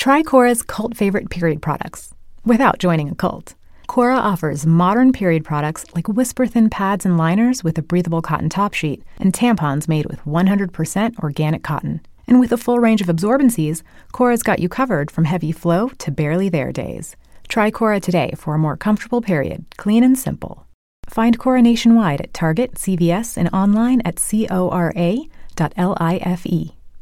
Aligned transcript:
Try 0.00 0.22
Cora's 0.22 0.62
cult 0.62 0.96
favorite 0.96 1.28
period 1.28 1.60
products 1.60 2.14
without 2.46 2.78
joining 2.78 3.10
a 3.10 3.14
cult. 3.14 3.54
Cora 3.86 4.16
offers 4.16 4.64
modern 4.64 5.12
period 5.12 5.44
products 5.44 5.84
like 5.94 6.08
whisper 6.08 6.46
thin 6.46 6.70
pads 6.70 7.04
and 7.04 7.18
liners 7.18 7.62
with 7.62 7.76
a 7.76 7.82
breathable 7.82 8.22
cotton 8.22 8.48
top 8.48 8.72
sheet 8.72 9.02
and 9.18 9.34
tampons 9.34 9.88
made 9.88 10.06
with 10.06 10.24
100% 10.24 11.18
organic 11.18 11.62
cotton. 11.62 12.00
And 12.26 12.40
with 12.40 12.50
a 12.50 12.56
full 12.56 12.78
range 12.78 13.02
of 13.02 13.08
absorbencies, 13.08 13.82
Cora's 14.10 14.42
got 14.42 14.58
you 14.58 14.70
covered 14.70 15.10
from 15.10 15.26
heavy 15.26 15.52
flow 15.52 15.90
to 15.98 16.10
barely 16.10 16.48
there 16.48 16.72
days. 16.72 17.14
Try 17.48 17.70
Cora 17.70 18.00
today 18.00 18.32
for 18.38 18.54
a 18.54 18.58
more 18.58 18.78
comfortable 18.78 19.20
period, 19.20 19.66
clean 19.76 20.02
and 20.02 20.18
simple. 20.18 20.66
Find 21.10 21.38
Cora 21.38 21.60
nationwide 21.60 22.22
at 22.22 22.32
Target, 22.32 22.76
CVS, 22.76 23.36
and 23.36 23.50
online 23.52 24.00
at 24.06 24.16
cora.life. 24.16 25.26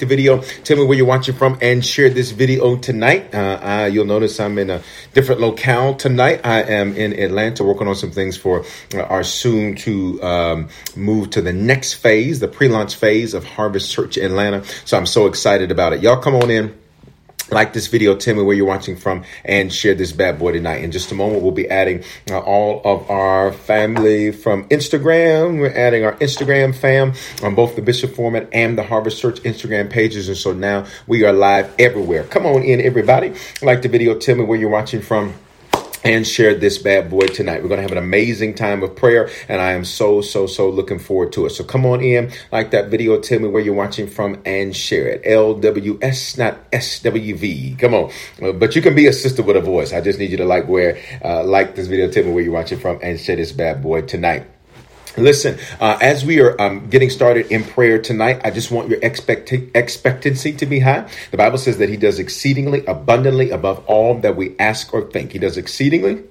the 0.00 0.06
video. 0.06 0.40
Tell 0.40 0.76
me 0.76 0.84
where 0.84 0.96
you're 0.96 1.06
watching 1.06 1.34
from 1.34 1.58
and 1.62 1.84
share 1.84 2.10
this 2.10 2.32
video 2.32 2.76
tonight. 2.76 3.32
Uh, 3.34 3.88
you'll 3.90 4.06
notice 4.06 4.40
I'm 4.40 4.58
in 4.58 4.70
a 4.70 4.82
different 5.12 5.40
locale 5.40 5.94
tonight. 5.94 6.40
I 6.44 6.62
am 6.62 6.96
in 6.96 7.12
Atlanta 7.18 7.62
working 7.62 7.86
on 7.86 7.94
some 7.94 8.10
things 8.10 8.36
for 8.36 8.64
uh, 8.94 9.02
our 9.02 9.22
soon 9.22 9.76
to 9.76 10.22
um, 10.22 10.68
move 10.96 11.30
to 11.30 11.42
the 11.42 11.52
next 11.52 11.94
phase, 11.94 12.40
the 12.40 12.48
pre-launch 12.48 12.96
phase 12.96 13.34
of 13.34 13.44
Harvest 13.44 13.92
Church 13.92 14.16
Atlanta. 14.16 14.64
So 14.84 14.96
I'm 14.96 15.06
so 15.06 15.26
excited 15.26 15.70
about 15.70 15.92
it. 15.92 16.02
Y'all 16.02 16.20
come 16.20 16.34
on 16.34 16.50
in 16.50 16.79
like 17.52 17.72
this 17.72 17.86
video, 17.86 18.16
tell 18.16 18.34
me 18.34 18.42
where 18.42 18.56
you're 18.56 18.66
watching 18.66 18.96
from, 18.96 19.24
and 19.44 19.72
share 19.72 19.94
this 19.94 20.12
bad 20.12 20.38
boy 20.38 20.52
tonight. 20.52 20.84
In 20.84 20.90
just 20.90 21.12
a 21.12 21.14
moment, 21.14 21.42
we'll 21.42 21.52
be 21.52 21.68
adding 21.68 22.04
uh, 22.30 22.38
all 22.38 22.80
of 22.84 23.10
our 23.10 23.52
family 23.52 24.32
from 24.32 24.68
Instagram. 24.68 25.60
We're 25.60 25.76
adding 25.76 26.04
our 26.04 26.14
Instagram 26.16 26.74
fam 26.74 27.14
on 27.42 27.54
both 27.54 27.76
the 27.76 27.82
Bishop 27.82 28.14
Foreman 28.14 28.48
and 28.52 28.76
the 28.76 28.82
Harvest 28.82 29.20
Church 29.20 29.40
Instagram 29.42 29.90
pages. 29.90 30.28
And 30.28 30.36
so 30.36 30.52
now 30.52 30.86
we 31.06 31.24
are 31.24 31.32
live 31.32 31.74
everywhere. 31.78 32.24
Come 32.24 32.46
on 32.46 32.62
in, 32.62 32.80
everybody. 32.80 33.34
Like 33.62 33.82
the 33.82 33.88
video, 33.88 34.18
tell 34.18 34.36
me 34.36 34.44
where 34.44 34.58
you're 34.58 34.70
watching 34.70 35.02
from 35.02 35.34
and 36.04 36.26
share 36.26 36.54
this 36.54 36.78
bad 36.78 37.10
boy 37.10 37.26
tonight. 37.26 37.62
We're 37.62 37.68
going 37.68 37.78
to 37.78 37.82
have 37.82 37.92
an 37.92 37.98
amazing 37.98 38.54
time 38.54 38.82
of 38.82 38.96
prayer, 38.96 39.28
and 39.48 39.60
I 39.60 39.72
am 39.72 39.84
so, 39.84 40.20
so, 40.20 40.46
so 40.46 40.68
looking 40.68 40.98
forward 40.98 41.32
to 41.34 41.46
it. 41.46 41.50
So 41.50 41.64
come 41.64 41.84
on 41.86 42.00
in, 42.00 42.32
like 42.52 42.70
that 42.70 42.88
video, 42.88 43.20
tell 43.20 43.38
me 43.38 43.48
where 43.48 43.62
you're 43.62 43.74
watching 43.74 44.08
from, 44.08 44.40
and 44.44 44.74
share 44.74 45.08
it. 45.08 45.24
LWS, 45.24 46.38
not 46.38 46.70
SWV. 46.70 47.78
Come 47.78 47.94
on. 47.94 48.10
Uh, 48.42 48.52
but 48.52 48.76
you 48.76 48.82
can 48.82 48.94
be 48.94 49.06
a 49.06 49.12
sister 49.12 49.42
with 49.42 49.56
a 49.56 49.60
voice. 49.60 49.92
I 49.92 50.00
just 50.00 50.18
need 50.18 50.30
you 50.30 50.36
to 50.38 50.44
like 50.44 50.68
where, 50.68 50.98
uh, 51.24 51.44
like 51.44 51.74
this 51.74 51.86
video, 51.86 52.10
tell 52.10 52.24
me 52.24 52.32
where 52.32 52.42
you're 52.42 52.52
watching 52.52 52.78
from, 52.78 52.98
and 53.02 53.18
share 53.18 53.36
this 53.36 53.52
bad 53.52 53.82
boy 53.82 54.02
tonight. 54.02 54.46
Listen, 55.20 55.58
uh, 55.80 55.98
as 56.00 56.24
we 56.24 56.40
are 56.40 56.60
um, 56.60 56.88
getting 56.88 57.10
started 57.10 57.50
in 57.52 57.64
prayer 57.64 58.00
tonight, 58.00 58.40
I 58.44 58.50
just 58.50 58.70
want 58.70 58.88
your 58.88 58.98
expect- 59.02 59.52
expectancy 59.52 60.52
to 60.54 60.66
be 60.66 60.80
high. 60.80 61.08
The 61.30 61.36
Bible 61.36 61.58
says 61.58 61.78
that 61.78 61.88
He 61.88 61.96
does 61.96 62.18
exceedingly 62.18 62.84
abundantly 62.86 63.50
above 63.50 63.84
all 63.86 64.18
that 64.20 64.36
we 64.36 64.56
ask 64.58 64.92
or 64.94 65.02
think. 65.02 65.32
He 65.32 65.38
does 65.38 65.56
exceedingly 65.56 66.24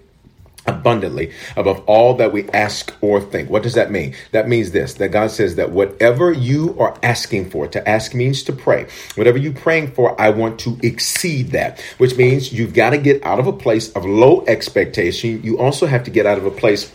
abundantly 0.65 1.31
above 1.55 1.83
all 1.87 2.15
that 2.15 2.31
we 2.31 2.47
ask 2.49 2.93
or 3.01 3.21
think. 3.21 3.49
What 3.49 3.63
does 3.63 3.73
that 3.73 3.91
mean? 3.91 4.15
That 4.31 4.47
means 4.47 4.71
this 4.71 4.95
that 4.95 5.09
God 5.09 5.31
says 5.31 5.55
that 5.55 5.71
whatever 5.71 6.31
you 6.31 6.75
are 6.79 6.97
asking 7.01 7.49
for, 7.49 7.67
to 7.67 7.89
ask 7.89 8.13
means 8.13 8.43
to 8.43 8.53
pray. 8.53 8.87
Whatever 9.15 9.37
you're 9.37 9.53
praying 9.53 9.91
for, 9.91 10.19
I 10.19 10.29
want 10.29 10.59
to 10.61 10.77
exceed 10.83 11.51
that, 11.51 11.79
which 11.97 12.15
means 12.17 12.53
you've 12.53 12.73
got 12.73 12.91
to 12.91 12.97
get 12.97 13.23
out 13.25 13.39
of 13.39 13.47
a 13.47 13.53
place 13.53 13.91
of 13.93 14.05
low 14.05 14.43
expectation. 14.47 15.41
You 15.43 15.59
also 15.59 15.87
have 15.87 16.03
to 16.05 16.11
get 16.11 16.25
out 16.25 16.37
of 16.37 16.45
a 16.45 16.51
place 16.51 16.91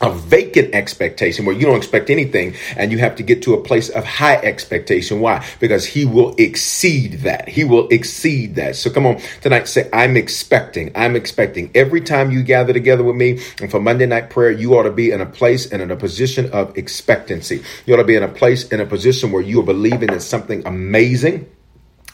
a 0.00 0.12
vacant 0.12 0.74
expectation 0.74 1.44
where 1.44 1.54
you 1.54 1.66
don't 1.66 1.76
expect 1.76 2.10
anything 2.10 2.54
and 2.76 2.90
you 2.90 2.98
have 2.98 3.16
to 3.16 3.22
get 3.22 3.42
to 3.42 3.54
a 3.54 3.62
place 3.62 3.88
of 3.90 4.04
high 4.04 4.36
expectation. 4.36 5.20
Why? 5.20 5.46
Because 5.60 5.84
he 5.84 6.04
will 6.04 6.34
exceed 6.36 7.20
that. 7.20 7.48
He 7.48 7.64
will 7.64 7.88
exceed 7.88 8.54
that. 8.54 8.76
So 8.76 8.90
come 8.90 9.06
on 9.06 9.20
tonight, 9.42 9.68
say, 9.68 9.88
I'm 9.92 10.16
expecting. 10.16 10.90
I'm 10.94 11.16
expecting. 11.16 11.70
Every 11.74 12.00
time 12.00 12.30
you 12.30 12.42
gather 12.42 12.72
together 12.72 13.04
with 13.04 13.16
me 13.16 13.40
and 13.60 13.70
for 13.70 13.80
Monday 13.80 14.06
night 14.06 14.30
prayer, 14.30 14.50
you 14.50 14.74
ought 14.74 14.84
to 14.84 14.92
be 14.92 15.10
in 15.10 15.20
a 15.20 15.26
place 15.26 15.70
and 15.70 15.82
in 15.82 15.90
a 15.90 15.96
position 15.96 16.50
of 16.52 16.76
expectancy. 16.78 17.62
You 17.84 17.94
ought 17.94 17.98
to 17.98 18.04
be 18.04 18.16
in 18.16 18.22
a 18.22 18.28
place, 18.28 18.68
in 18.68 18.80
a 18.80 18.86
position 18.86 19.32
where 19.32 19.42
you 19.42 19.60
are 19.60 19.64
believing 19.64 20.10
in 20.10 20.20
something 20.20 20.66
amazing 20.66 21.46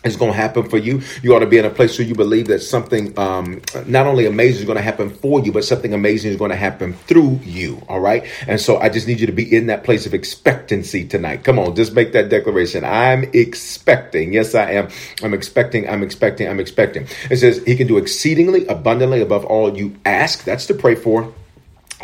is 0.06 0.16
going 0.16 0.32
to 0.32 0.36
happen 0.36 0.68
for 0.68 0.78
you. 0.78 1.02
You 1.22 1.34
ought 1.34 1.40
to 1.40 1.46
be 1.46 1.58
in 1.58 1.64
a 1.64 1.70
place 1.70 1.98
where 1.98 2.06
you 2.06 2.14
believe 2.14 2.46
that 2.48 2.60
something 2.60 3.18
um, 3.18 3.60
not 3.86 4.06
only 4.06 4.26
amazing 4.26 4.60
is 4.60 4.64
going 4.64 4.76
to 4.76 4.82
happen 4.82 5.10
for 5.10 5.40
you, 5.40 5.52
but 5.52 5.64
something 5.64 5.92
amazing 5.92 6.30
is 6.30 6.36
going 6.36 6.50
to 6.50 6.56
happen 6.56 6.92
through 6.92 7.40
you. 7.44 7.82
All 7.88 8.00
right. 8.00 8.24
And 8.46 8.60
so 8.60 8.78
I 8.78 8.88
just 8.88 9.06
need 9.06 9.20
you 9.20 9.26
to 9.26 9.32
be 9.32 9.56
in 9.56 9.66
that 9.66 9.84
place 9.84 10.06
of 10.06 10.14
expectancy 10.14 11.06
tonight. 11.06 11.44
Come 11.44 11.58
on, 11.58 11.74
just 11.74 11.94
make 11.94 12.12
that 12.12 12.28
declaration. 12.28 12.84
I'm 12.84 13.24
expecting. 13.32 14.32
Yes, 14.32 14.54
I 14.54 14.72
am. 14.72 14.88
I'm 15.22 15.34
expecting. 15.34 15.88
I'm 15.88 16.02
expecting. 16.02 16.48
I'm 16.48 16.60
expecting. 16.60 17.06
It 17.30 17.38
says 17.38 17.62
he 17.64 17.76
can 17.76 17.86
do 17.86 17.98
exceedingly 17.98 18.66
abundantly 18.66 19.20
above 19.20 19.44
all 19.44 19.76
you 19.76 19.96
ask. 20.04 20.44
That's 20.44 20.66
to 20.66 20.74
pray 20.74 20.94
for 20.94 21.32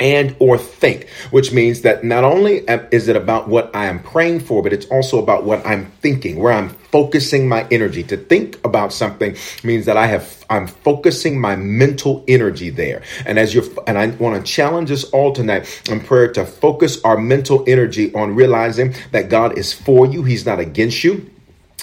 and 0.02 0.36
or 0.38 0.58
think 0.58 1.08
which 1.30 1.52
means 1.52 1.82
that 1.82 2.04
not 2.04 2.24
only 2.24 2.58
is 2.90 3.08
it 3.08 3.16
about 3.16 3.48
what 3.48 3.74
i 3.74 3.86
am 3.86 4.02
praying 4.02 4.40
for 4.40 4.62
but 4.62 4.72
it's 4.72 4.86
also 4.86 5.22
about 5.22 5.44
what 5.44 5.64
i'm 5.64 5.86
thinking 6.02 6.38
where 6.38 6.52
i'm 6.52 6.68
focusing 6.92 7.48
my 7.48 7.66
energy. 7.70 8.02
To 8.04 8.16
think 8.16 8.62
about 8.64 8.92
something 8.92 9.34
means 9.64 9.86
that 9.86 9.96
i 9.96 10.06
have 10.06 10.44
i'm 10.50 10.66
focusing 10.66 11.40
my 11.40 11.56
mental 11.56 12.22
energy 12.28 12.70
there. 12.70 13.02
And 13.24 13.38
as 13.38 13.54
you're 13.54 13.64
and 13.86 13.98
i 13.98 14.08
want 14.08 14.36
to 14.36 14.52
challenge 14.52 14.90
us 14.90 15.04
all 15.04 15.32
tonight 15.32 15.90
in 15.90 16.00
prayer 16.00 16.30
to 16.34 16.44
focus 16.44 17.02
our 17.02 17.16
mental 17.16 17.64
energy 17.66 18.14
on 18.14 18.36
realizing 18.36 18.94
that 19.10 19.30
god 19.30 19.58
is 19.58 19.72
for 19.72 20.06
you. 20.06 20.22
He's 20.22 20.44
not 20.46 20.60
against 20.60 21.02
you 21.02 21.30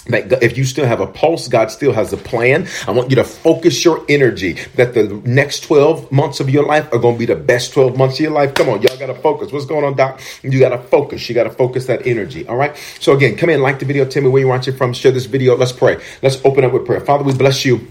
that 0.08 0.42
if 0.42 0.56
you 0.56 0.64
still 0.64 0.86
have 0.86 1.00
a 1.00 1.06
pulse, 1.06 1.48
God 1.48 1.70
still 1.70 1.92
has 1.92 2.12
a 2.12 2.16
plan. 2.16 2.66
I 2.86 2.90
want 2.90 3.10
you 3.10 3.16
to 3.16 3.24
focus 3.24 3.84
your 3.84 4.04
energy 4.08 4.54
that 4.76 4.94
the 4.94 5.20
next 5.24 5.60
12 5.64 6.10
months 6.10 6.40
of 6.40 6.48
your 6.48 6.64
life 6.64 6.90
are 6.92 6.98
going 6.98 7.16
to 7.16 7.18
be 7.18 7.26
the 7.26 7.36
best 7.36 7.72
12 7.74 7.96
months 7.96 8.16
of 8.16 8.20
your 8.20 8.32
life. 8.32 8.54
Come 8.54 8.68
on, 8.68 8.82
y'all 8.82 8.96
got 8.96 9.06
to 9.06 9.14
focus. 9.14 9.52
What's 9.52 9.66
going 9.66 9.84
on, 9.84 9.96
Doc? 9.96 10.20
You 10.42 10.58
got 10.58 10.70
to 10.70 10.78
focus. 10.78 11.28
You 11.28 11.34
got 11.34 11.44
to 11.44 11.50
focus 11.50 11.86
that 11.86 12.06
energy. 12.06 12.46
All 12.46 12.56
right. 12.56 12.76
So 12.98 13.12
again, 13.12 13.36
come 13.36 13.50
in, 13.50 13.60
like 13.60 13.78
the 13.78 13.84
video, 13.84 14.04
tell 14.04 14.22
me 14.22 14.28
where 14.28 14.40
you're 14.40 14.48
watching 14.48 14.74
from, 14.74 14.92
share 14.92 15.12
this 15.12 15.26
video. 15.26 15.56
Let's 15.56 15.72
pray. 15.72 16.02
Let's 16.22 16.42
open 16.44 16.64
up 16.64 16.72
with 16.72 16.86
prayer. 16.86 17.00
Father, 17.00 17.24
we 17.24 17.34
bless 17.34 17.64
you. 17.64 17.88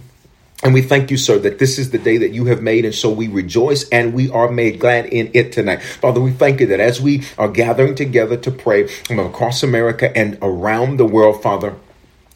And 0.61 0.73
we 0.73 0.81
thank 0.81 1.09
you, 1.09 1.15
sir, 1.15 1.39
that 1.39 1.57
this 1.57 1.79
is 1.79 1.91
the 1.91 1.97
day 1.97 2.17
that 2.17 2.31
you 2.31 2.45
have 2.45 2.61
made. 2.61 2.83
And 2.83 2.93
so 2.93 3.09
we 3.09 3.29
rejoice 3.29 3.87
and 3.89 4.13
we 4.13 4.29
are 4.29 4.51
made 4.51 4.77
glad 4.79 5.05
in 5.05 5.31
it 5.33 5.53
tonight. 5.53 5.81
Father, 5.81 6.19
we 6.19 6.31
thank 6.31 6.59
you 6.59 6.65
that 6.67 6.81
as 6.81 6.99
we 6.99 7.23
are 7.37 7.47
gathering 7.47 7.95
together 7.95 8.35
to 8.35 8.51
pray 8.51 8.89
across 9.09 9.63
America 9.63 10.11
and 10.17 10.37
around 10.41 10.97
the 10.97 11.05
world, 11.05 11.41
Father, 11.41 11.75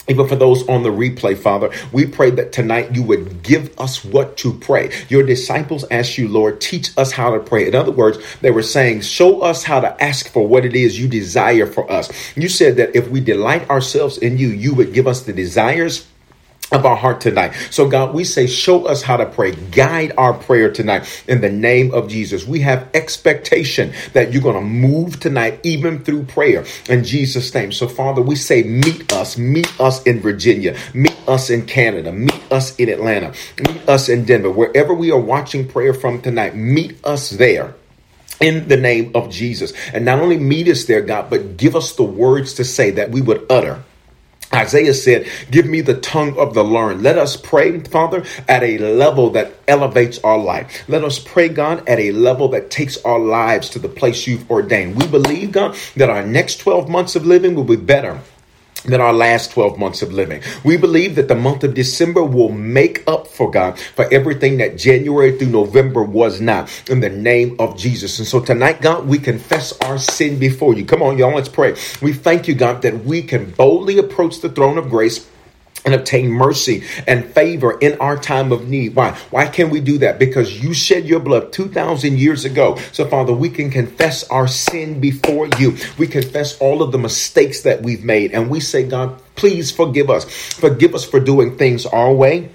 even 0.07 0.27
for 0.27 0.35
those 0.35 0.67
on 0.67 0.83
the 0.83 0.89
replay, 0.89 1.37
Father, 1.37 1.71
we 1.91 2.05
pray 2.05 2.29
that 2.31 2.51
tonight 2.51 2.93
you 2.95 3.03
would 3.03 3.41
give 3.43 3.77
us 3.79 4.03
what 4.03 4.37
to 4.37 4.53
pray. 4.53 4.91
Your 5.09 5.23
disciples 5.23 5.85
asked 5.89 6.17
you, 6.17 6.27
Lord, 6.27 6.59
teach 6.59 6.97
us 6.97 7.11
how 7.11 7.31
to 7.31 7.39
pray. 7.39 7.67
In 7.67 7.75
other 7.75 7.91
words, 7.91 8.17
they 8.41 8.51
were 8.51 8.63
saying, 8.63 9.01
show 9.01 9.41
us 9.41 9.63
how 9.63 9.79
to 9.79 10.03
ask 10.03 10.29
for 10.29 10.47
what 10.47 10.65
it 10.65 10.75
is 10.75 10.99
you 10.99 11.07
desire 11.07 11.67
for 11.67 11.89
us. 11.91 12.11
You 12.35 12.49
said 12.49 12.77
that 12.77 12.95
if 12.95 13.09
we 13.09 13.21
delight 13.21 13.69
ourselves 13.69 14.17
in 14.17 14.37
you, 14.37 14.49
you 14.49 14.75
would 14.75 14.93
give 14.93 15.07
us 15.07 15.23
the 15.23 15.33
desires 15.33 16.07
of 16.73 16.85
our 16.85 16.95
heart 16.95 17.21
tonight. 17.21 17.53
So, 17.69 17.87
God, 17.87 18.13
we 18.13 18.23
say, 18.23 18.47
show 18.47 18.85
us 18.85 19.01
how 19.01 19.17
to 19.17 19.25
pray. 19.25 19.51
Guide 19.51 20.11
our 20.17 20.33
prayer 20.33 20.71
tonight 20.71 21.23
in 21.27 21.41
the 21.41 21.51
name 21.51 21.93
of 21.93 22.09
Jesus. 22.09 22.45
We 22.45 22.61
have 22.61 22.89
expectation 22.93 23.93
that 24.13 24.33
you're 24.33 24.41
going 24.41 24.55
to 24.55 24.61
move 24.61 25.19
tonight, 25.19 25.59
even 25.63 26.03
through 26.03 26.23
prayer 26.23 26.65
in 26.89 27.03
Jesus' 27.03 27.53
name. 27.53 27.71
So, 27.71 27.87
Father, 27.87 28.21
we 28.21 28.35
say, 28.35 28.63
meet 28.63 29.13
us, 29.13 29.37
meet 29.37 29.79
us 29.79 30.03
in 30.03 30.19
Virginia, 30.19 30.75
meet 30.93 31.17
us 31.27 31.49
in 31.49 31.65
Canada, 31.65 32.11
meet 32.11 32.51
us 32.51 32.75
in 32.77 32.89
Atlanta, 32.89 33.33
meet 33.59 33.87
us 33.87 34.09
in 34.09 34.25
Denver, 34.25 34.51
wherever 34.51 34.93
we 34.93 35.11
are 35.11 35.19
watching 35.19 35.67
prayer 35.67 35.93
from 35.93 36.21
tonight, 36.21 36.55
meet 36.55 36.97
us 37.05 37.29
there 37.29 37.75
in 38.39 38.67
the 38.67 38.77
name 38.77 39.11
of 39.15 39.29
Jesus. 39.29 39.73
And 39.93 40.05
not 40.05 40.19
only 40.19 40.37
meet 40.37 40.67
us 40.67 40.85
there, 40.85 41.01
God, 41.01 41.29
but 41.29 41.55
give 41.57 41.75
us 41.75 41.93
the 41.93 42.03
words 42.03 42.55
to 42.55 42.65
say 42.65 42.91
that 42.91 43.11
we 43.11 43.21
would 43.21 43.45
utter 43.49 43.83
Isaiah 44.53 44.93
said, 44.93 45.27
Give 45.51 45.65
me 45.65 45.81
the 45.81 45.99
tongue 45.99 46.37
of 46.37 46.53
the 46.53 46.63
learned. 46.63 47.03
Let 47.03 47.17
us 47.17 47.35
pray, 47.35 47.79
Father, 47.81 48.23
at 48.47 48.63
a 48.63 48.77
level 48.77 49.31
that 49.31 49.53
elevates 49.67 50.19
our 50.19 50.37
life. 50.37 50.83
Let 50.87 51.03
us 51.03 51.19
pray, 51.19 51.49
God, 51.49 51.87
at 51.87 51.99
a 51.99 52.11
level 52.11 52.49
that 52.49 52.71
takes 52.71 52.97
our 53.03 53.19
lives 53.19 53.69
to 53.69 53.79
the 53.79 53.89
place 53.89 54.27
you've 54.27 54.49
ordained. 54.49 55.01
We 55.01 55.07
believe, 55.07 55.51
God, 55.51 55.75
that 55.95 56.09
our 56.09 56.25
next 56.25 56.57
12 56.57 56.89
months 56.89 57.15
of 57.15 57.25
living 57.25 57.55
will 57.55 57.63
be 57.63 57.75
better 57.75 58.21
than 58.83 59.01
our 59.01 59.13
last 59.13 59.51
12 59.51 59.77
months 59.77 60.01
of 60.01 60.13
living. 60.13 60.41
We 60.63 60.77
believe 60.77 61.15
that 61.15 61.27
the 61.27 61.35
month 61.35 61.63
of 61.63 61.73
December 61.73 62.23
will 62.23 62.49
make 62.49 63.03
up 63.07 63.27
for 63.27 63.49
God 63.49 63.79
for 63.79 64.11
everything 64.13 64.57
that 64.57 64.77
January 64.77 65.37
through 65.37 65.49
November 65.49 66.03
was 66.03 66.41
not 66.41 66.69
in 66.89 66.99
the 66.99 67.09
name 67.09 67.55
of 67.59 67.77
Jesus. 67.77 68.19
And 68.19 68.27
so 68.27 68.39
tonight, 68.39 68.81
God, 68.81 69.07
we 69.07 69.17
confess 69.19 69.77
our 69.81 69.97
sin 69.97 70.39
before 70.39 70.73
you. 70.73 70.85
Come 70.85 71.01
on, 71.01 71.17
y'all, 71.17 71.35
let's 71.35 71.49
pray. 71.49 71.75
We 72.01 72.13
thank 72.13 72.47
you, 72.47 72.55
God, 72.55 72.81
that 72.81 73.05
we 73.05 73.21
can 73.21 73.51
boldly 73.51 73.97
approach 73.97 74.41
the 74.41 74.49
throne 74.49 74.77
of 74.77 74.89
grace 74.89 75.29
and 75.85 75.93
obtain 75.93 76.29
mercy 76.29 76.83
and 77.07 77.25
favor 77.25 77.77
in 77.79 77.99
our 77.99 78.17
time 78.17 78.51
of 78.51 78.67
need. 78.67 78.95
Why? 78.95 79.11
Why 79.29 79.47
can 79.47 79.69
we 79.69 79.79
do 79.81 79.97
that? 79.99 80.19
Because 80.19 80.63
you 80.63 80.73
shed 80.73 81.05
your 81.05 81.19
blood 81.19 81.51
2,000 81.51 82.17
years 82.17 82.45
ago. 82.45 82.77
So, 82.91 83.05
Father, 83.07 83.33
we 83.33 83.49
can 83.49 83.69
confess 83.69 84.23
our 84.29 84.47
sin 84.47 84.99
before 84.99 85.47
you. 85.59 85.77
We 85.97 86.07
confess 86.07 86.57
all 86.59 86.81
of 86.81 86.91
the 86.91 86.97
mistakes 86.97 87.61
that 87.61 87.81
we've 87.81 88.03
made. 88.03 88.31
And 88.31 88.49
we 88.49 88.59
say, 88.59 88.83
God, 88.87 89.21
please 89.35 89.71
forgive 89.71 90.09
us. 90.09 90.25
Forgive 90.53 90.95
us 90.95 91.05
for 91.05 91.19
doing 91.19 91.57
things 91.57 91.85
our 91.85 92.13
way 92.13 92.49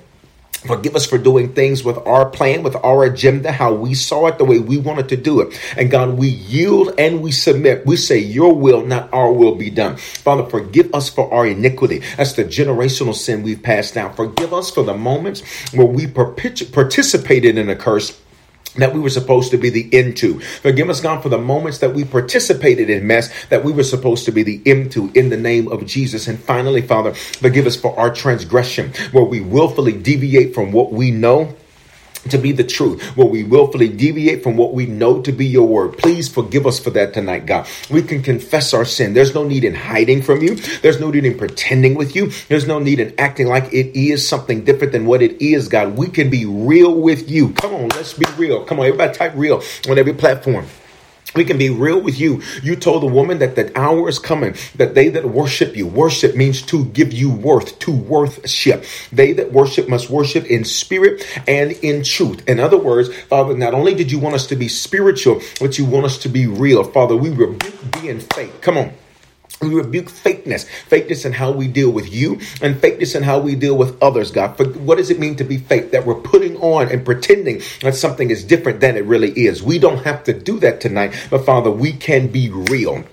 Forgive 0.66 0.96
us 0.96 1.06
for 1.06 1.19
doing 1.19 1.52
things 1.55 1.84
with 1.84 1.99
our 1.99 2.28
plan, 2.28 2.64
with 2.64 2.75
our 2.76 3.05
agenda, 3.05 3.52
how 3.52 3.72
we 3.72 3.94
saw 3.94 4.26
it, 4.26 4.38
the 4.38 4.44
way 4.44 4.58
we 4.58 4.76
wanted 4.76 5.08
to 5.10 5.16
do 5.16 5.40
it. 5.40 5.58
And 5.76 5.88
God, 5.88 6.19
we 6.19 6.28
yield 6.28 6.94
and 6.99 7.22
we 7.22 7.31
submit. 7.31 7.87
We 7.87 7.96
say, 7.96 8.19
Your 8.19 8.52
will, 8.55 8.84
not 8.84 9.12
our 9.12 9.32
will, 9.32 9.55
be 9.55 9.70
done. 9.70 9.96
Father, 9.96 10.44
forgive 10.44 10.93
us 10.93 11.08
for 11.08 11.32
our 11.32 11.46
iniquity. 11.46 12.00
That's 12.16 12.32
the 12.32 12.44
generational 12.44 13.14
sin 13.14 13.44
we've 13.44 13.62
passed 13.62 13.94
down. 13.94 14.14
Forgive 14.14 14.52
us 14.52 14.70
for 14.70 14.82
the 14.82 14.94
moments 14.94 15.43
where 15.72 15.87
we 15.87 16.08
participated 16.08 17.56
in 17.56 17.69
a 17.69 17.76
curse 17.76 18.20
that 18.76 18.94
we 18.94 19.00
were 19.00 19.10
supposed 19.10 19.50
to 19.50 19.56
be 19.56 19.70
the 19.70 19.88
into. 19.96 20.40
Forgive 20.40 20.90
us, 20.90 21.00
God, 21.00 21.22
for 21.22 21.28
the 21.28 21.38
moments 21.38 21.78
that 21.78 21.94
we 21.94 22.04
participated 22.04 22.90
in 22.90 23.06
mess 23.06 23.32
that 23.46 23.64
we 23.64 23.72
were 23.72 23.84
supposed 23.84 24.24
to 24.26 24.32
be 24.32 24.42
the 24.42 24.62
into 24.64 25.10
in 25.14 25.30
the 25.30 25.36
name 25.36 25.68
of 25.68 25.86
Jesus. 25.86 26.28
And 26.28 26.38
finally, 26.38 26.82
Father, 26.82 27.14
forgive 27.14 27.66
us 27.66 27.76
for 27.76 27.98
our 27.98 28.12
transgression 28.12 28.92
where 29.12 29.24
we 29.24 29.40
willfully 29.40 29.92
deviate 29.92 30.54
from 30.54 30.72
what 30.72 30.92
we 30.92 31.10
know 31.10 31.56
to 32.30 32.38
be 32.38 32.52
the 32.52 32.64
truth, 32.64 33.02
where 33.16 33.26
we 33.26 33.44
willfully 33.44 33.88
deviate 33.88 34.42
from 34.42 34.56
what 34.56 34.74
we 34.74 34.86
know 34.86 35.22
to 35.22 35.32
be 35.32 35.46
your 35.46 35.66
word. 35.66 35.96
Please 35.98 36.28
forgive 36.28 36.66
us 36.66 36.78
for 36.78 36.90
that 36.90 37.14
tonight, 37.14 37.46
God. 37.46 37.66
We 37.90 38.02
can 38.02 38.22
confess 38.22 38.74
our 38.74 38.84
sin. 38.84 39.14
There's 39.14 39.34
no 39.34 39.44
need 39.44 39.64
in 39.64 39.74
hiding 39.74 40.22
from 40.22 40.42
you. 40.42 40.56
There's 40.56 41.00
no 41.00 41.10
need 41.10 41.24
in 41.24 41.38
pretending 41.38 41.94
with 41.94 42.14
you. 42.14 42.30
There's 42.48 42.66
no 42.66 42.78
need 42.78 43.00
in 43.00 43.14
acting 43.18 43.46
like 43.46 43.72
it 43.72 43.98
is 43.98 44.26
something 44.28 44.64
different 44.64 44.92
than 44.92 45.06
what 45.06 45.22
it 45.22 45.40
is, 45.40 45.68
God. 45.68 45.96
We 45.96 46.08
can 46.08 46.30
be 46.30 46.44
real 46.44 46.94
with 46.94 47.30
you. 47.30 47.50
Come 47.54 47.74
on, 47.74 47.88
let's 47.90 48.14
be 48.14 48.26
real. 48.36 48.64
Come 48.64 48.80
on, 48.80 48.86
everybody 48.86 49.16
type 49.16 49.32
real 49.34 49.62
on 49.88 49.98
every 49.98 50.14
platform. 50.14 50.66
We 51.38 51.44
can 51.44 51.56
be 51.56 51.70
real 51.70 52.00
with 52.00 52.19
you. 52.19 52.43
You 52.64 52.75
told 52.75 53.05
the 53.05 53.06
woman 53.06 53.38
that 53.38 53.55
the 53.55 53.70
hour 53.79 54.08
is 54.08 54.19
coming, 54.19 54.56
that 54.75 54.96
they 54.96 55.08
that 55.11 55.25
worship 55.25 55.76
you, 55.76 55.87
worship 55.87 56.35
means 56.35 56.62
to 56.62 56.87
give 56.87 57.12
you 57.12 57.31
worth, 57.31 57.79
to 57.79 57.93
worthship. 57.93 58.85
They 59.12 59.35
that 59.35 59.52
worship 59.52 59.88
must 59.88 60.11
worship 60.11 60.46
in 60.46 60.64
spirit 60.64 61.25
and 61.46 61.70
in 61.70 62.02
truth. 62.02 62.43
In 62.49 62.58
other 62.58 62.76
words, 62.76 63.14
Father, 63.26 63.56
not 63.56 63.73
only 63.73 63.94
did 63.94 64.11
you 64.11 64.19
want 64.19 64.35
us 64.35 64.49
to 64.49 64.56
be 64.56 64.67
spiritual, 64.67 65.40
but 65.61 65.79
you 65.79 65.85
want 65.85 66.06
us 66.06 66.19
to 66.19 66.29
be 66.29 66.49
real. 66.49 66.82
Father, 66.82 67.17
we 67.17 67.31
rebuke 67.31 67.93
being 67.93 68.19
fake. 68.19 68.61
Come 68.61 68.79
on. 68.79 68.97
We 69.60 69.75
rebuke 69.75 70.06
fakeness, 70.06 70.66
fakeness 70.88 71.26
in 71.26 71.32
how 71.32 71.50
we 71.50 71.66
deal 71.66 71.90
with 71.90 72.12
you, 72.12 72.34
and 72.62 72.76
fakeness 72.76 73.16
in 73.16 73.25
how 73.25 73.40
we 73.40 73.56
deal 73.56 73.76
with 73.76 74.00
others, 74.00 74.31
God. 74.31 74.56
For 74.56 74.64
what 74.64 74.99
does 74.99 75.10
it 75.10 75.19
mean 75.19 75.37
to 75.37 75.44
be 75.44 75.58
fake? 75.58 75.90
That 75.90 76.06
we're 76.06 76.14
putting 76.14 76.56
on 76.58 76.88
and 76.88 77.05
pretending 77.05 77.62
that 77.82 77.96
something 77.96 78.31
is 78.31 78.44
different 78.44 78.81
than 78.81 78.96
it 78.96 79.05
really 79.05 79.32
is. 79.32 79.62
We 79.62 79.78
don't 79.78 80.05
have 80.05 80.22
to 80.25 80.32
do 80.32 80.60
that 80.60 80.81
tonight, 80.81 81.14
but 81.28 81.44
Father, 81.44 81.70
we 81.70 81.93
can 81.93 82.28
be 82.28 82.50
real 82.50 83.05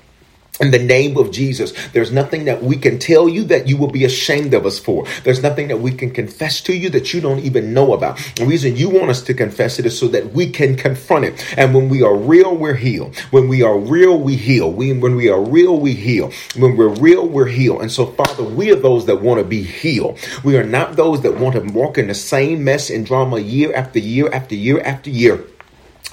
in 0.59 0.71
the 0.71 0.79
name 0.79 1.17
of 1.17 1.31
Jesus. 1.31 1.73
There's 1.91 2.11
nothing 2.11 2.45
that 2.45 2.63
we 2.63 2.77
can 2.77 2.99
tell 2.99 3.27
you 3.27 3.43
that 3.45 3.67
you 3.67 3.77
will 3.77 3.91
be 3.91 4.05
ashamed 4.05 4.53
of 4.53 4.65
us 4.65 4.79
for. 4.79 5.05
There's 5.23 5.41
nothing 5.41 5.67
that 5.67 5.77
we 5.77 5.91
can 5.91 6.11
confess 6.11 6.61
to 6.61 6.75
you 6.75 6.89
that 6.91 7.13
you 7.13 7.21
don't 7.21 7.39
even 7.39 7.73
know 7.73 7.93
about. 7.93 8.17
The 8.35 8.45
reason 8.45 8.75
you 8.75 8.89
want 8.89 9.09
us 9.09 9.21
to 9.23 9.33
confess 9.33 9.79
it 9.79 9.85
is 9.85 9.97
so 9.97 10.07
that 10.09 10.33
we 10.33 10.49
can 10.49 10.75
confront 10.75 11.25
it. 11.25 11.57
And 11.57 11.73
when 11.73 11.89
we 11.89 12.03
are 12.03 12.15
real, 12.15 12.55
we're 12.55 12.75
healed. 12.75 13.17
When 13.31 13.47
we 13.47 13.63
are 13.63 13.77
real, 13.77 14.19
we 14.19 14.35
heal. 14.35 14.71
We, 14.71 14.93
when 14.93 15.15
we 15.15 15.29
are 15.29 15.41
real, 15.41 15.77
we 15.77 15.93
heal. 15.93 16.31
When 16.55 16.77
we're 16.77 16.89
real, 16.89 17.27
we're 17.27 17.47
healed. 17.47 17.81
And 17.81 17.91
so, 17.91 18.07
Father, 18.07 18.43
we 18.43 18.71
are 18.71 18.75
those 18.75 19.05
that 19.07 19.21
want 19.21 19.39
to 19.39 19.45
be 19.45 19.63
healed. 19.63 20.19
We 20.43 20.57
are 20.57 20.63
not 20.63 20.95
those 20.95 21.21
that 21.21 21.37
want 21.37 21.55
to 21.55 21.73
walk 21.73 21.97
in 21.97 22.07
the 22.07 22.13
same 22.13 22.63
mess 22.63 22.89
and 22.89 23.05
drama 23.05 23.39
year 23.39 23.75
after 23.75 23.99
year 23.99 24.31
after 24.33 24.55
year 24.55 24.81
after 24.81 25.09
year. 25.09 25.45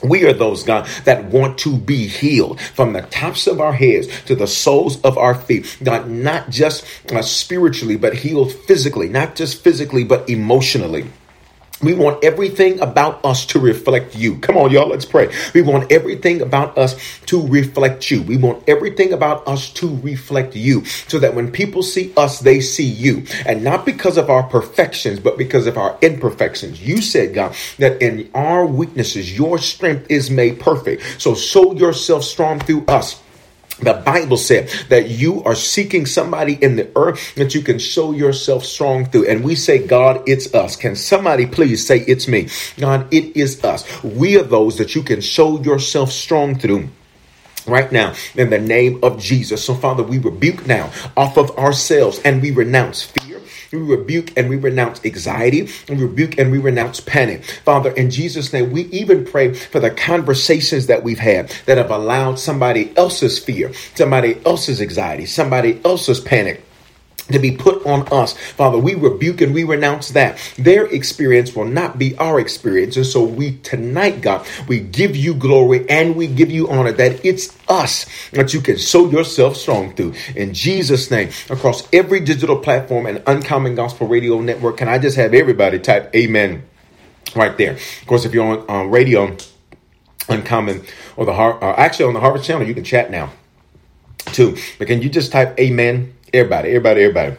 We 0.02 0.24
are 0.26 0.32
those, 0.32 0.62
God, 0.62 0.86
that 1.04 1.24
want 1.26 1.58
to 1.58 1.76
be 1.76 2.06
healed 2.06 2.60
from 2.60 2.92
the 2.92 3.02
tops 3.02 3.46
of 3.46 3.60
our 3.60 3.72
heads 3.72 4.08
to 4.24 4.34
the 4.34 4.46
soles 4.46 5.00
of 5.02 5.16
our 5.16 5.34
feet. 5.34 5.78
God, 5.82 6.08
not 6.08 6.50
just 6.50 6.84
uh, 7.12 7.22
spiritually, 7.22 7.96
but 7.96 8.14
healed 8.14 8.52
physically, 8.52 9.08
not 9.08 9.36
just 9.36 9.62
physically, 9.62 10.04
but 10.04 10.28
emotionally. 10.28 11.06
We 11.82 11.94
want 11.94 12.22
everything 12.22 12.80
about 12.80 13.24
us 13.24 13.44
to 13.46 13.58
reflect 13.58 14.14
you. 14.14 14.38
Come 14.38 14.56
on, 14.56 14.70
y'all, 14.70 14.88
let's 14.88 15.04
pray. 15.04 15.32
We 15.52 15.62
want 15.62 15.90
everything 15.90 16.40
about 16.40 16.78
us 16.78 16.96
to 17.26 17.46
reflect 17.46 18.10
you. 18.10 18.22
We 18.22 18.36
want 18.36 18.68
everything 18.68 19.12
about 19.12 19.46
us 19.48 19.70
to 19.74 19.96
reflect 19.98 20.54
you 20.54 20.84
so 20.84 21.18
that 21.18 21.34
when 21.34 21.50
people 21.50 21.82
see 21.82 22.12
us, 22.16 22.40
they 22.40 22.60
see 22.60 22.86
you. 22.86 23.24
And 23.46 23.64
not 23.64 23.84
because 23.84 24.16
of 24.16 24.30
our 24.30 24.42
perfections, 24.44 25.20
but 25.20 25.38
because 25.38 25.66
of 25.66 25.76
our 25.76 25.98
imperfections. 26.02 26.80
You 26.86 27.02
said, 27.02 27.34
God, 27.34 27.54
that 27.78 28.00
in 28.02 28.30
our 28.34 28.66
weaknesses, 28.66 29.36
your 29.36 29.58
strength 29.58 30.10
is 30.10 30.30
made 30.30 30.60
perfect. 30.60 31.20
So 31.20 31.34
show 31.34 31.74
yourself 31.74 32.24
strong 32.24 32.60
through 32.60 32.84
us 32.86 33.21
the 33.82 34.02
Bible 34.04 34.36
said 34.36 34.68
that 34.88 35.08
you 35.08 35.42
are 35.44 35.54
seeking 35.54 36.06
somebody 36.06 36.54
in 36.54 36.76
the 36.76 36.90
earth 36.96 37.34
that 37.34 37.54
you 37.54 37.62
can 37.62 37.78
show 37.78 38.12
yourself 38.12 38.64
strong 38.64 39.06
through. 39.06 39.28
And 39.28 39.44
we 39.44 39.54
say, 39.54 39.86
God, 39.86 40.22
it's 40.26 40.54
us. 40.54 40.76
Can 40.76 40.96
somebody 40.96 41.46
please 41.46 41.86
say, 41.86 42.00
it's 42.00 42.28
me? 42.28 42.48
God, 42.78 43.12
it 43.12 43.36
is 43.36 43.62
us. 43.64 44.02
We 44.02 44.38
are 44.38 44.44
those 44.44 44.78
that 44.78 44.94
you 44.94 45.02
can 45.02 45.20
show 45.20 45.60
yourself 45.60 46.12
strong 46.12 46.58
through 46.58 46.88
right 47.66 47.90
now 47.92 48.14
in 48.34 48.50
the 48.50 48.58
name 48.58 48.98
of 49.02 49.20
Jesus. 49.20 49.64
So, 49.64 49.74
Father, 49.74 50.02
we 50.02 50.18
rebuke 50.18 50.66
now 50.66 50.92
off 51.16 51.36
of 51.36 51.50
ourselves 51.58 52.20
and 52.24 52.42
we 52.42 52.50
renounce 52.50 53.02
fear 53.02 53.21
we 53.72 53.78
rebuke 53.78 54.36
and 54.36 54.50
we 54.50 54.56
renounce 54.56 55.04
anxiety. 55.04 55.68
We 55.88 55.96
rebuke 55.96 56.38
and 56.38 56.52
we 56.52 56.58
renounce 56.58 57.00
panic. 57.00 57.44
Father, 57.64 57.90
in 57.92 58.10
Jesus' 58.10 58.52
name, 58.52 58.70
we 58.70 58.82
even 58.86 59.24
pray 59.24 59.54
for 59.54 59.80
the 59.80 59.90
conversations 59.90 60.86
that 60.86 61.02
we've 61.02 61.18
had 61.18 61.48
that 61.66 61.78
have 61.78 61.90
allowed 61.90 62.38
somebody 62.38 62.96
else's 62.96 63.38
fear, 63.38 63.72
somebody 63.94 64.38
else's 64.44 64.80
anxiety, 64.80 65.26
somebody 65.26 65.80
else's 65.84 66.20
panic 66.20 66.62
to 67.32 67.38
be 67.38 67.52
put 67.52 67.84
on 67.86 68.06
us. 68.12 68.36
Father, 68.36 68.78
we 68.78 68.94
rebuke 68.94 69.40
and 69.40 69.54
we 69.54 69.64
renounce 69.64 70.10
that. 70.10 70.38
Their 70.58 70.86
experience 70.86 71.54
will 71.54 71.64
not 71.64 71.98
be 71.98 72.16
our 72.18 72.40
experience. 72.40 72.96
And 72.96 73.06
so 73.06 73.22
we 73.24 73.58
tonight, 73.58 74.20
God, 74.20 74.46
we 74.68 74.80
give 74.80 75.16
you 75.16 75.34
glory 75.34 75.88
and 75.88 76.16
we 76.16 76.26
give 76.26 76.50
you 76.50 76.68
honor 76.68 76.92
that 76.92 77.24
it's 77.24 77.56
us 77.68 78.06
that 78.30 78.54
you 78.54 78.60
can 78.60 78.76
show 78.76 79.08
yourself 79.10 79.56
strong 79.56 79.94
through. 79.94 80.14
In 80.36 80.54
Jesus' 80.54 81.10
name, 81.10 81.30
across 81.50 81.88
every 81.92 82.20
digital 82.20 82.58
platform 82.58 83.06
and 83.06 83.22
Uncommon 83.26 83.74
Gospel 83.74 84.06
Radio 84.06 84.40
Network, 84.40 84.76
can 84.76 84.88
I 84.88 84.98
just 84.98 85.16
have 85.16 85.34
everybody 85.34 85.78
type 85.78 86.14
amen 86.14 86.62
right 87.34 87.56
there? 87.56 87.72
Of 87.72 88.06
course, 88.06 88.24
if 88.24 88.34
you're 88.34 88.44
on, 88.44 88.68
on 88.68 88.90
radio, 88.90 89.36
Uncommon, 90.28 90.84
or 91.16 91.26
the 91.26 91.32
uh, 91.32 91.74
actually 91.76 92.06
on 92.06 92.14
the 92.14 92.20
Harvest 92.20 92.44
Channel, 92.44 92.66
you 92.66 92.74
can 92.74 92.84
chat 92.84 93.10
now 93.10 93.30
too. 94.26 94.56
But 94.78 94.88
can 94.88 95.02
you 95.02 95.08
just 95.08 95.32
type 95.32 95.58
amen? 95.58 96.14
Everybody, 96.32 96.70
everybody, 96.70 97.02
everybody. 97.02 97.36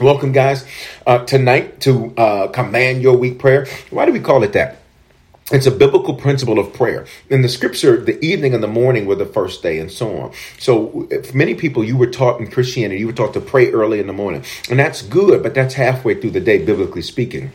Welcome, 0.00 0.32
guys, 0.32 0.66
uh, 1.06 1.24
tonight 1.24 1.82
to 1.82 2.12
uh, 2.16 2.48
Command 2.48 3.02
Your 3.02 3.16
Week 3.16 3.38
Prayer. 3.38 3.66
Why 3.90 4.06
do 4.06 4.12
we 4.12 4.20
call 4.20 4.42
it 4.42 4.54
that? 4.54 4.78
It's 5.52 5.66
a 5.66 5.70
biblical 5.70 6.14
principle 6.14 6.58
of 6.58 6.72
prayer. 6.72 7.06
In 7.30 7.42
the 7.42 7.48
scripture, 7.48 7.98
the 7.98 8.18
evening 8.24 8.54
and 8.54 8.62
the 8.62 8.68
morning 8.68 9.06
were 9.06 9.14
the 9.14 9.26
first 9.26 9.62
day, 9.62 9.78
and 9.78 9.92
so 9.92 10.18
on. 10.18 10.32
So, 10.58 11.08
many 11.32 11.54
people, 11.54 11.84
you 11.84 11.96
were 11.96 12.08
taught 12.08 12.40
in 12.40 12.50
Christianity, 12.50 13.00
you 13.00 13.06
were 13.06 13.12
taught 13.12 13.34
to 13.34 13.40
pray 13.40 13.70
early 13.70 14.00
in 14.00 14.08
the 14.08 14.14
morning. 14.14 14.44
And 14.68 14.80
that's 14.80 15.02
good, 15.02 15.42
but 15.44 15.54
that's 15.54 15.74
halfway 15.74 16.20
through 16.20 16.32
the 16.32 16.40
day, 16.40 16.64
biblically 16.64 17.02
speaking. 17.02 17.52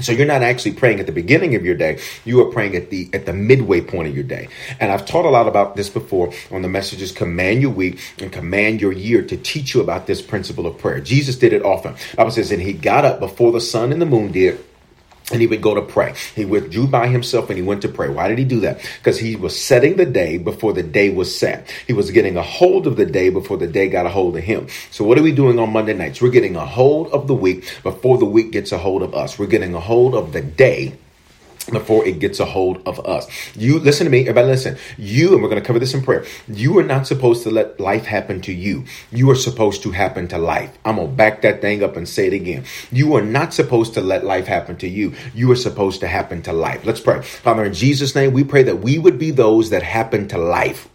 So 0.00 0.12
you're 0.12 0.26
not 0.26 0.42
actually 0.42 0.72
praying 0.72 1.00
at 1.00 1.06
the 1.06 1.12
beginning 1.12 1.54
of 1.54 1.64
your 1.64 1.74
day. 1.74 2.00
You 2.24 2.40
are 2.42 2.50
praying 2.50 2.76
at 2.76 2.90
the 2.90 3.08
at 3.12 3.26
the 3.26 3.32
midway 3.32 3.80
point 3.80 4.08
of 4.08 4.14
your 4.14 4.24
day. 4.24 4.48
And 4.80 4.92
I've 4.92 5.06
taught 5.06 5.24
a 5.24 5.30
lot 5.30 5.48
about 5.48 5.76
this 5.76 5.88
before 5.88 6.32
on 6.50 6.62
the 6.62 6.68
messages 6.68 7.12
command 7.12 7.62
your 7.62 7.70
week 7.70 7.98
and 8.18 8.32
command 8.32 8.80
your 8.80 8.92
year 8.92 9.22
to 9.22 9.36
teach 9.36 9.74
you 9.74 9.80
about 9.80 10.06
this 10.06 10.22
principle 10.22 10.66
of 10.66 10.78
prayer. 10.78 11.00
Jesus 11.00 11.36
did 11.36 11.52
it 11.52 11.64
often. 11.64 11.94
Bible 12.16 12.30
says, 12.30 12.52
and 12.52 12.62
he 12.62 12.72
got 12.72 13.04
up 13.04 13.20
before 13.20 13.52
the 13.52 13.60
sun 13.60 13.92
and 13.92 14.00
the 14.00 14.06
moon 14.06 14.32
did 14.32 14.64
and 15.30 15.40
he 15.40 15.46
would 15.46 15.62
go 15.62 15.74
to 15.74 15.82
pray. 15.82 16.14
He 16.34 16.44
withdrew 16.44 16.86
by 16.86 17.08
himself 17.08 17.50
and 17.50 17.58
he 17.58 17.64
went 17.64 17.82
to 17.82 17.88
pray. 17.88 18.08
Why 18.08 18.28
did 18.28 18.38
he 18.38 18.44
do 18.44 18.60
that? 18.60 18.78
Because 18.98 19.18
he 19.18 19.36
was 19.36 19.60
setting 19.60 19.96
the 19.96 20.06
day 20.06 20.38
before 20.38 20.72
the 20.72 20.82
day 20.82 21.10
was 21.10 21.36
set. 21.36 21.70
He 21.86 21.92
was 21.92 22.10
getting 22.10 22.36
a 22.36 22.42
hold 22.42 22.86
of 22.86 22.96
the 22.96 23.06
day 23.06 23.28
before 23.28 23.56
the 23.56 23.66
day 23.66 23.88
got 23.88 24.06
a 24.06 24.10
hold 24.10 24.36
of 24.36 24.44
him. 24.44 24.68
So 24.90 25.04
what 25.04 25.18
are 25.18 25.22
we 25.22 25.32
doing 25.32 25.58
on 25.58 25.72
Monday 25.72 25.94
nights? 25.94 26.20
We're 26.20 26.30
getting 26.30 26.56
a 26.56 26.64
hold 26.64 27.08
of 27.08 27.26
the 27.26 27.34
week 27.34 27.80
before 27.82 28.18
the 28.18 28.24
week 28.24 28.52
gets 28.52 28.72
a 28.72 28.78
hold 28.78 29.02
of 29.02 29.14
us. 29.14 29.38
We're 29.38 29.46
getting 29.46 29.74
a 29.74 29.80
hold 29.80 30.14
of 30.14 30.32
the 30.32 30.42
day 30.42 30.96
before 31.70 32.06
it 32.06 32.18
gets 32.18 32.40
a 32.40 32.44
hold 32.44 32.86
of 32.86 33.04
us. 33.06 33.28
You 33.56 33.78
listen 33.78 34.04
to 34.04 34.10
me, 34.10 34.20
everybody 34.20 34.48
listen. 34.48 34.76
You, 34.96 35.34
and 35.34 35.42
we're 35.42 35.48
going 35.48 35.60
to 35.60 35.66
cover 35.66 35.78
this 35.78 35.94
in 35.94 36.02
prayer. 36.02 36.24
You 36.48 36.78
are 36.78 36.82
not 36.82 37.06
supposed 37.06 37.42
to 37.44 37.50
let 37.50 37.78
life 37.80 38.06
happen 38.06 38.40
to 38.42 38.52
you. 38.52 38.84
You 39.10 39.30
are 39.30 39.34
supposed 39.34 39.82
to 39.82 39.90
happen 39.90 40.28
to 40.28 40.38
life. 40.38 40.76
I'm 40.84 40.96
going 40.96 41.08
to 41.08 41.14
back 41.14 41.42
that 41.42 41.60
thing 41.60 41.82
up 41.82 41.96
and 41.96 42.08
say 42.08 42.26
it 42.28 42.32
again. 42.32 42.64
You 42.90 43.14
are 43.14 43.22
not 43.22 43.54
supposed 43.54 43.94
to 43.94 44.00
let 44.00 44.24
life 44.24 44.46
happen 44.46 44.76
to 44.78 44.88
you. 44.88 45.14
You 45.34 45.50
are 45.52 45.56
supposed 45.56 46.00
to 46.00 46.08
happen 46.08 46.42
to 46.42 46.52
life. 46.52 46.84
Let's 46.84 47.00
pray. 47.00 47.22
Father, 47.22 47.64
in 47.64 47.74
Jesus' 47.74 48.14
name, 48.14 48.32
we 48.32 48.44
pray 48.44 48.62
that 48.64 48.80
we 48.80 48.98
would 48.98 49.18
be 49.18 49.30
those 49.30 49.70
that 49.70 49.82
happen 49.82 50.28
to 50.28 50.38
life 50.38 50.88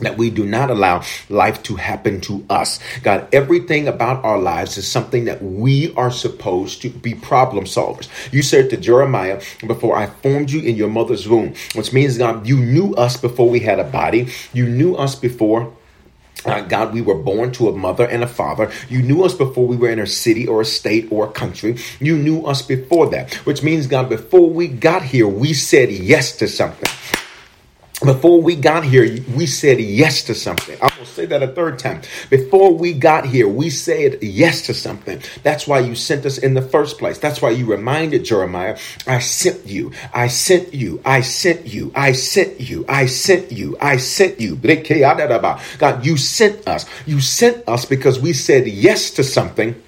that 0.00 0.16
we 0.16 0.30
do 0.30 0.44
not 0.44 0.70
allow 0.70 1.02
life 1.28 1.62
to 1.64 1.76
happen 1.76 2.20
to 2.22 2.44
us. 2.48 2.80
God, 3.02 3.28
everything 3.32 3.88
about 3.88 4.24
our 4.24 4.38
lives 4.38 4.76
is 4.78 4.86
something 4.86 5.24
that 5.26 5.42
we 5.42 5.94
are 5.94 6.10
supposed 6.10 6.82
to 6.82 6.90
be 6.90 7.14
problem 7.14 7.64
solvers. 7.64 8.08
You 8.32 8.42
said 8.42 8.70
to 8.70 8.76
Jeremiah, 8.76 9.42
before 9.66 9.96
I 9.96 10.06
formed 10.06 10.50
you 10.50 10.60
in 10.60 10.76
your 10.76 10.88
mother's 10.88 11.28
womb, 11.28 11.54
which 11.74 11.92
means, 11.92 12.18
God, 12.18 12.46
you 12.46 12.56
knew 12.56 12.94
us 12.94 13.16
before 13.16 13.48
we 13.48 13.60
had 13.60 13.78
a 13.78 13.84
body. 13.84 14.28
You 14.52 14.66
knew 14.66 14.94
us 14.96 15.14
before 15.14 15.72
uh, 16.44 16.60
God, 16.62 16.92
we 16.92 17.00
were 17.02 17.14
born 17.14 17.52
to 17.52 17.68
a 17.68 17.72
mother 17.72 18.04
and 18.04 18.24
a 18.24 18.26
father. 18.26 18.72
You 18.88 19.00
knew 19.00 19.22
us 19.24 19.34
before 19.34 19.64
we 19.66 19.76
were 19.76 19.90
in 19.90 20.00
a 20.00 20.06
city 20.08 20.48
or 20.48 20.62
a 20.62 20.64
state 20.64 21.06
or 21.12 21.26
a 21.26 21.30
country. 21.30 21.78
You 22.00 22.16
knew 22.16 22.44
us 22.46 22.62
before 22.62 23.10
that, 23.10 23.34
which 23.46 23.62
means, 23.62 23.86
God, 23.86 24.08
before 24.08 24.50
we 24.50 24.66
got 24.66 25.02
here, 25.02 25.28
we 25.28 25.52
said 25.52 25.92
yes 25.92 26.36
to 26.38 26.48
something 26.48 26.90
before 28.04 28.40
we 28.40 28.56
got 28.56 28.84
here, 28.84 29.04
we 29.34 29.46
said 29.46 29.80
yes 29.80 30.22
to 30.24 30.34
something. 30.34 30.76
I 30.82 30.90
will 30.98 31.06
say 31.06 31.26
that 31.26 31.42
a 31.42 31.48
third 31.48 31.78
time. 31.78 32.02
Before 32.30 32.72
we 32.72 32.92
got 32.92 33.26
here, 33.26 33.48
we 33.48 33.70
said 33.70 34.22
yes 34.22 34.62
to 34.66 34.74
something. 34.74 35.22
That's 35.42 35.66
why 35.66 35.80
you 35.80 35.94
sent 35.94 36.26
us 36.26 36.38
in 36.38 36.54
the 36.54 36.62
first 36.62 36.98
place. 36.98 37.18
That's 37.18 37.42
why 37.42 37.50
you 37.50 37.66
reminded 37.66 38.24
Jeremiah, 38.24 38.78
I 39.06 39.18
sent 39.18 39.66
you, 39.66 39.92
I 40.12 40.28
sent 40.28 40.74
you, 40.74 41.00
I 41.04 41.20
sent 41.22 41.66
you, 41.66 41.92
I 41.94 42.12
sent 42.12 42.60
you, 42.60 42.84
I 42.88 43.06
sent 43.06 43.52
you, 43.52 43.76
I 43.80 43.96
sent 43.96 44.40
you. 44.40 44.56
God, 44.56 46.06
you 46.06 46.16
sent 46.16 46.68
us. 46.68 46.86
You 47.06 47.20
sent 47.20 47.68
us 47.68 47.84
because 47.84 48.18
we 48.20 48.32
said 48.32 48.66
yes 48.66 49.10
to 49.12 49.24
something 49.24 49.81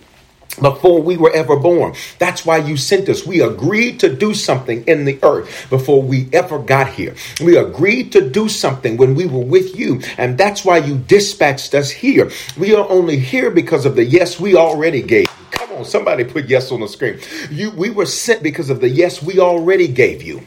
before 0.61 1.02
we 1.02 1.16
were 1.16 1.32
ever 1.32 1.56
born. 1.56 1.94
That's 2.18 2.44
why 2.44 2.58
you 2.58 2.76
sent 2.76 3.08
us. 3.08 3.26
We 3.26 3.40
agreed 3.40 4.00
to 4.00 4.14
do 4.14 4.34
something 4.34 4.84
in 4.84 5.04
the 5.04 5.18
earth 5.23 5.66
before 5.70 6.02
we 6.02 6.28
ever 6.32 6.58
got 6.58 6.88
here. 6.88 7.14
We 7.42 7.56
agreed 7.56 8.12
to 8.12 8.28
do 8.28 8.49
something 8.49 8.96
when 8.96 9.14
we 9.14 9.26
were 9.26 9.44
with 9.44 9.76
you. 9.76 10.00
And 10.18 10.38
that's 10.38 10.64
why 10.64 10.78
you 10.78 10.96
dispatched 10.96 11.75
us 11.75 11.90
here. 11.90 12.30
We 12.56 12.75
are 12.75 12.88
only 12.88 13.18
here 13.18 13.50
because 13.50 13.87
of 13.87 13.96
the 13.96 14.04
yes 14.04 14.38
we 14.38 14.56
already 14.56 15.02
gave. 15.02 15.26
Come 15.50 15.73
on, 15.73 15.84
somebody 15.84 16.25
put 16.25 16.46
yes 16.46 16.70
on 16.73 16.80
the 16.80 16.88
screen. 16.88 17.20
You, 17.50 17.70
we 17.70 17.90
were 17.90 18.06
sent 18.06 18.42
because 18.42 18.70
of 18.70 18.80
the 18.80 18.88
yes 18.88 19.23
we 19.23 19.38
already 19.38 19.88
gave 19.88 20.23
you. 20.23 20.46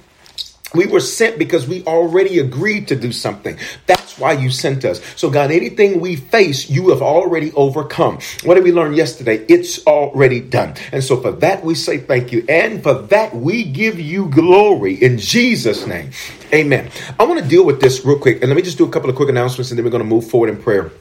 We 0.76 0.86
were 0.86 1.00
sent 1.00 1.40
because 1.40 1.68
we 1.68 1.84
already 1.86 2.40
agreed 2.40 2.90
to 2.90 2.96
do 2.96 3.12
something. 3.12 3.58
That's 3.86 4.07
why 4.18 4.34
you 4.34 4.50
sent 4.50 4.86
us. 4.86 5.02
So, 5.16 5.30
God, 5.30 5.52
anything 5.52 6.00
we 6.00 6.16
face, 6.16 6.70
you 6.70 6.90
have 6.90 7.02
already 7.02 7.52
overcome. 7.54 8.20
What 8.44 8.56
did 8.56 8.64
we 8.64 8.72
learn 8.72 8.94
yesterday? 8.94 9.46
It's 9.48 9.86
already 9.86 10.40
done. 10.40 10.76
And 10.92 11.04
so, 11.04 11.22
for 11.22 11.32
that, 11.32 11.64
we 11.64 11.76
say 11.76 11.98
thank 11.98 12.32
you. 12.32 12.46
And 12.50 12.82
for 12.84 12.94
that, 12.94 13.36
we 13.36 13.64
give 13.64 14.00
you 14.00 14.30
glory 14.30 14.96
in 14.96 15.18
Jesus' 15.18 15.86
name. 15.86 16.12
Amen. 16.54 16.90
I 17.20 17.24
want 17.24 17.42
to 17.42 17.48
deal 17.48 17.66
with 17.66 17.82
this 17.82 18.06
real 18.06 18.20
quick. 18.20 18.42
And 18.42 18.50
let 18.50 18.56
me 18.56 18.62
just 18.62 18.78
do 18.78 18.86
a 18.86 18.90
couple 18.90 19.10
of 19.10 19.16
quick 19.16 19.30
announcements 19.30 19.72
and 19.72 19.78
then 19.78 19.84
we're 19.84 19.92
going 19.92 20.04
to 20.04 20.10
move 20.10 20.30
forward 20.30 20.50
in 20.50 20.62
prayer. 20.62 20.92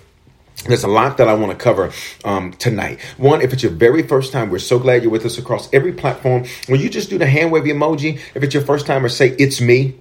There's 0.66 0.84
a 0.84 0.88
lot 0.88 1.18
that 1.18 1.28
I 1.28 1.34
want 1.34 1.52
to 1.52 1.58
cover 1.58 1.92
um, 2.24 2.52
tonight. 2.54 3.00
One, 3.18 3.40
if 3.40 3.52
it's 3.52 3.62
your 3.62 3.72
very 3.72 4.02
first 4.02 4.32
time, 4.32 4.50
we're 4.50 4.58
so 4.58 4.78
glad 4.78 5.02
you're 5.02 5.12
with 5.12 5.24
us 5.24 5.38
across 5.38 5.72
every 5.72 5.92
platform. 5.92 6.44
Will 6.68 6.80
you 6.80 6.88
just 6.88 7.10
do 7.10 7.18
the 7.18 7.26
hand 7.26 7.52
wave 7.52 7.64
emoji? 7.64 8.18
If 8.34 8.42
it's 8.42 8.54
your 8.54 8.64
first 8.64 8.86
time, 8.86 9.04
or 9.04 9.08
say 9.08 9.36
it's 9.38 9.60
me. 9.60 9.94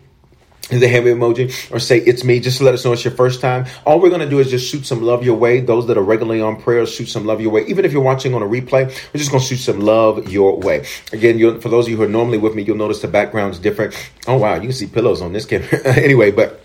The 0.70 0.88
hand 0.88 1.06
emoji, 1.06 1.72
or 1.72 1.80
say 1.80 2.00
it's 2.00 2.24
me, 2.24 2.40
just 2.40 2.58
to 2.58 2.64
let 2.64 2.74
us 2.74 2.84
know 2.84 2.94
it's 2.94 3.06
your 3.06 3.14
first 3.14 3.40
time. 3.40 3.68
All 3.86 4.00
we're 4.00 4.10
gonna 4.10 4.28
do 4.28 4.40
is 4.40 4.50
just 4.50 4.68
shoot 4.68 4.86
some 4.86 5.04
love 5.04 5.24
your 5.24 5.36
way. 5.36 5.60
Those 5.60 5.86
that 5.88 5.98
are 5.98 6.04
regularly 6.04 6.42
on 6.42 6.60
prayer, 6.60 6.86
shoot 6.88 7.06
some 7.06 7.24
love 7.26 7.40
your 7.40 7.52
way. 7.52 7.66
Even 7.68 7.86
if 7.86 7.94
you're 7.94 8.02
watching 8.02 8.34
on 8.34 8.42
a 8.42 8.48
replay, 8.48 8.88
we're 8.88 9.20
just 9.20 9.32
gonna 9.32 9.44
shoot 9.44 9.58
some 9.58 9.80
love 9.80 10.28
your 10.28 10.58
way. 10.58 10.86
Again, 11.14 11.62
for 11.62 11.70
those 11.70 11.86
of 11.86 11.92
you 11.92 11.98
who 11.98 12.04
are 12.04 12.08
normally 12.08 12.40
with 12.40 12.56
me, 12.56 12.64
you'll 12.64 12.78
notice 12.78 13.00
the 13.00 13.08
background's 13.08 13.60
different. 13.60 13.94
Oh 14.28 14.38
wow, 14.38 14.56
you 14.56 14.62
can 14.62 14.74
see 14.74 14.88
pillows 14.88 15.22
on 15.22 15.34
this 15.34 15.46
camera. 15.46 15.68
anyway, 15.86 16.32
but 16.32 16.65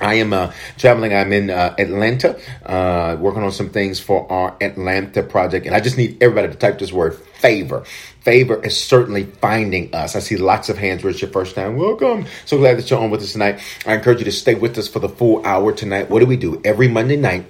I 0.00 0.14
am 0.14 0.32
uh, 0.32 0.52
traveling. 0.76 1.12
I'm 1.14 1.32
in 1.32 1.50
uh, 1.50 1.74
Atlanta, 1.78 2.38
uh, 2.64 3.16
working 3.18 3.42
on 3.42 3.52
some 3.52 3.70
things 3.70 3.98
for 4.00 4.30
our 4.30 4.56
Atlanta 4.60 5.22
project. 5.22 5.66
And 5.66 5.74
I 5.74 5.80
just 5.80 5.96
need 5.96 6.22
everybody 6.22 6.48
to 6.48 6.54
type 6.54 6.78
this 6.78 6.92
word 6.92 7.14
favor. 7.14 7.84
Favor 8.20 8.62
is 8.64 8.76
certainly 8.76 9.24
finding 9.24 9.94
us. 9.94 10.14
I 10.14 10.20
see 10.20 10.36
lots 10.36 10.68
of 10.68 10.78
hands 10.78 11.02
where 11.02 11.10
it's 11.10 11.22
your 11.22 11.30
first 11.30 11.54
time. 11.54 11.76
Welcome. 11.76 12.26
So 12.44 12.58
glad 12.58 12.78
that 12.78 12.90
you're 12.90 13.00
on 13.00 13.10
with 13.10 13.22
us 13.22 13.32
tonight. 13.32 13.60
I 13.86 13.94
encourage 13.94 14.18
you 14.18 14.24
to 14.26 14.32
stay 14.32 14.54
with 14.54 14.76
us 14.78 14.88
for 14.88 14.98
the 14.98 15.08
full 15.08 15.44
hour 15.46 15.72
tonight. 15.72 16.10
What 16.10 16.20
do 16.20 16.26
we 16.26 16.36
do? 16.36 16.60
Every 16.64 16.88
Monday 16.88 17.16
night, 17.16 17.46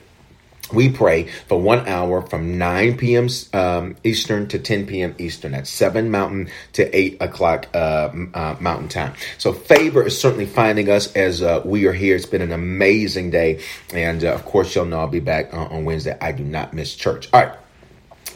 we 0.73 0.91
pray 0.91 1.25
for 1.47 1.61
one 1.61 1.87
hour 1.89 2.23
from 2.23 2.59
9 2.59 2.97
p.m. 2.97 3.29
Um, 3.53 3.97
Eastern 4.05 4.49
to 4.49 4.59
10 4.59 4.87
p.m. 4.87 5.15
Eastern. 5.19 5.53
That's 5.53 5.71
7 5.71 6.11
Mountain 6.11 6.51
to 6.75 6.97
8 6.97 7.19
o'clock 7.21 7.69
uh, 7.75 8.11
uh, 8.35 8.57
Mountain 8.61 8.89
Time. 8.89 9.15
So 9.39 9.53
favor 9.53 10.07
is 10.07 10.21
certainly 10.21 10.47
finding 10.47 10.91
us 10.91 11.13
as 11.15 11.43
uh, 11.43 11.63
we 11.65 11.87
are 11.87 11.93
here. 11.93 12.17
It's 12.17 12.27
been 12.27 12.43
an 12.43 12.53
amazing 12.53 13.31
day. 13.31 13.63
And 13.93 14.25
uh, 14.25 14.35
of 14.35 14.45
course, 14.45 14.75
you'll 14.75 14.87
know 14.87 15.01
I'll 15.01 15.09
be 15.09 15.21
back 15.21 15.53
on 15.53 15.85
Wednesday. 15.85 16.17
I 16.21 16.33
do 16.33 16.45
not 16.45 16.75
miss 16.75 16.95
church. 16.95 17.29
All 17.33 17.43
right. 17.43 17.57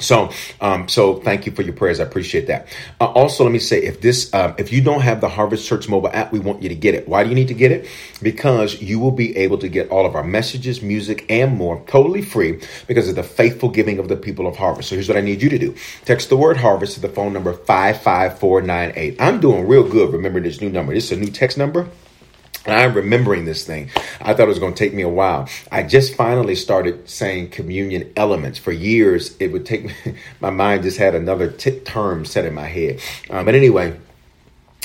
So, 0.03 0.31
um, 0.61 0.89
so 0.89 1.17
thank 1.17 1.47
you 1.47 1.53
for 1.53 1.63
your 1.63 1.73
prayers. 1.73 2.01
I 2.01 2.05
appreciate 2.05 2.47
that. 2.49 2.69
Uh, 3.01 3.07
also, 3.07 3.45
let 3.45 3.53
me 3.53 3.59
say, 3.59 3.83
if 3.83 4.01
this, 4.01 4.33
um, 4.35 4.55
if 4.59 4.73
you 4.73 4.83
don't 4.83 5.01
have 5.01 5.21
the 5.21 5.29
Harvest 5.29 5.67
Church 5.67 5.89
mobile 5.89 6.11
app, 6.13 6.33
we 6.33 6.39
want 6.39 6.63
you 6.63 6.69
to 6.69 6.75
get 6.75 6.95
it. 6.95 7.09
Why 7.09 7.23
do 7.23 7.29
you 7.29 7.35
need 7.35 7.49
to 7.49 7.55
get 7.55 7.73
it? 7.73 7.89
Because 8.23 8.81
you 8.81 8.99
will 8.99 9.11
be 9.11 9.37
able 9.37 9.59
to 9.59 9.69
get 9.69 9.91
all 9.91 10.07
of 10.07 10.15
our 10.15 10.25
messages, 10.25 10.83
music, 10.83 11.25
and 11.29 11.57
more 11.57 11.83
totally 11.87 12.23
free 12.23 12.61
because 12.87 13.09
of 13.09 13.15
the 13.15 13.23
faithful 13.23 13.69
giving 13.69 13.99
of 13.99 14.09
the 14.09 14.17
people 14.17 14.47
of 14.47 14.57
Harvest. 14.57 14.89
So 14.89 14.97
here's 14.97 15.09
what 15.09 15.17
I 15.19 15.23
need 15.23 15.43
you 15.43 15.49
to 15.49 15.59
do: 15.59 15.75
text 16.05 16.29
the 16.29 16.37
word 16.37 16.57
Harvest 16.57 16.95
to 16.95 17.01
the 17.01 17.09
phone 17.09 17.33
number 17.33 17.53
five 17.53 18.01
five 18.03 18.39
four 18.39 18.61
nine 18.63 18.93
eight. 18.97 19.21
I'm 19.21 19.41
doing 19.41 19.67
real 19.67 19.89
good. 19.89 20.13
Remember 20.13 20.41
this 20.41 20.61
new 20.61 20.71
number. 20.71 20.95
This 20.95 21.11
is 21.11 21.19
a 21.19 21.21
new 21.21 21.31
text 21.31 21.59
number. 21.59 21.89
And 22.65 22.77
I'm 22.77 22.95
remembering 22.95 23.45
this 23.45 23.67
thing. 23.67 23.91
I 24.21 24.35
thought 24.35 24.45
it 24.45 24.49
was 24.49 24.61
going 24.61 24.75
to 24.75 24.79
take 24.79 24.95
me 24.95 25.03
a 25.03 25.09
while. 25.09 25.49
I 25.71 25.83
just 25.83 26.15
finally 26.15 26.55
started 26.55 27.09
saying 27.09 27.51
communion 27.51 28.13
elements. 28.17 28.59
For 28.59 28.71
years, 28.71 29.37
it 29.41 29.49
would 29.49 29.67
take 29.67 29.85
me, 29.85 29.95
my 30.41 30.51
mind 30.51 30.85
just 30.85 30.99
had 30.99 31.15
another 31.15 31.51
t- 31.51 31.81
term 31.81 32.25
set 32.25 32.45
in 32.45 32.55
my 32.55 32.67
head. 32.67 33.01
Um, 33.31 33.45
but 33.45 33.55
anyway, 33.55 33.99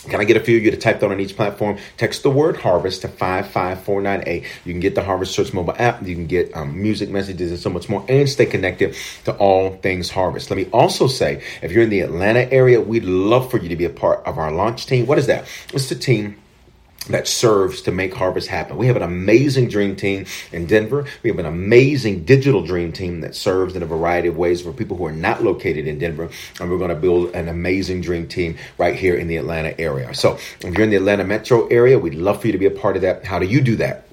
can 0.10 0.22
I 0.22 0.24
get 0.24 0.38
a 0.38 0.40
few 0.40 0.58
of 0.58 0.64
you 0.64 0.72
to 0.72 0.78
type 0.78 1.02
that 1.02 1.12
on 1.12 1.20
each 1.20 1.36
platform? 1.36 1.78
Text 1.98 2.24
the 2.24 2.30
word 2.32 2.58
harvest 2.58 3.02
to 3.02 3.10
55498. 3.10 4.44
You 4.64 4.74
can 4.74 4.80
get 4.80 4.96
the 4.96 5.04
Harvest 5.04 5.36
Church 5.36 5.54
mobile 5.54 5.76
app. 5.78 6.02
You 6.08 6.16
can 6.16 6.28
get 6.28 6.56
um, 6.56 6.82
music 6.82 7.10
messages 7.10 7.52
and 7.52 7.60
so 7.60 7.70
much 7.70 7.90
more 7.90 8.06
and 8.08 8.30
stay 8.30 8.46
connected 8.46 8.96
to 9.26 9.36
all 9.36 9.76
things 9.78 10.10
harvest. 10.10 10.50
Let 10.50 10.58
me 10.58 10.68
also 10.72 11.08
say, 11.08 11.44
if 11.62 11.74
you're 11.74 11.84
in 11.84 11.90
the 11.90 12.00
Atlanta 12.02 12.52
area, 12.54 12.80
we'd 12.80 13.04
love 13.04 13.52
for 13.52 13.58
you 13.58 13.68
to 13.68 13.76
be 13.76 13.86
a 13.86 13.90
part 13.90 14.26
of 14.26 14.38
our 14.38 14.52
launch 14.52 14.86
team. 14.86 15.08
What 15.08 15.18
is 15.18 15.28
that? 15.28 15.46
It's 15.74 15.90
the 15.90 15.96
team 15.96 16.38
that 17.10 17.28
serves 17.28 17.82
to 17.84 17.92
make 17.92 18.14
harvest 18.14 18.48
happen. 18.48 18.78
We 18.78 18.88
have 18.88 18.96
an 18.96 19.04
amazing 19.04 19.70
dream 19.70 19.96
team 19.96 20.26
in 20.52 20.66
Denver. 20.66 21.06
We 21.24 21.30
have 21.30 21.40
an 21.40 21.46
amazing 21.46 22.26
digital 22.26 22.64
dream 22.64 22.92
team 22.92 23.22
that 23.22 23.36
serves 23.36 23.76
in 23.76 23.84
a 23.84 23.86
variety 23.86 24.28
of 24.28 24.38
ways 24.38 24.62
for 24.62 24.74
people 24.74 24.98
who 24.98 25.06
are 25.06 25.12
not 25.12 25.44
located 25.44 25.88
in 25.88 26.00
Denver. 26.00 26.30
And 26.60 26.70
we're 26.70 26.78
going 26.78 26.90
to 26.90 26.96
build 26.96 27.34
an 27.36 27.48
amazing 27.48 28.02
dream 28.02 28.28
team 28.28 28.58
right 28.78 28.96
here 28.96 29.16
in 29.16 29.28
the 29.28 29.38
Atlanta 29.38 29.80
area. 29.80 30.14
So 30.14 30.34
if 30.34 30.64
you're 30.64 30.84
in 30.84 30.90
the 30.90 30.96
Atlanta 30.96 31.24
metro 31.24 31.68
area, 31.68 32.00
we'd 32.00 32.16
love 32.16 32.42
for 32.42 32.48
you 32.48 32.54
to 32.54 32.60
be 32.60 32.66
a 32.66 32.72
part 32.72 32.96
of 32.96 33.02
that. 33.04 33.26
How 33.26 33.40
do 33.40 33.46
you 33.46 33.62
do 33.62 33.76
that? 33.78 34.07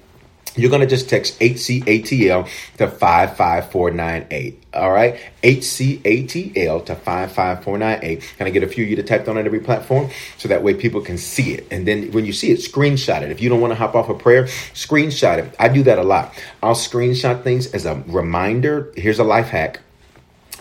You're 0.56 0.70
going 0.70 0.82
to 0.82 0.86
just 0.86 1.08
text 1.08 1.38
HCATL 1.40 2.48
to 2.78 2.88
55498. 2.88 4.62
All 4.74 4.92
right. 4.92 5.20
HCATL 5.42 6.86
to 6.86 6.94
55498. 6.94 8.34
Can 8.38 8.46
I 8.46 8.50
get 8.50 8.62
a 8.62 8.68
few 8.68 8.84
of 8.84 8.90
you 8.90 8.96
to 8.96 9.02
type 9.02 9.28
on 9.28 9.38
every 9.38 9.60
platform 9.60 10.10
so 10.38 10.48
that 10.48 10.62
way 10.62 10.74
people 10.74 11.00
can 11.00 11.18
see 11.18 11.54
it? 11.54 11.66
And 11.70 11.86
then 11.86 12.12
when 12.12 12.24
you 12.24 12.32
see 12.32 12.50
it, 12.50 12.58
screenshot 12.58 13.22
it. 13.22 13.30
If 13.30 13.40
you 13.40 13.48
don't 13.48 13.60
want 13.60 13.72
to 13.72 13.76
hop 13.76 13.94
off 13.94 14.08
a 14.08 14.14
prayer, 14.14 14.44
screenshot 14.44 15.38
it. 15.38 15.54
I 15.58 15.68
do 15.68 15.82
that 15.84 15.98
a 15.98 16.04
lot. 16.04 16.34
I'll 16.62 16.74
screenshot 16.74 17.42
things 17.42 17.72
as 17.72 17.84
a 17.86 18.02
reminder. 18.06 18.92
Here's 18.96 19.18
a 19.18 19.24
life 19.24 19.48
hack 19.48 19.80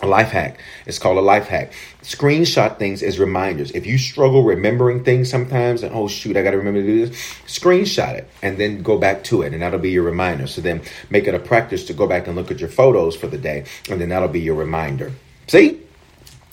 a 0.04 0.06
life 0.06 0.30
hack. 0.30 0.60
It's 0.86 0.98
called 0.98 1.18
a 1.18 1.22
life 1.22 1.48
hack. 1.48 1.72
Screenshot 2.02 2.78
things 2.78 3.02
as 3.02 3.18
reminders. 3.18 3.70
If 3.72 3.86
you 3.86 3.98
struggle 3.98 4.44
remembering 4.44 5.02
things 5.02 5.30
sometimes, 5.30 5.82
and 5.82 5.94
oh 5.94 6.06
shoot, 6.06 6.36
I 6.36 6.42
got 6.42 6.52
to 6.52 6.58
remember 6.58 6.80
to 6.80 6.86
do 6.86 7.06
this, 7.06 7.16
screenshot 7.46 8.14
it 8.14 8.28
and 8.42 8.58
then 8.58 8.82
go 8.82 8.98
back 8.98 9.24
to 9.24 9.42
it, 9.42 9.52
and 9.52 9.62
that'll 9.62 9.78
be 9.78 9.90
your 9.90 10.04
reminder. 10.04 10.46
So 10.46 10.60
then 10.60 10.82
make 11.10 11.26
it 11.26 11.34
a 11.34 11.38
practice 11.38 11.84
to 11.86 11.94
go 11.94 12.06
back 12.06 12.26
and 12.26 12.36
look 12.36 12.50
at 12.50 12.60
your 12.60 12.68
photos 12.68 13.16
for 13.16 13.26
the 13.26 13.38
day, 13.38 13.64
and 13.90 14.00
then 14.00 14.10
that'll 14.10 14.28
be 14.28 14.40
your 14.40 14.54
reminder. 14.54 15.12
See? 15.46 15.80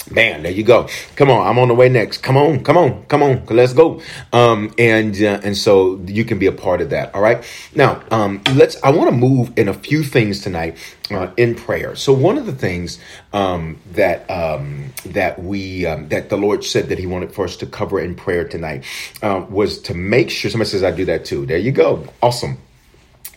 Bam, 0.10 0.44
there 0.44 0.52
you 0.52 0.64
go. 0.64 0.88
Come 1.16 1.30
on, 1.30 1.46
I'm 1.48 1.60
on 1.60 1.68
the 1.68 1.76
way 1.76 1.88
next. 1.88 2.20
Come 2.20 2.36
on, 2.38 2.64
come 2.64 2.78
on, 2.78 3.06
come 3.06 3.22
on, 3.22 3.46
let's 3.48 3.74
go. 3.74 4.02
Um, 4.34 4.74
and 4.78 5.16
uh, 5.22 5.40
and 5.44 5.56
so 5.56 6.00
you 6.06 6.26
can 6.26 6.40
be 6.40 6.48
a 6.48 6.52
part 6.52 6.82
of 6.82 6.90
that. 6.90 7.14
All 7.14 7.22
right. 7.22 7.44
Now, 7.76 8.04
um, 8.12 8.42
let's. 8.54 8.82
I 8.84 8.92
want 8.92 9.10
to 9.10 9.16
move 9.16 9.52
in 9.58 9.68
a 9.68 9.74
few 9.74 10.04
things 10.04 10.42
tonight 10.42 10.78
uh, 11.12 11.32
in 11.38 11.56
prayer. 11.56 11.96
So 11.96 12.14
one 12.14 12.38
of 12.38 12.46
the 12.46 12.54
things 12.54 13.00
um, 13.34 13.80
that 13.92 14.30
um, 14.30 14.94
that 15.06 15.42
we 15.42 15.86
um, 15.86 16.10
that 16.10 16.30
the 16.30 16.38
Lord 16.38 16.64
said 16.64 16.90
that 16.90 17.00
He 17.00 17.06
wanted 17.06 17.34
for 17.34 17.46
us 17.46 17.56
to 17.58 17.66
cover 17.66 18.00
in 18.00 18.16
prayer 18.16 18.48
tonight 18.48 18.84
uh, 19.22 19.46
was 19.50 19.80
to 19.84 19.94
make 19.94 20.30
sure. 20.30 20.52
Somebody 20.52 20.70
says 20.70 20.84
I 20.84 20.92
do 20.92 21.06
that 21.06 21.26
too. 21.26 21.46
There 21.46 21.58
you 21.58 21.72
go. 21.72 22.08
Awesome 22.22 22.58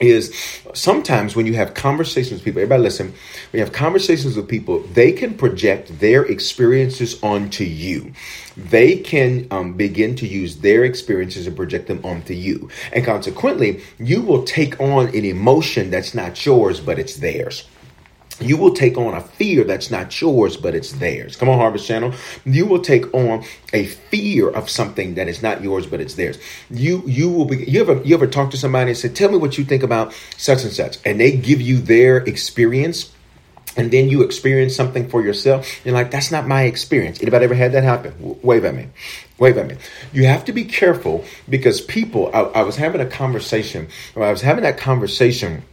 is 0.01 0.35
sometimes 0.75 1.37
when 1.37 1.47
you 1.47 1.55
have 1.55 1.75
conversations 1.75 2.41
with 2.41 2.45
people, 2.45 2.61
everybody 2.61 2.83
listen, 2.83 3.09
when 3.09 3.59
you 3.59 3.61
have 3.61 3.73
conversations 3.73 4.37
with 4.37 4.49
people, 4.49 4.81
they 4.81 5.13
can 5.13 5.35
project 5.35 6.01
their 6.01 6.25
experiences 6.25 7.23
onto 7.23 7.65
you. 7.65 8.13
They 8.57 8.97
can 8.97 9.47
um, 9.51 9.75
begin 9.75 10.17
to 10.17 10.27
use 10.27 10.57
their 10.59 10.85
experiences 10.85 11.47
and 11.47 11.57
project 11.57 11.87
them 11.87 12.01
onto 12.05 12.35
you. 12.35 12.69
And 12.93 13.05
consequently, 13.05 13.83
you 13.99 14.23
will 14.23 14.45
take 14.45 14.81
on 14.81 15.09
an 15.09 15.25
emotion 15.25 15.91
that's 15.91 16.15
not 16.15 16.45
yours, 16.45 16.81
but 16.81 16.99
it's 16.99 17.17
theirs 17.17 17.65
you 18.41 18.57
will 18.57 18.75
take 18.75 18.99
on 18.99 19.14
a 19.14 19.21
fear 19.21 19.64
that's 19.64 19.91
not 19.91 20.21
yours, 20.21 20.57
but 20.57 20.75
it's 20.75 20.93
theirs. 20.93 21.37
Come 21.37 21.49
on, 21.49 21.59
Harvest 21.59 21.87
Channel. 21.87 22.12
You 22.45 22.67
will 22.67 22.81
take 22.81 23.12
on 23.14 23.45
a 23.73 23.87
fear 23.87 24.50
of 24.50 24.69
something 24.69 25.14
that 25.14 25.29
is 25.29 25.43
not 25.43 25.62
yours, 25.62 25.87
but 25.87 26.00
it's 26.00 26.14
theirs. 26.14 26.38
You 26.71 27.03
you 27.07 27.31
will 27.31 27.45
be. 27.45 27.64
You 27.64 27.81
ever 27.81 28.03
you 28.03 28.14
ever 28.14 28.26
talk 28.26 28.50
to 28.50 28.57
somebody 28.57 28.91
and 28.91 28.99
say, 28.99 29.09
"Tell 29.09 29.31
me 29.31 29.38
what 29.38 29.57
you 29.57 29.64
think 29.64 29.83
about 29.83 30.12
such 30.37 30.64
and 30.64 30.73
such," 30.73 30.99
and 31.05 31.21
they 31.21 31.33
give 31.33 31.61
you 31.61 31.79
their 31.79 32.19
experience. 32.19 33.11
And 33.76 33.91
then 33.91 34.09
you 34.09 34.23
experience 34.23 34.76
something 34.76 35.09
for 35.09 35.21
yourself. 35.21 35.85
You're 35.85 35.95
like, 35.95 36.12
that's 36.12 36.31
not 36.31 36.47
my 36.47 36.62
experience. 36.62 37.21
Anybody 37.21 37.47
ever 37.47 37.57
had 37.57 37.73
that 37.73 37.83
happen? 37.83 38.12
W- 38.19 38.38
wave 38.41 38.64
at 38.64 38.73
me. 38.73 38.87
Wave 39.37 39.59
at 39.59 39.67
me. 39.67 39.75
You 40.12 40.26
have 40.26 40.45
to 40.45 40.53
be 40.53 40.64
careful 40.64 41.25
because 41.49 41.81
people, 41.81 42.31
I, 42.33 42.43
I 42.43 42.62
was 42.62 42.76
having 42.76 43.00
a 43.00 43.07
conversation, 43.07 43.88
I 44.14 44.31
was 44.31 44.43
having 44.43 44.62
that 44.62 44.79
conversation 44.79 45.64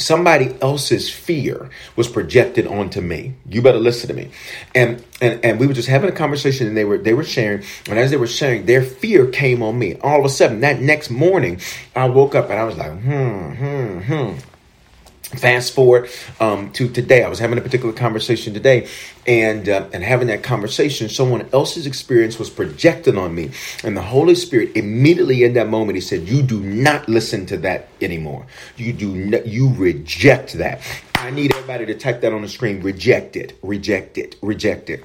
somebody 0.00 0.54
else's 0.60 1.10
fear 1.10 1.70
was 1.96 2.08
projected 2.08 2.66
onto 2.66 3.00
me. 3.00 3.34
You 3.48 3.62
better 3.62 3.78
listen 3.78 4.08
to 4.08 4.14
me. 4.14 4.30
And 4.74 5.04
and 5.20 5.44
and 5.44 5.60
we 5.60 5.66
were 5.66 5.74
just 5.74 5.88
having 5.88 6.08
a 6.08 6.14
conversation 6.14 6.66
and 6.66 6.76
they 6.76 6.84
were 6.84 6.98
they 6.98 7.14
were 7.14 7.24
sharing. 7.24 7.62
And 7.88 7.98
as 7.98 8.10
they 8.10 8.16
were 8.16 8.26
sharing 8.26 8.66
their 8.66 8.82
fear 8.82 9.26
came 9.26 9.62
on 9.62 9.78
me. 9.78 9.96
All 9.96 10.18
of 10.20 10.24
a 10.24 10.28
sudden 10.28 10.60
that 10.60 10.80
next 10.80 11.10
morning 11.10 11.60
i 11.94 12.08
woke 12.08 12.34
up 12.34 12.50
and 12.50 12.58
i 12.58 12.64
was 12.64 12.76
like 12.76 12.92
hmm 12.92 13.50
hmm 13.52 13.98
hmm 14.00 14.49
Fast 15.36 15.74
forward 15.74 16.10
um, 16.40 16.72
to 16.72 16.88
today. 16.88 17.22
I 17.22 17.28
was 17.28 17.38
having 17.38 17.56
a 17.56 17.60
particular 17.60 17.92
conversation 17.94 18.52
today, 18.52 18.88
and 19.28 19.68
uh, 19.68 19.88
and 19.92 20.02
having 20.02 20.26
that 20.26 20.42
conversation, 20.42 21.08
someone 21.08 21.48
else's 21.52 21.86
experience 21.86 22.36
was 22.36 22.50
projected 22.50 23.16
on 23.16 23.32
me, 23.32 23.52
and 23.84 23.96
the 23.96 24.02
Holy 24.02 24.34
Spirit 24.34 24.76
immediately 24.76 25.44
in 25.44 25.54
that 25.54 25.68
moment 25.68 25.94
he 25.94 26.00
said, 26.00 26.28
"You 26.28 26.42
do 26.42 26.58
not 26.58 27.08
listen 27.08 27.46
to 27.46 27.56
that 27.58 27.90
anymore. 28.00 28.44
You 28.76 28.92
do 28.92 29.14
not, 29.14 29.46
you 29.46 29.72
reject 29.74 30.54
that." 30.54 30.80
I 31.14 31.30
need 31.30 31.54
everybody 31.54 31.86
to 31.86 31.94
type 31.94 32.22
that 32.22 32.32
on 32.32 32.42
the 32.42 32.48
screen. 32.48 32.82
Reject 32.82 33.36
it. 33.36 33.56
Reject 33.62 34.18
it. 34.18 34.34
Reject 34.42 34.90
it. 34.90 35.04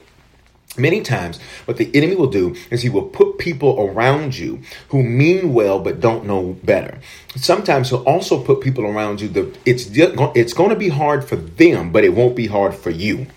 Many 0.78 1.02
times, 1.02 1.40
what 1.66 1.78
the 1.78 1.90
enemy 1.96 2.16
will 2.16 2.30
do 2.30 2.56
is 2.70 2.82
he 2.82 2.90
will 2.90 3.04
put 3.04 3.38
people 3.38 3.80
around 3.80 4.38
you 4.38 4.62
who 4.90 5.04
mean 5.04 5.54
well 5.54 5.80
but 5.80 6.02
don't 6.02 6.26
know 6.26 6.58
better. 6.64 7.00
Sometimes 7.36 7.90
he'll 7.90 8.04
also 8.04 8.44
put 8.44 8.62
people 8.62 8.86
around 8.86 9.22
you 9.22 9.30
that 9.30 9.58
it's 9.66 9.88
it's 9.94 10.54
going 10.54 10.70
to 10.70 10.76
be 10.76 10.90
hard 10.90 11.24
for 11.24 11.38
them, 11.38 11.92
but 11.92 12.04
it 12.04 12.14
won't 12.14 12.36
be 12.36 12.48
hard 12.48 12.76
for 12.76 12.90
you. 12.90 13.28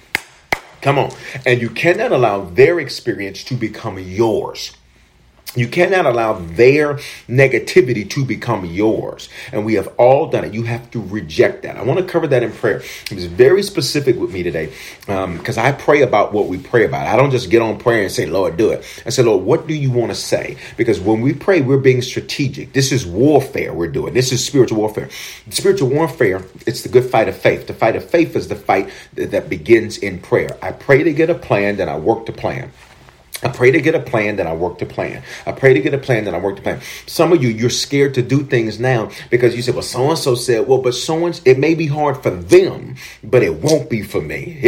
Come 0.81 0.99
on, 0.99 1.11
and 1.45 1.61
you 1.61 1.71
cannot 1.71 2.13
allow 2.13 2.45
their 2.45 2.79
experience 2.79 3.43
to 3.45 3.55
become 3.55 3.99
yours. 3.99 4.77
You 5.55 5.67
cannot 5.67 6.05
allow 6.05 6.35
their 6.35 6.95
negativity 7.27 8.09
to 8.11 8.25
become 8.25 8.67
yours. 8.67 9.31
And 9.51 9.65
we 9.65 9.75
have 9.75 9.89
all 9.97 10.29
done 10.29 10.45
it. 10.45 10.53
You 10.53 10.65
have 10.65 10.91
to 10.91 11.01
reject 11.01 11.63
that. 11.63 11.77
I 11.77 11.83
want 11.83 11.99
to 12.01 12.07
cover 12.07 12.27
that 12.27 12.43
in 12.43 12.53
prayer. 12.53 12.83
It 13.11 13.15
was 13.15 13.25
very 13.25 13.63
specific 13.63 14.17
with 14.17 14.31
me 14.31 14.43
today 14.43 14.73
because 15.01 15.59
um, 15.59 15.65
I 15.65 15.73
pray 15.73 16.03
about 16.03 16.35
what 16.35 16.49
we 16.49 16.59
pray 16.59 16.85
about. 16.85 17.07
I 17.07 17.17
don't 17.17 17.31
just 17.31 17.51
get 17.51 17.63
on 17.63 17.79
prayer 17.79 18.03
and 18.03 18.13
say, 18.13 18.27
Lord, 18.27 18.59
do 18.59 18.71
it. 18.71 18.85
I 19.07 19.11
say, 19.11 19.23
Lord, 19.23 19.45
what 19.45 19.67
do 19.67 19.75
you 19.75 19.91
want 19.91 20.11
to 20.11 20.15
say? 20.15 20.59
Because 20.77 21.01
when 21.01 21.23
we 21.23 21.33
pray, 21.33 21.63
we're 21.63 21.79
being 21.79 22.03
strategic. 22.03 22.75
This 22.75 22.93
is 22.93 23.07
warfare 23.07 23.73
we're 23.73 23.89
doing. 23.89 24.13
This 24.13 24.33
is 24.33 24.45
spiritual 24.45 24.79
warfare. 24.79 25.09
Spiritual 25.49 25.89
warfare, 25.89 26.45
it's 26.67 26.83
the 26.83 26.91
good 26.91 27.09
fight 27.11 27.29
of 27.29 27.37
faith. 27.37 27.67
The 27.67 27.75
fight 27.75 27.97
of 27.97 28.05
faith 28.05 28.37
is 28.37 28.49
the 28.49 28.55
fight 28.55 28.91
that 29.15 29.49
begins 29.49 29.97
in 29.97 30.19
prayer. 30.19 30.59
I 30.63 30.73
pray 30.73 31.03
to 31.03 31.13
get 31.13 31.31
a 31.31 31.35
plan, 31.35 31.79
then 31.79 31.89
I 31.89 31.97
work 31.97 32.27
to 32.27 32.33
plan. 32.33 32.71
I 33.43 33.49
pray 33.49 33.71
to 33.71 33.81
get 33.81 33.95
a 33.95 34.01
plan, 34.01 34.37
then 34.37 34.47
I 34.47 34.55
work 34.55 34.79
to 34.79 34.87
plan. 34.87 35.23
I 35.47 35.53
pray 35.53 35.75
to 35.75 35.81
get 35.81 35.95
a 35.95 35.99
plan, 35.99 36.25
then 36.25 36.35
I 36.35 36.39
work 36.39 36.57
to 36.57 36.63
plan. 36.63 36.81
Some 37.07 37.33
of 37.33 37.43
you, 37.43 37.49
you're 37.49 37.71
scared 37.71 38.15
to 38.15 38.23
do 38.23 38.43
things 38.43 38.81
now 38.81 39.11
because 39.31 39.55
you 39.55 39.63
said, 39.63 39.75
well, 39.75 39.83
so 39.83 40.11
and 40.11 40.19
so 40.19 40.35
said, 40.35 40.67
well, 40.67 40.83
but 40.83 40.95
so 40.95 41.25
and 41.27 41.37
so 41.37 41.43
it 41.45 41.59
may 41.59 41.75
be 41.75 41.87
hard 41.87 42.23
for 42.23 42.31
them, 42.31 42.97
but 43.23 43.43
it 43.43 43.55
won't 43.63 43.89
be 43.89 44.03
for 44.03 44.21
me. 44.21 44.59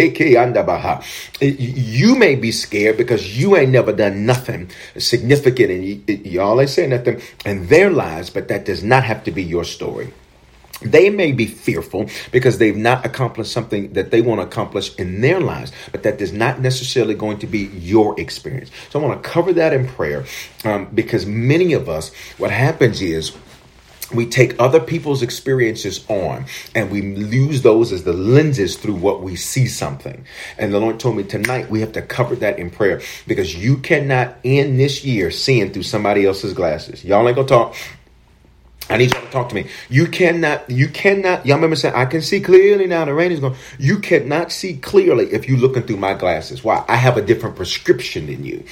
You 1.41 2.17
may 2.17 2.37
be 2.37 2.53
scared 2.53 2.97
because 2.97 3.37
you 3.39 3.57
ain't 3.57 3.73
never 3.73 3.93
done 3.93 4.25
nothing 4.25 4.71
significant 4.99 5.71
and 5.71 6.27
y'all 6.27 6.61
ain't 6.61 6.71
saying 6.71 6.91
nothing 6.91 7.21
in 7.45 7.67
their 7.67 7.91
lives, 7.91 8.31
but 8.31 8.49
that 8.49 8.65
does 8.65 8.85
not 8.85 9.03
have 9.05 9.25
to 9.25 9.31
be 9.31 9.43
your 9.43 9.65
story. 9.65 10.13
They 10.83 11.11
may 11.11 11.33
be 11.33 11.47
fearful 11.47 12.09
because 12.33 12.59
they've 12.59 12.77
not 12.77 13.05
accomplished 13.05 13.53
something 13.53 13.93
that 13.93 14.11
they 14.11 14.23
want 14.23 14.41
to 14.41 14.47
accomplish 14.47 14.95
in 14.97 15.21
their 15.21 15.41
lives, 15.41 15.73
but 15.93 16.03
that 16.05 16.21
is 16.21 16.33
not 16.33 16.61
necessarily 16.61 17.15
going 17.15 17.39
to 17.41 17.47
be 17.47 17.71
your 17.75 18.19
experience. 18.19 18.71
So 18.89 19.01
I 19.01 19.07
want 19.07 19.23
to 19.23 19.29
cover 19.29 19.53
that 19.55 19.73
in 19.73 19.87
prayer 19.87 20.25
um, 20.65 20.89
because 20.95 21.27
many 21.27 21.75
of 21.75 21.89
us, 21.89 22.15
what 22.39 22.51
happens 22.51 23.03
is, 23.03 23.37
we 24.15 24.27
take 24.27 24.61
other 24.61 24.81
people's 24.81 25.23
experiences 25.23 26.05
on 26.09 26.47
and 26.75 26.91
we 26.91 27.01
use 27.01 27.63
those 27.63 27.93
as 27.93 28.05
the 28.05 28.13
lenses 28.13 28.77
through 28.77 28.97
what 28.97 29.23
we 29.23 29.37
see 29.37 29.67
something. 29.67 30.25
And 30.59 30.73
the 30.73 30.81
Lord 30.81 30.99
told 30.99 31.17
me 31.17 31.23
tonight 31.23 31.71
we 31.71 31.81
have 31.81 31.93
to 31.93 32.03
cover 32.03 32.35
that 32.37 32.59
in 32.59 32.71
prayer 32.71 33.01
because 33.27 33.55
you 33.55 33.77
cannot 33.79 34.37
end 34.45 34.79
this 34.79 35.05
year 35.05 35.31
seeing 35.31 35.73
through 35.73 35.85
somebody 35.85 36.27
else's 36.27 36.55
glasses. 36.55 37.05
Y'all 37.05 37.27
ain't 37.27 37.37
gonna 37.37 37.49
talk. 37.49 37.77
I 38.91 38.97
need 38.97 39.13
y'all 39.13 39.25
to 39.25 39.31
talk 39.31 39.49
to 39.51 39.55
me. 39.55 39.69
You 39.89 40.09
cannot, 40.09 40.69
you 40.69 40.89
cannot, 40.89 41.47
y'all 41.47 41.57
remember 41.57 41.77
saying, 41.77 41.95
I 41.95 42.07
can 42.07 42.21
see 42.21 42.41
clearly 42.41 42.89
now. 42.89 43.05
The 43.05 43.15
rain 43.15 43.31
is 43.31 43.39
going. 43.39 43.55
You 43.79 44.01
cannot 44.01 44.51
see 44.51 44.77
clearly 44.79 45.33
if 45.33 45.49
you're 45.49 45.59
looking 45.59 45.85
through 45.85 45.99
my 45.99 46.15
glasses. 46.15 46.65
Why? 46.65 46.85
I 46.89 46.97
have 46.97 47.17
a 47.17 47.23
different 47.23 47.55
prescription 47.55 48.27
than 48.27 48.45
you. 48.45 48.65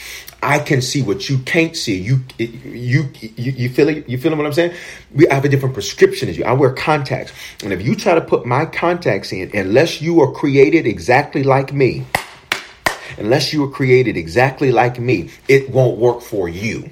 I 0.43 0.59
can 0.59 0.83
see 0.83 1.03
what 1.03 1.29
you 1.29 1.39
can't 1.39 1.77
see. 1.77 1.99
You, 1.99 2.21
you, 2.37 3.11
you, 3.21 3.53
you 3.53 3.69
feel 3.69 3.89
it? 3.89 4.09
You 4.09 4.19
feeling 4.19 4.39
what 4.39 4.47
I'm 4.47 4.53
saying? 4.53 4.75
We 5.15 5.27
have 5.31 5.45
a 5.45 5.49
different 5.49 5.75
prescription 5.75 6.29
as 6.29 6.37
you. 6.37 6.45
I 6.45 6.53
wear 6.53 6.73
contacts. 6.73 7.33
And 7.63 7.73
if 7.73 7.83
you 7.87 7.95
try 7.95 8.15
to 8.15 8.21
put 8.21 8.45
my 8.45 8.67
contacts 8.67 9.33
in, 9.33 9.57
unless 9.57 10.03
you 10.03 10.21
are 10.21 10.33
created 10.33 10.85
exactly 10.85 11.45
like 11.45 11.73
me, 11.73 12.07
unless 13.19 13.53
you 13.53 13.63
are 13.65 13.71
created 13.71 14.17
exactly 14.17 14.73
like 14.73 14.99
me, 14.99 15.31
it 15.47 15.71
won't 15.71 15.97
work 15.99 16.23
for 16.23 16.49
you. 16.49 16.91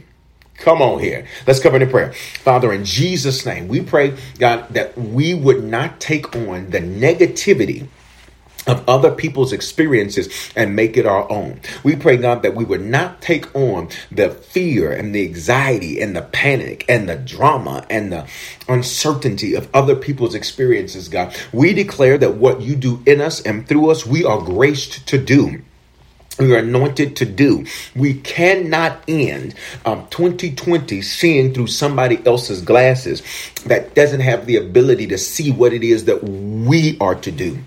Come 0.66 0.82
on 0.82 0.98
here. 0.98 1.24
Let's 1.46 1.60
cover 1.60 1.80
in 1.80 1.88
prayer. 1.88 2.12
Father, 2.12 2.72
in 2.72 2.84
Jesus' 2.84 3.46
name, 3.46 3.68
we 3.68 3.82
pray, 3.82 4.16
God, 4.40 4.68
that 4.70 4.98
we 4.98 5.32
would 5.32 5.62
not 5.62 6.00
take 6.00 6.34
on 6.34 6.70
the 6.70 6.80
negativity 6.80 7.86
of 8.66 8.82
other 8.88 9.12
people's 9.12 9.52
experiences 9.52 10.50
and 10.56 10.74
make 10.74 10.96
it 10.96 11.06
our 11.06 11.30
own. 11.30 11.60
We 11.84 11.94
pray, 11.94 12.16
God, 12.16 12.42
that 12.42 12.56
we 12.56 12.64
would 12.64 12.80
not 12.80 13.22
take 13.22 13.54
on 13.54 13.90
the 14.10 14.30
fear 14.30 14.90
and 14.90 15.14
the 15.14 15.24
anxiety 15.24 16.00
and 16.00 16.16
the 16.16 16.22
panic 16.22 16.84
and 16.88 17.08
the 17.08 17.14
drama 17.14 17.86
and 17.88 18.10
the 18.10 18.26
uncertainty 18.68 19.54
of 19.54 19.68
other 19.72 19.94
people's 19.94 20.34
experiences, 20.34 21.08
God. 21.08 21.32
We 21.52 21.74
declare 21.74 22.18
that 22.18 22.38
what 22.38 22.60
you 22.60 22.74
do 22.74 23.04
in 23.06 23.20
us 23.20 23.40
and 23.40 23.68
through 23.68 23.92
us, 23.92 24.04
we 24.04 24.24
are 24.24 24.42
graced 24.42 25.06
to 25.06 25.16
do 25.16 25.62
we 26.38 26.54
are 26.54 26.58
anointed 26.58 27.16
to 27.16 27.24
do. 27.24 27.64
We 27.94 28.14
cannot 28.14 29.02
end 29.08 29.54
um, 29.84 30.06
2020 30.08 31.02
seeing 31.02 31.54
through 31.54 31.68
somebody 31.68 32.24
else's 32.26 32.60
glasses 32.60 33.22
that 33.64 33.94
doesn't 33.94 34.20
have 34.20 34.46
the 34.46 34.56
ability 34.56 35.06
to 35.08 35.18
see 35.18 35.50
what 35.50 35.72
it 35.72 35.82
is 35.82 36.04
that 36.06 36.22
we 36.22 36.98
are 37.00 37.14
to 37.14 37.30
do. 37.30 37.58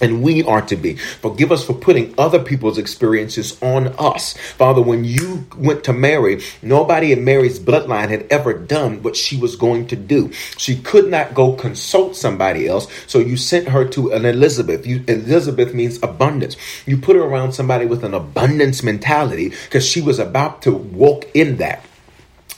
And 0.00 0.22
we 0.22 0.42
are 0.44 0.62
to 0.62 0.76
be. 0.76 0.96
Forgive 0.96 1.50
us 1.50 1.64
for 1.64 1.72
putting 1.72 2.14
other 2.18 2.42
people's 2.42 2.78
experiences 2.78 3.60
on 3.62 3.88
us. 3.98 4.36
Father, 4.36 4.82
when 4.82 5.04
you 5.04 5.46
went 5.56 5.84
to 5.84 5.92
Mary, 5.92 6.42
nobody 6.62 7.12
in 7.12 7.24
Mary's 7.24 7.58
bloodline 7.58 8.08
had 8.08 8.26
ever 8.30 8.52
done 8.52 9.02
what 9.02 9.16
she 9.16 9.36
was 9.36 9.56
going 9.56 9.86
to 9.88 9.96
do. 9.96 10.32
She 10.58 10.76
could 10.76 11.10
not 11.10 11.34
go 11.34 11.54
consult 11.54 12.14
somebody 12.16 12.68
else, 12.68 12.88
so 13.06 13.18
you 13.18 13.36
sent 13.36 13.68
her 13.68 13.86
to 13.88 14.12
an 14.12 14.26
Elizabeth. 14.26 14.86
You, 14.86 15.02
Elizabeth 15.08 15.72
means 15.72 16.02
abundance. 16.02 16.56
You 16.84 16.98
put 16.98 17.16
her 17.16 17.22
around 17.22 17.52
somebody 17.52 17.86
with 17.86 18.04
an 18.04 18.14
abundance 18.14 18.82
mentality 18.82 19.48
because 19.48 19.86
she 19.86 20.00
was 20.00 20.18
about 20.18 20.62
to 20.62 20.72
walk 20.72 21.24
in 21.34 21.56
that. 21.56 21.84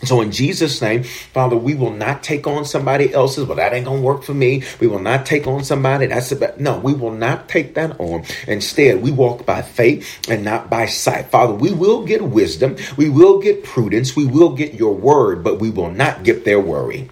So 0.04 0.20
in 0.20 0.30
Jesus' 0.30 0.80
name, 0.80 1.02
Father, 1.02 1.56
we 1.56 1.74
will 1.74 1.92
not 1.92 2.22
take 2.22 2.46
on 2.46 2.64
somebody 2.64 3.12
else's. 3.12 3.46
Well, 3.46 3.56
that 3.56 3.72
ain't 3.72 3.86
gonna 3.86 4.00
work 4.00 4.22
for 4.22 4.34
me. 4.34 4.62
We 4.80 4.86
will 4.86 5.00
not 5.00 5.26
take 5.26 5.46
on 5.46 5.64
somebody 5.64 6.06
that's 6.06 6.30
about 6.30 6.60
no. 6.60 6.78
We 6.78 6.94
will 6.94 7.12
not 7.12 7.48
take 7.48 7.74
that 7.74 7.98
on. 7.98 8.24
Instead, 8.46 9.02
we 9.02 9.10
walk 9.10 9.44
by 9.44 9.62
faith 9.62 10.28
and 10.28 10.44
not 10.44 10.70
by 10.70 10.86
sight. 10.86 11.26
Father, 11.26 11.52
we 11.52 11.72
will 11.72 12.04
get 12.04 12.22
wisdom. 12.22 12.76
We 12.96 13.08
will 13.08 13.40
get 13.40 13.64
prudence. 13.64 14.14
We 14.14 14.26
will 14.26 14.54
get 14.54 14.74
your 14.74 14.94
word, 14.94 15.42
but 15.42 15.58
we 15.58 15.70
will 15.70 15.90
not 15.90 16.22
get 16.22 16.44
their 16.44 16.60
worry. 16.60 17.10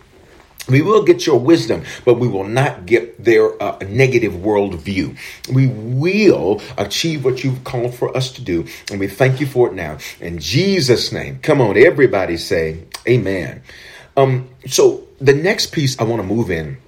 We 0.69 0.83
will 0.83 1.05
get 1.05 1.27
your 1.27 1.39
wisdom, 1.39 1.85
but 2.05 2.15
we 2.15 2.29
will 2.29 2.45
not 2.45 2.87
get 2.87 3.23
their 3.23 3.61
uh, 3.63 3.79
negative 3.89 4.33
worldview. 4.33 5.17
We 5.53 5.69
will 5.69 6.61
achieve 6.77 7.25
what 7.25 7.45
you've 7.45 7.63
called 7.65 7.95
for 7.95 8.17
us 8.17 8.33
to 8.33 8.43
do, 8.43 8.67
and 8.91 8.99
we 8.99 9.07
thank 9.07 9.41
you 9.41 9.47
for 9.47 9.69
it 9.69 9.75
now. 9.75 9.99
In 10.21 10.39
Jesus' 10.39 11.13
name, 11.13 11.39
come 11.41 11.61
on, 11.61 11.77
everybody 11.77 12.37
say 12.37 12.83
amen. 13.09 13.63
Um, 14.17 14.49
so 14.67 15.07
the 15.21 15.35
next 15.35 15.73
piece 15.73 15.99
I 16.01 16.05
want 16.05 16.21
to 16.23 16.27
move 16.27 16.51
in 16.51 16.79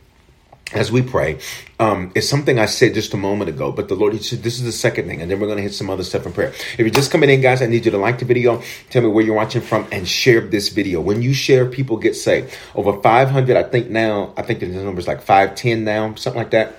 as 0.72 0.92
we 0.92 1.00
pray 1.00 1.38
um, 1.81 2.12
is 2.14 2.28
something 2.28 2.59
I 2.59 2.66
said 2.66 2.94
just 2.94 3.14
a 3.14 3.16
moment 3.16 3.48
ago, 3.48 3.72
but 3.72 3.88
the 3.88 3.94
Lord, 3.94 4.12
he 4.12 4.18
said, 4.18 4.42
this 4.42 4.59
is 4.59 4.64
the 4.64 4.72
second 4.72 5.07
thing, 5.07 5.22
and 5.22 5.31
then 5.31 5.40
we're 5.40 5.46
going 5.46 5.57
to 5.57 5.62
hit 5.62 5.72
some 5.72 5.88
other 5.88 6.04
stuff 6.04 6.26
in 6.26 6.33
prayer. 6.33 6.48
If 6.50 6.81
you're 6.81 6.90
just 6.90 7.11
coming 7.11 7.31
in, 7.31 7.40
guys, 7.40 7.62
I 7.62 7.66
need 7.66 7.85
you 7.85 7.90
to 7.92 7.98
like 7.98 8.18
the 8.18 8.24
video, 8.24 8.62
tell 8.90 9.02
me 9.02 9.09
where 9.09 9.24
you're 9.24 9.35
watching 9.35 9.62
from, 9.62 9.87
and 9.90 10.07
share 10.07 10.40
this 10.40 10.68
video. 10.68 11.00
When 11.00 11.22
you 11.22 11.33
share, 11.33 11.66
people 11.66 11.96
get 11.96 12.14
saved. 12.14 12.54
Over 12.74 13.00
500, 13.00 13.57
I 13.57 13.62
think 13.62 13.88
now, 13.88 14.35
I 14.37 14.42
think 14.42 14.61
the 14.61 14.66
number 14.66 15.00
is 15.00 15.09
like 15.09 15.22
510 15.22 15.85
now, 15.85 16.14
something 16.16 16.40
like 16.40 16.50
that, 16.50 16.76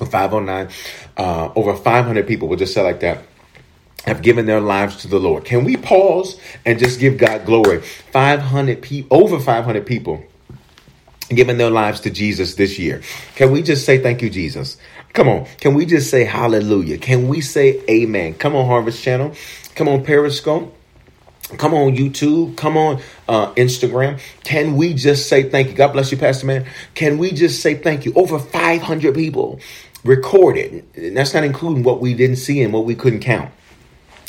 or 0.00 0.06
509. 0.06 0.68
Uh, 1.16 1.52
over 1.54 1.76
500 1.76 2.26
people, 2.26 2.48
will 2.48 2.56
just 2.56 2.74
say 2.74 2.82
like 2.82 3.00
that 3.00 3.22
have 4.04 4.22
given 4.22 4.46
their 4.46 4.60
lives 4.60 4.98
to 4.98 5.08
the 5.08 5.18
Lord. 5.18 5.44
Can 5.44 5.64
we 5.64 5.76
pause 5.76 6.38
and 6.64 6.78
just 6.78 7.00
give 7.00 7.18
God 7.18 7.44
glory? 7.44 7.80
500 7.80 8.80
people, 8.80 9.16
over 9.16 9.40
500 9.40 9.84
people 9.84 10.24
giving 11.28 11.58
their 11.58 11.70
lives 11.70 12.00
to 12.00 12.10
Jesus 12.10 12.54
this 12.54 12.78
year. 12.78 13.02
Can 13.34 13.50
we 13.50 13.62
just 13.62 13.84
say 13.84 13.98
thank 13.98 14.22
you, 14.22 14.30
Jesus? 14.30 14.76
Come 15.12 15.28
on. 15.28 15.46
Can 15.60 15.74
we 15.74 15.86
just 15.86 16.10
say 16.10 16.24
hallelujah? 16.24 16.98
Can 16.98 17.28
we 17.28 17.40
say 17.40 17.82
amen? 17.88 18.34
Come 18.34 18.54
on, 18.54 18.66
Harvest 18.66 19.02
Channel. 19.02 19.34
Come 19.74 19.88
on, 19.88 20.04
Periscope. 20.04 20.74
Come 21.58 21.74
on, 21.74 21.96
YouTube. 21.96 22.56
Come 22.56 22.76
on, 22.76 23.00
uh, 23.28 23.52
Instagram. 23.54 24.20
Can 24.42 24.76
we 24.76 24.94
just 24.94 25.28
say 25.28 25.48
thank 25.48 25.68
you? 25.68 25.74
God 25.74 25.92
bless 25.92 26.10
you, 26.10 26.18
Pastor 26.18 26.46
Man. 26.46 26.66
Can 26.94 27.18
we 27.18 27.30
just 27.30 27.62
say 27.62 27.74
thank 27.74 28.04
you? 28.04 28.12
Over 28.14 28.38
500 28.38 29.14
people 29.14 29.60
recorded. 30.04 30.84
And 30.96 31.16
that's 31.16 31.34
not 31.34 31.44
including 31.44 31.82
what 31.82 32.00
we 32.00 32.14
didn't 32.14 32.36
see 32.36 32.62
and 32.62 32.72
what 32.72 32.84
we 32.84 32.94
couldn't 32.94 33.20
count. 33.20 33.50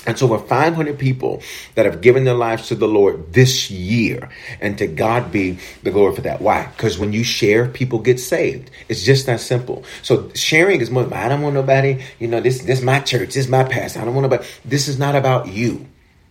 And 0.08 0.18
so 0.18 0.26
over 0.26 0.44
500 0.44 0.98
people 0.98 1.44
that 1.76 1.86
have 1.86 2.02
given 2.02 2.24
their 2.24 2.34
lives 2.34 2.70
to 2.70 2.76
the 2.76 2.88
Lord 2.88 3.34
this 3.34 3.70
year. 3.70 4.30
And 4.62 4.78
to 4.78 4.88
God 4.88 5.32
be 5.32 5.60
the 5.84 5.92
glory 5.92 6.16
for 6.16 6.22
that. 6.22 6.42
Why? 6.42 6.66
Because 6.66 6.98
when 6.98 7.14
you 7.14 7.24
share, 7.24 7.68
people 7.68 8.00
get 8.00 8.20
saved. 8.20 8.72
It's 8.88 9.04
just 9.04 9.26
that 9.26 9.42
simple. 9.42 9.84
So 10.02 10.32
sharing 10.34 10.80
is 10.80 10.90
more, 10.90 11.14
I 11.14 11.28
don't 11.28 11.42
want 11.42 11.56
nobody, 11.56 12.02
you 12.20 12.28
know, 12.28 12.40
this, 12.40 12.64
this 12.64 12.80
is 12.80 12.86
my 12.86 13.02
church, 13.02 13.28
this 13.28 13.46
is 13.46 13.48
my 13.50 13.66
past. 13.66 13.98
I 13.98 14.06
don't 14.06 14.16
want 14.16 14.24
nobody. 14.24 14.48
This 14.64 14.88
is 14.88 14.98
not 14.98 15.16
about 15.16 15.50
you. 15.50 15.86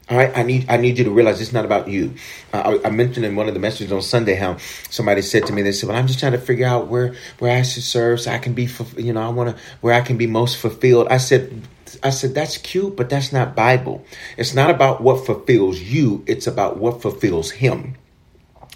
All 0.09 0.17
right, 0.17 0.31
I 0.39 0.45
need 0.45 0.67
I 0.71 0.77
need 0.77 0.99
you 0.99 1.05
to 1.05 1.11
realize 1.11 1.41
it's 1.41 1.53
not 1.53 1.65
about 1.65 1.89
you. 1.89 2.15
Uh, 2.53 2.79
I, 2.85 2.87
I, 2.87 2.91
mentioned 2.91 3.27
in 3.27 3.35
one 3.35 3.49
of 3.49 3.55
the 3.55 3.61
messages 3.61 3.91
on 3.91 4.03
Sunday 4.03 4.37
how 4.37 4.57
somebody 4.89 5.21
said 5.21 5.47
to 5.47 5.53
me, 5.53 5.63
they 5.63 5.73
said, 5.73 5.89
"Well, 5.89 5.99
I'm 5.99 6.07
just 6.07 6.21
trying 6.21 6.31
to 6.31 6.39
figure 6.39 6.65
out 6.65 6.87
where 6.87 7.17
where 7.41 7.59
I 7.59 7.63
should 7.63 7.83
serve, 7.83 8.21
so 8.21 8.31
I 8.31 8.39
can 8.39 8.55
be, 8.55 8.69
you 8.97 9.13
know, 9.13 9.21
I 9.21 9.31
want 9.31 9.57
to 9.57 9.63
where 9.81 9.95
I 9.95 10.03
can 10.03 10.17
be 10.17 10.29
most 10.29 10.59
fulfilled." 10.59 11.09
I 11.09 11.17
said, 11.17 11.61
I 12.03 12.11
said, 12.11 12.35
that's 12.35 12.59
cute, 12.59 12.97
but 12.97 13.09
that's 13.09 13.33
not 13.33 13.55
Bible. 13.55 14.05
It's 14.37 14.55
not 14.55 14.71
about 14.71 15.01
what 15.03 15.25
fulfills 15.27 15.81
you, 15.81 16.25
it's 16.27 16.47
about 16.47 16.79
what 16.79 17.03
fulfills 17.03 17.51
him. 17.51 17.97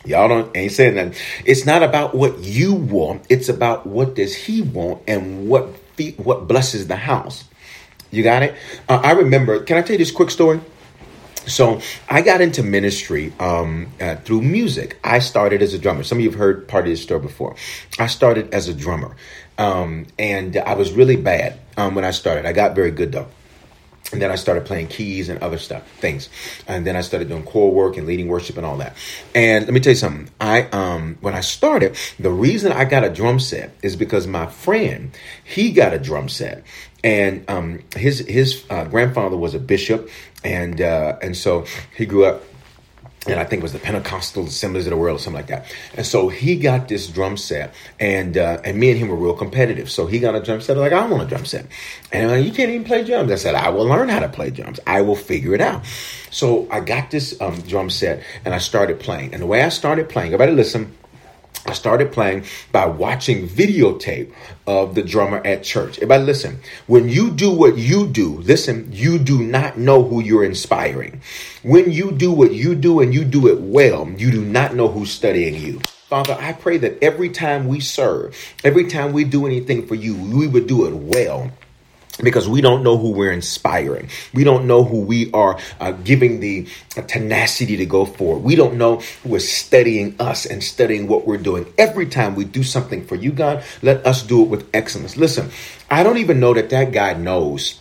Y'all 0.04 0.28
don't 0.28 0.56
ain't 0.56 0.72
saying 0.72 0.94
that. 0.94 1.20
It's 1.44 1.66
not 1.66 1.82
about 1.82 2.14
what 2.14 2.38
you 2.38 2.74
want, 2.74 3.24
it's 3.28 3.48
about 3.48 3.86
what 3.86 4.14
does 4.14 4.34
he 4.34 4.62
want 4.62 5.02
and 5.06 5.48
what 5.48 5.68
what 6.16 6.48
blesses 6.48 6.86
the 6.86 6.96
house. 6.96 7.44
You 8.10 8.22
got 8.22 8.42
it? 8.42 8.54
Uh, 8.88 9.00
I 9.04 9.12
remember, 9.12 9.62
can 9.62 9.76
I 9.76 9.82
tell 9.82 9.92
you 9.92 9.98
this 9.98 10.10
quick 10.10 10.30
story? 10.30 10.60
So 11.46 11.80
I 12.08 12.22
got 12.22 12.40
into 12.40 12.62
ministry 12.62 13.32
um, 13.38 13.88
uh, 14.00 14.16
through 14.16 14.42
music. 14.42 14.98
I 15.04 15.18
started 15.18 15.62
as 15.62 15.74
a 15.74 15.78
drummer. 15.78 16.02
Some 16.02 16.18
of 16.18 16.24
you 16.24 16.30
have 16.30 16.38
heard 16.38 16.68
part 16.68 16.84
of 16.84 16.90
this 16.90 17.02
story 17.02 17.20
before. 17.20 17.56
I 17.98 18.06
started 18.06 18.52
as 18.54 18.68
a 18.68 18.74
drummer, 18.74 19.16
um, 19.58 20.06
and 20.18 20.56
I 20.56 20.74
was 20.74 20.92
really 20.92 21.16
bad 21.16 21.58
um, 21.80 21.94
when 21.94 22.04
I 22.04 22.10
started. 22.10 22.46
I 22.46 22.52
got 22.52 22.74
very 22.74 22.90
good 22.90 23.12
though. 23.12 23.28
And 24.12 24.20
then 24.20 24.32
I 24.32 24.34
started 24.34 24.64
playing 24.64 24.88
keys 24.88 25.28
and 25.28 25.40
other 25.40 25.58
stuff, 25.58 25.86
things. 26.00 26.28
And 26.66 26.84
then 26.84 26.96
I 26.96 27.00
started 27.00 27.28
doing 27.28 27.44
choir 27.44 27.68
work 27.70 27.96
and 27.96 28.08
leading 28.08 28.26
worship 28.26 28.56
and 28.56 28.66
all 28.66 28.78
that. 28.78 28.96
And 29.36 29.66
let 29.66 29.72
me 29.72 29.78
tell 29.78 29.92
you 29.92 29.96
something. 29.96 30.28
I 30.40 30.62
um 30.72 31.16
when 31.20 31.34
I 31.34 31.40
started, 31.40 31.96
the 32.18 32.30
reason 32.30 32.72
I 32.72 32.84
got 32.84 33.04
a 33.04 33.10
drum 33.10 33.38
set 33.38 33.72
is 33.82 33.94
because 33.96 34.26
my 34.26 34.46
friend, 34.46 35.16
he 35.44 35.70
got 35.70 35.92
a 35.92 35.98
drum 35.98 36.28
set. 36.28 36.64
And 37.04 37.48
um 37.48 37.80
his 37.96 38.18
his 38.20 38.64
uh, 38.68 38.84
grandfather 38.84 39.36
was 39.36 39.54
a 39.54 39.60
bishop 39.60 40.10
and 40.42 40.80
uh 40.80 41.18
and 41.22 41.36
so 41.36 41.66
he 41.96 42.04
grew 42.04 42.24
up 42.24 42.42
and 43.26 43.38
I 43.38 43.44
think 43.44 43.60
it 43.60 43.62
was 43.62 43.74
the 43.74 43.78
Pentecostal 43.78 44.46
Assemblies 44.46 44.86
of 44.86 44.90
the 44.90 44.96
World 44.96 45.16
or 45.16 45.18
something 45.18 45.36
like 45.36 45.48
that. 45.48 45.66
And 45.94 46.06
so 46.06 46.28
he 46.28 46.56
got 46.56 46.88
this 46.88 47.06
drum 47.06 47.36
set, 47.36 47.74
and 47.98 48.38
uh, 48.38 48.60
and 48.64 48.78
me 48.78 48.90
and 48.90 48.98
him 48.98 49.08
were 49.08 49.16
real 49.16 49.34
competitive. 49.34 49.90
So 49.90 50.06
he 50.06 50.18
got 50.18 50.34
a 50.34 50.40
drum 50.40 50.60
set. 50.60 50.76
I'm 50.76 50.82
like, 50.82 50.92
I 50.92 51.04
want 51.06 51.22
a 51.22 51.26
drum 51.26 51.44
set, 51.44 51.66
and 52.12 52.30
like, 52.30 52.44
you 52.44 52.52
can't 52.52 52.70
even 52.70 52.84
play 52.84 53.04
drums. 53.04 53.30
I 53.30 53.34
said, 53.36 53.54
I 53.54 53.68
will 53.68 53.84
learn 53.84 54.08
how 54.08 54.20
to 54.20 54.28
play 54.28 54.50
drums. 54.50 54.80
I 54.86 55.02
will 55.02 55.16
figure 55.16 55.54
it 55.54 55.60
out. 55.60 55.84
So 56.30 56.66
I 56.70 56.80
got 56.80 57.10
this 57.10 57.38
um, 57.40 57.60
drum 57.62 57.90
set, 57.90 58.22
and 58.44 58.54
I 58.54 58.58
started 58.58 59.00
playing. 59.00 59.34
And 59.34 59.42
the 59.42 59.46
way 59.46 59.62
I 59.62 59.68
started 59.68 60.08
playing, 60.08 60.32
everybody 60.32 60.52
listen. 60.52 60.96
I 61.66 61.72
started 61.72 62.12
playing 62.12 62.44
by 62.72 62.86
watching 62.86 63.48
videotape 63.48 64.32
of 64.66 64.94
the 64.94 65.02
drummer 65.02 65.42
at 65.44 65.62
church. 65.62 65.98
Everybody 65.98 66.24
listen, 66.24 66.60
when 66.86 67.08
you 67.08 67.30
do 67.30 67.52
what 67.52 67.76
you 67.76 68.06
do, 68.06 68.38
listen, 68.38 68.88
you 68.92 69.18
do 69.18 69.42
not 69.42 69.78
know 69.78 70.02
who 70.02 70.22
you're 70.22 70.44
inspiring. 70.44 71.20
When 71.62 71.92
you 71.92 72.12
do 72.12 72.32
what 72.32 72.52
you 72.52 72.74
do 72.74 73.00
and 73.00 73.12
you 73.12 73.24
do 73.24 73.48
it 73.48 73.60
well, 73.60 74.08
you 74.10 74.30
do 74.30 74.44
not 74.44 74.74
know 74.74 74.88
who's 74.88 75.10
studying 75.10 75.54
you. 75.54 75.80
Father, 76.08 76.36
I 76.40 76.54
pray 76.54 76.76
that 76.78 77.02
every 77.04 77.28
time 77.28 77.68
we 77.68 77.78
serve, 77.78 78.36
every 78.64 78.88
time 78.88 79.12
we 79.12 79.22
do 79.22 79.46
anything 79.46 79.86
for 79.86 79.94
you, 79.94 80.16
we 80.16 80.48
would 80.48 80.66
do 80.66 80.86
it 80.86 80.94
well 80.94 81.52
because 82.22 82.48
we 82.48 82.60
don't 82.60 82.82
know 82.82 82.96
who 82.96 83.10
we're 83.10 83.32
inspiring. 83.32 84.08
We 84.34 84.44
don't 84.44 84.66
know 84.66 84.84
who 84.84 85.00
we 85.00 85.30
are 85.32 85.58
uh, 85.80 85.92
giving 85.92 86.40
the 86.40 86.68
tenacity 87.06 87.76
to 87.78 87.86
go 87.86 88.04
forward. 88.04 88.42
We 88.42 88.56
don't 88.56 88.76
know 88.76 88.96
who 89.22 89.34
is 89.34 89.50
studying 89.50 90.16
us 90.20 90.46
and 90.46 90.62
studying 90.62 91.08
what 91.08 91.26
we're 91.26 91.38
doing. 91.38 91.66
Every 91.78 92.06
time 92.06 92.34
we 92.34 92.44
do 92.44 92.62
something 92.62 93.04
for 93.04 93.14
you, 93.14 93.32
God, 93.32 93.64
let 93.82 94.06
us 94.06 94.22
do 94.22 94.42
it 94.42 94.48
with 94.48 94.68
excellence. 94.74 95.16
Listen, 95.16 95.50
I 95.90 96.02
don't 96.02 96.18
even 96.18 96.40
know 96.40 96.54
that 96.54 96.70
that 96.70 96.92
guy 96.92 97.14
knows 97.14 97.80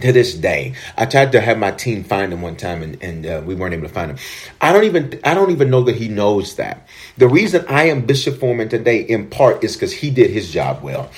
to 0.00 0.12
this 0.12 0.34
day 0.34 0.74
i 0.96 1.06
tried 1.06 1.30
to 1.30 1.40
have 1.40 1.56
my 1.56 1.70
team 1.70 2.02
find 2.02 2.32
him 2.32 2.42
one 2.42 2.56
time 2.56 2.82
and, 2.82 3.00
and 3.00 3.26
uh, 3.26 3.40
we 3.44 3.54
weren't 3.54 3.72
able 3.72 3.86
to 3.86 3.94
find 3.94 4.10
him 4.10 4.18
i 4.60 4.72
don't 4.72 4.84
even 4.84 5.20
i 5.22 5.34
don't 5.34 5.52
even 5.52 5.70
know 5.70 5.82
that 5.82 5.94
he 5.94 6.08
knows 6.08 6.56
that 6.56 6.88
the 7.16 7.28
reason 7.28 7.64
i 7.68 7.84
am 7.84 8.04
bishop 8.04 8.38
foreman 8.40 8.68
today 8.68 9.00
in 9.02 9.28
part 9.30 9.62
is 9.62 9.74
because 9.74 9.92
he 9.92 10.10
did 10.10 10.30
his 10.30 10.50
job 10.50 10.82
well 10.82 11.08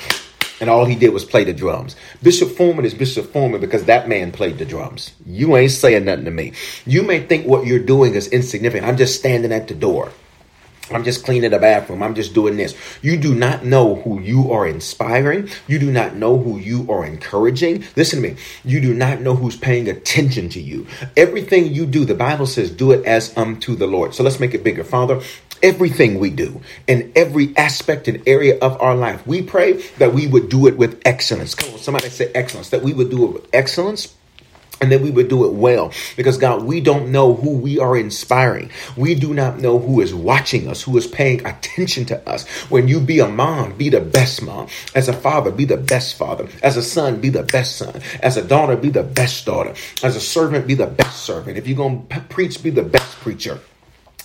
and 0.60 0.70
all 0.70 0.84
he 0.84 0.94
did 0.94 1.12
was 1.12 1.24
play 1.24 1.44
the 1.44 1.52
drums. 1.52 1.96
Bishop 2.22 2.50
Foreman 2.50 2.84
is 2.84 2.94
Bishop 2.94 3.32
Foreman 3.32 3.60
because 3.60 3.84
that 3.84 4.08
man 4.08 4.32
played 4.32 4.58
the 4.58 4.64
drums. 4.64 5.12
You 5.26 5.56
ain't 5.56 5.72
saying 5.72 6.04
nothing 6.04 6.24
to 6.24 6.30
me. 6.30 6.52
You 6.86 7.02
may 7.02 7.20
think 7.20 7.46
what 7.46 7.66
you're 7.66 7.78
doing 7.78 8.14
is 8.14 8.28
insignificant. 8.28 8.88
I'm 8.88 8.96
just 8.96 9.18
standing 9.18 9.52
at 9.52 9.68
the 9.68 9.74
door. 9.74 10.12
I'm 10.90 11.02
just 11.02 11.24
cleaning 11.24 11.50
the 11.50 11.58
bathroom. 11.58 12.02
I'm 12.02 12.14
just 12.14 12.32
doing 12.32 12.56
this. 12.56 12.76
You 13.02 13.16
do 13.16 13.34
not 13.34 13.64
know 13.64 13.96
who 13.96 14.20
you 14.20 14.52
are 14.52 14.66
inspiring. 14.66 15.48
You 15.66 15.80
do 15.80 15.90
not 15.90 16.14
know 16.14 16.38
who 16.38 16.58
you 16.58 16.90
are 16.92 17.04
encouraging. 17.04 17.84
Listen 17.96 18.22
to 18.22 18.28
me. 18.28 18.36
You 18.64 18.80
do 18.80 18.94
not 18.94 19.20
know 19.20 19.34
who's 19.34 19.56
paying 19.56 19.88
attention 19.88 20.48
to 20.50 20.60
you. 20.60 20.86
Everything 21.16 21.74
you 21.74 21.86
do, 21.86 22.04
the 22.04 22.14
Bible 22.14 22.46
says, 22.46 22.70
do 22.70 22.92
it 22.92 23.04
as 23.04 23.36
unto 23.36 23.74
the 23.74 23.88
Lord. 23.88 24.14
So 24.14 24.22
let's 24.22 24.38
make 24.38 24.54
it 24.54 24.62
bigger. 24.62 24.84
Father, 24.84 25.20
everything 25.66 26.20
we 26.20 26.30
do 26.30 26.60
in 26.86 27.12
every 27.16 27.52
aspect 27.56 28.06
and 28.06 28.22
area 28.26 28.56
of 28.60 28.80
our 28.80 28.94
life. 28.94 29.26
We 29.26 29.42
pray 29.42 29.72
that 29.98 30.14
we 30.14 30.28
would 30.28 30.48
do 30.48 30.68
it 30.68 30.78
with 30.78 31.02
excellence. 31.04 31.56
Come 31.56 31.72
on, 31.72 31.78
somebody 31.78 32.08
say 32.08 32.30
excellence, 32.34 32.70
that 32.70 32.82
we 32.82 32.94
would 32.94 33.10
do 33.10 33.24
it 33.26 33.32
with 33.32 33.48
excellence. 33.52 34.14
And 34.78 34.92
that 34.92 35.00
we 35.00 35.10
would 35.10 35.28
do 35.28 35.46
it 35.46 35.54
well 35.54 35.90
because 36.18 36.36
God, 36.36 36.64
we 36.64 36.82
don't 36.82 37.10
know 37.10 37.32
who 37.32 37.56
we 37.56 37.78
are 37.78 37.96
inspiring. 37.96 38.70
We 38.94 39.14
do 39.14 39.32
not 39.32 39.58
know 39.58 39.78
who 39.78 40.02
is 40.02 40.14
watching 40.14 40.68
us, 40.68 40.82
who 40.82 40.98
is 40.98 41.06
paying 41.06 41.46
attention 41.46 42.04
to 42.06 42.28
us. 42.28 42.46
When 42.68 42.86
you 42.86 43.00
be 43.00 43.20
a 43.20 43.26
mom, 43.26 43.78
be 43.78 43.88
the 43.88 44.02
best 44.02 44.42
mom. 44.42 44.68
As 44.94 45.08
a 45.08 45.14
father, 45.14 45.50
be 45.50 45.64
the 45.64 45.78
best 45.78 46.18
father. 46.18 46.46
As 46.62 46.76
a 46.76 46.82
son, 46.82 47.22
be 47.22 47.30
the 47.30 47.42
best 47.42 47.78
son. 47.78 48.02
As 48.20 48.36
a 48.36 48.44
daughter, 48.44 48.76
be 48.76 48.90
the 48.90 49.02
best 49.02 49.46
daughter. 49.46 49.72
As 50.02 50.14
a 50.14 50.20
servant, 50.20 50.66
be 50.66 50.74
the 50.74 50.86
best 50.86 51.24
servant. 51.24 51.56
If 51.56 51.66
you're 51.66 51.78
going 51.78 52.06
to 52.08 52.20
preach, 52.28 52.62
be 52.62 52.68
the 52.68 52.82
best 52.82 53.16
preacher. 53.20 53.58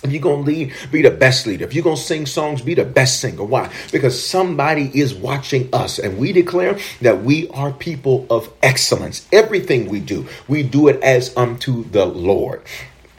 If 0.02 0.10
you're 0.10 0.20
going 0.20 0.44
to 0.44 0.50
lead, 0.50 0.72
be 0.90 1.02
the 1.02 1.10
best 1.10 1.46
leader. 1.46 1.64
If 1.64 1.74
you're 1.74 1.84
going 1.84 1.96
to 1.96 2.02
sing 2.02 2.26
songs, 2.26 2.60
be 2.60 2.74
the 2.74 2.84
best 2.84 3.20
singer. 3.20 3.44
Why? 3.44 3.72
Because 3.92 4.20
somebody 4.20 4.90
is 4.98 5.14
watching 5.14 5.68
us 5.72 5.98
and 5.98 6.18
we 6.18 6.32
declare 6.32 6.78
that 7.02 7.22
we 7.22 7.48
are 7.50 7.72
people 7.72 8.26
of 8.28 8.52
excellence. 8.62 9.26
Everything 9.32 9.88
we 9.88 10.00
do, 10.00 10.26
we 10.48 10.64
do 10.64 10.88
it 10.88 11.00
as 11.02 11.36
unto 11.36 11.84
the 11.84 12.04
Lord. 12.04 12.62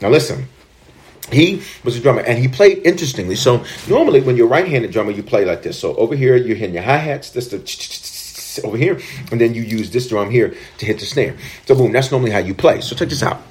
Now 0.02 0.10
listen, 0.10 0.48
he 1.32 1.62
was 1.84 1.96
a 1.96 2.00
drummer 2.00 2.20
and 2.20 2.38
he 2.38 2.48
played 2.48 2.78
interestingly. 2.84 3.36
So 3.36 3.64
normally 3.88 4.20
when 4.20 4.36
you're 4.36 4.46
right-handed 4.46 4.90
drummer, 4.90 5.12
you 5.12 5.22
play 5.22 5.46
like 5.46 5.62
this. 5.62 5.78
So 5.78 5.94
over 5.96 6.14
here 6.14 6.36
you're 6.36 6.56
hitting 6.56 6.74
your 6.74 6.84
hi-hats, 6.84 7.30
this 7.30 7.48
the 7.48 7.64
over 8.62 8.76
here, 8.76 9.00
and 9.32 9.40
then 9.40 9.54
you 9.54 9.62
use 9.62 9.90
this 9.90 10.06
drum 10.06 10.30
here 10.30 10.54
to 10.78 10.86
hit 10.86 11.00
the 11.00 11.06
snare. 11.06 11.34
So 11.66 11.74
boom, 11.74 11.92
that's 11.92 12.10
normally 12.10 12.30
how 12.30 12.38
you 12.38 12.54
play. 12.54 12.82
So 12.82 12.94
check 12.94 13.08
this 13.08 13.22
out. 13.22 13.42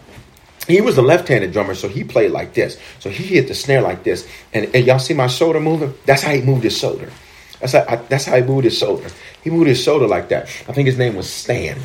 He 0.68 0.82
was 0.82 0.98
a 0.98 1.02
left-handed 1.02 1.52
drummer, 1.52 1.76
so 1.76 1.90
he 1.90 2.04
played 2.04 2.32
like 2.32 2.54
this. 2.54 2.80
So 3.00 3.10
he 3.10 3.24
hit 3.24 3.48
the 3.48 3.56
snare 3.56 3.82
like 3.82 4.04
this, 4.04 4.28
and, 4.54 4.74
and 4.74 4.86
y'all 4.86 5.00
see 5.00 5.14
my 5.14 5.28
shoulder 5.28 5.60
moving? 5.60 5.94
That's 6.06 6.24
how 6.24 6.32
he 6.32 6.42
moved 6.42 6.64
his 6.64 6.78
shoulder. 6.78 7.12
That's 7.60 7.74
how, 7.74 7.96
that's 8.10 8.26
how 8.26 8.36
he 8.38 8.44
moved 8.44 8.66
his 8.66 8.78
shoulder. 8.78 9.10
He 9.44 9.50
moved 9.50 9.68
his 9.68 9.82
shoulder 9.82 10.08
like 10.08 10.30
that. 10.30 10.44
I 10.68 10.74
think 10.74 10.86
his 10.86 10.98
name 10.98 11.16
was 11.16 11.30
Stan 11.30 11.78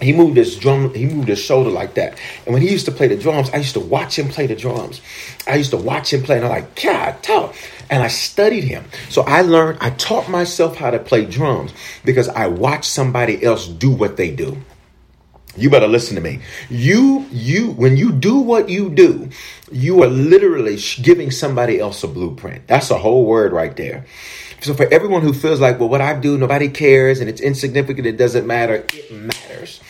he 0.00 0.12
moved 0.12 0.36
his 0.36 0.56
drum 0.56 0.92
he 0.92 1.06
moved 1.06 1.28
his 1.28 1.38
shoulder 1.38 1.70
like 1.70 1.94
that 1.94 2.18
and 2.44 2.52
when 2.52 2.62
he 2.62 2.70
used 2.70 2.84
to 2.84 2.92
play 2.92 3.08
the 3.08 3.16
drums 3.16 3.48
i 3.50 3.56
used 3.56 3.74
to 3.74 3.80
watch 3.80 4.18
him 4.18 4.28
play 4.28 4.46
the 4.46 4.54
drums 4.54 5.00
i 5.46 5.54
used 5.54 5.70
to 5.70 5.76
watch 5.76 6.12
him 6.12 6.22
play 6.22 6.36
and 6.36 6.44
i'm 6.44 6.50
like 6.50 6.82
god 6.82 7.22
talk 7.22 7.54
and 7.88 8.02
i 8.02 8.08
studied 8.08 8.64
him 8.64 8.84
so 9.08 9.22
i 9.22 9.40
learned 9.40 9.78
i 9.80 9.90
taught 9.90 10.28
myself 10.28 10.76
how 10.76 10.90
to 10.90 10.98
play 10.98 11.24
drums 11.24 11.72
because 12.04 12.28
i 12.30 12.46
watched 12.46 12.90
somebody 12.90 13.42
else 13.42 13.66
do 13.66 13.90
what 13.90 14.16
they 14.16 14.30
do 14.30 14.56
you 15.56 15.70
better 15.70 15.88
listen 15.88 16.16
to 16.16 16.22
me. 16.22 16.40
You 16.68 17.26
you 17.30 17.72
when 17.72 17.96
you 17.96 18.12
do 18.12 18.38
what 18.38 18.68
you 18.68 18.90
do 18.90 19.30
you 19.70 20.02
are 20.02 20.08
literally 20.08 20.78
giving 21.02 21.30
somebody 21.30 21.80
else 21.80 22.02
a 22.04 22.08
blueprint. 22.08 22.66
That's 22.66 22.90
a 22.90 22.98
whole 22.98 23.26
word 23.26 23.52
right 23.52 23.76
there. 23.76 24.06
So 24.60 24.74
for 24.74 24.86
everyone 24.92 25.22
who 25.22 25.32
feels 25.32 25.60
like, 25.60 25.78
well, 25.78 25.88
what 25.88 26.00
I 26.00 26.18
do, 26.18 26.38
nobody 26.38 26.68
cares 26.68 27.20
and 27.20 27.28
it's 27.28 27.40
insignificant, 27.40 28.06
it 28.06 28.16
doesn't 28.16 28.46
matter, 28.46 28.86
it 28.92 29.12
matters. 29.12 29.80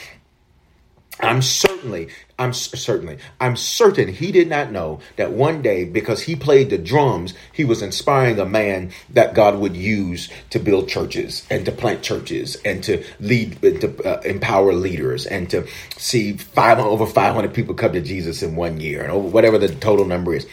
I'm 1.20 1.40
certainly, 1.40 2.08
I'm 2.38 2.52
certainly, 2.52 3.18
I'm 3.40 3.56
certain 3.56 4.08
he 4.08 4.32
did 4.32 4.48
not 4.48 4.70
know 4.70 5.00
that 5.16 5.32
one 5.32 5.62
day, 5.62 5.84
because 5.84 6.22
he 6.22 6.36
played 6.36 6.68
the 6.68 6.76
drums, 6.76 7.32
he 7.52 7.64
was 7.64 7.80
inspiring 7.80 8.38
a 8.38 8.44
man 8.44 8.92
that 9.10 9.34
God 9.34 9.58
would 9.58 9.76
use 9.76 10.28
to 10.50 10.58
build 10.58 10.88
churches 10.88 11.46
and 11.50 11.64
to 11.64 11.72
plant 11.72 12.02
churches 12.02 12.56
and 12.64 12.84
to 12.84 13.02
lead, 13.18 13.60
to 13.62 14.04
uh, 14.04 14.20
empower 14.22 14.74
leaders 14.74 15.24
and 15.24 15.48
to 15.50 15.66
see 15.96 16.34
five 16.34 16.78
over 16.78 17.06
500 17.06 17.54
people 17.54 17.74
come 17.74 17.92
to 17.92 18.02
Jesus 18.02 18.42
in 18.42 18.54
one 18.54 18.78
year 18.78 19.02
and 19.02 19.10
over 19.10 19.28
whatever 19.28 19.56
the 19.56 19.68
total 19.68 20.04
number 20.04 20.34
is, 20.34 20.46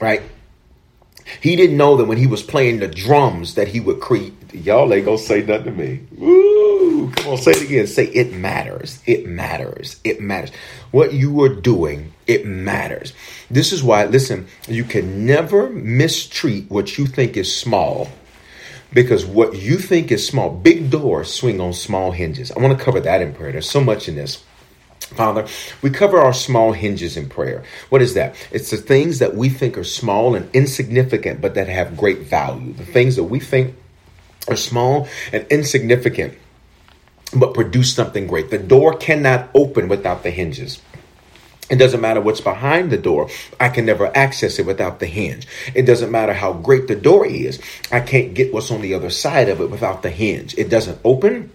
right? 0.00 0.20
He 1.40 1.56
didn't 1.56 1.76
know 1.76 1.96
that 1.96 2.06
when 2.06 2.18
he 2.18 2.26
was 2.26 2.42
playing 2.42 2.80
the 2.80 2.88
drums 2.88 3.54
that 3.54 3.68
he 3.68 3.80
would 3.80 4.00
create. 4.00 4.34
Y'all 4.52 4.92
ain't 4.92 5.06
gonna 5.06 5.16
say 5.16 5.42
nothing 5.42 5.64
to 5.64 5.70
me. 5.70 6.00
Woo! 6.16 6.69
Come 7.08 7.32
on, 7.32 7.38
say 7.38 7.52
it 7.52 7.62
again. 7.62 7.86
Say 7.86 8.06
it 8.06 8.32
matters. 8.32 9.00
It 9.06 9.26
matters. 9.26 10.00
It 10.04 10.20
matters. 10.20 10.50
What 10.90 11.12
you 11.12 11.42
are 11.42 11.48
doing, 11.48 12.12
it 12.26 12.44
matters. 12.44 13.12
This 13.50 13.72
is 13.72 13.82
why, 13.82 14.04
listen, 14.06 14.46
you 14.68 14.84
can 14.84 15.26
never 15.26 15.70
mistreat 15.70 16.70
what 16.70 16.98
you 16.98 17.06
think 17.06 17.36
is 17.36 17.54
small. 17.54 18.08
Because 18.92 19.24
what 19.24 19.54
you 19.54 19.78
think 19.78 20.10
is 20.10 20.26
small, 20.26 20.50
big 20.50 20.90
doors 20.90 21.32
swing 21.32 21.60
on 21.60 21.72
small 21.72 22.10
hinges. 22.10 22.50
I 22.50 22.58
want 22.58 22.76
to 22.76 22.84
cover 22.84 23.00
that 23.00 23.22
in 23.22 23.32
prayer. 23.32 23.52
There's 23.52 23.70
so 23.70 23.80
much 23.80 24.08
in 24.08 24.16
this. 24.16 24.42
Father, 24.98 25.46
we 25.82 25.90
cover 25.90 26.18
our 26.18 26.32
small 26.32 26.72
hinges 26.72 27.16
in 27.16 27.28
prayer. 27.28 27.64
What 27.88 28.02
is 28.02 28.14
that? 28.14 28.34
It's 28.52 28.70
the 28.70 28.76
things 28.76 29.18
that 29.18 29.34
we 29.34 29.48
think 29.48 29.76
are 29.76 29.84
small 29.84 30.34
and 30.34 30.48
insignificant, 30.54 31.40
but 31.40 31.54
that 31.54 31.68
have 31.68 31.96
great 31.96 32.18
value. 32.18 32.72
The 32.72 32.84
things 32.84 33.16
that 33.16 33.24
we 33.24 33.40
think 33.40 33.74
are 34.48 34.56
small 34.56 35.08
and 35.32 35.46
insignificant, 35.50 36.38
but 37.34 37.54
produce 37.54 37.94
something 37.94 38.26
great. 38.26 38.50
The 38.50 38.58
door 38.58 38.96
cannot 38.96 39.50
open 39.54 39.88
without 39.88 40.22
the 40.22 40.30
hinges. 40.30 40.80
It 41.70 41.76
doesn't 41.76 42.00
matter 42.00 42.20
what's 42.20 42.40
behind 42.40 42.90
the 42.90 42.98
door. 42.98 43.28
I 43.60 43.68
can 43.68 43.86
never 43.86 44.10
access 44.16 44.58
it 44.58 44.66
without 44.66 44.98
the 44.98 45.06
hinge. 45.06 45.46
It 45.72 45.82
doesn't 45.82 46.10
matter 46.10 46.32
how 46.32 46.52
great 46.52 46.88
the 46.88 46.96
door 46.96 47.24
is. 47.24 47.60
I 47.92 48.00
can't 48.00 48.34
get 48.34 48.52
what's 48.52 48.72
on 48.72 48.80
the 48.80 48.94
other 48.94 49.10
side 49.10 49.48
of 49.48 49.60
it 49.60 49.70
without 49.70 50.02
the 50.02 50.10
hinge. 50.10 50.56
It 50.58 50.68
doesn't 50.68 50.98
open 51.04 51.52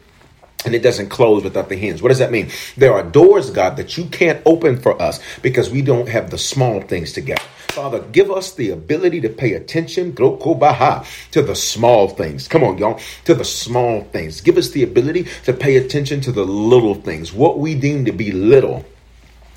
and 0.66 0.76
it 0.76 0.84
doesn't 0.84 1.10
close 1.10 1.44
without 1.44 1.70
the 1.70 1.76
hinge. 1.76 2.02
What 2.02 2.10
does 2.10 2.20
that 2.20 2.32
mean? 2.32 2.50
There 2.76 2.94
are 2.94 3.04
doors, 3.04 3.50
God, 3.52 3.78
that 3.78 3.98
you 3.98 4.06
can't 4.06 4.42
open 4.46 4.80
for 4.80 5.00
us 5.02 5.20
because 5.42 5.70
we 5.70 5.82
don't 5.82 6.10
have 6.10 6.32
the 6.32 6.38
small 6.38 6.82
things 6.82 7.14
together. 7.14 7.44
Father, 7.70 8.00
give 8.00 8.32
us 8.32 8.54
the 8.54 8.70
ability 8.70 9.20
to 9.22 9.30
pay 9.30 9.54
attention 9.54 10.16
to 10.16 11.42
the 11.42 11.54
small 11.56 12.08
things. 12.08 12.48
Come 12.48 12.64
on, 12.64 12.78
y'all, 12.78 13.00
to 13.26 13.36
the 13.36 13.44
small 13.44 14.02
things. 14.02 14.40
Give 14.40 14.58
us 14.58 14.70
the 14.70 14.84
ability 14.84 15.28
to 15.44 15.52
pay 15.52 15.76
attention 15.76 16.22
to 16.22 16.32
the 16.32 16.46
little 16.46 16.96
things. 16.96 17.34
What 17.34 17.60
we 17.60 17.76
deem 17.76 18.06
to 18.06 18.14
be 18.14 18.32
little. 18.32 18.86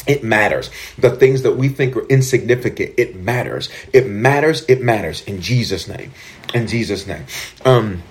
It 0.09 0.25
matters. 0.25 0.71
The 0.99 1.11
things 1.11 1.43
that 1.43 1.53
we 1.53 1.69
think 1.69 1.95
are 1.95 2.07
insignificant, 2.07 2.95
it 2.97 3.15
matters. 3.15 3.69
It 3.93 4.09
matters. 4.09 4.65
It 4.67 4.83
matters. 4.83 5.23
In 5.23 5.41
Jesus' 5.41 5.87
name. 5.87 6.13
In 6.55 6.67
Jesus' 6.67 7.07
name. 7.07 7.25
Um, 7.65 8.03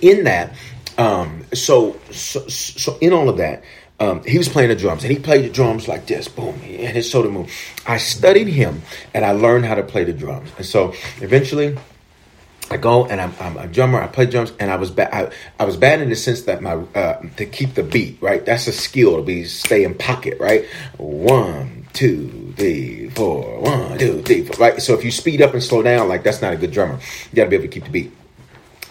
in 0.00 0.24
that, 0.24 0.54
um, 0.98 1.44
so, 1.52 1.98
so, 2.10 2.46
so 2.48 2.98
in 3.00 3.12
all 3.12 3.28
of 3.28 3.38
that, 3.38 3.64
um, 4.00 4.24
he 4.24 4.36
was 4.36 4.48
playing 4.48 4.70
the 4.70 4.76
drums 4.76 5.04
and 5.04 5.12
he 5.12 5.18
played 5.18 5.44
the 5.44 5.50
drums 5.50 5.86
like 5.86 6.06
this, 6.06 6.26
boom, 6.26 6.54
and 6.64 6.96
his 6.96 7.08
shoulder 7.08 7.30
move. 7.30 7.52
I 7.86 7.98
studied 7.98 8.48
him 8.48 8.82
and 9.14 9.24
I 9.24 9.32
learned 9.32 9.64
how 9.64 9.76
to 9.76 9.84
play 9.84 10.04
the 10.04 10.12
drums. 10.12 10.50
And 10.56 10.66
so 10.66 10.94
eventually, 11.20 11.76
I 12.72 12.78
go 12.78 13.04
and 13.04 13.20
I'm, 13.20 13.34
I'm, 13.38 13.56
a 13.58 13.66
drummer. 13.66 14.00
I 14.00 14.06
play 14.06 14.26
drums, 14.26 14.52
and 14.58 14.70
I 14.70 14.76
was 14.76 14.90
bad. 14.90 15.12
I, 15.12 15.30
I, 15.60 15.66
was 15.66 15.76
bad 15.76 16.00
in 16.00 16.08
the 16.08 16.16
sense 16.16 16.42
that 16.42 16.62
my 16.62 16.72
uh, 16.72 17.20
to 17.36 17.44
keep 17.44 17.74
the 17.74 17.82
beat 17.82 18.16
right. 18.22 18.44
That's 18.44 18.66
a 18.66 18.72
skill 18.72 19.16
to 19.16 19.22
be 19.22 19.44
stay 19.44 19.84
in 19.84 19.94
pocket 19.94 20.38
right. 20.40 20.64
One, 20.96 21.86
two, 21.92 22.54
three, 22.56 23.10
four. 23.10 23.60
One, 23.60 23.98
two, 23.98 24.22
three, 24.22 24.46
four. 24.46 24.56
Right. 24.56 24.80
So 24.80 24.94
if 24.94 25.04
you 25.04 25.10
speed 25.10 25.42
up 25.42 25.52
and 25.52 25.62
slow 25.62 25.82
down, 25.82 26.08
like 26.08 26.24
that's 26.24 26.40
not 26.40 26.54
a 26.54 26.56
good 26.56 26.72
drummer. 26.72 26.98
You 27.30 27.36
got 27.36 27.44
to 27.44 27.50
be 27.50 27.56
able 27.56 27.66
to 27.66 27.68
keep 27.68 27.84
the 27.84 27.90
beat. 27.90 28.12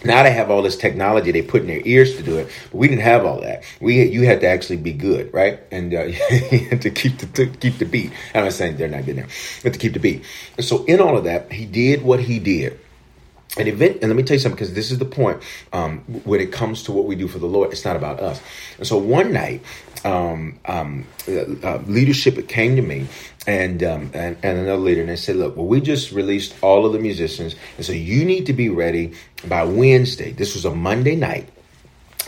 Now 0.04 0.22
they 0.22 0.32
have 0.32 0.50
all 0.50 0.62
this 0.62 0.76
technology 0.76 1.30
they 1.30 1.42
put 1.42 1.62
in 1.62 1.68
their 1.68 1.82
ears 1.84 2.16
to 2.16 2.22
do 2.22 2.38
it, 2.38 2.48
but 2.70 2.78
we 2.78 2.88
didn't 2.88 3.02
have 3.02 3.24
all 3.24 3.40
that. 3.40 3.64
We 3.80 4.02
you 4.08 4.22
had 4.22 4.40
to 4.40 4.48
actually 4.48 4.78
be 4.78 4.92
good, 4.92 5.32
right? 5.32 5.60
And 5.70 5.94
uh, 5.94 6.04
to 6.76 6.90
keep 6.90 7.18
the 7.18 7.26
to 7.34 7.46
keep 7.46 7.78
the 7.78 7.84
beat. 7.84 8.12
I'm 8.34 8.44
not 8.44 8.52
saying 8.52 8.76
they're 8.76 8.88
not 8.88 9.06
good 9.06 9.16
now, 9.16 9.26
but 9.62 9.72
to 9.74 9.78
keep 9.78 9.92
the 9.92 10.00
beat. 10.00 10.24
And 10.56 10.64
so 10.64 10.84
in 10.84 11.00
all 11.00 11.16
of 11.16 11.24
that, 11.24 11.52
he 11.52 11.66
did 11.66 12.02
what 12.02 12.20
he 12.20 12.38
did. 12.38 12.78
And 13.58 13.68
event, 13.68 13.98
and 14.00 14.08
let 14.08 14.16
me 14.16 14.22
tell 14.22 14.34
you 14.34 14.40
something, 14.40 14.56
because 14.56 14.72
this 14.72 14.90
is 14.90 14.98
the 14.98 15.04
point 15.04 15.42
um, 15.74 15.98
when 16.24 16.40
it 16.40 16.52
comes 16.52 16.84
to 16.84 16.92
what 16.92 17.04
we 17.04 17.14
do 17.14 17.28
for 17.28 17.38
the 17.38 17.46
Lord. 17.46 17.70
It's 17.70 17.84
not 17.84 17.96
about 17.96 18.18
us. 18.20 18.40
And 18.78 18.86
so 18.86 18.96
one 18.96 19.30
night, 19.30 19.62
um, 20.04 20.58
um, 20.64 21.06
uh, 21.28 21.76
leadership 21.86 22.48
came 22.48 22.76
to 22.76 22.82
me 22.82 23.08
and, 23.46 23.82
um, 23.82 24.10
and 24.14 24.36
and 24.42 24.58
another 24.58 24.78
leader, 24.78 25.00
and 25.02 25.10
they 25.10 25.16
said, 25.16 25.36
"Look, 25.36 25.56
well, 25.56 25.66
we 25.66 25.82
just 25.82 26.12
released 26.12 26.54
all 26.62 26.86
of 26.86 26.92
the 26.94 26.98
musicians, 26.98 27.54
and 27.76 27.84
so 27.84 27.92
you 27.92 28.24
need 28.24 28.46
to 28.46 28.54
be 28.54 28.70
ready 28.70 29.12
by 29.46 29.64
Wednesday. 29.64 30.32
This 30.32 30.54
was 30.54 30.64
a 30.64 30.74
Monday 30.74 31.16
night." 31.16 31.48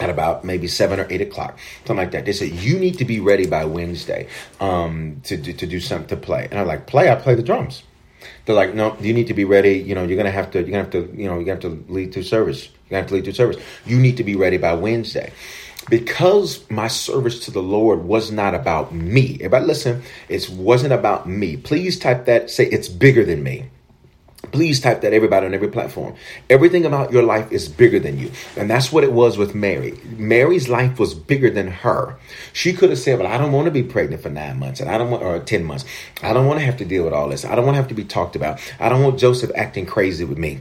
At 0.00 0.10
about 0.10 0.44
maybe 0.44 0.66
seven 0.66 0.98
or 0.98 1.06
eight 1.08 1.20
o'clock, 1.20 1.56
something 1.86 1.96
like 1.96 2.10
that. 2.10 2.24
They 2.24 2.32
said 2.32 2.50
you 2.50 2.80
need 2.80 2.98
to 2.98 3.04
be 3.04 3.20
ready 3.20 3.46
by 3.46 3.64
Wednesday 3.64 4.26
um, 4.58 5.20
to, 5.22 5.36
to 5.40 5.52
to 5.52 5.66
do 5.68 5.78
something 5.78 6.08
to 6.08 6.16
play. 6.16 6.48
And 6.50 6.58
I'm 6.58 6.66
like, 6.66 6.88
play? 6.88 7.08
I 7.12 7.14
play 7.14 7.36
the 7.36 7.44
drums. 7.44 7.84
They're 8.44 8.54
like, 8.54 8.74
no, 8.74 8.96
you 9.00 9.14
need 9.14 9.28
to 9.28 9.34
be 9.34 9.44
ready. 9.44 9.78
You 9.78 9.94
know, 9.94 10.04
you're 10.04 10.16
gonna 10.16 10.30
have 10.30 10.50
to, 10.52 10.58
you're 10.60 10.70
gonna 10.70 10.84
have 10.84 10.90
to, 10.90 11.14
you 11.16 11.28
know, 11.28 11.38
you 11.38 11.50
have 11.50 11.60
to 11.60 11.84
lead 11.88 12.12
through 12.12 12.24
service. 12.24 12.66
You're 12.66 12.90
gonna 12.90 13.02
have 13.02 13.08
to 13.08 13.14
lead 13.14 13.24
through 13.24 13.34
service. 13.34 13.62
You 13.86 13.98
need 13.98 14.16
to 14.18 14.24
be 14.24 14.36
ready 14.36 14.58
by 14.58 14.74
Wednesday 14.74 15.32
because 15.88 16.68
my 16.70 16.88
service 16.88 17.40
to 17.40 17.50
the 17.50 17.62
Lord 17.62 18.04
was 18.04 18.30
not 18.30 18.54
about 18.54 18.94
me. 18.94 19.34
Everybody 19.36 19.66
listen, 19.66 20.02
it 20.28 20.48
wasn't 20.50 20.92
about 20.92 21.28
me. 21.28 21.56
Please 21.56 21.98
type 21.98 22.26
that, 22.26 22.50
say 22.50 22.66
it's 22.66 22.88
bigger 22.88 23.24
than 23.24 23.42
me. 23.42 23.70
Please 24.54 24.78
type 24.78 25.00
that 25.00 25.12
everybody 25.12 25.46
on 25.46 25.52
every 25.52 25.66
platform. 25.66 26.14
Everything 26.48 26.86
about 26.86 27.10
your 27.10 27.24
life 27.24 27.50
is 27.50 27.68
bigger 27.68 27.98
than 27.98 28.20
you. 28.20 28.30
And 28.56 28.70
that's 28.70 28.92
what 28.92 29.02
it 29.02 29.10
was 29.10 29.36
with 29.36 29.52
Mary. 29.52 29.98
Mary's 30.16 30.68
life 30.68 31.00
was 31.00 31.12
bigger 31.12 31.50
than 31.50 31.66
her. 31.66 32.16
She 32.52 32.72
could 32.72 32.90
have 32.90 33.00
said, 33.00 33.18
Well, 33.18 33.26
I 33.26 33.36
don't 33.36 33.50
want 33.50 33.64
to 33.64 33.72
be 33.72 33.82
pregnant 33.82 34.22
for 34.22 34.30
nine 34.30 34.60
months 34.60 34.78
and 34.78 34.88
I 34.88 34.96
don't 34.96 35.10
want 35.10 35.24
or 35.24 35.40
ten 35.40 35.64
months. 35.64 35.84
I 36.22 36.32
don't 36.32 36.46
want 36.46 36.60
to 36.60 36.64
have 36.64 36.76
to 36.76 36.84
deal 36.84 37.02
with 37.02 37.12
all 37.12 37.28
this. 37.28 37.44
I 37.44 37.56
don't 37.56 37.66
want 37.66 37.74
to 37.74 37.80
have 37.80 37.88
to 37.88 37.94
be 37.94 38.04
talked 38.04 38.36
about. 38.36 38.60
I 38.78 38.88
don't 38.88 39.02
want 39.02 39.18
Joseph 39.18 39.50
acting 39.56 39.86
crazy 39.86 40.24
with 40.24 40.38
me 40.38 40.60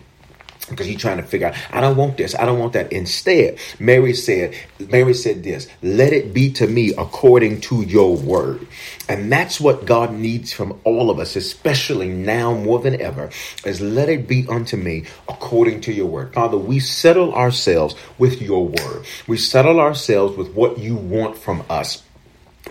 because 0.73 0.87
he's 0.87 0.99
trying 0.99 1.17
to 1.17 1.23
figure 1.23 1.47
out 1.47 1.55
i 1.71 1.81
don't 1.81 1.97
want 1.97 2.17
this. 2.17 2.35
I 2.35 2.45
don't 2.45 2.59
want 2.59 2.73
that. 2.73 2.91
Instead 2.91 3.57
mary 3.79 4.13
said 4.13 4.55
mary 4.79 5.13
said 5.13 5.43
this 5.43 5.67
let 5.81 6.13
it 6.13 6.33
be 6.33 6.51
to 6.53 6.67
me 6.67 6.93
according 6.97 7.61
to 7.61 7.81
your 7.81 8.15
word. 8.15 8.67
And 9.09 9.31
that's 9.31 9.59
what 9.59 9.85
god 9.85 10.13
needs 10.13 10.53
from 10.53 10.79
all 10.83 11.09
of 11.09 11.19
us 11.19 11.35
especially 11.35 12.09
now 12.09 12.53
more 12.53 12.79
than 12.79 12.99
ever 13.01 13.29
is 13.65 13.81
let 13.81 14.09
it 14.09 14.27
be 14.27 14.45
unto 14.47 14.77
me 14.77 15.05
according 15.27 15.81
to 15.81 15.93
your 15.93 16.07
word. 16.07 16.33
Father 16.33 16.57
we 16.57 16.79
settle 16.79 17.33
ourselves 17.33 17.95
with 18.17 18.41
your 18.41 18.67
word. 18.67 19.05
We 19.27 19.37
settle 19.37 19.79
ourselves 19.79 20.37
with 20.37 20.53
what 20.53 20.77
you 20.77 20.95
want 20.95 21.37
from 21.37 21.63
us 21.69 22.03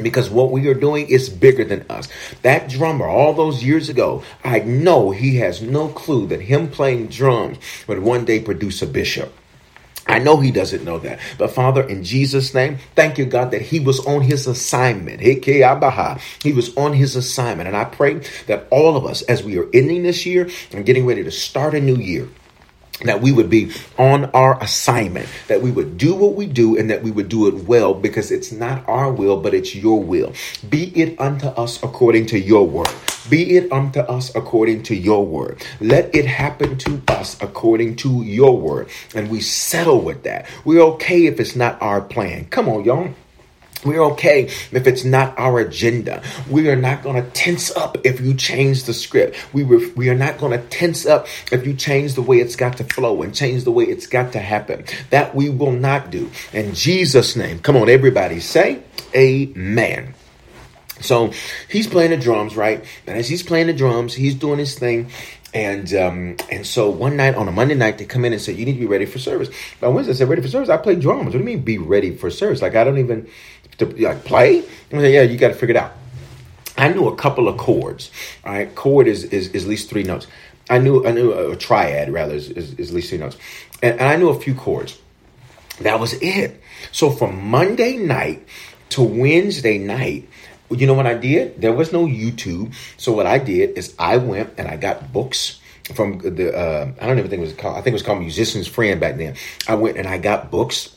because 0.01 0.31
what 0.31 0.51
we 0.51 0.69
are 0.69 0.75
doing 0.75 1.09
is 1.09 1.29
bigger 1.29 1.65
than 1.65 1.85
us. 1.91 2.09
That 2.43 2.69
drummer, 2.69 3.07
all 3.07 3.35
those 3.35 3.63
years 3.63 3.89
ago, 3.89 4.23
I 4.43 4.61
know 4.61 5.11
he 5.11 5.37
has 5.37 5.61
no 5.61 5.89
clue 5.89 6.27
that 6.29 6.41
him 6.43 6.69
playing 6.69 7.09
drums 7.09 7.59
would 7.87 7.99
one 7.99 8.25
day 8.25 8.41
produce 8.41 8.81
a 8.81 8.87
bishop. 8.87 9.33
I 10.07 10.19
know 10.19 10.39
he 10.39 10.51
doesn't 10.51 10.85
know 10.85 10.99
that. 10.99 11.21
But 11.39 11.53
Father, 11.53 11.87
in 11.87 12.03
Jesus' 12.03 12.55
name, 12.55 12.79
thank 12.97 13.19
you, 13.19 13.25
God, 13.25 13.53
that 13.53 13.63
he 13.63 13.79
was 13.79 14.05
on 14.05 14.23
his 14.23 14.47
assignment. 14.47 15.21
He 15.21 16.53
was 16.53 16.77
on 16.77 16.93
his 16.95 17.15
assignment. 17.15 17.69
And 17.69 17.77
I 17.77 17.85
pray 17.85 18.15
that 18.47 18.67
all 18.71 18.97
of 18.97 19.07
us, 19.07 19.23
as 19.23 19.45
we 19.45 19.59
are 19.59 19.69
ending 19.73 20.03
this 20.03 20.27
year 20.27 20.51
and 20.73 20.85
getting 20.85 21.07
ready 21.07 21.23
to 21.23 21.31
start 21.31 21.75
a 21.75 21.81
new 21.81 21.97
year, 21.97 22.29
that 23.01 23.21
we 23.21 23.33
would 23.33 23.51
be 23.51 23.73
on 23.99 24.27
our 24.27 24.63
assignment, 24.63 25.29
that 25.49 25.61
we 25.61 25.71
would 25.71 25.99
do 25.99 26.15
what 26.15 26.35
we 26.35 26.47
do 26.47 26.79
and 26.79 26.91
that 26.91 27.03
we 27.03 27.11
would 27.11 27.29
do 27.29 27.49
it 27.49 27.65
well 27.65 27.95
because 27.95 28.31
it's 28.31 28.53
not 28.53 28.87
our 28.89 29.11
will, 29.11 29.41
but 29.41 29.55
it's 29.55 29.75
your 29.75 30.03
will. 30.03 30.33
Be 30.69 30.85
it 31.01 31.21
unto 31.21 31.49
us 31.49 31.83
according 31.83 32.27
to 32.27 32.39
your 32.39 32.67
word. 32.67 32.91
Be 33.29 33.57
it 33.57 33.73
unto 33.73 34.01
us 34.01 34.35
according 34.35 34.83
to 34.85 34.95
your 34.95 35.27
word. 35.27 35.65
Let 35.81 36.15
it 36.15 36.27
happen 36.27 36.79
to 36.79 37.03
us 37.09 37.41
according 37.41 37.97
to 37.97 38.23
your 38.23 38.59
word. 38.59 38.89
And 39.15 39.31
we 39.31 39.41
settle 39.41 40.01
with 40.01 40.25
that. 40.25 40.47
We're 40.65 40.83
okay 40.95 41.27
if 41.27 41.41
it's 41.41 41.57
not 41.57 41.81
our 41.81 42.01
plan. 42.01 42.47
Come 42.47 42.69
on, 42.69 42.85
y'all. 42.85 43.15
We're 43.85 44.03
okay 44.13 44.45
if 44.45 44.87
it's 44.87 45.05
not 45.05 45.37
our 45.39 45.61
agenda. 45.61 46.23
We 46.49 46.69
are 46.71 46.77
not 46.77 47.03
going 47.03 47.23
to 47.23 47.29
tense 47.31 47.75
up 47.77 47.99
if 48.05 48.21
you 48.21 48.35
change 48.35 48.85
the 48.85 48.95
script. 48.95 49.37
We, 49.53 49.65
re- 49.65 49.93
we 49.97 50.09
are 50.09 50.15
not 50.15 50.39
going 50.39 50.53
to 50.53 50.65
tense 50.69 51.05
up 51.07 51.27
if 51.51 51.67
you 51.67 51.75
change 51.75 52.15
the 52.15 52.23
way 52.23 52.39
it's 52.39 52.57
got 52.57 52.77
to 52.77 52.85
flow 52.85 53.23
and 53.23 53.35
change 53.35 53.65
the 53.65 53.73
way 53.73 53.85
it's 53.85 54.07
got 54.07 54.33
to 54.33 54.39
happen. 54.39 54.85
That 55.11 55.35
we 55.35 55.49
will 55.49 55.73
not 55.73 56.11
do. 56.11 56.31
In 56.53 56.75
Jesus' 56.75 57.37
name. 57.37 57.59
Come 57.59 57.77
on, 57.77 57.89
everybody 57.89 58.41
say 58.41 58.83
amen. 59.15 60.15
So 61.01 61.33
he's 61.69 61.87
playing 61.87 62.11
the 62.11 62.17
drums, 62.17 62.57
right? 62.57 62.85
And 63.07 63.19
as 63.19 63.29
he's 63.29 63.43
playing 63.43 63.67
the 63.67 63.73
drums, 63.73 64.15
he's 64.15 64.35
doing 64.35 64.59
his 64.59 64.79
thing. 64.79 65.11
And 65.55 65.93
um, 65.95 66.37
and 66.51 66.67
so 66.67 66.89
one 66.89 67.17
night 67.17 67.35
on 67.35 67.47
a 67.47 67.53
Monday 67.53 67.75
night, 67.75 67.99
they 67.99 68.07
come 68.07 68.25
in 68.25 68.33
and 68.33 68.41
say, 68.41 68.55
"You 68.55 68.65
need 68.65 68.73
to 68.75 68.79
be 68.81 68.87
ready 68.87 69.05
for 69.05 69.19
service." 69.19 69.51
By 69.81 69.89
Wednesday, 69.89 70.13
I 70.13 70.17
said, 70.17 70.29
"Ready 70.31 70.41
for 70.41 70.49
service?" 70.49 70.71
I 70.71 70.79
play 70.79 70.95
drums. 70.95 71.25
What 71.25 71.33
do 71.33 71.39
you 71.39 71.45
mean, 71.45 71.61
be 71.61 71.77
ready 71.77 72.17
for 72.17 72.31
service? 72.31 72.63
Like 72.63 72.75
I 72.75 72.85
don't 72.85 72.97
even 72.97 73.29
to 73.85 74.03
like 74.03 74.25
play. 74.25 74.65
I 74.93 75.07
"Yeah, 75.07 75.23
you 75.23 75.39
got 75.39 75.49
to 75.49 75.55
figure 75.55 75.77
it 75.77 75.79
out." 75.79 75.93
I 76.77 76.89
knew 76.89 77.09
a 77.09 77.17
couple 77.17 77.49
of 77.49 77.59
chords. 77.59 78.11
All 78.45 78.53
right, 78.53 78.75
chord 78.75 79.07
is, 79.07 79.25
is, 79.25 79.49
is 79.49 79.65
at 79.65 79.69
least 79.69 79.91
three 79.91 80.03
notes. 80.03 80.27
I 80.71 80.79
knew 80.79 81.07
I 81.07 81.13
knew 81.13 81.33
a 81.33 81.57
triad 81.57 82.13
rather 82.13 82.35
is, 82.35 82.49
is, 82.49 82.75
is 82.75 82.91
at 82.91 82.95
least 82.95 83.11
three 83.11 83.19
notes, 83.19 83.37
and, 83.83 83.99
and 84.01 84.09
I 84.09 84.17
knew 84.17 84.29
a 84.31 84.39
few 84.39 84.55
chords. 84.55 84.99
That 85.81 86.01
was 86.01 86.15
it. 86.15 86.61
So 86.93 87.11
from 87.11 87.49
Monday 87.49 87.97
night 87.97 88.47
to 88.91 89.03
Wednesday 89.03 89.79
night, 89.79 90.29
you 90.71 90.87
know 90.87 90.95
what 90.95 91.07
I 91.07 91.15
did? 91.15 91.61
There 91.61 91.73
was 91.73 91.93
no 91.93 92.07
YouTube. 92.07 92.75
So 92.97 93.13
what 93.13 93.27
I 93.27 93.39
did 93.39 93.77
is 93.77 93.95
I 93.99 94.19
went 94.19 94.55
and 94.59 94.69
I 94.69 94.77
got 94.77 95.13
books 95.13 95.61
from 95.95 96.19
the 96.19 96.57
uh, 96.57 96.93
I 97.01 97.07
don't 97.07 97.19
even 97.19 97.31
think 97.31 97.41
it 97.41 97.47
was 97.47 97.55
called 97.55 97.77
I 97.77 97.81
think 97.81 97.89
it 97.89 97.95
was 97.95 98.03
called 98.03 98.21
Musician's 98.21 98.69
Friend 98.69 99.01
back 99.01 99.17
then. 99.17 99.35
I 99.69 99.75
went 99.75 99.97
and 99.97 100.07
I 100.07 100.19
got 100.19 100.51
books 100.51 100.95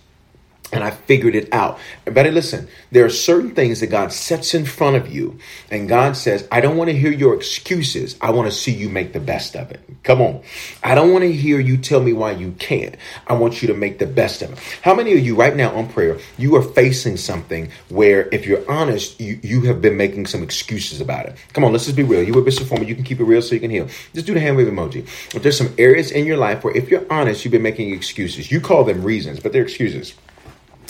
and 0.72 0.84
I 0.84 0.92
figured 0.92 1.36
it 1.36 1.54
out. 1.54 1.80
Everybody, 2.02 2.32
listen, 2.32 2.68
there 2.92 3.06
are 3.06 3.10
certain 3.10 3.54
things 3.54 3.80
that 3.80 3.88
God 3.88 4.12
sets 4.12 4.54
in 4.54 4.66
front 4.66 4.96
of 4.96 5.14
you, 5.14 5.40
and 5.72 5.88
God 5.88 6.18
says, 6.18 6.48
I 6.52 6.62
don't 6.62 6.78
want 6.78 6.90
to 6.90 6.98
hear 6.98 7.12
your 7.12 7.36
excuses. 7.36 8.18
I 8.22 8.32
want 8.32 8.48
to 8.48 8.52
see 8.52 8.72
you 8.72 8.90
make 8.90 9.14
the 9.14 9.20
best 9.20 9.56
of 9.56 9.72
it. 9.72 9.82
Come 10.04 10.22
on. 10.22 10.42
I 10.84 10.96
don't 10.96 11.12
want 11.12 11.24
to 11.24 11.32
hear 11.32 11.60
you 11.60 11.78
tell 11.78 12.02
me 12.02 12.14
why 12.14 12.32
you 12.32 12.52
can't. 12.60 12.96
I 13.28 13.34
want 13.34 13.62
you 13.62 13.68
to 13.70 13.74
make 13.74 14.00
the 14.00 14.08
best 14.08 14.42
of 14.42 14.52
it. 14.52 14.60
How 14.82 14.94
many 14.94 15.14
of 15.14 15.20
you 15.20 15.36
right 15.36 15.56
now 15.56 15.76
on 15.76 15.88
prayer, 15.88 16.20
you 16.38 16.56
are 16.56 16.62
facing 16.62 17.18
something 17.18 17.72
where, 17.90 18.28
if 18.32 18.46
you're 18.46 18.70
honest, 18.70 19.20
you, 19.20 19.40
you 19.44 19.62
have 19.62 19.82
been 19.82 19.98
making 19.98 20.26
some 20.28 20.44
excuses 20.44 21.02
about 21.02 21.26
it? 21.26 21.36
Come 21.54 21.64
on, 21.64 21.72
let's 21.72 21.86
just 21.86 21.96
be 21.96 22.04
real. 22.04 22.24
You 22.24 22.34
were 22.34 22.42
Bishop 22.42 22.68
Foreman, 22.68 22.88
you 22.88 22.96
can 22.96 23.04
keep 23.04 23.20
it 23.20 23.24
real 23.24 23.42
so 23.42 23.56
you 23.56 23.62
can 23.62 23.72
heal. 23.72 23.88
Just 24.14 24.28
do 24.28 24.34
the 24.34 24.40
hand 24.40 24.58
wave 24.58 24.68
emoji. 24.68 25.04
If 25.34 25.44
there's 25.44 25.58
some 25.58 25.74
areas 25.78 26.12
in 26.12 26.26
your 26.26 26.38
life 26.38 26.64
where, 26.64 26.76
if 26.76 26.90
you're 26.90 27.06
honest, 27.10 27.46
you've 27.46 27.52
been 27.52 27.62
making 27.62 27.94
excuses. 27.94 28.52
You 28.52 28.60
call 28.60 28.84
them 28.84 29.04
reasons, 29.04 29.40
but 29.40 29.54
they're 29.54 29.64
excuses. 29.64 30.16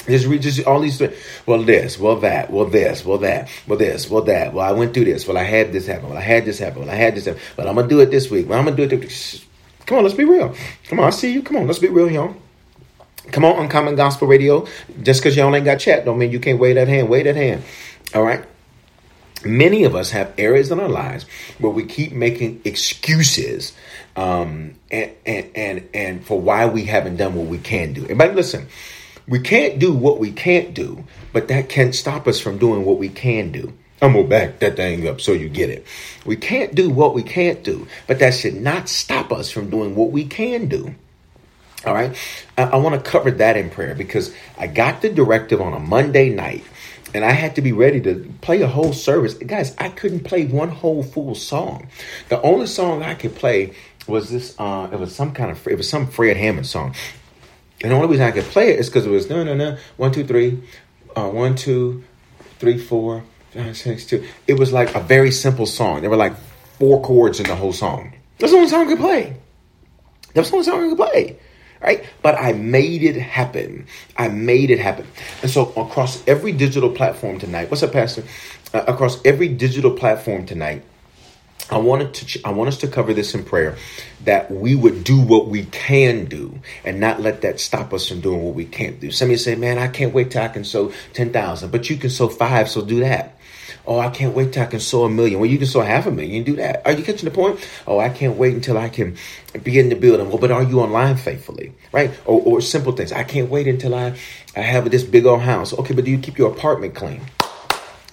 Just 0.06 0.28
read 0.28 0.42
just 0.42 0.66
all 0.68 0.80
these 0.80 0.98
things. 0.98 1.16
well 1.46 1.64
this, 1.64 1.98
well 1.98 2.18
that, 2.20 2.52
well 2.52 2.66
this, 2.66 3.04
well 3.04 3.18
that, 3.20 3.50
well 3.68 3.78
this, 3.78 4.10
well 4.10 4.22
that. 4.24 4.54
Well, 4.54 4.66
I 4.66 4.72
went 4.72 4.94
through 4.94 5.06
this. 5.06 5.28
Well, 5.28 5.38
I 5.38 5.44
had 5.44 5.72
this 5.74 5.88
happen. 5.88 6.10
Well, 6.10 6.18
I 6.18 6.22
had 6.22 6.46
this 6.46 6.60
happen. 6.60 6.82
Well, 6.82 6.90
I 6.90 6.96
had 6.96 7.16
this 7.16 7.26
happen. 7.26 7.42
But 7.56 7.68
I'm 7.68 7.76
gonna 7.76 7.88
do 7.88 8.00
it 8.02 8.12
this 8.12 8.30
week. 8.30 8.48
Well, 8.48 8.60
I'm 8.60 8.66
gonna 8.66 8.78
do 8.78 8.84
it. 8.84 9.02
This. 9.02 9.44
Come 9.86 9.98
on, 9.98 10.04
let's 10.04 10.16
be 10.16 10.26
real. 10.26 10.56
Come 10.88 11.00
on, 11.00 11.08
I 11.08 11.10
see 11.10 11.32
you. 11.32 11.42
Come 11.42 11.58
on, 11.58 11.68
let's 11.68 11.80
be 11.80 11.90
real, 11.90 12.10
y'all. 12.10 12.36
Come 13.32 13.46
on, 13.46 13.60
Uncommon 13.60 13.96
Gospel 13.96 14.28
Radio. 14.28 14.68
Just 15.02 15.22
because 15.22 15.36
y'all 15.36 15.54
ain't 15.56 15.66
got 15.66 15.80
chat 15.80 16.06
don't 16.06 16.18
mean 16.18 16.32
you 16.32 16.40
can't 16.40 16.60
wave 16.60 16.76
that 16.76 16.88
hand. 16.88 17.10
Wave 17.10 17.26
that 17.26 17.36
hand. 17.36 17.64
All 18.14 18.24
right. 18.24 18.46
Many 19.44 19.84
of 19.84 19.96
us 19.96 20.12
have 20.12 20.34
areas 20.38 20.72
in 20.72 20.80
our 20.80 20.90
lives 20.90 21.26
where 21.60 21.72
we 21.72 21.86
keep 21.86 22.12
making 22.14 22.62
excuses 22.66 23.74
um, 24.16 24.76
and, 24.90 25.12
and 25.26 25.52
and 25.56 25.90
and 25.94 26.26
for 26.26 26.40
why 26.40 26.66
we 26.66 26.86
haven't 26.86 27.18
done 27.18 27.36
what 27.36 27.48
we 27.48 27.58
can 27.58 27.94
do. 27.94 28.04
Everybody, 28.04 28.34
listen. 28.34 28.68
We 29.28 29.40
can't 29.40 29.80
do 29.80 29.94
what 29.94 30.20
we 30.20 30.32
can't 30.32 30.74
do, 30.74 31.04
but 31.34 31.48
that 31.48 31.70
can't 31.70 31.96
stop 31.96 32.28
us 32.28 32.40
from 32.40 32.58
doing 32.58 32.86
what 32.86 32.98
we 32.98 33.10
can 33.10 33.52
do. 33.52 33.74
I'm 34.02 34.14
gonna 34.14 34.28
back 34.28 34.60
that 34.60 34.76
thing 34.76 35.08
up 35.08 35.22
so 35.22 35.32
you 35.32 35.50
get 35.50 35.70
it. 35.70 35.86
We 36.26 36.36
can't 36.36 36.76
do 36.76 36.90
what 36.90 37.16
we 37.16 37.24
can't 37.24 37.64
do, 37.64 37.88
but 38.08 38.20
that 38.20 38.34
should 38.34 38.56
not 38.56 38.90
stop 38.90 39.32
us 39.32 39.50
from 39.50 39.70
doing 39.70 39.96
what 39.96 40.12
we 40.12 40.26
can 40.26 40.68
do. 40.68 40.94
All 41.86 41.94
right. 41.94 42.16
I, 42.58 42.64
I 42.64 42.76
want 42.78 43.04
to 43.04 43.12
cover 43.12 43.32
that 43.32 43.58
in 43.58 43.70
prayer 43.70 43.96
because 43.96 44.34
I 44.58 44.68
got 44.68 45.02
the 45.02 45.10
directive 45.10 45.62
on 45.62 45.74
a 45.74 45.80
Monday 45.80 46.30
night 46.30 46.64
and 47.14 47.24
I 47.24 47.32
had 47.32 47.56
to 47.56 47.62
be 47.62 47.72
ready 47.72 48.02
to 48.02 48.32
play 48.42 48.62
a 48.62 48.68
whole 48.68 48.92
service. 48.92 49.36
Guys, 49.36 49.76
I 49.78 49.90
couldn't 49.90 50.22
play 50.22 50.46
one 50.46 50.70
whole 50.70 51.04
full 51.04 51.36
song. 51.36 51.88
The 52.30 52.42
only 52.42 52.68
song 52.68 53.04
I 53.04 53.14
could 53.14 53.36
play 53.36 53.74
was 54.08 54.30
this, 54.30 54.56
uh, 54.60 54.90
it 54.92 55.00
was 55.00 55.16
some 55.16 55.32
kind 55.32 55.52
of, 55.52 55.66
it 55.68 55.78
was 55.78 55.90
some 55.90 56.08
Fred 56.08 56.38
Hammond 56.38 56.68
song. 56.68 56.96
And 57.86 57.92
the 57.92 57.98
only 57.98 58.08
reason 58.08 58.26
I 58.26 58.32
could 58.32 58.46
play 58.46 58.72
it 58.72 58.80
is 58.80 58.90
because 58.90 59.06
it 59.06 59.12
was 59.12 59.30
no, 59.30 59.44
no, 59.44 59.54
no, 59.54 59.78
one, 59.98 60.12
two, 60.12 60.26
three, 60.26 60.60
uh, 61.16 61.30
one, 61.30 61.54
two, 61.54 62.04
three, 62.58 62.80
four, 62.80 63.24
five, 63.52 63.78
six, 63.78 64.08
two. 64.08 64.26
It 64.48 64.56
was 64.58 64.74
like 64.74 64.96
a 64.96 65.00
very 65.00 65.30
simple 65.30 65.68
song. 65.68 66.02
There 66.02 66.10
were 66.10 66.16
like 66.16 66.36
four 66.80 67.00
chords 67.04 67.40
in 67.40 67.46
the 67.46 67.56
whole 67.56 67.74
song. 67.74 68.16
That's 68.40 68.52
the 68.52 68.58
only 68.58 68.70
song 68.70 68.88
I 68.88 68.90
could 68.90 68.98
play. 68.98 69.38
That's 70.34 70.50
the 70.50 70.56
only 70.56 70.66
song 70.66 70.84
I 70.84 70.90
could 70.90 70.98
play. 70.98 71.38
Right? 71.80 72.04
But 72.24 72.34
I 72.40 72.54
made 72.54 73.04
it 73.04 73.18
happen. 73.18 73.86
I 74.18 74.30
made 74.30 74.72
it 74.72 74.80
happen. 74.80 75.06
And 75.44 75.52
so 75.52 75.72
across 75.74 76.28
every 76.28 76.54
digital 76.54 76.90
platform 76.90 77.38
tonight, 77.38 77.70
what's 77.70 77.84
up, 77.84 77.92
Pastor? 77.92 78.24
Uh, 78.74 78.84
across 78.88 79.24
every 79.24 79.48
digital 79.48 79.92
platform 79.92 80.48
tonight, 80.48 80.84
I 81.70 81.78
wanted 81.78 82.14
to 82.14 82.42
I 82.46 82.52
want 82.52 82.68
us 82.68 82.78
to 82.80 82.88
cover 82.88 83.14
this 83.14 83.34
in 83.34 83.44
prayer 83.44 83.76
that 84.24 84.52
we 84.52 84.76
would 84.76 85.04
do 85.04 85.20
what 85.20 85.48
we 85.48 85.66
can 85.66 86.26
do 86.26 86.60
and 86.84 87.00
not 87.00 87.22
let 87.22 87.42
that 87.42 87.60
stop 87.60 87.94
us 87.94 88.08
from 88.08 88.22
doing 88.22 88.44
what 88.44 88.56
we 88.56 88.66
can't 88.66 89.00
do. 89.00 89.12
Some 89.12 89.28
of 89.28 89.32
you 89.32 89.38
say, 89.38 89.56
"Man, 89.56 89.78
I 89.78 89.88
can't 89.88 90.14
wait 90.14 90.32
till 90.32 90.44
I 90.44 90.48
can 90.48 90.64
sow 90.64 90.94
ten 91.14 91.32
thousand, 91.32 91.72
but 91.72 91.90
you 91.90 91.98
can 91.98 92.10
sow 92.10 92.28
five, 92.28 92.70
so 92.70 92.82
do 92.82 93.00
that." 93.00 93.38
Oh, 93.88 94.00
I 94.00 94.10
can't 94.10 94.36
wait 94.36 94.54
till 94.54 94.64
I 94.64 94.66
can 94.66 94.80
sow 94.80 95.04
a 95.04 95.10
million. 95.10 95.40
Well, 95.40 95.50
you 95.50 95.60
can 95.60 95.68
sow 95.68 95.82
half 95.82 96.08
a 96.08 96.12
million. 96.12 96.44
Do 96.44 96.56
that. 96.56 96.82
Are 96.86 96.92
you 96.92 97.04
catching 97.04 97.30
the 97.30 97.36
point? 97.36 97.60
Oh, 97.86 98.00
I 98.00 98.10
can't 98.10 98.36
wait 98.36 98.56
until 98.56 98.78
I 98.80 98.90
can 98.90 99.16
begin 99.64 99.92
to 99.92 99.96
build 99.96 100.20
them. 100.20 100.30
Well, 100.30 100.40
but 100.40 100.52
are 100.52 100.64
you 100.64 100.80
online 100.80 101.18
faithfully? 101.18 101.74
Right? 101.92 102.12
Or, 102.26 102.42
or 102.42 102.62
simple 102.62 102.94
things. 102.94 103.12
I 103.12 103.24
can't 103.24 103.50
wait 103.50 103.68
until 103.68 103.94
I, 103.94 104.18
I 104.56 104.62
have 104.62 104.90
this 104.90 105.04
big 105.04 105.28
old 105.28 105.42
house. 105.42 105.72
Okay, 105.74 105.94
but 105.94 106.04
do 106.04 106.10
you 106.10 106.18
keep 106.18 106.38
your 106.38 106.52
apartment 106.52 106.96
clean? 106.96 107.22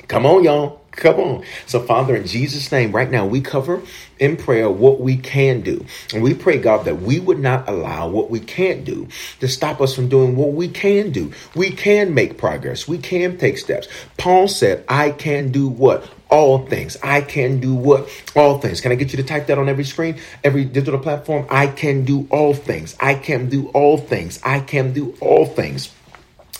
Come 0.08 0.26
on, 0.26 0.44
y'all. 0.44 0.81
Come 0.92 1.20
on. 1.20 1.44
So, 1.66 1.80
Father, 1.80 2.14
in 2.14 2.26
Jesus' 2.26 2.70
name, 2.70 2.92
right 2.92 3.10
now, 3.10 3.26
we 3.26 3.40
cover 3.40 3.82
in 4.18 4.36
prayer 4.36 4.70
what 4.70 5.00
we 5.00 5.16
can 5.16 5.62
do. 5.62 5.84
And 6.12 6.22
we 6.22 6.34
pray, 6.34 6.58
God, 6.58 6.84
that 6.84 7.00
we 7.00 7.18
would 7.18 7.38
not 7.38 7.66
allow 7.68 8.08
what 8.08 8.30
we 8.30 8.40
can't 8.40 8.84
do 8.84 9.08
to 9.40 9.48
stop 9.48 9.80
us 9.80 9.94
from 9.94 10.08
doing 10.08 10.36
what 10.36 10.52
we 10.52 10.68
can 10.68 11.10
do. 11.10 11.32
We 11.54 11.70
can 11.70 12.12
make 12.12 12.36
progress, 12.36 12.86
we 12.86 12.98
can 12.98 13.38
take 13.38 13.56
steps. 13.56 13.88
Paul 14.18 14.48
said, 14.48 14.84
I 14.86 15.10
can 15.10 15.50
do 15.50 15.66
what? 15.66 16.08
All 16.28 16.66
things. 16.66 16.96
I 17.02 17.22
can 17.22 17.58
do 17.58 17.74
what? 17.74 18.08
All 18.36 18.58
things. 18.58 18.80
Can 18.80 18.92
I 18.92 18.94
get 18.94 19.12
you 19.12 19.16
to 19.16 19.24
type 19.24 19.46
that 19.46 19.58
on 19.58 19.68
every 19.68 19.84
screen, 19.84 20.18
every 20.44 20.64
digital 20.64 21.00
platform? 21.00 21.46
I 21.50 21.66
can 21.66 22.04
do 22.04 22.26
all 22.30 22.54
things. 22.54 22.96
I 23.00 23.14
can 23.14 23.48
do 23.48 23.68
all 23.68 23.98
things. 23.98 24.40
I 24.44 24.60
can 24.60 24.92
do 24.92 25.16
all 25.20 25.46
things. 25.46 25.90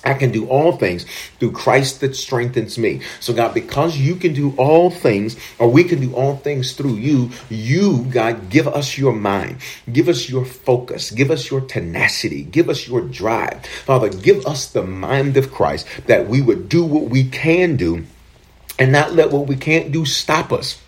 I 0.05 0.15
can 0.15 0.33
do 0.33 0.47
all 0.49 0.73
things 0.73 1.07
through 1.39 1.53
Christ 1.53 2.01
that 2.01 2.17
strengthens 2.17 2.77
me. 2.77 3.01
So, 3.21 3.33
God, 3.33 3.55
because 3.55 3.97
you 3.97 4.17
can 4.17 4.35
do 4.35 4.55
all 4.57 4.91
things, 4.91 5.37
or 5.59 5.69
we 5.69 5.85
can 5.85 6.01
do 6.01 6.15
all 6.15 6.37
things 6.37 6.73
through 6.73 6.97
you, 6.97 7.31
you, 7.49 8.07
God, 8.11 8.51
give 8.51 8.67
us 8.67 8.99
your 8.99 9.13
mind, 9.13 9.59
give 9.93 10.09
us 10.09 10.29
your 10.29 10.45
focus, 10.45 11.11
give 11.11 11.31
us 11.31 11.51
your 11.51 11.61
tenacity, 11.61 12.43
give 12.43 12.69
us 12.69 12.89
your 12.89 13.03
drive. 13.03 13.65
Father, 13.85 14.09
give 14.09 14.45
us 14.47 14.67
the 14.67 14.83
mind 14.83 15.37
of 15.37 15.53
Christ 15.53 15.87
that 16.07 16.27
we 16.29 16.43
would 16.43 16.69
do 16.69 16.85
what 16.85 17.05
we 17.05 17.25
can 17.25 17.77
do 17.77 18.05
and 18.79 18.91
not 18.91 19.13
let 19.13 19.31
what 19.31 19.47
we 19.47 19.57
can't 19.57 19.93
do 19.93 20.05
stop 20.05 20.53
us 20.53 20.81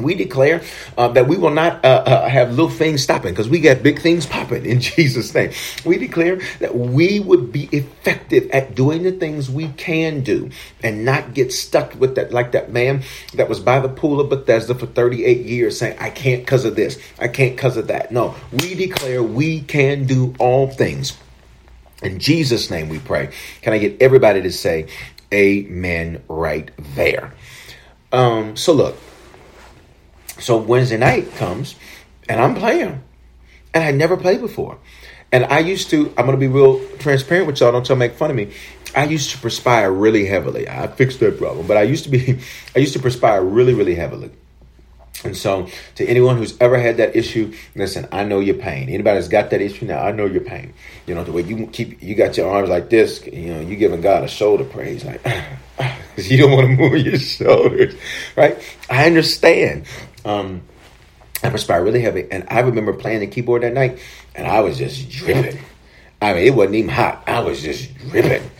we 0.00 0.14
declare 0.14 0.62
uh, 0.98 1.08
that 1.08 1.28
we 1.28 1.36
will 1.36 1.50
not 1.50 1.84
uh, 1.84 2.02
uh, 2.06 2.28
have 2.28 2.50
little 2.50 2.68
things 2.70 3.02
stopping 3.02 3.32
because 3.32 3.48
we 3.48 3.60
got 3.60 3.82
big 3.82 4.00
things 4.00 4.26
popping 4.34 4.66
in 4.66 4.80
Jesus' 4.82 5.34
name. 5.34 5.52
We 5.84 5.98
declare 5.98 6.40
that 6.60 6.76
we 6.76 7.20
would 7.20 7.52
be 7.52 7.68
effective 7.72 8.50
at 8.50 8.74
doing 8.74 9.04
the 9.04 9.12
things 9.12 9.50
we 9.50 9.68
can 9.68 10.22
do 10.22 10.50
and 10.82 11.04
not 11.04 11.34
get 11.34 11.52
stuck 11.52 11.94
with 12.00 12.16
that, 12.16 12.32
like 12.32 12.52
that 12.52 12.72
man 12.72 13.02
that 13.34 13.48
was 13.48 13.60
by 13.60 13.80
the 13.80 13.88
pool 13.88 14.20
of 14.20 14.30
Bethesda 14.30 14.74
for 14.74 14.86
38 14.86 15.46
years 15.46 15.78
saying, 15.78 15.98
I 16.00 16.10
can't 16.10 16.42
because 16.44 16.64
of 16.64 16.76
this, 16.76 16.98
I 17.18 17.28
can't 17.28 17.54
because 17.56 17.76
of 17.76 17.88
that. 17.88 18.10
No, 18.10 18.34
we 18.52 18.74
declare 18.74 19.22
we 19.22 19.60
can 19.62 20.06
do 20.06 20.34
all 20.38 20.68
things 20.70 21.16
In 22.02 22.18
Jesus' 22.18 22.70
name 22.70 22.88
we 22.88 22.98
pray. 22.98 23.30
Can 23.62 23.72
I 23.72 23.78
get 23.78 24.00
everybody 24.02 24.42
to 24.42 24.52
say 24.52 24.88
amen 25.32 26.22
right 26.28 26.70
there? 26.94 27.32
Um, 28.12 28.56
so 28.56 28.72
look, 28.72 28.96
so 30.38 30.56
Wednesday 30.56 30.96
night 30.96 31.34
comes 31.36 31.76
and 32.28 32.40
I'm 32.40 32.54
playing. 32.54 33.02
And 33.72 33.82
I 33.82 33.90
never 33.90 34.16
played 34.16 34.40
before. 34.40 34.78
And 35.32 35.44
I 35.46 35.58
used 35.58 35.90
to, 35.90 36.14
I'm 36.16 36.26
going 36.26 36.38
to 36.38 36.40
be 36.40 36.46
real 36.46 36.86
transparent 36.98 37.48
with 37.48 37.58
y'all. 37.58 37.72
Don't 37.72 37.88
y'all 37.88 37.98
make 37.98 38.14
fun 38.14 38.30
of 38.30 38.36
me. 38.36 38.52
I 38.94 39.04
used 39.04 39.30
to 39.30 39.38
perspire 39.38 39.90
really 39.90 40.26
heavily. 40.26 40.68
I 40.68 40.86
fixed 40.86 41.18
that 41.20 41.38
problem, 41.38 41.66
but 41.66 41.76
I 41.76 41.82
used 41.82 42.04
to 42.04 42.10
be, 42.10 42.38
I 42.76 42.78
used 42.78 42.92
to 42.92 43.00
perspire 43.00 43.42
really, 43.42 43.74
really 43.74 43.96
heavily. 43.96 44.30
And 45.22 45.36
so, 45.36 45.68
to 45.94 46.06
anyone 46.06 46.36
who's 46.36 46.56
ever 46.60 46.78
had 46.78 46.96
that 46.98 47.16
issue, 47.16 47.54
listen, 47.74 48.06
I 48.10 48.24
know 48.24 48.40
your 48.40 48.56
pain. 48.56 48.88
Anybody 48.88 49.18
that's 49.18 49.28
got 49.28 49.50
that 49.50 49.60
issue 49.60 49.86
now, 49.86 50.00
I 50.00 50.12
know 50.12 50.26
your 50.26 50.42
pain. 50.42 50.74
You 51.06 51.14
know, 51.14 51.24
the 51.24 51.32
way 51.32 51.42
you 51.42 51.66
keep, 51.68 52.02
you 52.02 52.14
got 52.14 52.36
your 52.36 52.50
arms 52.50 52.68
like 52.68 52.90
this, 52.90 53.24
you 53.26 53.54
know, 53.54 53.60
you 53.60 53.76
giving 53.76 54.00
God 54.00 54.24
a 54.24 54.28
shoulder 54.28 54.64
praise, 54.64 55.04
like, 55.04 55.22
because 55.22 56.30
you 56.30 56.38
don't 56.38 56.50
want 56.50 56.66
to 56.66 56.76
move 56.76 57.06
your 57.06 57.18
shoulders, 57.18 57.94
right? 58.36 58.58
I 58.90 59.06
understand. 59.06 59.86
Um, 60.24 60.62
I 61.42 61.50
perspired 61.50 61.84
really 61.84 62.00
heavy, 62.00 62.26
and 62.30 62.44
I 62.48 62.60
remember 62.60 62.92
playing 62.92 63.20
the 63.20 63.26
keyboard 63.26 63.62
that 63.62 63.72
night, 63.72 64.00
and 64.34 64.46
I 64.46 64.60
was 64.60 64.78
just 64.78 65.10
dripping. 65.10 65.60
I 66.20 66.34
mean, 66.34 66.46
it 66.46 66.54
wasn't 66.54 66.76
even 66.76 66.90
hot. 66.90 67.22
I 67.26 67.40
was 67.40 67.62
just 67.62 67.94
dripping 67.98 68.50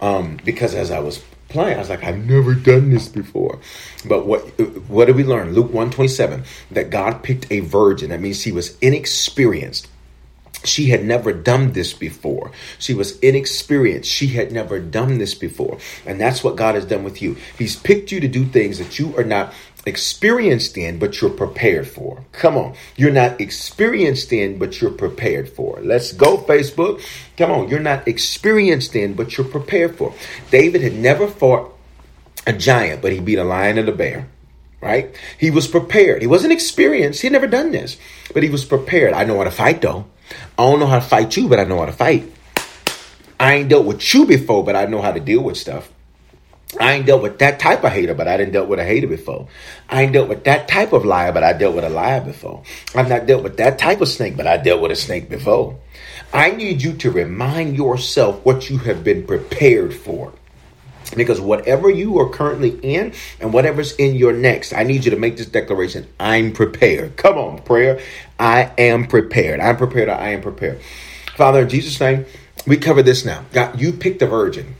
um, 0.00 0.38
because 0.44 0.74
as 0.74 0.90
I 0.90 0.98
was 0.98 1.24
I 1.56 1.78
was 1.78 1.88
like, 1.88 2.04
I've 2.04 2.24
never 2.24 2.54
done 2.54 2.90
this 2.90 3.08
before. 3.08 3.60
But 4.04 4.26
what 4.26 4.40
what 4.88 5.06
did 5.06 5.16
we 5.16 5.24
learn? 5.24 5.52
Luke 5.52 5.72
one 5.72 5.90
twenty 5.90 6.08
seven 6.08 6.44
that 6.70 6.90
God 6.90 7.22
picked 7.22 7.50
a 7.50 7.60
virgin. 7.60 8.10
That 8.10 8.20
means 8.20 8.40
she 8.40 8.52
was 8.52 8.76
inexperienced. 8.80 9.88
She 10.64 10.86
had 10.86 11.04
never 11.04 11.32
done 11.32 11.72
this 11.72 11.92
before. 11.92 12.50
She 12.78 12.94
was 12.94 13.18
inexperienced. 13.18 14.10
She 14.10 14.28
had 14.28 14.50
never 14.50 14.80
done 14.80 15.18
this 15.18 15.34
before. 15.34 15.78
And 16.06 16.18
that's 16.18 16.42
what 16.42 16.56
God 16.56 16.74
has 16.74 16.86
done 16.86 17.04
with 17.04 17.20
you. 17.20 17.36
He's 17.58 17.76
picked 17.76 18.10
you 18.10 18.20
to 18.20 18.28
do 18.28 18.46
things 18.46 18.78
that 18.78 18.98
you 18.98 19.14
are 19.18 19.24
not 19.24 19.52
experienced 19.86 20.76
in, 20.76 20.98
but 20.98 21.20
you're 21.20 21.30
prepared 21.30 21.88
for. 21.88 22.24
Come 22.32 22.56
on. 22.56 22.74
You're 22.96 23.10
not 23.10 23.40
experienced 23.40 24.32
in, 24.32 24.58
but 24.58 24.80
you're 24.80 24.90
prepared 24.90 25.48
for. 25.48 25.78
Let's 25.82 26.12
go, 26.12 26.38
Facebook. 26.38 27.02
Come 27.36 27.50
on. 27.50 27.68
You're 27.68 27.80
not 27.80 28.08
experienced 28.08 28.96
in, 28.96 29.14
but 29.14 29.36
you're 29.36 29.46
prepared 29.46 29.96
for. 29.96 30.14
David 30.50 30.82
had 30.82 30.94
never 30.94 31.26
fought 31.26 31.74
a 32.46 32.52
giant, 32.52 33.02
but 33.02 33.12
he 33.12 33.20
beat 33.20 33.38
a 33.38 33.44
lion 33.44 33.78
and 33.78 33.88
a 33.88 33.92
bear. 33.92 34.28
Right? 34.80 35.14
He 35.38 35.50
was 35.50 35.66
prepared. 35.66 36.20
He 36.20 36.28
wasn't 36.28 36.52
experienced. 36.52 37.22
He 37.22 37.26
had 37.28 37.32
never 37.32 37.46
done 37.46 37.72
this, 37.72 37.96
but 38.34 38.42
he 38.42 38.50
was 38.50 38.66
prepared. 38.66 39.14
I 39.14 39.24
know 39.24 39.38
how 39.38 39.44
to 39.44 39.50
fight 39.50 39.80
though. 39.80 40.04
I 40.58 40.64
don't 40.64 40.78
know 40.78 40.86
how 40.86 40.98
to 40.98 41.04
fight 41.04 41.36
you, 41.38 41.48
but 41.48 41.58
I 41.58 41.64
know 41.64 41.78
how 41.78 41.86
to 41.86 41.92
fight. 41.92 42.30
I 43.40 43.54
ain't 43.54 43.70
dealt 43.70 43.86
with 43.86 44.14
you 44.14 44.26
before, 44.26 44.62
but 44.62 44.76
I 44.76 44.84
know 44.84 45.00
how 45.00 45.12
to 45.12 45.20
deal 45.20 45.42
with 45.42 45.56
stuff. 45.56 45.90
I 46.80 46.94
ain't 46.94 47.06
dealt 47.06 47.22
with 47.22 47.38
that 47.38 47.58
type 47.58 47.84
of 47.84 47.92
hater, 47.92 48.14
but 48.14 48.28
I 48.28 48.36
didn't 48.36 48.52
dealt 48.52 48.68
with 48.68 48.78
a 48.78 48.84
hater 48.84 49.06
before. 49.06 49.48
I 49.88 50.02
ain't 50.02 50.12
dealt 50.12 50.28
with 50.28 50.44
that 50.44 50.68
type 50.68 50.92
of 50.92 51.04
liar, 51.04 51.32
but 51.32 51.44
I 51.44 51.52
dealt 51.52 51.74
with 51.74 51.84
a 51.84 51.88
liar 51.88 52.20
before. 52.20 52.62
I've 52.94 53.08
not 53.08 53.26
dealt 53.26 53.42
with 53.42 53.56
that 53.58 53.78
type 53.78 54.00
of 54.00 54.08
snake, 54.08 54.36
but 54.36 54.46
I 54.46 54.56
dealt 54.56 54.80
with 54.80 54.90
a 54.90 54.96
snake 54.96 55.28
before. 55.28 55.78
I 56.32 56.50
need 56.50 56.82
you 56.82 56.94
to 56.94 57.10
remind 57.10 57.76
yourself 57.76 58.44
what 58.44 58.68
you 58.68 58.78
have 58.78 59.04
been 59.04 59.26
prepared 59.26 59.94
for. 59.94 60.32
Because 61.16 61.40
whatever 61.40 61.90
you 61.90 62.18
are 62.18 62.28
currently 62.28 62.70
in 62.82 63.12
and 63.38 63.52
whatever's 63.52 63.94
in 63.96 64.16
your 64.16 64.32
next, 64.32 64.72
I 64.72 64.82
need 64.82 65.04
you 65.04 65.12
to 65.12 65.16
make 65.16 65.36
this 65.36 65.46
declaration. 65.46 66.08
I'm 66.18 66.52
prepared. 66.52 67.16
Come 67.16 67.38
on, 67.38 67.62
prayer. 67.62 68.00
I 68.38 68.72
am 68.78 69.06
prepared. 69.06 69.60
I'm 69.60 69.76
prepared. 69.76 70.08
I 70.08 70.30
am 70.30 70.42
prepared. 70.42 70.80
Father, 71.36 71.62
in 71.62 71.68
Jesus' 71.68 72.00
name, 72.00 72.26
we 72.66 72.78
cover 72.78 73.02
this 73.02 73.24
now. 73.24 73.44
God, 73.52 73.80
you 73.80 73.92
picked 73.92 74.22
a 74.22 74.26
virgin. 74.26 74.74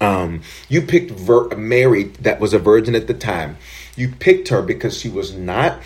Um, 0.00 0.42
you 0.68 0.82
picked 0.82 1.10
Ver- 1.10 1.56
Mary, 1.56 2.04
that 2.20 2.40
was 2.40 2.54
a 2.54 2.58
virgin 2.58 2.94
at 2.94 3.06
the 3.06 3.14
time. 3.14 3.56
You 3.96 4.08
picked 4.08 4.48
her 4.48 4.62
because 4.62 4.98
she 4.98 5.08
was 5.08 5.34
not 5.34 5.80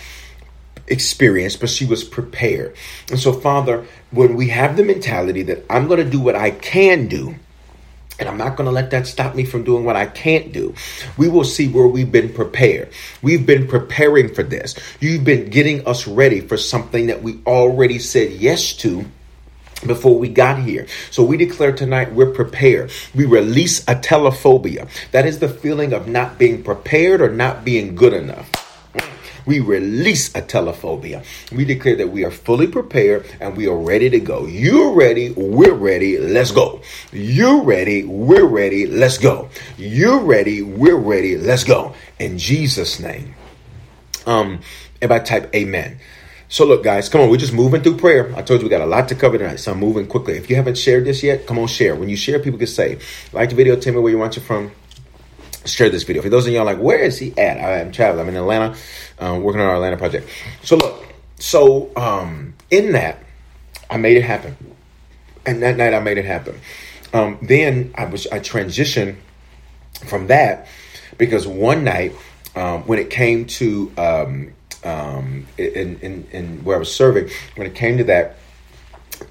experienced, 0.86 1.61
but 1.61 1.68
she 1.68 1.84
was 1.84 2.05
prepared. 2.05 2.76
And 3.11 3.18
so, 3.18 3.32
Father, 3.32 3.86
when 4.11 4.36
we 4.36 4.49
have 4.49 4.76
the 4.76 4.84
mentality 4.84 5.42
that 5.42 5.64
I'm 5.68 5.88
going 5.88 6.05
to 6.05 6.11
do 6.11 6.20
what 6.20 6.36
I 6.36 6.51
can 6.51 7.09
do, 7.09 7.34
and 8.18 8.28
I'm 8.28 8.38
not 8.38 8.57
going 8.57 8.66
to 8.66 8.72
let 8.72 8.90
that 8.92 9.07
stop 9.07 9.34
me 9.34 9.44
from 9.44 9.64
doing 9.64 9.84
what 9.84 9.97
I 9.97 10.07
can't 10.07 10.53
do. 10.53 10.74
We 11.18 11.28
will 11.28 11.44
see 11.44 11.68
where 11.68 11.86
we've 11.86 12.11
been 12.11 12.32
prepared. 12.32 12.90
We've 13.20 13.44
been 13.44 13.66
preparing 13.66 14.32
for 14.32 14.42
this. 14.42 14.74
You've 15.01 15.24
been 15.24 15.51
getting 15.51 15.86
us 15.86 16.07
ready 16.07 16.40
for 16.40 16.57
something 16.57 17.09
that 17.09 17.22
we 17.22 17.40
already 17.47 17.99
said 17.99 18.32
yes 18.32 18.72
to 18.74 19.05
before 19.85 20.18
we 20.18 20.29
got 20.29 20.59
here. 20.61 20.87
So 21.11 21.24
we 21.24 21.37
declare 21.37 21.72
tonight 21.72 22.12
we're 22.12 22.33
prepared. 22.33 22.93
We 23.14 23.27
release 23.27 23.85
atelophobia. 23.85 24.89
That 25.12 25.27
is 25.27 25.39
the 25.39 25.49
feeling 25.49 25.93
of 25.93 26.09
not 26.09 26.39
being 26.39 26.62
prepared 26.62 27.20
or 27.20 27.31
not 27.31 27.64
being 27.64 27.95
good 27.95 28.12
enough. 28.12 28.51
We 29.45 29.61
release 29.61 30.31
atelophobia. 30.31 31.24
We 31.53 31.64
declare 31.64 31.97
that 31.97 32.09
we 32.09 32.24
are 32.24 32.33
fully 32.33 32.66
prepared 32.66 33.27
and 33.41 33.57
we 33.57 33.68
are 33.68 33.77
ready 33.77 34.11
to 34.11 34.18
go. 34.18 34.47
You're 34.47 34.93
ready, 34.93 35.31
we're 35.31 35.72
ready, 35.72 36.18
let's 36.18 36.51
go. 36.51 36.83
You're 37.12 37.62
ready, 37.62 38.03
we're 38.03 38.47
ready, 38.47 38.87
let's 38.87 39.18
go. 39.18 39.51
You're 39.79 40.18
ready, 40.18 40.62
we're 40.62 40.97
ready, 40.97 41.37
let's 41.37 41.62
go. 41.62 41.95
In 42.18 42.39
Jesus' 42.39 42.99
name. 42.99 43.35
Um, 44.27 44.61
if 45.01 45.12
I 45.12 45.20
type 45.20 45.55
amen. 45.55 46.01
So 46.49 46.64
look, 46.64 46.84
guys, 46.84 47.09
come 47.09 47.20
on. 47.20 47.30
We're 47.30 47.38
just 47.38 47.53
moving 47.53 47.82
through 47.82 47.97
prayer. 47.97 48.32
I 48.36 48.42
told 48.42 48.61
you 48.61 48.66
we 48.66 48.70
got 48.70 48.80
a 48.80 48.86
lot 48.86 49.09
to 49.09 49.14
cover 49.14 49.36
tonight, 49.36 49.57
so 49.57 49.72
I'm 49.72 49.78
moving 49.80 50.07
quickly. 50.07 50.34
If 50.34 50.49
you 50.49 50.57
haven't 50.57 50.78
shared 50.78 51.05
this 51.05 51.22
yet, 51.22 51.47
come 51.47 51.59
on, 51.59 51.66
share. 51.66 51.97
When 51.97 52.09
you 52.09 52.16
share, 52.16 52.38
people 52.38 52.59
can 52.59 52.68
say, 52.68 52.99
like 53.32 53.51
the 53.51 53.57
video, 53.57 53.74
tell 53.76 53.92
me 53.92 54.01
where 54.01 54.12
you 54.12 54.18
want 54.18 54.36
you 54.36 54.42
from. 54.42 54.70
Share 55.64 55.90
this 55.90 56.05
video. 56.05 56.22
For 56.22 56.28
those 56.28 56.47
of 56.47 56.53
y'all 56.53 56.64
like, 56.64 56.78
where 56.78 57.01
is 57.01 57.18
he 57.18 57.36
at? 57.36 57.59
I'm 57.59 57.90
traveling. 57.90 58.28
I'm 58.28 58.28
in 58.28 58.36
Atlanta, 58.36 58.76
um, 59.18 59.42
working 59.42 59.61
on 59.61 59.66
our 59.66 59.74
Atlanta 59.74 59.97
project. 59.97 60.28
So 60.62 60.76
look, 60.76 61.05
so 61.40 61.90
um, 61.97 62.55
in 62.70 62.92
that, 62.92 63.18
I 63.90 63.97
made 63.97 64.16
it 64.16 64.22
happen, 64.22 64.57
and 65.44 65.62
that 65.62 65.76
night 65.76 65.94
I 65.94 66.01
made 66.01 66.18
it 66.18 66.24
happen. 66.24 66.61
Um, 67.12 67.38
then 67.42 67.92
I 67.97 68.05
was 68.05 68.28
I 68.28 68.38
transitioned 68.38 69.16
from 70.07 70.28
that 70.28 70.68
because 71.18 71.47
one 71.47 71.82
night 71.82 72.12
um, 72.55 72.82
when 72.82 72.99
it 72.99 73.11
came 73.11 73.47
to 73.47 73.92
um, 73.97 74.53
um, 74.87 75.47
in, 75.59 75.99
in, 76.01 76.26
in 76.30 76.64
where 76.64 76.76
I 76.76 76.78
was 76.78 76.95
serving, 76.95 77.28
when 77.57 77.66
it 77.66 77.74
came 77.74 77.99
to 77.99 78.05
that, 78.05 78.37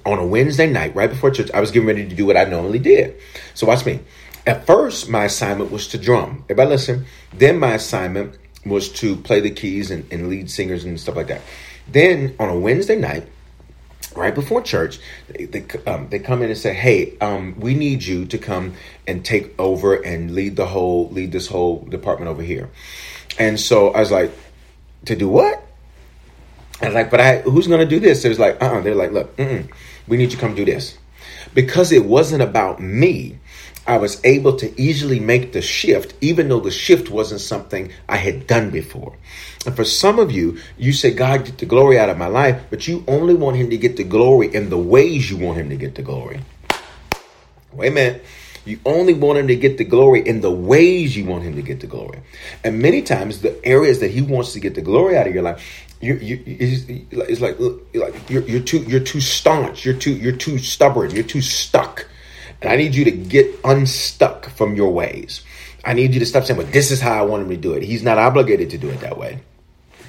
on 0.04 0.18
a 0.18 0.26
Wednesday 0.26 0.70
night, 0.70 0.94
right 0.94 1.08
before 1.08 1.30
church, 1.30 1.50
I 1.52 1.60
was 1.60 1.70
getting 1.70 1.86
ready 1.86 2.08
to 2.08 2.14
do 2.14 2.26
what 2.26 2.36
I 2.36 2.44
normally 2.44 2.78
did. 2.78 3.16
So 3.54 3.66
watch 3.66 3.86
me. 3.86 4.00
At 4.46 4.66
first, 4.66 5.08
my 5.08 5.24
assignment 5.24 5.70
was 5.70 5.88
to 5.88 5.98
drum. 5.98 6.44
Everybody 6.44 6.70
listen. 6.70 7.06
Then 7.32 7.58
my 7.58 7.74
assignment 7.74 8.36
was 8.64 8.90
to 8.94 9.16
play 9.16 9.40
the 9.40 9.50
keys 9.50 9.90
and, 9.90 10.10
and 10.12 10.28
lead 10.28 10.50
singers 10.50 10.84
and 10.84 10.98
stuff 11.00 11.16
like 11.16 11.28
that. 11.28 11.40
Then 11.88 12.34
on 12.38 12.48
a 12.48 12.58
Wednesday 12.58 12.96
night, 12.96 13.28
right 14.16 14.34
before 14.34 14.62
church, 14.62 14.98
they 15.28 15.44
they, 15.46 15.64
um, 15.86 16.08
they 16.10 16.18
come 16.18 16.42
in 16.42 16.50
and 16.50 16.58
say, 16.58 16.74
"Hey, 16.74 17.16
um, 17.18 17.54
we 17.58 17.74
need 17.74 18.02
you 18.04 18.24
to 18.26 18.38
come 18.38 18.74
and 19.06 19.24
take 19.24 19.58
over 19.58 19.94
and 19.94 20.34
lead 20.34 20.56
the 20.56 20.66
whole 20.66 21.08
lead 21.10 21.32
this 21.32 21.46
whole 21.46 21.84
department 21.84 22.28
over 22.28 22.42
here." 22.42 22.70
And 23.38 23.60
so 23.60 23.90
I 23.90 24.00
was 24.00 24.10
like, 24.10 24.32
"To 25.06 25.16
do 25.16 25.28
what?" 25.28 25.62
I 26.80 26.86
was 26.86 26.94
like, 26.94 27.10
"But 27.10 27.20
I 27.20 27.38
who's 27.40 27.66
to 27.66 27.86
do 27.86 28.00
this?" 28.00 28.22
There's 28.22 28.38
like, 28.38 28.62
"Uh," 28.62 28.66
uh 28.66 28.80
they're 28.80 28.94
like, 28.94 29.12
"Look, 29.12 29.36
we 29.38 30.16
need 30.16 30.30
you 30.30 30.36
to 30.36 30.36
come 30.36 30.54
do 30.54 30.64
this," 30.64 30.98
because 31.54 31.92
it 31.92 32.04
wasn't 32.04 32.42
about 32.42 32.80
me. 32.80 33.38
I 33.86 33.98
was 33.98 34.20
able 34.24 34.56
to 34.56 34.80
easily 34.80 35.20
make 35.20 35.52
the 35.52 35.62
shift, 35.62 36.14
even 36.20 36.48
though 36.48 36.58
the 36.58 36.72
shift 36.72 37.08
wasn't 37.08 37.40
something 37.40 37.92
I 38.08 38.16
had 38.16 38.48
done 38.48 38.70
before. 38.70 39.14
And 39.64 39.76
for 39.76 39.84
some 39.84 40.18
of 40.18 40.32
you, 40.32 40.58
you 40.76 40.92
say, 40.92 41.12
God, 41.12 41.44
get 41.44 41.58
the 41.58 41.66
glory 41.66 41.96
out 41.96 42.08
of 42.08 42.18
my 42.18 42.26
life, 42.26 42.60
but 42.68 42.88
you 42.88 43.04
only 43.06 43.34
want 43.34 43.56
Him 43.56 43.70
to 43.70 43.76
get 43.76 43.96
the 43.96 44.02
glory 44.02 44.52
in 44.52 44.70
the 44.70 44.78
ways 44.78 45.30
you 45.30 45.36
want 45.36 45.58
Him 45.58 45.68
to 45.68 45.76
get 45.76 45.94
the 45.94 46.02
glory. 46.02 46.40
Wait 47.72 47.92
a 47.92 47.94
minute. 47.94 48.24
You 48.66 48.78
only 48.84 49.14
want 49.14 49.38
Him 49.38 49.48
to 49.48 49.56
get 49.56 49.78
the 49.78 49.84
glory 49.84 50.20
in 50.26 50.42
the 50.42 50.50
ways 50.50 51.16
you 51.16 51.24
want 51.24 51.44
Him 51.44 51.56
to 51.56 51.62
get 51.62 51.80
the 51.80 51.86
glory. 51.86 52.20
And 52.64 52.80
many 52.80 53.00
times, 53.00 53.40
the 53.40 53.64
areas 53.64 54.00
that 54.00 54.10
He 54.10 54.20
wants 54.20 54.52
to 54.52 54.60
get 54.60 54.74
the 54.74 54.82
glory 54.82 55.16
out 55.16 55.26
of 55.26 55.32
your 55.32 55.42
life, 55.42 55.86
you, 56.00 56.14
you, 56.16 56.42
it's 56.46 57.40
like, 57.40 57.58
like 57.94 58.30
you're, 58.30 58.42
you're 58.42 58.60
too, 58.60 58.78
you're 58.80 59.00
too 59.00 59.20
staunch. 59.20 59.84
You're 59.84 59.94
too, 59.94 60.12
you're 60.12 60.36
too 60.36 60.58
stubborn. 60.58 61.12
You're 61.12 61.24
too 61.24 61.40
stuck 61.40 62.06
and 62.62 62.70
I 62.70 62.76
need 62.76 62.94
you 62.94 63.04
to 63.04 63.10
get 63.10 63.60
unstuck 63.64 64.48
from 64.50 64.74
your 64.74 64.92
ways. 64.92 65.42
I 65.84 65.92
need 65.92 66.14
you 66.14 66.20
to 66.20 66.26
stop 66.26 66.44
saying, 66.44 66.58
well, 66.58 66.66
this 66.66 66.90
is 66.90 67.00
how 67.00 67.12
I 67.12 67.22
want 67.22 67.42
him 67.42 67.50
to 67.50 67.56
do 67.56 67.74
it. 67.74 67.82
He's 67.82 68.02
not 68.02 68.18
obligated 68.18 68.70
to 68.70 68.78
do 68.78 68.88
it 68.88 69.00
that 69.00 69.18
way. 69.18 69.40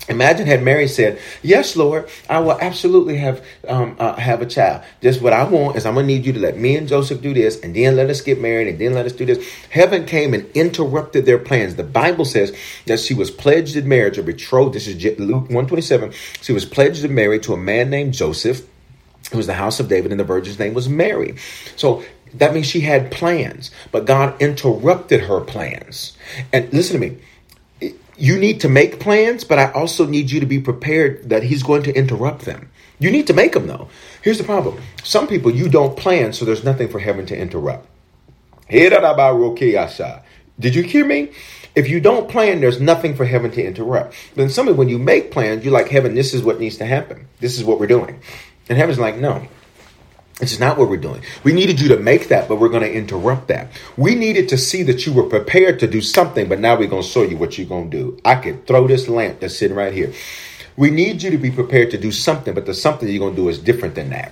Imagine 0.09 0.47
had 0.47 0.63
Mary 0.63 0.87
said, 0.87 1.19
"Yes, 1.43 1.75
Lord, 1.75 2.09
I 2.29 2.39
will 2.39 2.57
absolutely 2.61 3.17
have 3.17 3.43
um, 3.67 3.95
uh, 3.99 4.15
have 4.15 4.41
a 4.41 4.45
child. 4.45 4.83
Just 5.01 5.21
what 5.21 5.33
I 5.33 5.43
want 5.43 5.75
is 5.75 5.85
I'm 5.85 5.95
gonna 5.95 6.07
need 6.07 6.25
you 6.25 6.33
to 6.33 6.39
let 6.39 6.57
me 6.57 6.75
and 6.77 6.87
Joseph 6.87 7.21
do 7.21 7.33
this, 7.33 7.59
and 7.61 7.75
then 7.75 7.95
let 7.95 8.09
us 8.09 8.21
get 8.21 8.39
married, 8.41 8.67
and 8.67 8.79
then 8.79 8.93
let 8.93 9.05
us 9.05 9.13
do 9.13 9.25
this." 9.25 9.45
Heaven 9.69 10.05
came 10.05 10.33
and 10.33 10.45
interrupted 10.55 11.25
their 11.25 11.39
plans. 11.39 11.75
The 11.75 11.83
Bible 11.83 12.25
says 12.25 12.55
that 12.85 12.99
she 12.99 13.13
was 13.13 13.31
pledged 13.31 13.75
in 13.75 13.87
marriage 13.87 14.17
or 14.17 14.23
betrothed. 14.23 14.75
This 14.75 14.87
is 14.87 15.19
Luke 15.19 15.49
one 15.49 15.67
twenty 15.67 15.81
seven. 15.81 16.11
She 16.41 16.53
was 16.53 16.65
pledged 16.65 17.03
in 17.03 17.13
marriage 17.13 17.45
to 17.45 17.53
a 17.53 17.57
man 17.57 17.89
named 17.89 18.13
Joseph 18.13 18.65
It 19.31 19.35
was 19.35 19.47
the 19.47 19.53
house 19.53 19.79
of 19.79 19.89
David, 19.89 20.11
and 20.11 20.19
the 20.19 20.23
virgin's 20.23 20.59
name 20.59 20.73
was 20.73 20.87
Mary. 20.87 21.35
So 21.75 22.03
that 22.35 22.53
means 22.53 22.67
she 22.67 22.81
had 22.81 23.11
plans, 23.11 23.71
but 23.91 24.05
God 24.05 24.41
interrupted 24.41 25.21
her 25.21 25.41
plans. 25.41 26.17
And 26.53 26.71
listen 26.73 26.99
to 26.99 27.09
me. 27.09 27.17
You 28.17 28.37
need 28.39 28.61
to 28.61 28.69
make 28.69 28.99
plans, 28.99 29.43
but 29.43 29.59
I 29.59 29.71
also 29.71 30.05
need 30.05 30.31
you 30.31 30.39
to 30.39 30.45
be 30.45 30.59
prepared 30.59 31.29
that 31.29 31.43
He's 31.43 31.63
going 31.63 31.83
to 31.83 31.95
interrupt 31.95 32.45
them. 32.45 32.69
You 32.99 33.11
need 33.11 33.27
to 33.27 33.33
make 33.33 33.53
them, 33.53 33.67
though. 33.67 33.89
Here's 34.23 34.39
the 34.39 34.43
problem 34.43 34.81
some 35.03 35.27
people, 35.27 35.51
you 35.51 35.69
don't 35.69 35.95
plan, 35.95 36.33
so 36.33 36.45
there's 36.45 36.63
nothing 36.63 36.89
for 36.89 36.99
heaven 36.99 37.25
to 37.27 37.37
interrupt. 37.37 37.87
Did 40.59 40.75
you 40.75 40.83
hear 40.83 41.05
me? 41.05 41.31
If 41.75 41.87
you 41.87 41.99
don't 41.99 42.27
plan, 42.27 42.59
there's 42.59 42.81
nothing 42.81 43.15
for 43.15 43.23
heaven 43.23 43.51
to 43.51 43.63
interrupt. 43.63 44.15
Then 44.35 44.49
somebody, 44.49 44.75
when 44.75 44.89
you 44.89 44.97
make 44.97 45.29
plans, 45.31 45.63
you're 45.63 45.71
like, 45.71 45.89
heaven, 45.89 46.15
this 46.15 46.33
is 46.33 46.41
what 46.41 46.59
needs 46.59 46.77
to 46.77 46.85
happen. 46.85 47.27
This 47.39 47.57
is 47.57 47.63
what 47.63 47.79
we're 47.79 47.85
doing. 47.85 48.19
And 48.67 48.79
heaven's 48.79 48.97
like, 48.97 49.17
no, 49.17 49.47
it's 50.39 50.59
not 50.59 50.77
what 50.77 50.87
we're 50.89 50.97
doing. 50.97 51.23
We 51.43 51.51
needed 51.53 51.81
you 51.81 51.87
to 51.89 51.97
make 51.97 52.27
that, 52.27 52.47
but 52.47 52.57
we're 52.57 52.69
going 52.69 52.83
to 52.83 52.93
interrupt 52.93 53.47
that. 53.47 53.71
We 53.97 54.13
needed 54.13 54.49
to 54.49 54.57
see 54.57 54.83
that 54.83 55.05
you 55.05 55.13
were 55.13 55.23
prepared 55.23 55.79
to 55.79 55.87
do 55.87 55.99
something, 55.99 56.47
but 56.47 56.59
now 56.59 56.77
we're 56.77 56.87
going 56.87 57.01
to 57.01 57.07
show 57.07 57.23
you 57.23 57.37
what 57.37 57.57
you're 57.57 57.67
going 57.67 57.89
to 57.89 57.97
do. 57.97 58.19
I 58.23 58.35
could 58.35 58.67
throw 58.67 58.87
this 58.87 59.07
lamp 59.07 59.39
that's 59.39 59.57
sitting 59.57 59.75
right 59.75 59.93
here. 59.93 60.13
We 60.75 60.91
need 60.91 61.23
you 61.23 61.31
to 61.31 61.39
be 61.39 61.49
prepared 61.49 61.89
to 61.91 61.97
do 61.97 62.11
something, 62.11 62.53
but 62.53 62.67
the 62.67 62.75
something 62.75 63.09
you're 63.09 63.19
going 63.19 63.35
to 63.35 63.41
do 63.41 63.49
is 63.49 63.57
different 63.57 63.95
than 63.95 64.11
that. 64.11 64.31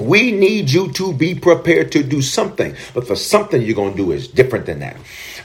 We 0.00 0.32
need 0.32 0.70
you 0.70 0.90
to 0.92 1.12
be 1.12 1.34
prepared 1.34 1.92
to 1.92 2.02
do 2.02 2.22
something, 2.22 2.74
but 2.94 3.06
for 3.06 3.14
something 3.14 3.60
you're 3.60 3.74
going 3.74 3.90
to 3.90 3.96
do 3.98 4.12
is 4.12 4.26
different 4.26 4.64
than 4.64 4.78
that. 4.78 4.96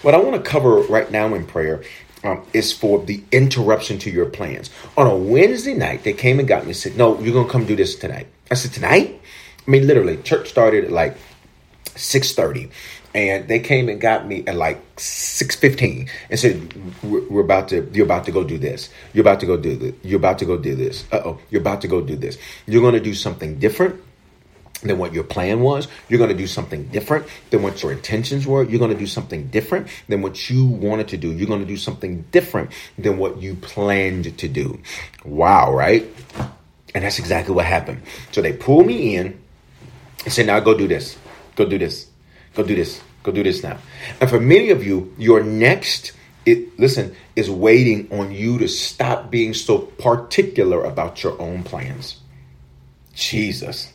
What 0.02 0.14
I 0.14 0.18
want 0.18 0.42
to 0.42 0.50
cover 0.50 0.76
right 0.84 1.12
now 1.12 1.34
in 1.34 1.46
prayer 1.46 1.84
um, 2.24 2.46
is 2.54 2.72
for 2.72 3.04
the 3.04 3.22
interruption 3.34 4.00
to 4.00 4.10
your 4.10 4.28
plans. 4.28 4.70
On 4.96 5.06
a 5.06 5.16
Wednesday 5.16 5.74
night, 5.74 6.04
they 6.04 6.14
came 6.14 6.40
and 6.40 6.48
got 6.48 6.64
me 6.64 6.70
and 6.70 6.78
said, 6.78 6.96
No, 6.96 7.20
you're 7.20 7.34
going 7.34 7.48
to 7.48 7.52
come 7.52 7.66
do 7.66 7.76
this 7.76 7.96
tonight. 7.96 8.28
I 8.50 8.54
said, 8.54 8.72
Tonight? 8.72 9.22
I 9.68 9.72
mean, 9.72 9.88
literally, 9.88 10.18
church 10.18 10.48
started 10.50 10.86
at 10.86 10.92
like 10.92 11.18
6.30 11.96 12.72
and 13.14 13.48
they 13.48 13.60
came 13.60 13.88
and 13.88 14.00
got 14.02 14.28
me 14.28 14.44
at 14.46 14.56
like 14.56 14.96
6.15 14.98 16.10
and 16.30 16.40
said 16.40 16.74
we're 17.02 17.42
about 17.42 17.70
to 17.70 17.90
you're 17.94 18.06
about 18.06 18.26
to 18.26 18.32
go 18.32 18.44
do 18.44 18.58
this 18.58 18.90
you're 19.14 19.22
about 19.22 19.40
to 19.40 19.46
go 19.46 19.56
do 19.56 19.78
this 19.78 19.94
you're 20.04 20.18
about 20.18 20.38
to 20.40 20.46
go 20.46 20.58
do 20.58 20.76
this 20.76 21.06
uh-oh 21.14 21.40
you're 21.50 21.62
about 21.62 21.80
to 21.82 21.88
go 21.88 22.02
do 22.02 22.18
this 22.18 22.38
you're 22.66 22.82
going 22.82 22.94
to 22.94 23.00
do 23.00 23.14
something 23.14 23.58
different 23.58 24.02
than 24.82 24.98
what 24.98 25.14
your 25.14 25.24
plan 25.24 25.62
was. 25.62 25.88
You're 26.10 26.18
going 26.18 26.30
to 26.30 26.36
do 26.36 26.48
something 26.48 26.86
different 26.88 27.28
than 27.50 27.64
what 27.64 27.82
your 27.82 27.92
intentions 27.92 28.46
were. 28.46 28.64
You're 28.64 28.80
going 28.80 28.92
to 28.92 28.98
do 28.98 29.08
something 29.08 29.48
different 29.48 29.88
than 30.08 30.22
what 30.22 30.50
you 30.50 30.66
wanted 30.66 31.08
to 31.10 31.18
do. 31.18 31.32
You're 31.32 31.48
going 31.48 31.62
to 31.62 31.66
do 31.66 31.78
something 31.78 32.24
different 32.32 32.72
than 32.98 33.18
what 33.18 33.42
you 33.42 33.56
planned 33.56 34.38
to 34.38 34.48
do. 34.48 34.80
Wow, 35.24 35.74
right? 35.74 36.06
And 36.94 37.04
that's 37.04 37.20
exactly 37.20 37.54
what 37.54 37.66
happened. 37.66 38.04
So 38.32 38.42
they 38.42 38.54
pull 38.54 38.84
me 38.84 39.16
in 39.16 39.42
say, 40.32 40.46
now 40.46 40.60
go 40.60 40.78
do 40.78 40.88
this, 40.88 41.18
go 41.56 41.66
do 41.66 41.78
this, 41.78 42.10
go 42.54 42.64
do 42.64 42.76
this, 42.76 43.02
go 43.24 43.32
do 43.32 43.44
this 43.44 43.64
now. 43.64 43.78
And 44.20 44.30
for 44.30 44.40
many 44.40 44.70
of 44.70 44.86
you, 44.86 45.14
your 45.18 45.44
next, 45.44 46.14
it 46.46 46.78
listen, 46.80 47.16
is 47.36 47.50
waiting 47.50 48.08
on 48.12 48.32
you 48.32 48.58
to 48.60 48.68
stop 48.68 49.32
being 49.32 49.54
so 49.54 49.78
particular 49.78 50.84
about 50.84 51.24
your 51.24 51.40
own 51.42 51.64
plans. 51.64 52.18
Jesus. 53.14 53.92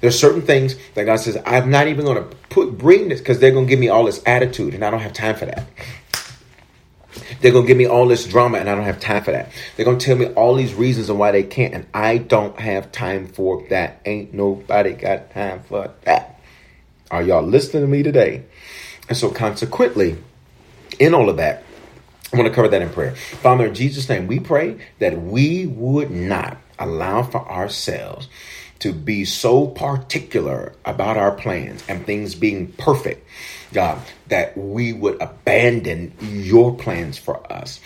There's 0.00 0.18
certain 0.18 0.42
things 0.42 0.76
that 0.94 1.04
God 1.04 1.16
says, 1.16 1.38
I'm 1.44 1.70
not 1.70 1.88
even 1.88 2.04
going 2.04 2.22
to 2.22 2.36
put 2.50 2.78
bring 2.78 3.08
this 3.08 3.20
because 3.20 3.40
they're 3.40 3.50
going 3.50 3.66
to 3.66 3.70
give 3.70 3.80
me 3.80 3.88
all 3.88 4.04
this 4.04 4.22
attitude, 4.26 4.74
and 4.74 4.84
I 4.84 4.90
don't 4.90 5.00
have 5.00 5.12
time 5.12 5.34
for 5.34 5.46
that. 5.46 5.66
They're 7.40 7.52
going 7.52 7.64
to 7.64 7.68
give 7.68 7.76
me 7.76 7.86
all 7.86 8.06
this 8.06 8.26
drama, 8.26 8.58
and 8.58 8.68
I 8.68 8.74
don't 8.74 8.84
have 8.84 9.00
time 9.00 9.24
for 9.24 9.32
that. 9.32 9.50
They're 9.76 9.84
going 9.84 9.98
to 9.98 10.04
tell 10.04 10.16
me 10.16 10.26
all 10.26 10.54
these 10.54 10.74
reasons 10.74 11.08
and 11.08 11.18
why 11.18 11.32
they 11.32 11.42
can't, 11.42 11.74
and 11.74 11.86
I 11.92 12.18
don't 12.18 12.58
have 12.60 12.92
time 12.92 13.26
for 13.26 13.66
that. 13.68 14.00
Ain't 14.04 14.34
nobody 14.34 14.92
got 14.92 15.30
time 15.32 15.62
for 15.62 15.92
that. 16.02 16.40
Are 17.10 17.22
y'all 17.22 17.42
listening 17.42 17.82
to 17.82 17.88
me 17.88 18.02
today? 18.02 18.44
And 19.08 19.16
so, 19.16 19.30
consequently, 19.30 20.18
in 20.98 21.14
all 21.14 21.28
of 21.30 21.36
that, 21.38 21.64
I 22.32 22.36
want 22.36 22.48
to 22.48 22.54
cover 22.54 22.68
that 22.68 22.82
in 22.82 22.90
prayer. 22.90 23.14
Father, 23.14 23.66
in 23.66 23.74
Jesus' 23.74 24.08
name, 24.08 24.26
we 24.26 24.38
pray 24.38 24.78
that 24.98 25.20
we 25.20 25.66
would 25.66 26.10
not 26.10 26.58
allow 26.78 27.22
for 27.22 27.48
ourselves 27.50 28.28
to 28.80 28.92
be 28.92 29.24
so 29.24 29.66
particular 29.66 30.74
about 30.84 31.16
our 31.16 31.32
plans 31.32 31.82
and 31.88 32.04
things 32.04 32.34
being 32.34 32.70
perfect, 32.72 33.26
God, 33.72 34.00
that 34.28 34.56
we 34.56 34.92
would 34.92 35.20
abandon 35.20 36.14
your 36.20 36.76
plans 36.76 37.18
for 37.18 37.50
us. 37.52 37.80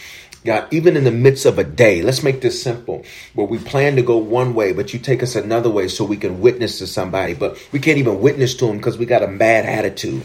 God, 0.45 0.73
even 0.73 0.97
in 0.97 1.05
the 1.05 1.13
midst 1.13 1.47
of 1.47 1.59
a 1.59 1.65
day, 1.65 2.03
let's 2.03 2.23
make 2.23 2.41
this 2.41 2.61
simple, 2.61 3.05
where 3.35 3.47
we 3.47 3.59
plan 3.59 3.95
to 3.97 4.03
go 4.03 4.17
one 4.17 4.55
way, 4.55 4.73
but 4.73 4.93
you 4.93 4.99
take 4.99 5.23
us 5.23 5.37
another 5.37 5.71
way 5.71 5.87
so 5.87 6.05
we 6.05 6.17
can 6.17 6.41
witness 6.41 6.79
to 6.79 6.87
somebody, 6.87 7.35
but 7.35 7.57
we 7.71 7.79
can't 7.79 7.99
even 7.99 8.21
witness 8.21 8.55
to 8.57 8.67
them 8.67 8.77
because 8.77 8.99
we 8.99 9.07
got 9.07 9.23
a 9.23 9.29
bad 9.29 9.67
attitude. 9.67 10.23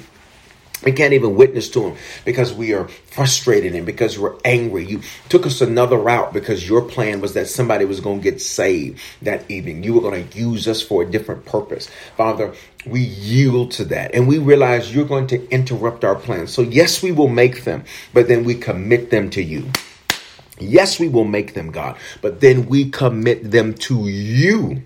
We 0.84 0.92
can't 0.92 1.14
even 1.14 1.36
witness 1.36 1.70
to 1.72 1.90
him 1.90 1.98
because 2.24 2.54
we 2.54 2.74
are 2.74 2.88
frustrated 2.88 3.74
and 3.74 3.86
because 3.86 4.20
we're 4.20 4.36
angry. 4.46 4.86
You 4.86 5.02
took 5.28 5.48
us 5.48 5.60
another 5.62 5.98
route 5.98 6.34
because 6.34 6.68
your 6.68 6.84
plan 6.84 7.20
was 7.20 7.34
that 7.34 7.48
somebody 7.48 7.86
was 7.86 8.00
going 8.00 8.20
to 8.20 8.24
get 8.24 8.42
saved 8.42 9.02
that 9.24 9.50
evening. 9.50 9.84
You 9.84 9.96
were 9.96 10.02
going 10.02 10.28
to 10.28 10.38
use 10.38 10.68
us 10.68 10.82
for 10.82 11.02
a 11.02 11.06
different 11.10 11.46
purpose. 11.46 11.90
Father, 12.16 12.54
we 12.90 13.02
yield 13.02 13.72
to 13.72 13.86
that 13.86 14.14
and 14.14 14.28
we 14.28 14.38
realize 14.38 14.94
you're 14.94 15.06
going 15.06 15.28
to 15.28 15.50
interrupt 15.50 16.04
our 16.04 16.16
plans. 16.16 16.52
So, 16.52 16.62
yes, 16.62 17.04
we 17.04 17.12
will 17.12 17.28
make 17.28 17.64
them, 17.64 17.84
but 18.14 18.28
then 18.28 18.44
we 18.44 18.56
commit 18.56 19.10
them 19.12 19.30
to 19.32 19.42
you. 19.42 19.70
Yes, 20.60 21.00
we 21.00 21.08
will 21.08 21.26
make 21.26 21.54
them, 21.54 21.72
God, 21.72 21.98
but 22.22 22.42
then 22.42 22.68
we 22.68 22.90
commit 22.90 23.52
them 23.52 23.74
to 23.76 24.08
you. 24.08 24.84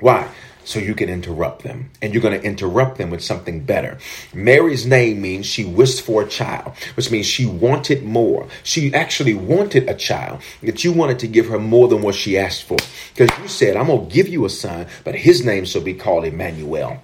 Why? 0.00 0.28
So 0.64 0.78
you 0.78 0.94
can 0.94 1.08
interrupt 1.08 1.62
them. 1.62 1.90
And 2.02 2.12
you're 2.12 2.22
going 2.22 2.38
to 2.38 2.46
interrupt 2.46 2.98
them 2.98 3.10
with 3.10 3.22
something 3.22 3.64
better. 3.64 3.98
Mary's 4.32 4.86
name 4.86 5.20
means 5.20 5.46
she 5.46 5.64
wished 5.64 6.02
for 6.02 6.22
a 6.22 6.28
child, 6.28 6.72
which 6.94 7.10
means 7.10 7.26
she 7.26 7.46
wanted 7.46 8.02
more. 8.02 8.48
She 8.62 8.92
actually 8.94 9.34
wanted 9.34 9.88
a 9.88 9.94
child, 9.94 10.42
that 10.62 10.84
you 10.84 10.92
wanted 10.92 11.18
to 11.20 11.28
give 11.28 11.48
her 11.48 11.58
more 11.58 11.88
than 11.88 12.02
what 12.02 12.14
she 12.14 12.38
asked 12.38 12.64
for. 12.64 12.78
Because 13.14 13.38
you 13.38 13.48
said, 13.48 13.76
I'm 13.76 13.86
going 13.86 14.08
to 14.08 14.14
give 14.14 14.28
you 14.28 14.44
a 14.44 14.50
son, 14.50 14.86
but 15.04 15.14
his 15.14 15.44
name 15.44 15.64
shall 15.64 15.82
be 15.82 15.94
called 15.94 16.24
Emmanuel. 16.24 17.02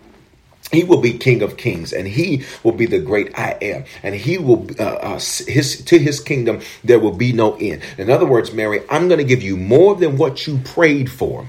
He 0.70 0.84
will 0.84 1.00
be 1.00 1.14
King 1.14 1.42
of 1.42 1.56
Kings, 1.56 1.92
and 1.92 2.06
He 2.06 2.44
will 2.62 2.72
be 2.72 2.86
the 2.86 3.00
great 3.00 3.36
I 3.36 3.58
am, 3.61 3.84
and 4.02 4.14
He 4.14 4.38
will 4.38 4.68
uh, 4.78 4.84
uh, 4.84 5.14
his 5.14 5.84
to 5.86 5.98
His 5.98 6.20
kingdom 6.20 6.61
there 6.84 7.00
will 7.00 7.16
be 7.16 7.32
no 7.32 7.56
end. 7.56 7.82
In 7.98 8.08
other 8.08 8.26
words, 8.26 8.52
Mary, 8.52 8.82
I'm 8.88 9.08
going 9.08 9.18
to 9.18 9.24
give 9.24 9.42
you 9.42 9.56
more 9.56 9.96
than 9.96 10.16
what 10.16 10.46
you 10.46 10.58
prayed 10.58 11.11
for. 11.11 11.46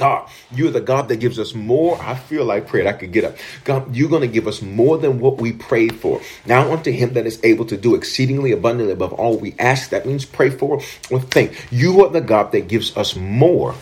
God, 0.00 0.30
you're 0.50 0.70
the 0.70 0.80
God 0.80 1.08
that 1.08 1.16
gives 1.16 1.38
us 1.38 1.54
more. 1.54 2.00
I 2.00 2.14
feel 2.14 2.46
like 2.46 2.66
prayer. 2.66 2.88
I 2.88 2.94
could 2.94 3.12
get 3.12 3.24
up. 3.24 3.36
God, 3.64 3.94
you're 3.94 4.08
going 4.08 4.22
to 4.22 4.28
give 4.28 4.48
us 4.48 4.62
more 4.62 4.96
than 4.96 5.20
what 5.20 5.36
we 5.36 5.52
prayed 5.52 5.94
for. 5.96 6.22
Now 6.46 6.72
unto 6.72 6.90
him 6.90 7.12
that 7.12 7.26
is 7.26 7.38
able 7.44 7.66
to 7.66 7.76
do 7.76 7.94
exceedingly 7.94 8.52
abundantly 8.52 8.94
above 8.94 9.12
all 9.12 9.36
we 9.36 9.54
ask. 9.58 9.90
That 9.90 10.06
means 10.06 10.24
pray 10.24 10.48
for 10.48 10.80
or 11.10 11.20
think. 11.20 11.66
You 11.70 12.02
are 12.02 12.08
the 12.08 12.22
God 12.22 12.50
that 12.52 12.66
gives 12.66 12.96
us 12.96 13.14
more 13.14 13.74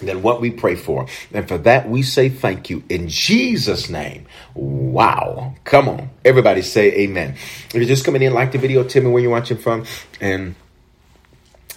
than 0.00 0.22
what 0.22 0.40
we 0.40 0.50
pray 0.50 0.74
for. 0.74 1.06
And 1.32 1.46
for 1.46 1.58
that, 1.58 1.88
we 1.88 2.02
say 2.02 2.28
thank 2.28 2.68
you 2.68 2.82
in 2.88 3.08
Jesus' 3.08 3.88
name. 3.88 4.26
Wow. 4.54 5.54
Come 5.62 5.88
on. 5.88 6.10
Everybody 6.24 6.62
say 6.62 6.92
amen. 7.02 7.36
If 7.68 7.74
you're 7.74 7.84
just 7.84 8.04
coming 8.04 8.22
in, 8.22 8.34
like 8.34 8.50
the 8.50 8.58
video, 8.58 8.82
tell 8.82 9.04
me 9.04 9.10
where 9.10 9.22
you're 9.22 9.30
watching 9.30 9.58
from. 9.58 9.84
And 10.20 10.56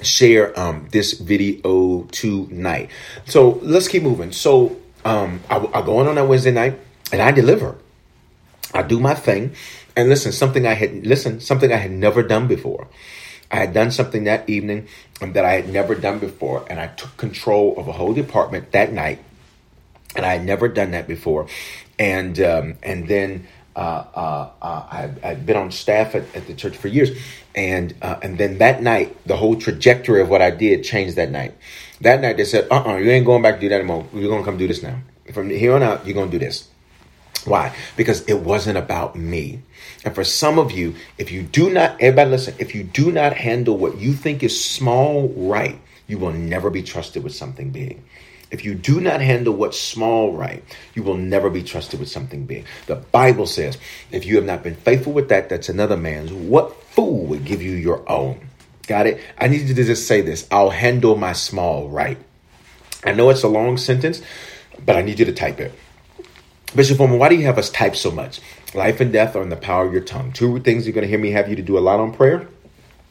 share 0.02 0.58
um, 0.60 0.88
this 0.92 1.14
video 1.14 2.04
tonight. 2.12 2.90
So 3.26 3.60
let's 3.62 3.88
keep 3.88 4.04
moving. 4.04 4.32
So 4.32 4.78
um, 5.06 5.42
I, 5.50 5.58
I 5.74 5.82
go 5.82 6.02
in 6.02 6.08
on 6.08 6.16
that 6.16 6.28
Wednesday 6.28 6.52
night 6.52 6.80
and 7.12 7.22
I 7.22 7.32
deliver. 7.32 7.76
I 8.74 8.84
do 8.84 9.00
my 9.00 9.16
thing. 9.16 9.54
And 9.96 10.10
listen, 10.10 10.32
something 10.32 10.66
I 10.66 10.74
had 10.74 11.06
listen, 11.06 11.40
something 11.42 11.72
I 11.72 11.78
had 11.78 11.92
never 11.92 12.24
done 12.24 12.48
before. 12.48 12.88
I 13.52 13.58
had 13.58 13.74
done 13.74 13.92
something 13.92 14.24
that 14.24 14.50
evening 14.50 14.88
that 15.20 15.44
I 15.44 15.52
had 15.52 15.68
never 15.68 15.94
done 15.94 16.20
before, 16.20 16.66
and 16.70 16.80
I 16.80 16.88
took 16.88 17.18
control 17.18 17.78
of 17.78 17.88
a 17.90 17.92
whole 17.92 18.14
department 18.14 18.72
that 18.72 18.94
night, 18.94 19.20
and 20.16 20.26
I 20.26 20.34
had 20.34 20.46
never 20.46 20.70
done 20.70 20.92
that 20.92 21.08
before. 21.08 21.48
And 22.00 22.40
um, 22.40 22.78
and 22.82 23.10
then 23.10 23.48
uh, 23.76 23.80
uh, 23.80 24.50
uh, 24.62 24.66
I, 24.92 25.10
I'd 25.24 25.46
been 25.46 25.58
on 25.58 25.72
staff 25.72 26.16
at, 26.16 26.24
at 26.36 26.48
the 26.48 26.54
church 26.54 26.78
for 26.78 26.88
years, 26.88 27.12
and 27.56 27.94
uh, 28.02 28.20
and 28.22 28.38
then 28.38 28.58
that 28.58 28.82
night, 28.82 29.16
the 29.26 29.38
whole 29.38 29.56
trajectory 29.56 30.22
of 30.22 30.30
what 30.30 30.42
I 30.42 30.52
did 30.52 30.84
changed 30.84 31.16
that 31.16 31.32
night. 31.32 31.56
That 32.02 32.22
night, 32.22 32.38
they 32.38 32.46
said, 32.46 32.68
"Uh, 32.70 32.84
uh 32.86 32.98
you 32.98 33.12
ain't 33.12 33.26
going 33.26 33.42
back 33.42 33.56
to 33.56 33.62
do 33.62 33.70
that 33.70 33.76
anymore. 33.76 34.08
You're 34.14 34.30
gonna 34.30 34.44
come 34.44 34.58
do 34.58 34.68
this 34.68 34.84
now. 34.84 35.00
From 35.34 35.50
here 35.50 35.74
on 35.74 35.84
out, 35.84 36.06
you're 36.06 36.16
gonna 36.16 36.32
do 36.32 36.40
this." 36.40 36.68
Why? 37.46 37.76
Because 37.98 38.22
it 38.28 38.40
wasn't 38.42 38.78
about 38.78 39.16
me. 39.16 39.62
And 40.04 40.14
for 40.14 40.24
some 40.24 40.60
of 40.60 40.72
you, 40.72 40.96
if 41.18 41.32
you 41.32 41.42
do 41.42 41.72
not, 41.72 42.00
everybody 42.00 42.30
listen, 42.30 42.56
if 42.60 42.76
you 42.76 42.84
do 42.84 43.12
not 43.12 43.34
handle 43.34 43.78
what 43.78 43.98
you 43.98 44.14
think 44.14 44.44
is 44.44 44.64
small 44.64 45.30
right, 45.30 45.80
you 46.08 46.20
will 46.20 46.34
never 46.34 46.70
be 46.70 46.84
trusted 46.84 47.24
with 47.24 47.34
something 47.34 47.72
big. 47.72 48.00
If 48.52 48.66
you 48.66 48.76
do 48.76 49.00
not 49.00 49.22
handle 49.22 49.54
what's 49.54 49.80
small 49.80 50.34
right, 50.34 50.64
you 50.94 51.04
will 51.04 51.16
never 51.16 51.50
be 51.50 51.64
trusted 51.64 52.00
with 52.00 52.10
something 52.10 52.46
big. 52.46 52.66
The 52.86 52.98
Bible 52.98 53.48
says, 53.48 53.78
if 54.12 54.26
you 54.26 54.36
have 54.36 54.46
not 54.46 54.62
been 54.62 54.76
faithful 54.76 55.14
with 55.14 55.30
that, 55.30 55.48
that's 55.48 55.70
another 55.70 55.96
man's. 55.96 56.34
What 56.34 56.84
fool 56.84 57.26
would 57.28 57.46
give 57.46 57.62
you 57.62 57.72
your 57.72 58.08
own? 58.12 58.42
Got 58.88 59.08
it? 59.08 59.22
I 59.38 59.48
need 59.48 59.62
you 59.62 59.74
to 59.74 59.84
just 59.86 60.06
say 60.06 60.20
this 60.20 60.48
I'll 60.52 60.70
handle 60.70 61.16
my 61.16 61.32
small 61.32 61.88
right. 61.88 62.18
I 63.06 63.14
know 63.14 63.30
it's 63.30 63.44
a 63.44 63.48
long 63.48 63.78
sentence, 63.78 64.22
but 64.86 64.98
I 64.98 65.02
need 65.02 65.18
you 65.18 65.26
to 65.26 65.34
type 65.34 65.60
it. 65.60 65.74
Bishop 66.76 66.98
Foreman, 66.98 67.20
why 67.20 67.30
do 67.30 67.36
you 67.36 67.46
have 67.46 67.58
us 67.58 67.70
type 67.70 67.96
so 67.96 68.12
much? 68.12 68.42
Life 68.74 69.02
and 69.02 69.12
death 69.12 69.36
are 69.36 69.42
in 69.42 69.50
the 69.50 69.56
power 69.56 69.86
of 69.86 69.94
your 69.94 70.04
tongue. 70.04 70.32
Two 70.32 70.60
things 70.60 70.86
you're 70.86 70.94
going 70.94 71.04
to 71.04 71.10
hear 71.10 71.20
me 71.20 71.32
have 71.32 71.50
you 71.50 71.56
to 71.56 71.62
do 71.62 71.78
a 71.78 71.80
lot 71.80 72.00
on 72.00 72.14
prayer. 72.14 72.48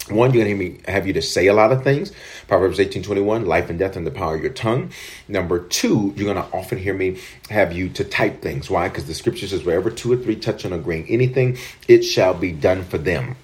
One, 0.08 0.32
you're 0.32 0.44
going 0.44 0.58
to 0.58 0.64
hear 0.64 0.72
me 0.72 0.80
have 0.88 1.06
you 1.06 1.12
to 1.12 1.22
say 1.22 1.46
a 1.46 1.54
lot 1.54 1.72
of 1.72 1.84
things. 1.84 2.12
Proverbs 2.48 2.80
18 2.80 3.02
21, 3.02 3.44
life 3.46 3.70
and 3.70 3.78
death 3.78 3.96
in 3.96 4.04
the 4.04 4.10
power 4.10 4.34
of 4.34 4.42
your 4.42 4.52
tongue. 4.52 4.90
Number 5.28 5.60
two, 5.60 6.12
you're 6.16 6.32
going 6.32 6.44
to 6.44 6.56
often 6.56 6.78
hear 6.78 6.94
me 6.94 7.18
have 7.48 7.72
you 7.72 7.88
to 7.90 8.04
type 8.04 8.42
things. 8.42 8.68
Why? 8.68 8.88
Because 8.88 9.06
the 9.06 9.14
scripture 9.14 9.46
says, 9.46 9.64
wherever 9.64 9.90
two 9.90 10.12
or 10.12 10.16
three 10.16 10.36
touch 10.36 10.64
on 10.64 10.72
agreeing 10.72 11.06
anything, 11.08 11.58
it 11.86 12.02
shall 12.02 12.34
be 12.34 12.50
done 12.50 12.82
for 12.84 12.98
them. 12.98 13.36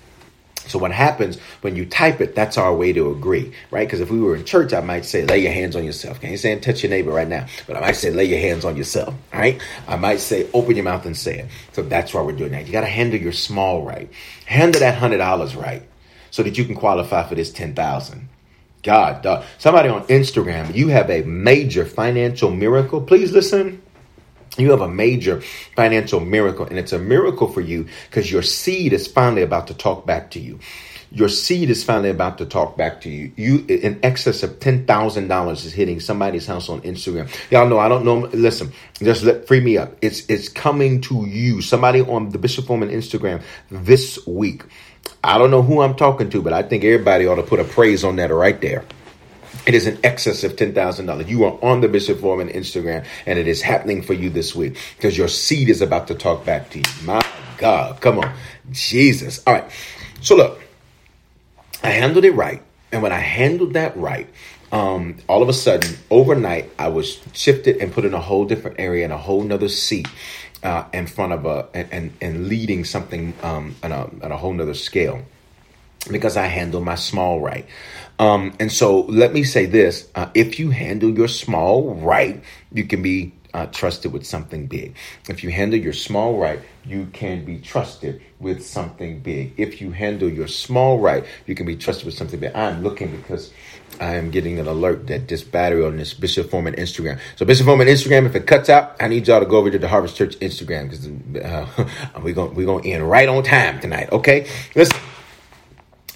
So 0.67 0.81
what 0.81 0.91
happens 0.91 1.39
when 1.61 1.77
you 1.77 1.87
type 1.87 2.21
it, 2.21 2.35
that's 2.35 2.59
our 2.59 2.75
way 2.75 2.93
to 2.93 3.13
agree, 3.13 3.53
right? 3.71 3.87
Because 3.87 4.01
if 4.01 4.11
we 4.11 4.19
were 4.19 4.35
in 4.35 4.45
church, 4.45 4.73
I 4.73 4.81
might 4.81 5.05
say, 5.05 5.25
lay 5.25 5.39
your 5.39 5.53
hands 5.53 5.77
on 5.77 5.85
yourself. 5.85 6.21
Can't 6.21 6.37
say 6.41 6.59
touch 6.59 6.83
your 6.83 6.91
neighbor 6.91 7.13
right 7.13 7.29
now, 7.29 7.47
but 7.69 7.77
I 7.77 7.81
might 7.81 7.93
say, 7.93 8.11
lay 8.11 8.25
your 8.25 8.41
hands 8.41 8.65
on 8.65 8.77
yourself, 8.77 9.15
right? 9.33 9.61
I 9.87 9.95
might 9.95 10.19
say, 10.19 10.49
open 10.53 10.75
your 10.75 10.85
mouth 10.85 11.07
and 11.07 11.17
say 11.17 11.39
it. 11.39 11.47
So 11.73 11.83
that's 11.83 12.13
why 12.13 12.23
we're 12.23 12.33
doing 12.33 12.51
that. 12.51 12.67
You 12.67 12.73
got 12.73 12.81
to 12.81 12.89
handle 12.89 13.21
your 13.21 13.33
small 13.33 13.85
right. 13.85 14.11
Handle 14.47 14.81
that 14.81 15.01
$100 15.01 15.63
right 15.63 15.85
so 16.37 16.43
that 16.43 16.59
you 16.59 16.67
can 16.67 16.75
qualify 16.75 17.27
for 17.27 17.35
this 17.35 17.51
10,000. 17.51 18.29
God, 18.83 19.23
dog. 19.23 19.45
somebody 19.57 19.89
on 19.89 20.07
Instagram, 20.09 20.75
you 20.75 20.89
have 20.89 21.09
a 21.09 21.23
major 21.23 21.87
financial 21.87 22.51
miracle. 22.51 23.01
Please 23.01 23.33
listen. 23.33 23.81
You 24.59 24.71
have 24.71 24.83
a 24.83 24.89
major 24.89 25.41
financial 25.75 26.21
miracle, 26.21 26.67
and 26.67 26.79
it's 26.79 26.93
a 26.93 26.99
miracle 26.99 27.51
for 27.51 27.63
you 27.63 27.89
because 28.11 28.31
your 28.31 28.43
seed 28.43 28.93
is 28.93 29.07
finally 29.07 29.41
about 29.41 29.69
to 29.69 29.75
talk 29.75 30.05
back 30.05 30.31
to 30.33 30.39
you. 30.39 30.61
Your 31.11 31.31
seed 31.31 31.71
is 31.71 31.83
finally 31.83 32.11
about 32.11 32.37
to 32.39 32.45
talk 32.45 32.77
back 32.77 33.01
to 33.03 33.09
you. 33.09 33.33
You 33.37 33.65
in 33.69 33.99
excess 34.03 34.43
of 34.43 34.61
ten 34.61 34.87
thousand 34.87 35.29
dollars 35.29 35.65
is 35.65 35.73
hitting 35.73 36.01
somebody's 36.01 36.47
house 36.47 36.69
on 36.69 36.83
Instagram. 36.83 37.31
Y'all 37.51 37.69
know 37.69 37.79
I 37.79 37.89
don't 37.89 38.05
know. 38.05 38.29
Listen, 38.35 38.73
just 38.95 39.23
let 39.23 39.47
free 39.47 39.61
me 39.61 39.79
up. 39.79 39.97
It's 40.03 40.29
it's 40.29 40.51
coming 40.51 41.01
to 41.03 41.25
you. 41.27 41.63
Somebody 41.63 42.03
on 42.03 42.31
the 42.31 42.39
Bishop 42.39 42.67
Foreman 42.67 42.91
Instagram 42.91 43.43
this 43.71 44.19
week. 44.27 44.65
I 45.23 45.39
don't 45.39 45.51
know 45.51 45.63
who 45.63 45.81
I'm 45.81 45.95
talking 45.95 46.31
to, 46.31 46.43
but 46.43 46.53
I 46.53 46.63
think 46.63 46.85
everybody 46.85 47.27
ought 47.27 47.37
to 47.37 47.43
put 47.43 47.59
a 47.59 47.65
praise 47.65 48.05
on 48.05 48.17
that 48.17 48.31
right 48.31 48.61
there. 48.61 48.85
It 49.67 49.75
is 49.75 49.89
in 49.89 49.99
excess 50.05 50.45
of 50.45 50.55
$10,000. 50.55 51.29
You 51.29 51.45
are 51.45 51.59
on 51.65 51.81
the 51.81 51.89
Bishop 51.89 52.21
Foreman 52.21 52.49
Instagram, 52.49 53.05
and 53.27 53.39
it 53.39 53.49
is 53.49 53.61
happening 53.61 54.03
for 54.03 54.13
you 54.13 54.31
this 54.31 54.55
week 54.55 54.79
because 54.97 55.19
your 55.19 55.27
seed 55.27 55.69
is 55.69 55.83
about 55.83 56.07
to 56.09 56.15
talk 56.15 56.45
back 56.45 56.71
to 56.71 56.79
you. 56.79 56.85
My 57.05 57.21
God, 57.59 58.01
come 58.01 58.21
on. 58.21 58.33
Jesus. 58.71 59.43
All 59.45 59.55
right. 59.55 59.65
So, 60.21 60.37
look, 60.37 60.61
I 61.83 61.91
handled 61.91 62.25
it 62.25 62.33
right. 62.33 62.63
And 62.93 63.03
when 63.03 63.13
I 63.13 63.19
handled 63.19 63.73
that 63.73 63.97
right, 63.97 64.29
um, 64.71 65.17
all 65.29 65.43
of 65.43 65.49
a 65.49 65.53
sudden, 65.53 65.97
overnight, 66.11 66.71
I 66.79 66.89
was 66.89 67.21
shifted 67.33 67.79
and 67.79 67.93
put 67.93 68.05
in 68.05 68.15
a 68.15 68.21
whole 68.21 68.45
different 68.45 68.79
area 68.79 69.05
in 69.05 69.11
a 69.11 69.19
whole 69.19 69.43
nother 69.43 69.69
seat 69.69 70.07
uh, 70.63 70.85
in 70.93 71.07
front 71.07 71.33
of 71.33 71.47
a 71.47 71.69
and 71.75 72.13
and, 72.21 72.49
leading 72.49 72.85
something 72.85 73.35
um, 73.43 73.75
on 73.83 73.93
a, 73.93 74.03
on 74.23 74.33
a 74.33 74.37
whole 74.37 74.53
nother 74.53 74.75
scale 74.75 75.23
because 76.11 76.37
I 76.37 76.47
handle 76.47 76.81
my 76.81 76.95
small 76.95 77.41
right. 77.41 77.67
Um, 78.19 78.55
and 78.61 78.73
so 78.73 79.01
let 79.03 79.33
me 79.33 79.45
say 79.45 79.67
this 79.67 80.09
uh, 80.15 80.31
if 80.35 80.59
you 80.59 80.71
handle 80.71 81.11
your 81.11 81.29
small 81.29 81.95
right, 81.95 82.43
you 82.73 82.85
can 82.85 83.03
be 83.03 83.33
uh, 83.57 83.67
trusted 83.67 84.13
with 84.13 84.27
something 84.27 84.67
big. 84.67 84.95
If 85.29 85.43
you 85.43 85.51
handle 85.51 85.79
your 85.79 85.95
small 85.95 86.39
right, 86.39 86.61
you 86.85 87.09
can 87.13 87.45
be 87.45 87.59
trusted 87.59 88.21
with 88.39 88.65
something 88.65 89.21
big. 89.21 89.55
If 89.57 89.81
you 89.81 89.93
handle 89.93 90.29
your 90.29 90.47
small 90.47 90.99
right, 90.99 91.25
you 91.47 91.55
can 91.55 91.65
be 91.65 91.75
trusted 91.77 92.05
with 92.05 92.15
something 92.15 92.39
big. 92.39 92.55
I'm 92.55 92.83
looking 92.83 93.11
because 93.17 93.53
I 94.01 94.17
am 94.17 94.31
getting 94.31 94.59
an 94.59 94.67
alert 94.67 95.07
that 95.07 95.29
this 95.29 95.43
battery 95.43 95.85
on 95.85 95.97
this 95.97 96.13
Bishop 96.13 96.51
Foreman 96.51 96.75
Instagram. 96.75 97.19
So 97.37 97.47
Bishop 97.47 97.67
Foreman 97.67 97.89
Instagram, 97.89 98.27
if 98.27 98.35
it 98.35 98.47
cuts 98.47 98.69
out, 98.69 98.97
I 99.01 99.09
need 99.09 99.27
y'all 99.27 99.41
to 99.41 99.47
go 99.47 99.57
over 99.57 99.71
to 99.71 99.79
the 99.79 99.89
Harvest 99.89 100.17
Church 100.17 100.37
Instagram 100.41 100.91
because 100.91 101.07
uh, 101.45 101.89
we're 102.23 102.35
gonna 102.35 102.53
we're 102.53 102.81
to 102.81 102.89
end 102.89 103.09
right 103.09 103.29
on 103.29 103.43
time 103.43 103.81
tonight. 103.81 104.13
Okay, 104.13 104.49
listen. 104.75 104.99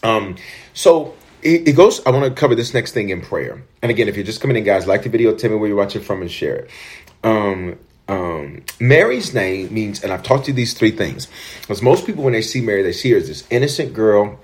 Um, 0.03 0.37
so 0.75 1.15
it, 1.43 1.69
it 1.69 1.77
goes. 1.77 2.05
I 2.07 2.11
want 2.11 2.25
to 2.25 2.31
cover 2.31 2.55
this 2.55 2.75
next 2.75 2.93
thing 2.93 3.11
in 3.11 3.21
prayer. 3.21 3.63
And 3.83 3.91
again, 3.91 4.09
if 4.09 4.17
you're 4.17 4.27
just 4.27 4.41
coming 4.41 4.57
in, 4.57 4.65
guys, 4.65 4.87
like 4.87 5.03
the 5.03 5.09
video, 5.09 5.35
tell 5.35 5.51
me 5.51 5.57
where 5.57 5.69
you're 5.69 5.77
watching 5.77 6.03
from, 6.03 6.21
and 6.21 6.31
share 6.31 6.57
it. 6.57 6.71
Um, 7.23 7.79
um, 8.09 8.63
Mary's 8.81 9.35
name 9.35 9.73
means, 9.73 10.03
and 10.03 10.13
I've 10.13 10.23
talked 10.23 10.47
to 10.47 10.51
you 10.51 10.57
these 10.57 10.75
three 10.75 10.91
things. 10.91 11.29
Because 11.61 11.81
most 11.81 12.07
people, 12.07 12.25
when 12.25 12.33
they 12.33 12.43
see 12.43 12.61
Mary, 12.61 12.83
they 12.83 12.93
see 12.93 13.13
her 13.13 13.19
as 13.19 13.29
this 13.29 13.47
innocent 13.51 13.95
girl, 13.95 14.41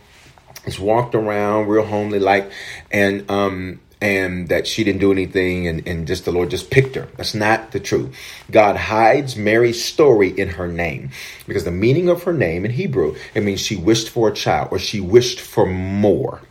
has 0.66 0.78
walked 0.78 1.14
around 1.14 1.68
real 1.68 1.86
homely 1.86 2.18
like, 2.18 2.50
and 2.90 3.30
um, 3.30 3.80
and 4.00 4.48
that 4.48 4.66
she 4.66 4.84
didn't 4.84 5.00
do 5.00 5.10
anything 5.10 5.66
and, 5.66 5.86
and 5.86 6.06
just 6.06 6.24
the 6.24 6.32
Lord 6.32 6.50
just 6.50 6.70
picked 6.70 6.96
her. 6.96 7.08
That's 7.16 7.34
not 7.34 7.72
the 7.72 7.80
truth. 7.80 8.14
God 8.50 8.76
hides 8.76 9.36
Mary's 9.36 9.82
story 9.82 10.28
in 10.28 10.50
her 10.50 10.68
name 10.68 11.10
because 11.46 11.64
the 11.64 11.70
meaning 11.70 12.08
of 12.08 12.24
her 12.24 12.32
name 12.32 12.64
in 12.64 12.72
Hebrew, 12.72 13.16
it 13.34 13.42
means 13.42 13.60
she 13.60 13.76
wished 13.76 14.10
for 14.10 14.28
a 14.28 14.34
child 14.34 14.68
or 14.70 14.78
she 14.78 15.00
wished 15.00 15.40
for 15.40 15.66
more. 15.66 16.42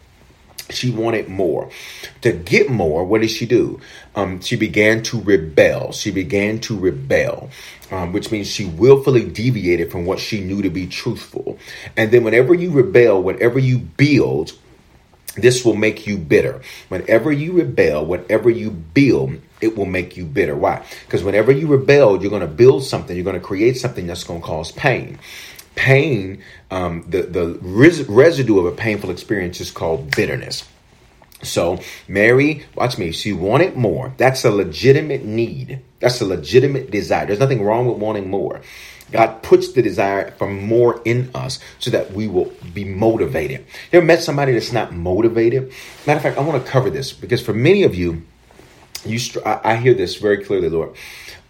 She 0.69 0.89
wanted 0.89 1.29
more. 1.29 1.69
To 2.21 2.31
get 2.31 2.69
more, 2.69 3.05
what 3.05 3.21
did 3.21 3.29
she 3.29 3.45
do? 3.45 3.79
Um, 4.15 4.41
she 4.41 4.55
began 4.55 5.03
to 5.03 5.21
rebel. 5.21 5.91
She 5.91 6.11
began 6.11 6.59
to 6.61 6.77
rebel, 6.77 7.49
um, 7.91 8.13
which 8.13 8.31
means 8.31 8.47
she 8.47 8.65
willfully 8.65 9.25
deviated 9.25 9.91
from 9.91 10.05
what 10.05 10.19
she 10.19 10.41
knew 10.41 10.61
to 10.63 10.69
be 10.69 10.87
truthful. 10.87 11.59
And 11.95 12.11
then, 12.11 12.23
whenever 12.23 12.53
you 12.53 12.71
rebel, 12.71 13.21
whenever 13.21 13.59
you 13.59 13.77
build, 13.77 14.53
this 15.35 15.63
will 15.63 15.75
make 15.75 16.07
you 16.07 16.17
bitter. 16.17 16.61
Whenever 16.89 17.31
you 17.31 17.53
rebel, 17.53 18.05
whatever 18.05 18.49
you 18.49 18.71
build, 18.71 19.39
it 19.61 19.77
will 19.77 19.85
make 19.85 20.17
you 20.17 20.25
bitter. 20.25 20.55
Why? 20.55 20.83
Because 21.05 21.23
whenever 21.23 21.51
you 21.51 21.67
rebel, 21.67 22.21
you're 22.21 22.29
going 22.29 22.41
to 22.41 22.47
build 22.47 22.83
something, 22.83 23.15
you're 23.15 23.25
going 23.25 23.39
to 23.39 23.45
create 23.45 23.77
something 23.77 24.07
that's 24.07 24.23
going 24.23 24.41
to 24.41 24.47
cause 24.47 24.71
pain 24.71 25.19
pain, 25.75 26.41
um, 26.71 27.05
the, 27.07 27.23
the 27.23 27.59
res- 27.61 28.03
residue 28.03 28.59
of 28.59 28.65
a 28.65 28.75
painful 28.75 29.09
experience 29.09 29.59
is 29.61 29.71
called 29.71 30.15
bitterness. 30.15 30.67
So, 31.43 31.79
Mary, 32.07 32.65
watch 32.75 32.97
me, 32.97 33.11
she 33.11 33.33
wanted 33.33 33.75
more. 33.75 34.13
That's 34.17 34.45
a 34.45 34.51
legitimate 34.51 35.23
need. 35.23 35.81
That's 35.99 36.21
a 36.21 36.25
legitimate 36.25 36.91
desire. 36.91 37.25
There's 37.25 37.39
nothing 37.39 37.61
wrong 37.61 37.87
with 37.87 37.97
wanting 37.97 38.29
more. 38.29 38.61
God 39.11 39.43
puts 39.43 39.73
the 39.73 39.81
desire 39.81 40.31
for 40.31 40.47
more 40.47 41.01
in 41.05 41.29
us 41.35 41.59
so 41.79 41.91
that 41.91 42.13
we 42.13 42.27
will 42.27 42.51
be 42.73 42.83
motivated. 42.83 43.59
You 43.91 43.99
ever 43.99 44.05
met 44.05 44.23
somebody 44.23 44.53
that's 44.53 44.71
not 44.71 44.93
motivated? 44.93 45.71
Matter 46.07 46.17
of 46.17 46.23
fact, 46.23 46.37
I 46.37 46.41
want 46.41 46.63
to 46.63 46.71
cover 46.71 46.89
this 46.89 47.13
because 47.13 47.41
for 47.41 47.53
many 47.53 47.83
of 47.83 47.93
you, 47.93 48.23
you 49.05 49.19
str- 49.19 49.45
I, 49.45 49.61
I 49.63 49.75
hear 49.75 49.93
this 49.93 50.15
very 50.15 50.43
clearly, 50.43 50.69
Lord. 50.69 50.95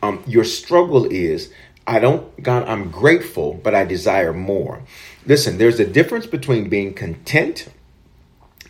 Um, 0.03 0.21
your 0.27 0.43
struggle 0.43 1.05
is 1.05 1.51
I 1.87 1.99
don't, 1.99 2.41
God, 2.41 2.67
I'm 2.67 2.89
grateful, 2.89 3.53
but 3.53 3.75
I 3.75 3.85
desire 3.85 4.33
more. 4.33 4.81
Listen, 5.25 5.57
there's 5.57 5.79
a 5.79 5.85
difference 5.85 6.25
between 6.25 6.67
being 6.67 6.93
content, 6.93 7.67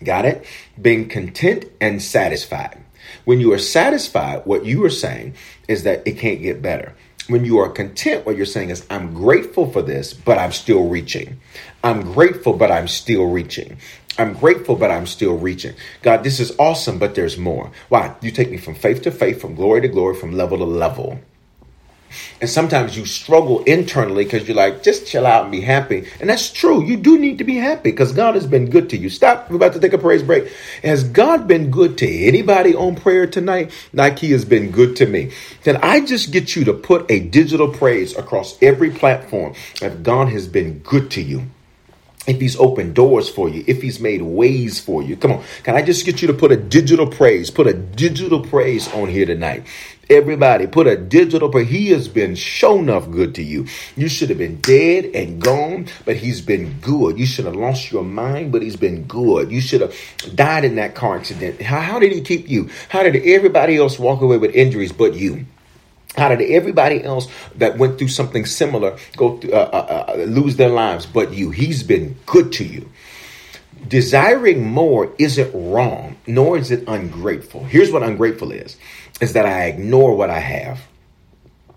got 0.03 0.26
it? 0.26 0.45
Being 0.82 1.07
content 1.07 1.66
and 1.80 2.01
satisfied. 2.01 2.84
When 3.24 3.39
you 3.39 3.53
are 3.53 3.57
satisfied, 3.57 4.45
what 4.45 4.66
you 4.66 4.84
are 4.84 4.89
saying 4.89 5.36
is 5.68 5.84
that 5.84 6.05
it 6.05 6.18
can't 6.18 6.41
get 6.41 6.61
better. 6.61 6.93
When 7.28 7.45
you 7.45 7.57
are 7.59 7.70
content, 7.70 8.26
what 8.26 8.36
you're 8.36 8.45
saying 8.45 8.70
is, 8.70 8.86
I'm 8.89 9.13
grateful 9.13 9.72
for 9.72 9.82
this, 9.82 10.13
but 10.13 10.38
I'm 10.38 10.51
still 10.51 10.88
reaching. 10.88 11.39
I'm 11.84 12.13
grateful, 12.13 12.53
but 12.53 12.72
I'm 12.72 12.88
still 12.88 13.26
reaching. 13.26 13.78
I'm 14.18 14.34
grateful, 14.34 14.76
but 14.76 14.91
I'm 14.91 15.07
still 15.07 15.38
reaching. 15.38 15.74
God, 16.01 16.24
this 16.24 16.39
is 16.39 16.53
awesome, 16.59 16.99
but 16.99 17.16
there's 17.16 17.38
more. 17.38 17.72
Why? 17.89 18.16
You 18.22 18.32
take 18.32 18.51
me 18.51 18.57
from 18.57 18.76
faith 18.76 19.01
to 19.03 19.11
faith, 19.11 19.41
from 19.41 19.55
glory 19.55 19.82
to 19.82 19.88
glory, 19.88 20.16
from 20.16 20.34
level 20.34 20.57
to 20.57 20.66
level. 20.66 21.20
And 22.41 22.49
sometimes 22.49 22.97
you 22.97 23.05
struggle 23.05 23.63
internally 23.63 24.24
because 24.24 24.47
you're 24.47 24.57
like, 24.57 24.84
just 24.84 25.07
chill 25.07 25.26
out 25.26 25.43
and 25.43 25.51
be 25.51 25.61
happy. 25.61 26.07
And 26.20 26.30
that's 26.30 26.51
true. 26.51 26.84
You 26.84 26.97
do 26.97 27.18
need 27.18 27.38
to 27.38 27.43
be 27.43 27.55
happy 27.55 27.91
because 27.91 28.11
God 28.11 28.36
has 28.36 28.47
been 28.47 28.70
good 28.70 28.89
to 28.91 28.97
you. 28.97 29.09
Stop. 29.09 29.49
We're 29.49 29.57
about 29.57 29.74
to 29.74 29.80
take 29.80 29.93
a 29.93 29.97
praise 29.97 30.24
break. 30.24 30.51
Has 30.84 31.03
God 31.03 31.47
been 31.47 31.72
good 31.72 31.97
to 31.99 32.07
anybody 32.07 32.76
on 32.76 32.95
prayer 32.95 33.28
tonight? 33.28 33.72
Like 33.93 34.20
he 34.20 34.32
has 34.32 34.45
been 34.45 34.72
good 34.72 34.95
to 34.97 35.05
me. 35.05 35.32
Then 35.63 35.78
I 35.78 36.01
just 36.01 36.32
get 36.32 36.55
you 36.55 36.66
to 36.66 36.74
put 36.74 37.09
a 37.09 37.20
digital 37.20 37.70
praise 37.70 38.16
across 38.18 38.61
every 38.61 38.91
platform 38.91 39.53
that 39.82 40.03
God 40.03 40.30
has 40.30 40.47
been 40.47 40.80
good 40.80 41.11
to 41.11 41.22
you 41.22 41.49
if 42.28 42.41
he's 42.41 42.55
opened 42.57 42.95
doors 42.95 43.30
for 43.30 43.49
you, 43.49 43.63
if 43.68 43.82
he's 43.82 43.99
made 43.99 44.22
ways 44.22 44.80
for 44.80 45.03
you. 45.03 45.16
Come 45.16 45.34
on. 45.34 45.43
Can 45.63 45.76
I 45.76 45.82
just 45.82 46.05
get 46.05 46.22
you 46.22 46.28
to 46.28 46.34
put 46.34 46.51
a 46.51 46.57
digital 46.57 47.07
praise, 47.07 47.51
put 47.51 47.68
a 47.68 47.74
digital 47.74 48.41
praise 48.41 48.91
on 48.93 49.09
here 49.09 49.26
tonight? 49.26 49.66
Everybody 50.10 50.68
put 50.68 50.86
a 50.86 50.95
digital 50.95 51.49
praise. 51.49 51.68
He 51.68 51.89
has 51.89 52.08
been 52.08 52.36
shown 52.36 52.84
enough 52.84 53.10
good 53.10 53.34
to 53.36 53.43
you. 53.43 53.66
You 53.95 54.08
should 54.08 54.30
have 54.30 54.38
been 54.38 54.62
dead 54.62 55.06
and 55.16 55.41
gone, 55.41 55.88
but 56.06 56.18
he's 56.18 56.41
been 56.41 56.80
good. 56.80 57.18
You 57.18 57.26
should 57.26 57.45
have 57.45 57.56
lost 57.56 57.91
your 57.91 58.03
mind, 58.03 58.51
but 58.51 58.62
he's 58.62 58.76
been 58.76 59.03
good. 59.06 59.51
You 59.51 59.62
should 59.62 59.82
have 59.82 59.95
died 60.36 60.64
in 60.64 60.76
that 60.76 60.93
car 60.93 61.18
accident. 61.18 61.62
How, 61.62 61.80
how 61.80 61.99
did 61.99 62.12
he 62.12 62.22
keep 62.22 62.47
you? 62.47 62.70
How 62.89 63.01
did 63.03 63.16
everybody 63.16 63.78
else 63.78 63.97
walk 63.97 64.22
away 64.22 64.38
with 64.38 64.53
injuries 64.53 64.91
but 64.91 65.16
you? 65.16 65.45
How 66.16 66.30
did 66.30 66.41
everybody 66.41 67.03
else 67.03 67.28
that 67.56 67.78
went 67.78 67.97
through 67.97 68.08
something 68.08 68.45
similar 68.45 68.97
go 69.18 69.38
through, 69.38 69.53
uh, 69.53 69.70
uh, 69.74 70.12
uh, 70.12 70.24
lose 70.24 70.56
their 70.56 70.70
lives 70.70 71.06
but 71.06 71.34
you? 71.34 71.51
He's 71.51 71.84
been 71.84 72.16
good 72.26 72.53
to 72.53 72.64
you. 72.64 72.89
Desiring 73.88 74.64
more 74.64 75.14
isn't 75.20 75.51
wrong, 75.53 76.18
nor 76.26 76.58
is 76.58 76.72
it 76.72 76.88
ungrateful. 76.88 77.66
Here's 77.66 77.91
what 77.91 78.01
ungrateful 78.01 78.51
is 78.51 78.78
is 79.22 79.34
that 79.34 79.45
I 79.45 79.66
ignore 79.66 80.16
what 80.16 80.30
I 80.30 80.39
have. 80.39 80.82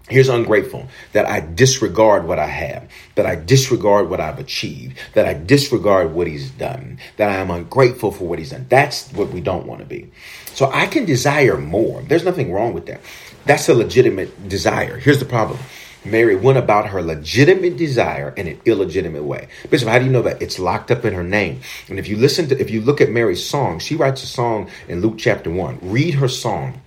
Here's 0.08 0.28
ungrateful 0.30 0.88
that 1.12 1.26
I 1.26 1.40
disregard 1.40 2.26
what 2.26 2.38
I 2.38 2.46
have, 2.46 2.88
that 3.14 3.26
I 3.26 3.34
disregard 3.34 4.08
what 4.08 4.20
I've 4.20 4.38
achieved, 4.38 4.98
that 5.12 5.26
I 5.26 5.34
disregard 5.34 6.14
what 6.14 6.26
he's 6.26 6.50
done, 6.50 6.98
that 7.18 7.28
I 7.28 7.34
am 7.34 7.50
ungrateful 7.50 8.10
for 8.10 8.26
what 8.26 8.38
he's 8.38 8.50
done. 8.50 8.66
That's 8.70 9.12
what 9.12 9.30
we 9.30 9.42
don't 9.42 9.66
want 9.66 9.80
to 9.80 9.86
be. 9.86 10.10
So 10.54 10.70
I 10.72 10.86
can 10.86 11.04
desire 11.04 11.58
more. 11.58 12.02
There's 12.02 12.24
nothing 12.24 12.52
wrong 12.52 12.72
with 12.72 12.86
that. 12.86 13.02
That's 13.44 13.68
a 13.68 13.74
legitimate 13.74 14.48
desire. 14.48 14.96
Here's 14.96 15.18
the 15.18 15.26
problem. 15.26 15.58
Mary 16.04 16.36
went 16.36 16.56
about 16.56 16.86
her 16.86 17.02
legitimate 17.02 17.76
desire 17.76 18.32
in 18.36 18.46
an 18.46 18.60
illegitimate 18.64 19.24
way. 19.24 19.48
Bishop, 19.68 19.88
how 19.88 19.98
do 19.98 20.06
you 20.06 20.10
know 20.10 20.22
that? 20.22 20.40
It's 20.40 20.58
locked 20.58 20.90
up 20.90 21.04
in 21.04 21.12
her 21.12 21.24
name. 21.24 21.60
And 21.88 21.98
if 21.98 22.08
you 22.08 22.16
listen 22.16 22.48
to, 22.48 22.58
if 22.58 22.70
you 22.70 22.80
look 22.80 23.00
at 23.00 23.10
Mary's 23.10 23.44
song, 23.44 23.78
she 23.78 23.94
writes 23.94 24.22
a 24.22 24.26
song 24.26 24.70
in 24.88 25.02
Luke 25.02 25.18
chapter 25.18 25.50
1. 25.50 25.80
Read 25.82 26.14
her 26.14 26.28
song. 26.28 26.80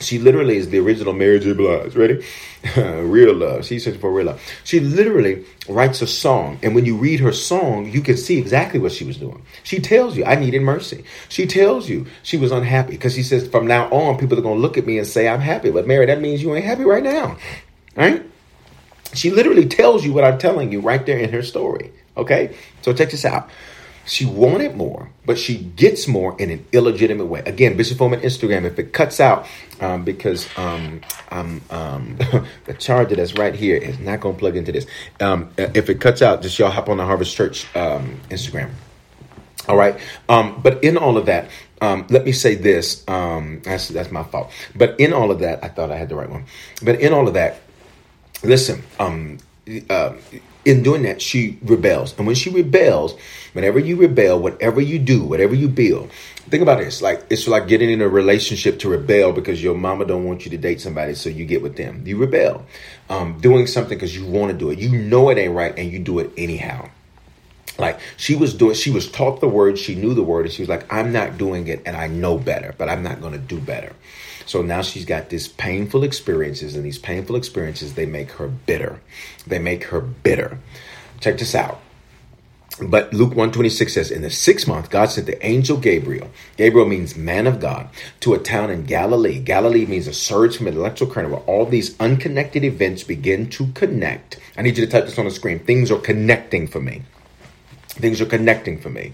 She 0.00 0.18
literally 0.18 0.56
is 0.56 0.68
the 0.70 0.78
original 0.78 1.12
Mary 1.12 1.38
J. 1.40 1.52
Blige. 1.52 1.94
Ready? 1.94 2.24
real 2.76 3.34
love. 3.34 3.64
She's 3.64 3.84
searching 3.84 4.00
for 4.00 4.12
real 4.12 4.26
love. 4.26 4.40
She 4.64 4.80
literally 4.80 5.44
writes 5.68 6.02
a 6.02 6.06
song. 6.06 6.58
And 6.62 6.74
when 6.74 6.84
you 6.84 6.96
read 6.96 7.20
her 7.20 7.32
song, 7.32 7.90
you 7.90 8.00
can 8.00 8.16
see 8.16 8.38
exactly 8.38 8.80
what 8.80 8.92
she 8.92 9.04
was 9.04 9.16
doing. 9.16 9.44
She 9.62 9.80
tells 9.80 10.16
you, 10.16 10.24
I 10.24 10.34
needed 10.34 10.62
mercy. 10.62 11.04
She 11.28 11.46
tells 11.46 11.88
you 11.88 12.06
she 12.22 12.36
was 12.36 12.52
unhappy 12.52 12.92
because 12.92 13.14
she 13.14 13.22
says, 13.22 13.48
from 13.48 13.66
now 13.66 13.88
on, 13.90 14.18
people 14.18 14.38
are 14.38 14.42
going 14.42 14.56
to 14.56 14.62
look 14.62 14.78
at 14.78 14.86
me 14.86 14.98
and 14.98 15.06
say, 15.06 15.28
I'm 15.28 15.40
happy. 15.40 15.70
But 15.70 15.86
Mary, 15.86 16.06
that 16.06 16.20
means 16.20 16.42
you 16.42 16.54
ain't 16.54 16.64
happy 16.64 16.84
right 16.84 17.02
now. 17.02 17.36
Right? 17.96 18.24
She 19.14 19.30
literally 19.30 19.66
tells 19.66 20.04
you 20.04 20.12
what 20.12 20.24
I'm 20.24 20.38
telling 20.38 20.72
you 20.72 20.80
right 20.80 21.04
there 21.04 21.18
in 21.18 21.30
her 21.30 21.42
story. 21.42 21.92
Okay? 22.16 22.56
So 22.82 22.92
check 22.92 23.10
this 23.10 23.24
out. 23.24 23.48
She 24.06 24.26
wanted 24.26 24.76
more, 24.76 25.10
but 25.24 25.38
she 25.38 25.56
gets 25.56 26.06
more 26.06 26.36
in 26.38 26.50
an 26.50 26.66
illegitimate 26.72 27.26
way. 27.26 27.40
Again, 27.46 27.76
Bishop 27.76 27.98
Foreman 27.98 28.20
Instagram, 28.20 28.64
if 28.64 28.78
it 28.78 28.92
cuts 28.92 29.18
out, 29.18 29.46
um, 29.80 30.04
because 30.04 30.46
um, 30.58 31.00
um, 31.30 31.60
the 32.64 32.74
charger 32.78 33.16
that's 33.16 33.34
right 33.34 33.54
here 33.54 33.76
is 33.76 33.98
not 33.98 34.20
going 34.20 34.34
to 34.34 34.38
plug 34.38 34.56
into 34.56 34.72
this. 34.72 34.86
Um, 35.20 35.50
if 35.56 35.88
it 35.88 36.00
cuts 36.00 36.22
out, 36.22 36.42
just 36.42 36.58
y'all 36.58 36.70
hop 36.70 36.88
on 36.88 36.98
the 36.98 37.04
Harvest 37.04 37.34
Church 37.34 37.64
um, 37.74 38.20
Instagram. 38.28 38.70
All 39.68 39.76
right. 39.76 39.98
Um, 40.28 40.60
but 40.62 40.84
in 40.84 40.98
all 40.98 41.16
of 41.16 41.26
that, 41.26 41.48
um, 41.80 42.06
let 42.10 42.24
me 42.24 42.32
say 42.32 42.54
this. 42.54 43.06
Um, 43.08 43.62
that's 43.64 43.88
that's 43.88 44.10
my 44.10 44.22
fault. 44.22 44.50
But 44.74 44.98
in 45.00 45.12
all 45.12 45.30
of 45.30 45.38
that, 45.40 45.64
I 45.64 45.68
thought 45.68 45.90
I 45.90 45.96
had 45.96 46.08
the 46.08 46.16
right 46.16 46.28
one. 46.28 46.44
But 46.82 47.00
in 47.00 47.12
all 47.12 47.28
of 47.28 47.34
that, 47.34 47.60
listen. 48.42 48.82
Um, 48.98 49.38
uh, 49.88 50.12
in 50.64 50.82
doing 50.82 51.02
that, 51.02 51.20
she 51.20 51.58
rebels. 51.62 52.16
And 52.16 52.26
when 52.26 52.36
she 52.36 52.50
rebels, 52.50 53.18
whenever 53.52 53.78
you 53.78 53.96
rebel, 53.96 54.38
whatever 54.38 54.80
you 54.80 54.98
do, 54.98 55.24
whatever 55.24 55.54
you 55.54 55.68
build, 55.68 56.10
think 56.48 56.62
about 56.62 56.78
this. 56.78 57.02
Like 57.02 57.24
it's 57.30 57.46
like 57.48 57.68
getting 57.68 57.90
in 57.90 58.00
a 58.00 58.08
relationship 58.08 58.78
to 58.80 58.88
rebel 58.88 59.32
because 59.32 59.62
your 59.62 59.74
mama 59.74 60.04
don't 60.04 60.24
want 60.24 60.44
you 60.44 60.50
to 60.50 60.58
date 60.58 60.80
somebody, 60.80 61.14
so 61.14 61.28
you 61.28 61.44
get 61.44 61.62
with 61.62 61.76
them. 61.76 62.02
You 62.06 62.16
rebel, 62.16 62.64
um, 63.08 63.40
doing 63.40 63.66
something 63.66 63.96
because 63.96 64.16
you 64.16 64.26
want 64.26 64.52
to 64.52 64.58
do 64.58 64.70
it. 64.70 64.78
You 64.78 64.90
know 64.90 65.30
it 65.30 65.38
ain't 65.38 65.54
right, 65.54 65.76
and 65.78 65.90
you 65.90 65.98
do 65.98 66.18
it 66.18 66.30
anyhow. 66.36 66.88
Like 67.78 67.98
she 68.16 68.36
was 68.36 68.54
doing, 68.54 68.74
she 68.74 68.90
was 68.90 69.10
taught 69.10 69.40
the 69.40 69.48
word, 69.48 69.78
she 69.78 69.94
knew 69.94 70.14
the 70.14 70.22
word, 70.22 70.46
and 70.46 70.54
she 70.54 70.62
was 70.62 70.68
like, 70.68 70.92
"I'm 70.92 71.12
not 71.12 71.38
doing 71.38 71.66
it, 71.66 71.82
and 71.84 71.96
I 71.96 72.06
know 72.06 72.38
better, 72.38 72.74
but 72.78 72.88
I'm 72.88 73.02
not 73.02 73.20
going 73.20 73.32
to 73.32 73.38
do 73.38 73.60
better." 73.60 73.92
So 74.46 74.62
now 74.62 74.82
she's 74.82 75.04
got 75.04 75.30
these 75.30 75.48
painful 75.48 76.04
experiences, 76.04 76.76
and 76.76 76.84
these 76.84 76.98
painful 76.98 77.36
experiences 77.36 77.94
they 77.94 78.06
make 78.06 78.32
her 78.32 78.48
bitter. 78.48 79.00
They 79.46 79.58
make 79.58 79.84
her 79.84 80.00
bitter. 80.00 80.58
Check 81.20 81.38
this 81.38 81.54
out. 81.54 81.80
But 82.82 83.12
Luke 83.12 83.30
126 83.30 83.94
says, 83.94 84.10
In 84.10 84.22
the 84.22 84.30
sixth 84.30 84.66
month, 84.66 84.90
God 84.90 85.08
sent 85.08 85.28
the 85.28 85.46
angel 85.46 85.76
Gabriel. 85.76 86.28
Gabriel 86.56 86.88
means 86.88 87.16
man 87.16 87.46
of 87.46 87.60
God, 87.60 87.88
to 88.20 88.34
a 88.34 88.38
town 88.38 88.68
in 88.70 88.84
Galilee. 88.84 89.38
Galilee 89.38 89.86
means 89.86 90.08
a 90.08 90.12
surge 90.12 90.56
from 90.56 90.66
an 90.66 90.76
electrical 90.76 91.14
current 91.14 91.30
where 91.30 91.40
all 91.42 91.66
these 91.66 91.98
unconnected 92.00 92.64
events 92.64 93.04
begin 93.04 93.48
to 93.50 93.68
connect. 93.74 94.40
I 94.56 94.62
need 94.62 94.76
you 94.76 94.84
to 94.84 94.90
type 94.90 95.04
this 95.04 95.18
on 95.18 95.24
the 95.24 95.30
screen. 95.30 95.60
Things 95.60 95.92
are 95.92 95.98
connecting 95.98 96.66
for 96.66 96.80
me. 96.80 97.02
Things 97.94 98.20
are 98.20 98.26
connecting 98.26 98.78
for 98.78 98.90
me. 98.90 99.12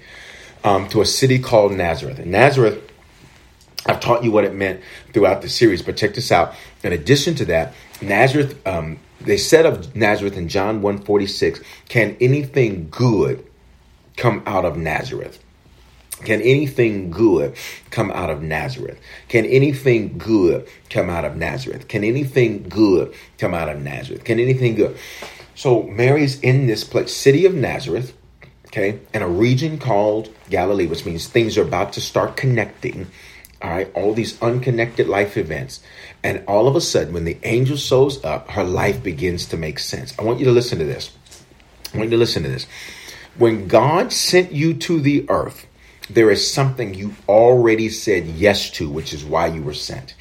Um, 0.63 0.89
to 0.89 1.01
a 1.01 1.07
city 1.07 1.39
called 1.39 1.73
Nazareth. 1.73 2.19
And 2.19 2.33
Nazareth 2.33 2.91
I've 3.87 4.01
taught 4.01 4.25
you 4.25 4.31
what 4.31 4.45
it 4.45 4.55
meant 4.55 4.81
throughout 5.13 5.43
the 5.43 5.49
series, 5.49 5.83
but 5.83 5.97
check 5.97 6.15
this 6.15 6.31
out. 6.31 6.55
In 6.83 6.93
addition 6.93 7.35
to 7.37 7.45
that, 7.47 7.75
Nazareth, 8.03 8.67
um, 8.67 8.99
they 9.21 9.37
said 9.37 9.67
of 9.67 9.97
Nazareth 9.97 10.37
in 10.37 10.49
John 10.49 10.83
146, 10.83 11.61
can 11.89 12.17
anything 12.21 12.89
good 12.91 13.45
come 14.17 14.43
out 14.47 14.65
of 14.65 14.77
Nazareth? 14.77 15.43
Can 16.25 16.43
anything 16.43 17.11
good 17.11 17.57
come 17.91 18.11
out 18.11 18.29
of 18.29 18.43
Nazareth? 18.43 19.01
Can 19.29 19.47
anything 19.47 20.19
good 20.19 20.69
come 20.91 21.09
out 21.09 21.25
of 21.25 21.37
Nazareth? 21.37 21.89
Can 21.89 22.05
anything 22.05 22.69
good 22.69 23.15
come 23.39 23.55
out 23.55 23.71
of 23.71 23.81
Nazareth? 23.81 24.25
Can 24.25 24.39
anything 24.39 24.75
good? 24.75 24.99
So 25.55 25.85
Mary's 25.85 26.39
in 26.41 26.67
this 26.67 26.85
place, 26.85 27.15
city 27.15 27.47
of 27.47 27.55
Nazareth, 27.55 28.13
okay, 28.71 29.01
in 29.13 29.23
a 29.23 29.29
region 29.29 29.79
called 29.79 30.35
Galilee, 30.49 30.87
which 30.87 31.05
means 31.05 31.27
things 31.27 31.59
are 31.59 31.63
about 31.63 31.93
to 31.95 32.01
start 32.01 32.37
connecting 32.37 33.11
all 33.63 33.71
right, 33.71 33.93
all 33.95 34.15
these 34.15 34.41
unconnected 34.41 35.09
life 35.09 35.37
events. 35.37 35.83
And 36.23 36.43
all 36.47 36.67
of 36.67 36.77
a 36.77 36.81
sudden, 36.81 37.13
when 37.13 37.25
the 37.25 37.39
angel 37.43 37.77
shows 37.77 38.25
up, 38.25 38.51
her 38.51 38.65
life 38.65 39.03
begins 39.03 39.47
to 39.47 39.57
make 39.57 39.79
sense. 39.79 40.19
I 40.19 40.23
want 40.23 40.39
you 40.39 40.47
to 40.47 40.53
listen 40.53 40.79
to 40.79 40.85
this. 40.85 41.11
I 41.93 41.99
want 41.99 42.11
you 42.11 42.17
to 42.17 42.21
listen 42.21 42.43
to 42.45 42.49
this. 42.49 42.67
When 43.37 43.69
God 43.69 44.13
sent 44.13 44.53
you 44.53 44.75
to 44.75 45.01
the 45.01 45.29
earth, 45.29 45.67
there 46.09 46.31
is 46.31 46.53
something 46.53 46.95
you 46.95 47.15
already 47.29 47.89
said 47.89 48.27
yes 48.27 48.71
to, 48.71 48.91
which 48.91 49.13
is 49.13 49.25
why 49.25 49.47
you 49.47 49.63
were 49.63 49.75
sent. 49.75 50.15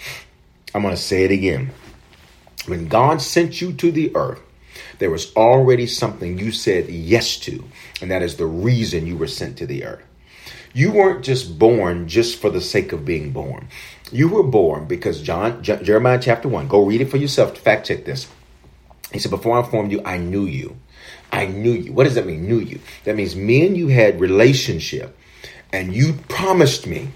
I'm 0.76 0.82
going 0.82 0.95
to 0.95 1.02
say 1.02 1.24
it 1.24 1.32
again. 1.32 1.72
When 2.68 2.88
God 2.88 3.22
sent 3.22 3.62
you 3.62 3.74
to 3.74 3.91
the 3.91 4.16
earth, 4.16 4.41
there 5.00 5.10
was 5.10 5.34
already 5.36 5.88
something 5.88 6.38
you 6.38 6.52
said 6.52 6.89
yes 6.89 7.38
to, 7.39 7.64
and 8.02 8.12
that 8.12 8.22
is 8.22 8.38
the 8.38 8.45
reason 8.45 9.08
you 9.08 9.18
were 9.18 9.28
sent 9.28 9.58
to 9.58 9.66
the 9.66 9.86
earth. 9.86 10.04
You 10.74 10.91
weren't 10.91 11.24
just 11.24 11.58
born 11.58 12.08
just 12.08 12.39
for 12.39 12.50
the 12.50 12.62
sake 12.62 12.91
of 12.91 13.06
being 13.06 13.32
born. 13.32 13.68
You 14.12 14.28
were 14.28 14.43
born 14.43 14.86
because 14.86 15.22
John 15.22 15.64
Jeremiah 15.64 16.20
chapter 16.22 16.47
1, 16.47 16.68
go 16.68 16.86
read 16.86 17.02
it 17.02 17.10
for 17.10 17.18
yourself 17.18 17.58
fact 17.58 17.88
check 17.88 18.06
this. 18.06 18.28
He 19.12 19.20
said, 19.20 19.32
Before 19.32 19.58
I 19.58 19.68
formed 19.68 19.91
you, 19.91 20.02
I 20.06 20.18
knew 20.18 20.45
you. 20.45 20.78
I 21.32 21.47
knew 21.47 21.72
you. 21.72 21.93
What 21.93 22.04
does 22.04 22.16
that 22.16 22.26
mean? 22.26 22.47
Knew 22.47 22.60
you. 22.60 22.80
That 23.06 23.16
means 23.16 23.36
me 23.36 23.66
and 23.66 23.78
you 23.78 23.88
had 23.88 24.20
relationship 24.20 25.18
and 25.72 25.93
you 25.93 26.14
promised 26.28 26.88
me. 26.88 27.10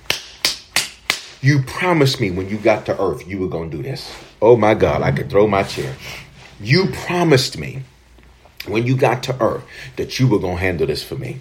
You 1.42 1.62
promised 1.64 2.22
me 2.22 2.32
when 2.32 2.48
you 2.50 2.58
got 2.58 2.86
to 2.86 3.00
earth 3.00 3.28
you 3.28 3.40
were 3.40 3.50
going 3.50 3.70
to 3.72 3.78
do 3.78 3.84
this. 3.84 4.16
Oh 4.42 4.56
my 4.56 4.74
God, 4.74 5.02
I 5.02 5.12
could 5.12 5.30
throw 5.30 5.48
my 5.48 5.64
chair. 5.64 5.96
You 6.60 6.88
promised 6.88 7.58
me 7.58 7.84
when 8.68 8.86
you 8.86 8.96
got 8.96 9.24
to 9.24 9.42
earth 9.42 9.64
that 9.98 10.20
you 10.20 10.28
were 10.28 10.40
going 10.40 10.58
to 10.58 10.62
handle 10.62 10.88
this 10.88 11.04
for 11.04 11.16
me. 11.16 11.40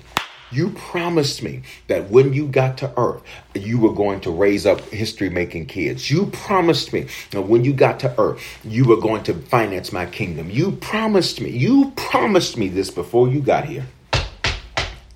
You 0.51 0.71
promised 0.71 1.43
me 1.43 1.63
that 1.87 2.11
when 2.11 2.35
you 2.35 2.47
got 2.47 2.77
to 2.79 2.93
earth, 2.99 3.23
you 3.55 3.79
were 3.79 3.95
going 3.95 4.21
to 4.21 4.31
raise 4.31 4.67
up 4.67 4.81
history 4.91 5.31
making 5.31 5.67
kids. 5.67 6.11
You 6.11 6.27
promised 6.27 6.93
me 6.93 7.07
that 7.31 7.43
when 7.43 7.65
you 7.65 7.73
got 7.73 8.01
to 8.01 8.21
earth, 8.21 8.43
you 8.63 8.85
were 8.85 8.99
going 8.99 9.23
to 9.25 9.35
finance 9.35 9.93
my 9.93 10.05
kingdom. 10.05 10.51
You 10.51 10.73
promised 10.73 11.41
me. 11.41 11.51
You 11.51 11.93
promised 11.97 12.59
me 12.59 12.69
this 12.69 12.91
before 12.91 13.29
you 13.29 13.41
got 13.41 13.65
here. 13.65 13.87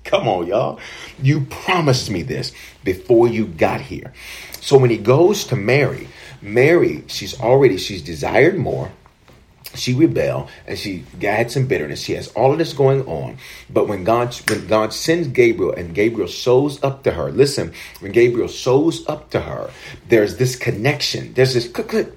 Come 0.03 0.27
on, 0.27 0.47
y'all. 0.47 0.79
You 1.21 1.41
promised 1.41 2.09
me 2.09 2.23
this 2.23 2.51
before 2.83 3.27
you 3.27 3.45
got 3.45 3.81
here. 3.81 4.13
So 4.61 4.77
when 4.77 4.89
he 4.89 4.97
goes 4.97 5.43
to 5.45 5.55
Mary, 5.55 6.07
Mary, 6.41 7.03
she's 7.07 7.39
already, 7.39 7.77
she's 7.77 8.01
desired 8.01 8.57
more 8.57 8.91
she 9.77 9.93
rebelled 9.93 10.49
and 10.65 10.77
she 10.77 11.03
had 11.21 11.51
some 11.51 11.67
bitterness. 11.67 12.01
She 12.01 12.13
has 12.13 12.27
all 12.29 12.51
of 12.51 12.57
this 12.57 12.73
going 12.73 13.05
on. 13.05 13.37
But 13.69 13.87
when 13.87 14.03
God 14.03 14.35
when 14.49 14.67
God 14.67 14.93
sends 14.93 15.27
Gabriel 15.27 15.73
and 15.73 15.93
Gabriel 15.93 16.27
shows 16.27 16.83
up 16.83 17.03
to 17.03 17.11
her, 17.11 17.31
listen, 17.31 17.73
when 17.99 18.11
Gabriel 18.11 18.47
shows 18.47 19.07
up 19.07 19.29
to 19.31 19.41
her, 19.41 19.69
there's 20.09 20.37
this 20.37 20.55
connection. 20.55 21.33
There's 21.33 21.53
this 21.53 21.67
click 21.67 21.89
click. 21.89 22.13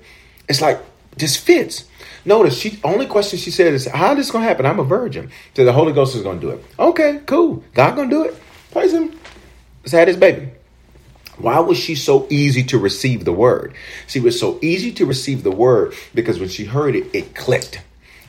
It's 0.49 0.61
like 0.61 0.81
this 1.17 1.37
fits. 1.37 1.85
Notice 2.25 2.59
she 2.59 2.79
only 2.85 3.07
question 3.07 3.39
she 3.39 3.51
said 3.51 3.73
is 3.73 3.87
how 3.87 4.15
this 4.15 4.31
gonna 4.31 4.45
happen? 4.45 4.67
I'm 4.67 4.79
a 4.79 4.85
virgin. 4.85 5.31
So 5.55 5.65
the 5.65 5.73
Holy 5.73 5.93
Ghost 5.93 6.15
is 6.15 6.23
gonna 6.23 6.41
do 6.41 6.51
it. 6.51 6.65
Okay, 6.79 7.21
cool. 7.27 7.65
God 7.75 7.97
gonna 7.97 8.11
do 8.11 8.25
it. 8.25 8.37
Praise 8.73 8.93
him. 8.93 9.19
Let's 9.83 9.93
have 9.93 10.07
this 10.07 10.17
baby. 10.17 10.51
Why 11.43 11.61
was 11.61 11.79
she 11.79 11.95
so 11.95 12.27
easy 12.31 12.63
to 12.65 12.79
receive 12.79 13.25
the 13.25 13.33
word? 13.33 13.75
She 14.07 14.21
was 14.21 14.39
so 14.39 14.59
easy 14.63 14.93
to 14.93 15.07
receive 15.07 15.43
the 15.43 15.51
word 15.51 15.95
because 16.15 16.39
when 16.39 16.49
she 16.49 16.65
heard 16.65 16.95
it, 16.95 17.07
it 17.15 17.35
clicked. 17.35 17.81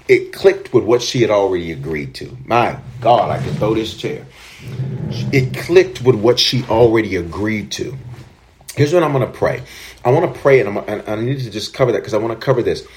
It 0.07 0.33
clicked 0.33 0.73
with 0.73 0.83
what 0.83 1.01
she 1.01 1.21
had 1.21 1.29
already 1.29 1.71
agreed 1.71 2.15
to. 2.15 2.37
My 2.45 2.79
God, 2.99 3.29
I 3.29 3.41
can 3.41 3.53
throw 3.55 3.73
this 3.73 3.95
chair. 3.95 4.25
It 5.31 5.55
clicked 5.55 6.01
with 6.01 6.15
what 6.15 6.39
she 6.39 6.63
already 6.65 7.15
agreed 7.15 7.71
to. 7.73 7.97
Here's 8.75 8.93
what 8.93 9.03
I'm 9.03 9.11
going 9.11 9.25
to 9.25 9.37
pray. 9.37 9.63
I 10.03 10.11
want 10.11 10.33
to 10.33 10.39
pray, 10.39 10.61
and, 10.61 10.77
and 10.77 11.03
I 11.07 11.15
need 11.15 11.39
to 11.39 11.49
just 11.49 11.73
cover 11.73 11.91
that 11.91 11.99
because 11.99 12.13
I 12.13 12.17
want 12.17 12.39
to 12.39 12.43
cover 12.43 12.63
this. 12.63 12.87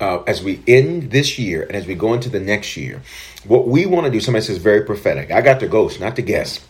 Uh, 0.00 0.22
as 0.26 0.42
we 0.42 0.60
end 0.66 1.12
this 1.12 1.38
year 1.38 1.62
and 1.62 1.76
as 1.76 1.86
we 1.86 1.94
go 1.94 2.14
into 2.14 2.28
the 2.28 2.40
next 2.40 2.76
year, 2.76 3.00
what 3.44 3.68
we 3.68 3.86
want 3.86 4.04
to 4.06 4.10
do, 4.10 4.20
somebody 4.20 4.44
says 4.44 4.58
very 4.58 4.84
prophetic. 4.84 5.30
I 5.30 5.40
got 5.40 5.60
the 5.60 5.68
ghost, 5.68 6.00
not 6.00 6.16
the 6.16 6.22
guess. 6.22 6.60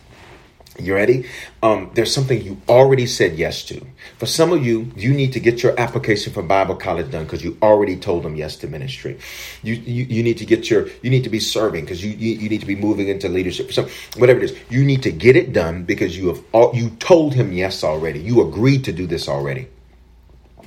You 0.77 0.93
ready? 0.93 1.25
Um, 1.63 1.91
there's 1.93 2.13
something 2.13 2.41
you 2.41 2.61
already 2.67 3.05
said 3.05 3.37
yes 3.37 3.63
to. 3.65 3.85
For 4.17 4.25
some 4.25 4.51
of 4.51 4.65
you, 4.65 4.91
you 4.95 5.13
need 5.13 5.31
to 5.33 5.39
get 5.39 5.63
your 5.63 5.79
application 5.79 6.33
for 6.33 6.41
Bible 6.41 6.75
college 6.75 7.09
done 7.11 7.23
because 7.23 7.43
you 7.43 7.57
already 7.61 7.95
told 7.95 8.23
them 8.23 8.35
yes 8.35 8.57
to 8.57 8.67
ministry. 8.67 9.17
You 9.63 9.75
you, 9.75 10.03
you 10.03 10.23
need 10.23 10.37
to 10.39 10.45
get 10.45 10.69
your 10.69 10.87
you 11.01 11.09
need 11.09 11.23
to 11.23 11.29
be 11.29 11.39
serving 11.39 11.85
because 11.85 12.03
you, 12.03 12.11
you 12.11 12.35
you 12.35 12.49
need 12.49 12.59
to 12.59 12.67
be 12.67 12.75
moving 12.75 13.07
into 13.07 13.29
leadership. 13.29 13.71
So 13.71 13.87
whatever 14.17 14.41
it 14.41 14.51
is, 14.51 14.57
you 14.69 14.83
need 14.83 15.01
to 15.03 15.11
get 15.11 15.37
it 15.37 15.53
done 15.53 15.85
because 15.85 16.17
you 16.17 16.27
have 16.27 16.43
all, 16.51 16.75
you 16.75 16.89
told 16.89 17.33
him 17.33 17.53
yes 17.53 17.83
already. 17.83 18.19
You 18.19 18.45
agreed 18.45 18.83
to 18.85 18.91
do 18.91 19.07
this 19.07 19.29
already. 19.29 19.69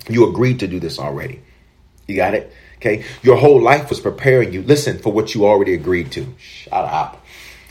You 0.08 0.26
agreed 0.28 0.60
to 0.60 0.66
do 0.66 0.80
this 0.80 0.98
already. 0.98 1.42
You 2.06 2.16
got 2.16 2.32
it? 2.34 2.50
Okay. 2.76 3.04
Your 3.22 3.36
whole 3.36 3.60
life 3.60 3.90
was 3.90 4.00
preparing 4.00 4.54
you. 4.54 4.62
Listen 4.62 4.98
for 4.98 5.12
what 5.12 5.34
you 5.34 5.46
already 5.46 5.74
agreed 5.74 6.10
to. 6.12 6.34
Shut 6.38 6.72
up. 6.72 7.24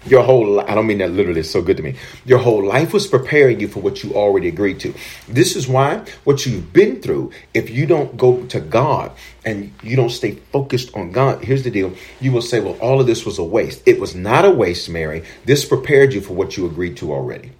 Your 0.07 0.23
whole 0.23 0.59
I 0.61 0.75
don't 0.75 0.87
mean 0.87 0.99
that 0.99 1.11
literally, 1.11 1.41
it's 1.41 1.49
so 1.49 1.61
good 1.61 1.77
to 1.77 1.83
me. 1.83 1.95
Your 2.25 2.39
whole 2.39 2.65
life 2.65 2.93
was 2.93 3.07
preparing 3.07 3.59
you 3.59 3.67
for 3.67 3.79
what 3.79 4.03
you 4.03 4.13
already 4.13 4.47
agreed 4.47 4.79
to. 4.81 4.93
This 5.27 5.55
is 5.55 5.67
why 5.67 6.03
what 6.23 6.45
you've 6.45 6.71
been 6.73 7.01
through, 7.01 7.31
if 7.53 7.69
you 7.69 7.85
don't 7.85 8.17
go 8.17 8.45
to 8.47 8.59
God 8.59 9.11
and 9.45 9.73
you 9.83 9.95
don't 9.95 10.09
stay 10.09 10.35
focused 10.51 10.95
on 10.95 11.11
God, 11.11 11.43
here's 11.43 11.63
the 11.63 11.71
deal. 11.71 11.93
You 12.19 12.31
will 12.31 12.41
say, 12.41 12.59
Well, 12.59 12.77
all 12.79 12.99
of 12.99 13.07
this 13.07 13.25
was 13.25 13.37
a 13.37 13.43
waste. 13.43 13.83
It 13.85 13.99
was 13.99 14.15
not 14.15 14.45
a 14.45 14.51
waste, 14.51 14.89
Mary. 14.89 15.23
This 15.45 15.65
prepared 15.65 16.13
you 16.13 16.21
for 16.21 16.33
what 16.33 16.57
you 16.57 16.65
agreed 16.65 16.97
to 16.97 17.11
already. 17.11 17.51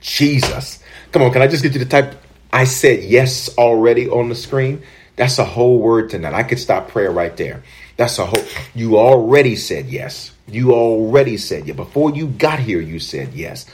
Jesus. 0.00 0.82
Come 1.12 1.22
on, 1.22 1.32
can 1.32 1.42
I 1.42 1.46
just 1.46 1.62
get 1.62 1.72
you 1.72 1.80
to 1.80 1.86
type 1.86 2.14
I 2.52 2.64
said 2.64 3.02
yes 3.02 3.56
already 3.56 4.08
on 4.08 4.28
the 4.28 4.34
screen? 4.34 4.82
That's 5.16 5.38
a 5.38 5.44
whole 5.44 5.78
word 5.78 6.10
tonight. 6.10 6.34
I 6.34 6.42
could 6.42 6.58
stop 6.58 6.88
prayer 6.88 7.10
right 7.10 7.36
there. 7.36 7.62
That's 7.96 8.18
a 8.18 8.26
whole 8.26 8.44
you 8.74 8.98
already 8.98 9.56
said 9.56 9.86
yes. 9.86 10.33
You 10.46 10.72
already 10.74 11.36
said 11.36 11.66
yes. 11.66 11.76
Before 11.76 12.10
you 12.10 12.26
got 12.26 12.58
here, 12.58 12.80
you 12.80 12.98
said 13.00 13.34
yes. 13.34 13.66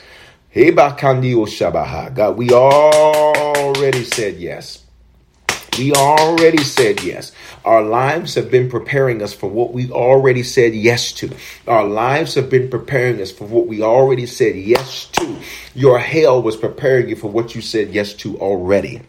God, 0.53 2.37
we 2.37 2.51
already 2.51 4.03
said 4.03 4.37
yes. 4.37 4.83
We 5.77 5.93
already 5.93 6.63
said 6.63 7.01
yes. 7.03 7.31
Our 7.63 7.81
lives 7.81 8.35
have 8.35 8.51
been 8.51 8.69
preparing 8.69 9.21
us 9.21 9.33
for 9.33 9.49
what 9.49 9.71
we 9.73 9.89
already 9.89 10.43
said 10.43 10.75
yes 10.75 11.13
to. 11.13 11.33
Our 11.67 11.85
lives 11.85 12.35
have 12.35 12.49
been 12.49 12.69
preparing 12.69 13.21
us 13.21 13.31
for 13.31 13.45
what 13.45 13.67
we 13.67 13.81
already 13.81 14.25
said 14.25 14.55
yes 14.57 15.05
to. 15.13 15.37
Your 15.73 15.97
hell 15.99 16.41
was 16.41 16.57
preparing 16.57 17.07
you 17.07 17.15
for 17.15 17.31
what 17.31 17.55
you 17.55 17.61
said 17.61 17.93
yes 17.93 18.13
to 18.15 18.37
already. 18.39 19.01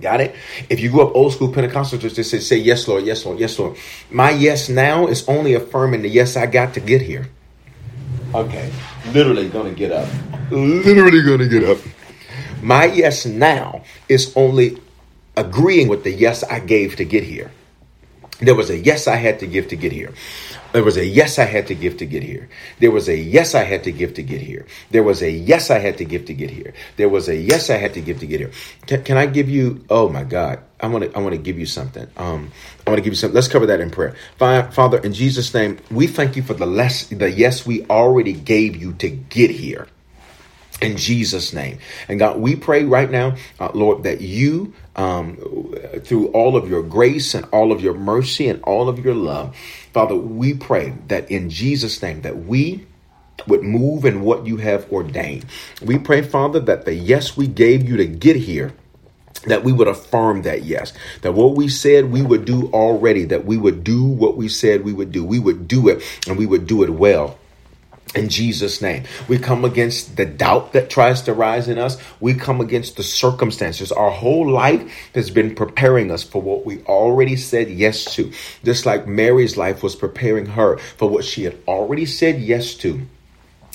Got 0.00 0.20
it? 0.20 0.36
If 0.68 0.80
you 0.80 0.90
grew 0.90 1.02
up 1.02 1.14
old 1.14 1.32
school 1.32 1.52
Pentecostal 1.52 1.98
they 1.98 2.22
say, 2.22 2.38
say 2.38 2.56
yes, 2.56 2.86
Lord, 2.86 3.04
yes, 3.04 3.24
Lord, 3.24 3.40
yes, 3.40 3.58
Lord. 3.58 3.76
My 4.10 4.30
yes 4.30 4.68
now 4.68 5.08
is 5.08 5.28
only 5.28 5.54
affirming 5.54 6.02
the 6.02 6.08
yes 6.08 6.36
I 6.36 6.46
got 6.46 6.74
to 6.74 6.80
get 6.80 7.02
here. 7.02 7.28
Okay. 8.34 8.70
Literally 9.12 9.48
gonna 9.48 9.72
get 9.72 9.90
up. 9.90 10.08
Literally 10.50 11.22
gonna 11.22 11.48
get 11.48 11.64
up. 11.64 11.78
My 12.62 12.84
yes 12.84 13.26
now 13.26 13.82
is 14.08 14.32
only 14.36 14.78
agreeing 15.36 15.88
with 15.88 16.04
the 16.04 16.12
yes 16.12 16.44
I 16.44 16.60
gave 16.60 16.96
to 16.96 17.04
get 17.04 17.24
here. 17.24 17.50
There 18.40 18.54
was 18.54 18.70
a 18.70 18.78
yes 18.78 19.08
I 19.08 19.16
had 19.16 19.40
to 19.40 19.46
give 19.46 19.68
to 19.68 19.76
get 19.76 19.92
here. 19.92 20.12
There 20.72 20.84
was 20.84 20.96
a 20.96 21.06
yes 21.06 21.38
I 21.38 21.44
had 21.44 21.66
to 21.68 21.74
give 21.74 21.96
to 21.98 22.06
get 22.06 22.22
here. 22.22 22.48
There 22.78 22.90
was 22.90 23.08
a 23.08 23.16
yes 23.16 23.54
I 23.54 23.64
had 23.64 23.84
to 23.84 23.92
give 23.92 24.14
to 24.14 24.22
get 24.22 24.40
here. 24.40 24.66
There 24.90 25.02
was 25.02 25.22
a 25.22 25.30
yes 25.30 25.70
I 25.70 25.78
had 25.78 25.98
to 25.98 26.04
give 26.04 26.26
to 26.26 26.34
get 26.34 26.50
here. 26.50 26.74
There 26.96 27.08
was 27.08 27.28
a 27.28 27.36
yes 27.36 27.70
I 27.70 27.76
had 27.76 27.94
to 27.94 28.00
give 28.00 28.20
to 28.20 28.26
get 28.26 28.40
here. 28.40 28.50
Can, 28.86 29.02
can 29.04 29.16
I 29.16 29.26
give 29.26 29.48
you? 29.48 29.84
Oh 29.88 30.08
my 30.08 30.24
God! 30.24 30.60
I 30.80 30.88
want 30.88 31.04
to. 31.04 31.16
I 31.16 31.20
want 31.20 31.34
to 31.34 31.40
give 31.40 31.58
you 31.58 31.66
something. 31.66 32.06
Um, 32.16 32.52
I 32.86 32.90
want 32.90 32.98
to 32.98 33.02
give 33.02 33.12
you 33.12 33.16
something. 33.16 33.34
Let's 33.34 33.48
cover 33.48 33.66
that 33.66 33.80
in 33.80 33.90
prayer. 33.90 34.14
Father, 34.38 34.98
in 34.98 35.12
Jesus' 35.12 35.52
name, 35.54 35.78
we 35.90 36.06
thank 36.06 36.36
you 36.36 36.42
for 36.42 36.54
the 36.54 36.66
less, 36.66 37.06
the 37.06 37.30
yes 37.30 37.66
we 37.66 37.84
already 37.86 38.32
gave 38.32 38.76
you 38.76 38.92
to 38.94 39.08
get 39.08 39.50
here 39.50 39.88
in 40.80 40.96
Jesus' 40.96 41.52
name. 41.52 41.78
And 42.08 42.18
God, 42.18 42.38
we 42.38 42.56
pray 42.56 42.84
right 42.84 43.10
now, 43.10 43.36
uh, 43.58 43.70
Lord, 43.74 44.04
that 44.04 44.20
you, 44.20 44.74
um, 44.96 45.36
through 46.04 46.28
all 46.28 46.56
of 46.56 46.68
your 46.68 46.82
grace 46.82 47.34
and 47.34 47.46
all 47.52 47.72
of 47.72 47.80
your 47.80 47.94
mercy 47.94 48.48
and 48.48 48.62
all 48.62 48.88
of 48.88 49.04
your 49.04 49.14
love, 49.14 49.56
Father, 49.92 50.14
we 50.14 50.54
pray 50.54 50.94
that 51.08 51.30
in 51.30 51.50
Jesus' 51.50 52.00
name, 52.02 52.22
that 52.22 52.44
we 52.44 52.86
would 53.46 53.62
move 53.62 54.04
in 54.04 54.22
what 54.22 54.46
you 54.46 54.56
have 54.58 54.90
ordained. 54.92 55.46
We 55.82 55.98
pray, 55.98 56.22
Father, 56.22 56.60
that 56.60 56.84
the 56.84 56.94
yes 56.94 57.36
we 57.36 57.46
gave 57.46 57.88
you 57.88 57.96
to 57.96 58.06
get 58.06 58.36
here 58.36 58.72
that 59.46 59.62
we 59.62 59.72
would 59.72 59.88
affirm 59.88 60.42
that 60.42 60.64
yes 60.64 60.92
that 61.22 61.32
what 61.32 61.54
we 61.54 61.68
said 61.68 62.10
we 62.10 62.22
would 62.22 62.44
do 62.44 62.68
already 62.72 63.24
that 63.24 63.44
we 63.44 63.56
would 63.56 63.84
do 63.84 64.04
what 64.04 64.36
we 64.36 64.48
said 64.48 64.84
we 64.84 64.92
would 64.92 65.12
do 65.12 65.24
we 65.24 65.38
would 65.38 65.68
do 65.68 65.88
it 65.88 66.02
and 66.26 66.36
we 66.36 66.44
would 66.44 66.66
do 66.66 66.82
it 66.82 66.90
well 66.90 67.37
in 68.14 68.28
Jesus' 68.28 68.80
name. 68.80 69.04
We 69.28 69.38
come 69.38 69.64
against 69.64 70.16
the 70.16 70.24
doubt 70.24 70.72
that 70.72 70.90
tries 70.90 71.22
to 71.22 71.34
rise 71.34 71.68
in 71.68 71.78
us. 71.78 71.98
We 72.20 72.34
come 72.34 72.60
against 72.60 72.96
the 72.96 73.02
circumstances. 73.02 73.92
Our 73.92 74.10
whole 74.10 74.50
life 74.50 74.90
has 75.14 75.30
been 75.30 75.54
preparing 75.54 76.10
us 76.10 76.22
for 76.22 76.40
what 76.40 76.64
we 76.64 76.82
already 76.82 77.36
said 77.36 77.70
yes 77.70 78.14
to. 78.14 78.32
Just 78.64 78.86
like 78.86 79.06
Mary's 79.06 79.56
life 79.56 79.82
was 79.82 79.94
preparing 79.94 80.46
her 80.46 80.78
for 80.78 81.08
what 81.08 81.24
she 81.24 81.44
had 81.44 81.58
already 81.66 82.06
said 82.06 82.40
yes 82.40 82.74
to 82.76 83.06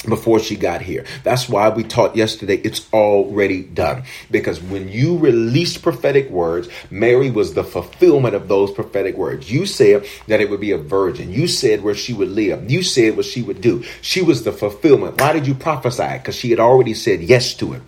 before 0.05 0.39
she 0.39 0.55
got 0.55 0.81
here. 0.81 1.05
That's 1.23 1.47
why 1.49 1.69
we 1.69 1.83
taught 1.83 2.15
yesterday 2.15 2.57
it's 2.57 2.91
already 2.93 3.63
done. 3.63 4.03
Because 4.29 4.61
when 4.61 4.89
you 4.89 5.17
released 5.17 5.81
prophetic 5.81 6.29
words, 6.29 6.69
Mary 6.89 7.29
was 7.29 7.53
the 7.53 7.63
fulfillment 7.63 8.35
of 8.35 8.47
those 8.47 8.71
prophetic 8.71 9.15
words. 9.15 9.51
You 9.51 9.65
said 9.65 10.05
that 10.27 10.41
it 10.41 10.49
would 10.49 10.61
be 10.61 10.71
a 10.71 10.77
virgin. 10.77 11.31
You 11.31 11.47
said 11.47 11.83
where 11.83 11.95
she 11.95 12.13
would 12.13 12.29
live. 12.29 12.69
You 12.69 12.83
said 12.83 13.15
what 13.17 13.25
she 13.25 13.41
would 13.41 13.61
do. 13.61 13.83
She 14.01 14.21
was 14.21 14.43
the 14.43 14.51
fulfillment. 14.51 15.19
Why 15.19 15.33
did 15.33 15.47
you 15.47 15.53
prophesy? 15.53 16.17
Because 16.17 16.35
she 16.35 16.49
had 16.49 16.59
already 16.59 16.93
said 16.93 17.21
yes 17.21 17.53
to 17.55 17.73
it. 17.73 17.81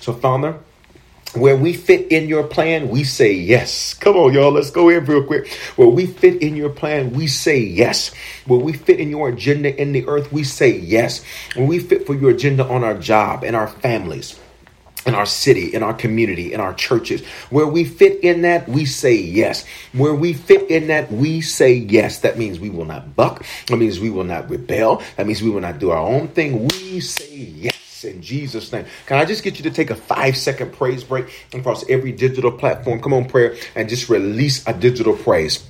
So, 0.00 0.12
Father, 0.12 0.58
where 1.36 1.56
we 1.56 1.72
fit 1.72 2.10
in 2.10 2.28
your 2.28 2.44
plan, 2.44 2.88
we 2.88 3.04
say 3.04 3.32
yes. 3.32 3.94
Come 3.94 4.16
on, 4.16 4.32
y'all. 4.32 4.52
Let's 4.52 4.70
go 4.70 4.88
in 4.88 5.04
real 5.04 5.22
quick. 5.22 5.48
Where 5.76 5.88
we 5.88 6.06
fit 6.06 6.42
in 6.42 6.56
your 6.56 6.70
plan, 6.70 7.12
we 7.12 7.26
say 7.26 7.58
yes. 7.58 8.12
Where 8.46 8.58
we 8.58 8.72
fit 8.72 9.00
in 9.00 9.10
your 9.10 9.28
agenda 9.28 9.74
in 9.80 9.92
the 9.92 10.06
earth, 10.06 10.32
we 10.32 10.44
say 10.44 10.76
yes. 10.78 11.24
When 11.54 11.66
we 11.66 11.78
fit 11.78 12.06
for 12.06 12.14
your 12.14 12.30
agenda 12.30 12.64
on 12.66 12.84
our 12.84 12.96
job 12.96 13.44
and 13.44 13.54
our 13.54 13.68
families 13.68 14.38
in 15.06 15.14
our 15.14 15.26
city, 15.26 15.72
in 15.72 15.84
our 15.84 15.94
community, 15.94 16.52
in 16.52 16.60
our 16.60 16.74
churches. 16.74 17.24
Where 17.50 17.66
we 17.66 17.84
fit 17.84 18.24
in 18.24 18.42
that, 18.42 18.68
we 18.68 18.84
say 18.86 19.14
yes. 19.14 19.64
Where 19.92 20.14
we 20.14 20.32
fit 20.32 20.68
in 20.68 20.88
that, 20.88 21.12
we 21.12 21.42
say 21.42 21.74
yes. 21.74 22.18
That 22.20 22.36
means 22.38 22.58
we 22.58 22.70
will 22.70 22.86
not 22.86 23.14
buck. 23.14 23.44
That 23.68 23.76
means 23.76 24.00
we 24.00 24.10
will 24.10 24.24
not 24.24 24.50
rebel. 24.50 25.02
That 25.16 25.28
means 25.28 25.42
we 25.42 25.50
will 25.50 25.60
not 25.60 25.78
do 25.78 25.90
our 25.92 25.98
own 25.98 26.26
thing. 26.28 26.64
We 26.64 26.98
say 27.00 27.36
yes 27.36 27.75
in 28.04 28.22
Jesus' 28.22 28.72
name. 28.72 28.86
Can 29.06 29.18
I 29.18 29.24
just 29.24 29.42
get 29.42 29.58
you 29.58 29.62
to 29.64 29.70
take 29.70 29.90
a 29.90 29.96
five 29.96 30.36
second 30.36 30.72
praise 30.72 31.04
break 31.04 31.46
across 31.52 31.88
every 31.88 32.12
digital 32.12 32.52
platform? 32.52 33.00
Come 33.00 33.12
on, 33.12 33.26
prayer, 33.26 33.56
and 33.74 33.88
just 33.88 34.08
release 34.08 34.66
a 34.66 34.72
digital 34.72 35.14
praise. 35.14 35.66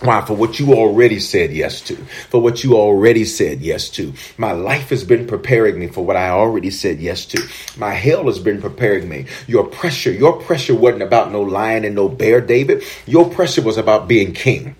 Why? 0.00 0.24
For 0.24 0.34
what 0.34 0.60
you 0.60 0.74
already 0.74 1.18
said 1.18 1.52
yes 1.52 1.80
to. 1.82 1.96
For 1.96 2.40
what 2.40 2.62
you 2.62 2.76
already 2.76 3.24
said 3.24 3.62
yes 3.62 3.88
to. 3.90 4.12
My 4.36 4.52
life 4.52 4.90
has 4.90 5.02
been 5.02 5.26
preparing 5.26 5.76
me 5.76 5.88
for 5.88 6.04
what 6.04 6.14
I 6.14 6.28
already 6.28 6.70
said 6.70 7.00
yes 7.00 7.24
to. 7.26 7.42
My 7.76 7.94
hell 7.94 8.26
has 8.26 8.38
been 8.38 8.60
preparing 8.60 9.08
me. 9.08 9.26
Your 9.48 9.64
pressure, 9.66 10.12
your 10.12 10.40
pressure 10.40 10.74
wasn't 10.74 11.02
about 11.02 11.32
no 11.32 11.42
lion 11.42 11.84
and 11.84 11.96
no 11.96 12.08
bear, 12.08 12.40
David. 12.40 12.84
Your 13.06 13.28
pressure 13.28 13.62
was 13.62 13.76
about 13.76 14.06
being 14.06 14.32
king. 14.32 14.76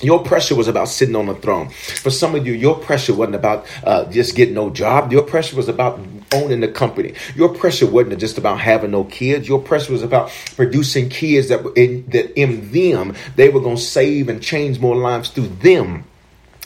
Your 0.00 0.22
pressure 0.22 0.54
was 0.54 0.68
about 0.68 0.88
sitting 0.88 1.16
on 1.16 1.26
the 1.26 1.34
throne. 1.34 1.68
For 1.70 2.10
some 2.10 2.34
of 2.34 2.46
you, 2.46 2.52
your 2.52 2.78
pressure 2.78 3.14
wasn't 3.14 3.36
about 3.36 3.66
uh, 3.84 4.04
just 4.06 4.36
getting 4.36 4.54
no 4.54 4.70
job. 4.70 5.12
Your 5.12 5.22
pressure 5.22 5.56
was 5.56 5.68
about 5.68 5.98
owning 6.32 6.60
the 6.60 6.68
company. 6.68 7.14
Your 7.34 7.48
pressure 7.48 7.86
wasn't 7.86 8.18
just 8.18 8.38
about 8.38 8.60
having 8.60 8.90
no 8.90 9.04
kids. 9.04 9.48
Your 9.48 9.60
pressure 9.60 9.92
was 9.92 10.02
about 10.02 10.30
producing 10.56 11.08
kids 11.08 11.48
that 11.48 11.64
in, 11.76 12.06
that 12.10 12.38
in 12.38 12.72
them 12.72 13.14
they 13.36 13.48
were 13.48 13.60
going 13.60 13.76
to 13.76 13.82
save 13.82 14.28
and 14.28 14.42
change 14.42 14.80
more 14.80 14.96
lives 14.96 15.30
through 15.30 15.48
them 15.48 16.04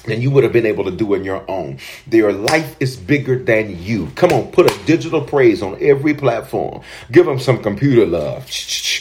than 0.05 0.23
you 0.23 0.31
would 0.31 0.45
have 0.45 0.53
been 0.53 0.67
able 0.67 0.85
to 0.85 0.91
do 0.91 1.15
in 1.15 1.25
your 1.25 1.45
own. 1.49 1.79
Their 2.07 2.33
life 2.33 2.77
is 2.81 2.97
bigger 2.97 3.39
than 3.39 3.83
you. 3.83 4.11
Come 4.17 4.33
on, 4.33 4.51
put 4.51 4.71
a 4.71 4.85
digital 4.87 5.21
praise 5.21 5.63
on 5.63 5.77
every 5.81 6.15
platform. 6.15 6.83
Give 7.13 7.27
them 7.27 7.39
some 7.39 7.63
computer 7.63 8.07
love. 8.07 8.51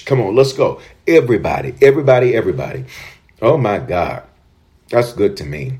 Come 0.05 0.21
on, 0.21 0.35
let's 0.35 0.53
go. 0.53 0.81
Everybody, 1.07 1.73
everybody, 1.81 2.35
everybody. 2.35 2.85
Oh 3.41 3.57
my 3.57 3.79
God. 3.79 4.23
That's 4.89 5.13
good 5.13 5.37
to 5.37 5.45
me. 5.45 5.79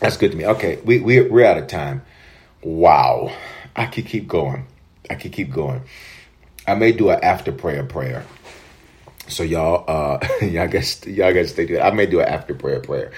That's 0.00 0.16
good 0.16 0.32
to 0.32 0.36
me. 0.36 0.46
Okay, 0.46 0.76
we, 0.84 1.00
we, 1.00 1.20
we're 1.22 1.46
out 1.46 1.58
of 1.58 1.66
time. 1.66 2.02
Wow. 2.62 3.32
I 3.78 3.86
could 3.86 4.06
keep 4.06 4.26
going. 4.26 4.66
I 5.08 5.14
could 5.14 5.32
keep 5.32 5.52
going. 5.52 5.82
I 6.66 6.74
may 6.74 6.92
do 6.92 7.10
an 7.10 7.20
after 7.22 7.52
prayer 7.52 7.84
prayer. 7.84 8.26
So 9.28 9.44
y'all, 9.44 9.84
uh, 9.88 10.18
y'all 10.44 10.66
guys, 10.66 11.06
y'all 11.06 11.32
guys 11.32 11.50
stay 11.50 11.64
tuned. 11.64 11.80
I 11.80 11.92
may 11.92 12.06
do 12.06 12.20
an 12.20 12.28
after 12.28 12.54
prayer 12.54 12.80
prayer. 12.80 13.12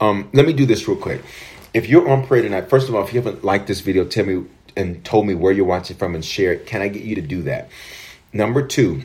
Um, 0.00 0.28
let 0.32 0.46
me 0.46 0.52
do 0.52 0.66
this 0.66 0.88
real 0.88 0.96
quick. 0.96 1.22
If 1.72 1.88
you're 1.88 2.08
on 2.08 2.26
prayer 2.26 2.42
tonight, 2.42 2.68
first 2.68 2.88
of 2.88 2.94
all, 2.94 3.04
if 3.04 3.14
you 3.14 3.20
haven't 3.22 3.44
liked 3.44 3.68
this 3.68 3.80
video, 3.80 4.04
tell 4.04 4.26
me 4.26 4.44
and 4.76 5.04
told 5.04 5.26
me 5.26 5.34
where 5.34 5.52
you're 5.52 5.64
watching 5.64 5.96
from 5.96 6.14
and 6.14 6.24
share 6.24 6.52
it. 6.54 6.66
Can 6.66 6.82
I 6.82 6.88
get 6.88 7.02
you 7.02 7.14
to 7.14 7.22
do 7.22 7.42
that? 7.42 7.70
Number 8.32 8.66
two, 8.66 9.02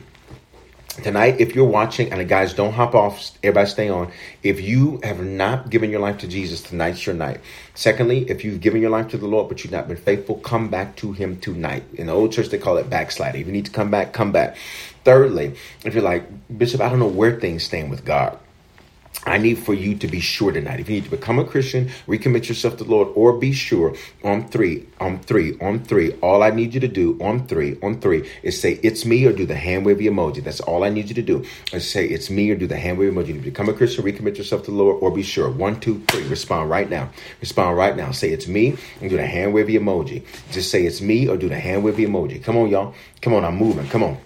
Tonight, 1.02 1.40
if 1.40 1.54
you're 1.54 1.66
watching, 1.66 2.10
and 2.10 2.26
guys 2.26 2.54
don't 2.54 2.72
hop 2.72 2.94
off, 2.94 3.30
everybody 3.42 3.68
stay 3.68 3.88
on. 3.90 4.10
If 4.42 4.62
you 4.62 4.98
have 5.02 5.22
not 5.22 5.68
given 5.68 5.90
your 5.90 6.00
life 6.00 6.18
to 6.18 6.26
Jesus, 6.26 6.62
tonight's 6.62 7.04
your 7.04 7.14
night. 7.14 7.40
Secondly, 7.74 8.28
if 8.30 8.44
you've 8.44 8.62
given 8.62 8.80
your 8.80 8.90
life 8.90 9.08
to 9.08 9.18
the 9.18 9.26
Lord, 9.26 9.48
but 9.48 9.62
you've 9.62 9.72
not 9.72 9.88
been 9.88 9.98
faithful, 9.98 10.36
come 10.36 10.68
back 10.68 10.96
to 10.96 11.12
Him 11.12 11.38
tonight. 11.38 11.84
In 11.94 12.06
the 12.06 12.14
old 12.14 12.32
church, 12.32 12.48
they 12.48 12.56
call 12.56 12.78
it 12.78 12.88
backsliding. 12.88 13.42
If 13.42 13.46
you 13.46 13.52
need 13.52 13.66
to 13.66 13.70
come 13.70 13.90
back, 13.90 14.14
come 14.14 14.32
back. 14.32 14.56
Thirdly, 15.04 15.54
if 15.84 15.92
you're 15.92 16.02
like, 16.02 16.24
Bishop, 16.56 16.80
I 16.80 16.88
don't 16.88 16.98
know 16.98 17.06
where 17.06 17.38
things 17.38 17.62
stand 17.62 17.90
with 17.90 18.04
God. 18.04 18.38
I 19.26 19.38
need 19.38 19.58
for 19.58 19.74
you 19.74 19.96
to 19.96 20.06
be 20.06 20.20
sure 20.20 20.52
tonight. 20.52 20.78
If 20.78 20.88
you 20.88 20.94
need 20.94 21.04
to 21.04 21.10
become 21.10 21.40
a 21.40 21.44
Christian, 21.44 21.88
recommit 22.06 22.48
yourself 22.48 22.76
to 22.76 22.84
the 22.84 22.90
Lord, 22.90 23.08
or 23.16 23.32
be 23.32 23.52
sure 23.52 23.94
on 24.22 24.46
three, 24.48 24.86
on 25.00 25.18
three, 25.18 25.58
on 25.60 25.80
three. 25.80 26.12
All 26.22 26.44
I 26.44 26.50
need 26.50 26.74
you 26.74 26.80
to 26.80 26.88
do 26.88 27.18
on 27.20 27.48
three, 27.48 27.76
on 27.82 28.00
three 28.00 28.30
is 28.44 28.60
say 28.60 28.78
it's 28.84 29.04
me 29.04 29.26
or 29.26 29.32
do 29.32 29.44
the 29.44 29.56
hand 29.56 29.84
wavy 29.84 30.04
emoji. 30.04 30.44
That's 30.44 30.60
all 30.60 30.84
I 30.84 30.90
need 30.90 31.08
you 31.08 31.14
to 31.16 31.22
do. 31.22 31.44
Is 31.72 31.90
say 31.90 32.06
it's 32.06 32.30
me 32.30 32.50
or 32.50 32.54
do 32.54 32.68
the 32.68 32.76
hand 32.76 32.98
wavy 32.98 33.12
emoji. 33.12 33.34
You 33.34 33.40
become 33.40 33.68
a 33.68 33.72
Christian, 33.72 34.04
recommit 34.04 34.38
yourself 34.38 34.62
to 34.64 34.70
the 34.70 34.76
Lord, 34.76 35.02
or 35.02 35.10
be 35.10 35.24
sure. 35.24 35.50
One, 35.50 35.80
two, 35.80 36.04
three. 36.06 36.22
Respond 36.28 36.70
right 36.70 36.88
now. 36.88 37.10
Respond 37.40 37.76
right 37.76 37.96
now. 37.96 38.12
Say 38.12 38.30
it's 38.30 38.46
me 38.46 38.76
and 39.00 39.10
do 39.10 39.16
the 39.16 39.26
hand 39.26 39.52
wavy 39.52 39.74
emoji. 39.74 40.24
Just 40.52 40.70
say 40.70 40.86
it's 40.86 41.00
me 41.00 41.28
or 41.28 41.36
do 41.36 41.48
the 41.48 41.58
hand 41.58 41.82
wavy 41.82 42.06
emoji. 42.06 42.42
Come 42.44 42.56
on, 42.56 42.68
y'all. 42.68 42.94
Come 43.22 43.34
on, 43.34 43.44
I'm 43.44 43.56
moving. 43.56 43.88
Come 43.88 44.04
on. 44.04 44.18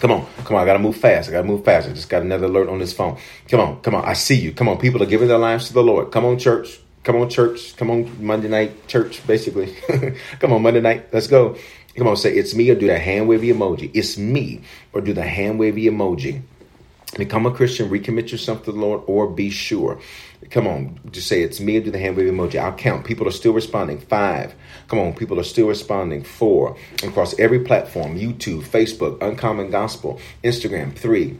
Come 0.00 0.12
on, 0.12 0.26
come 0.44 0.56
on. 0.56 0.62
I 0.62 0.66
gotta 0.66 0.78
move 0.78 0.96
fast. 0.96 1.28
I 1.28 1.32
gotta 1.32 1.46
move 1.46 1.64
fast. 1.64 1.88
I 1.88 1.92
just 1.92 2.08
got 2.08 2.22
another 2.22 2.46
alert 2.46 2.68
on 2.68 2.78
this 2.78 2.92
phone. 2.92 3.18
Come 3.48 3.60
on, 3.60 3.80
come 3.80 3.94
on. 3.94 4.04
I 4.04 4.12
see 4.12 4.34
you. 4.36 4.52
Come 4.52 4.68
on. 4.68 4.78
People 4.78 5.02
are 5.02 5.06
giving 5.06 5.28
their 5.28 5.38
lives 5.38 5.68
to 5.68 5.72
the 5.72 5.82
Lord. 5.82 6.12
Come 6.12 6.24
on, 6.24 6.38
church. 6.38 6.80
Come 7.02 7.16
on, 7.16 7.30
church. 7.30 7.76
Come 7.76 7.90
on, 7.90 8.24
Monday 8.24 8.48
night 8.48 8.88
church, 8.88 9.26
basically. 9.26 9.74
come 10.40 10.52
on, 10.52 10.62
Monday 10.62 10.80
night. 10.80 11.12
Let's 11.12 11.28
go. 11.28 11.56
Come 11.96 12.08
on, 12.08 12.16
say 12.16 12.36
it's 12.36 12.54
me 12.54 12.68
or 12.68 12.74
do 12.74 12.86
the 12.86 12.98
hand 12.98 13.26
wavy 13.26 13.48
emoji. 13.48 13.90
It's 13.94 14.18
me 14.18 14.60
or 14.92 15.00
do 15.00 15.14
the 15.14 15.22
hand 15.22 15.58
wavy 15.58 15.84
emoji. 15.84 16.42
Become 17.16 17.46
a 17.46 17.50
Christian, 17.50 17.88
recommit 17.88 18.30
yourself 18.30 18.64
to 18.64 18.72
the 18.72 18.78
Lord, 18.78 19.02
or 19.06 19.26
be 19.30 19.48
sure. 19.48 19.98
Come 20.50 20.66
on, 20.66 21.00
just 21.10 21.26
say 21.26 21.42
it's 21.42 21.60
me 21.60 21.78
or 21.78 21.80
do 21.80 21.90
the 21.90 21.98
hand 21.98 22.16
wave 22.16 22.32
emoji. 22.32 22.56
I'll 22.56 22.72
count. 22.72 23.04
People 23.04 23.26
are 23.26 23.32
still 23.32 23.52
responding. 23.52 23.98
Five. 23.98 24.54
Come 24.88 24.98
on, 24.98 25.14
people 25.14 25.40
are 25.40 25.44
still 25.44 25.66
responding. 25.68 26.22
Four. 26.22 26.76
Across 27.02 27.38
every 27.38 27.60
platform 27.60 28.18
YouTube, 28.18 28.62
Facebook, 28.62 29.20
Uncommon 29.22 29.70
Gospel, 29.70 30.20
Instagram. 30.44 30.96
Three. 30.96 31.38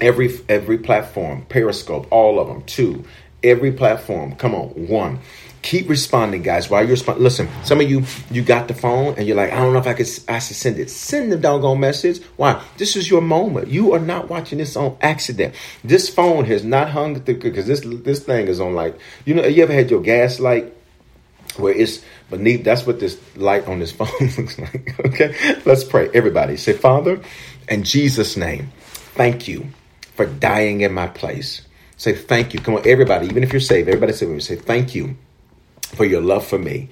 Every 0.00 0.30
every 0.48 0.78
platform, 0.78 1.44
Periscope, 1.48 2.06
all 2.10 2.38
of 2.38 2.48
them. 2.48 2.62
Two. 2.64 3.04
Every 3.42 3.72
platform. 3.72 4.36
Come 4.36 4.54
on. 4.54 4.68
One 4.88 5.18
keep 5.62 5.88
responding, 5.88 6.42
guys. 6.42 6.68
While 6.68 6.82
you're 6.82 6.90
responding, 6.90 7.22
listen. 7.22 7.48
Some 7.64 7.80
of 7.80 7.88
you, 7.88 8.04
you 8.30 8.42
got 8.42 8.68
the 8.68 8.74
phone 8.74 9.14
and 9.16 9.26
you're 9.26 9.36
like, 9.36 9.52
I 9.52 9.56
don't 9.56 9.72
know 9.72 9.78
if 9.78 9.86
I 9.86 9.94
could, 9.94 10.08
I 10.28 10.38
should 10.40 10.56
send 10.56 10.78
it. 10.78 10.90
Send 10.90 11.32
the 11.32 11.36
doggone 11.36 11.80
message. 11.80 12.22
Why? 12.36 12.62
This 12.76 12.96
is 12.96 13.08
your 13.08 13.22
moment. 13.22 13.68
You 13.68 13.92
are 13.92 14.00
not 14.00 14.28
watching 14.28 14.58
this 14.58 14.76
on 14.76 14.96
accident. 15.00 15.54
This 15.84 16.08
phone 16.08 16.44
has 16.46 16.64
not 16.64 16.90
hung 16.90 17.20
because 17.20 17.66
this 17.66 17.82
this 17.84 18.20
thing 18.20 18.48
is 18.48 18.60
on 18.60 18.74
like 18.74 18.98
you 19.24 19.34
know. 19.34 19.46
You 19.46 19.62
ever 19.62 19.72
had 19.72 19.90
your 19.90 20.02
gas 20.02 20.40
light 20.40 20.72
where 21.56 21.74
it's 21.74 22.04
beneath? 22.28 22.64
That's 22.64 22.86
what 22.86 23.00
this 23.00 23.18
light 23.36 23.66
on 23.66 23.78
this 23.78 23.92
phone 23.98 24.08
looks 24.20 24.58
like. 24.58 24.98
Okay, 25.06 25.60
let's 25.64 25.84
pray. 25.84 26.10
Everybody, 26.12 26.56
say, 26.56 26.72
Father, 26.72 27.20
in 27.68 27.84
Jesus' 27.84 28.36
name, 28.36 28.72
thank 29.14 29.46
you 29.46 29.68
for 30.16 30.26
dying 30.26 30.80
in 30.80 30.92
my 30.92 31.06
place. 31.06 31.62
Say 31.96 32.14
thank 32.14 32.52
you. 32.52 32.60
Come 32.60 32.74
on, 32.74 32.86
everybody. 32.86 33.26
Even 33.26 33.44
if 33.44 33.52
you're 33.52 33.60
saved, 33.60 33.88
everybody 33.88 34.12
say, 34.12 34.38
say 34.40 34.56
thank 34.56 34.94
you 34.94 35.16
for 35.94 36.04
your 36.04 36.20
love 36.20 36.46
for 36.46 36.58
me. 36.58 36.88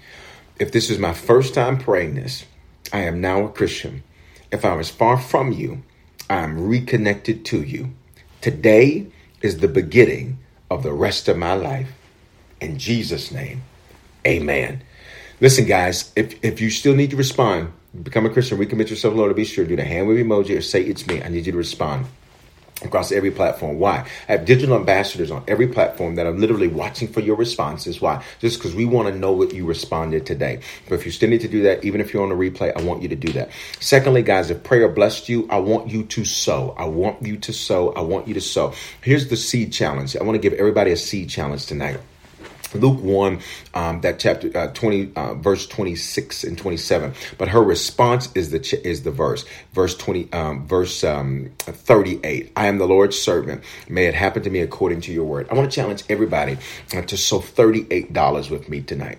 If 0.59 0.72
this 0.72 0.90
is 0.90 0.98
my 0.98 1.12
first 1.12 1.55
time 1.55 1.78
praying 1.78 2.14
this, 2.14 2.44
I 2.92 3.01
am 3.01 3.20
now 3.20 3.44
a 3.44 3.48
Christian. 3.48 4.03
If 4.53 4.64
I 4.64 4.74
was 4.74 4.90
far 4.90 5.18
from 5.18 5.53
you, 5.53 5.82
I 6.28 6.40
am 6.40 6.68
reconnected 6.68 7.44
to 7.46 7.62
you. 7.62 7.90
Today 8.40 9.07
is 9.42 9.59
the 9.59 9.68
beginning 9.68 10.38
of 10.70 10.82
the 10.82 10.92
rest 10.92 11.28
of 11.28 11.38
my 11.38 11.55
life. 11.55 11.92
In 12.61 12.78
Jesus' 12.78 13.32
name, 13.32 13.62
amen. 14.26 14.82
Listen, 15.40 15.64
guys, 15.64 16.12
if, 16.14 16.42
if 16.44 16.61
you 16.61 16.68
still 16.68 16.94
need 16.94 17.11
to 17.11 17.16
respond, 17.16 17.72
become 18.03 18.26
a 18.26 18.30
Christian, 18.30 18.59
recommit 18.59 18.90
yourself, 18.90 19.14
Lord, 19.14 19.34
be 19.34 19.44
sure, 19.44 19.64
to 19.64 19.68
do 19.70 19.76
the 19.76 19.84
hand 19.84 20.09
wave 20.09 20.24
emoji 20.24 20.59
or 20.59 20.61
say 20.61 20.82
it's 20.82 21.07
me. 21.07 21.22
I 21.22 21.28
need 21.28 21.46
you 21.46 21.53
to 21.53 21.59
respond 21.59 22.07
across 22.83 23.12
every 23.12 23.31
platform. 23.31 23.78
Why? 23.78 24.07
I 24.28 24.33
have 24.33 24.45
digital 24.45 24.76
ambassadors 24.76 25.31
on 25.31 25.45
every 25.47 25.68
platform 25.68 26.14
that 26.16 26.26
are 26.26 26.33
literally 26.33 26.68
watching 26.68 27.09
for 27.09 27.20
your 27.20 27.37
responses. 27.37 28.01
Why? 28.01 28.24
Just 28.41 28.59
because 28.59 28.74
we 28.74 28.85
want 28.85 29.09
to 29.09 29.18
know 29.18 29.33
what 29.33 29.55
you 29.55 29.66
responded 29.66 30.26
today. 30.26 30.61
But 30.89 30.95
if 30.97 31.07
you 31.07 31.12
still 31.12 31.31
need 31.31 31.41
to 31.43 31.49
do 31.49 31.62
that, 31.62 31.85
even 31.85 32.01
if 32.01 32.12
you're 32.12 32.22
on 32.22 32.33
a 32.33 32.35
replay, 32.35 32.76
I 32.76 32.83
want 32.83 33.03
you 33.03 33.09
to 33.09 33.16
do 33.16 33.33
that. 33.33 33.51
Secondly, 33.81 34.22
guys, 34.22 34.51
if 34.51 34.62
prayer 34.62 34.89
blessed 34.89 35.28
you, 35.28 35.47
I 35.51 35.59
want 35.59 35.91
you 35.91 36.05
to 36.05 36.24
sow. 36.24 36.74
I 36.78 36.85
want 36.85 37.24
you 37.24 37.37
to 37.39 37.53
sow. 37.53 37.93
I 37.93 38.01
want 38.01 38.28
you 38.28 38.35
to 38.35 38.41
sow. 38.41 38.74
Here's 39.03 39.28
the 39.28 39.37
seed 39.37 39.72
challenge. 39.72 40.16
I 40.16 40.22
want 40.22 40.37
to 40.37 40.41
give 40.41 40.59
everybody 40.59 40.93
a 40.93 40.97
seed 40.97 41.28
challenge 41.28 41.66
tonight. 41.66 41.99
Luke 42.75 43.01
1, 43.01 43.41
um, 43.75 44.01
that 44.03 44.18
chapter 44.18 44.57
uh, 44.57 44.68
20, 44.68 45.12
uh, 45.16 45.35
verse 45.35 45.66
26 45.66 46.45
and 46.45 46.57
27. 46.57 47.12
But 47.39 47.49
her 47.49 47.62
response 47.62 48.31
is 48.35 48.51
the 48.51 48.61
ch- 48.61 48.75
is 48.75 49.03
the 49.03 49.11
verse, 49.11 49.45
verse 49.73 49.97
20, 49.97 50.33
um, 50.33 50.66
verse 50.66 51.03
um, 51.05 51.51
38. 51.59 52.53
I 52.57 52.66
am 52.66 52.79
the 52.79 52.87
Lord's 52.87 53.18
servant. 53.18 53.62
May 53.89 54.07
it 54.07 54.14
happen 54.14 54.43
to 54.43 54.51
me 54.51 54.61
according 54.61 55.01
to 55.03 55.12
your 55.12 55.25
word. 55.25 55.49
I 55.51 55.55
want 55.55 55.71
to 55.71 55.75
challenge 55.75 56.05
everybody 56.09 56.59
uh, 56.95 57.03
to 57.03 57.16
sow 57.16 57.41
$38 57.41 58.51
with 58.51 58.68
me 58.68 58.81
tonight. 58.81 59.18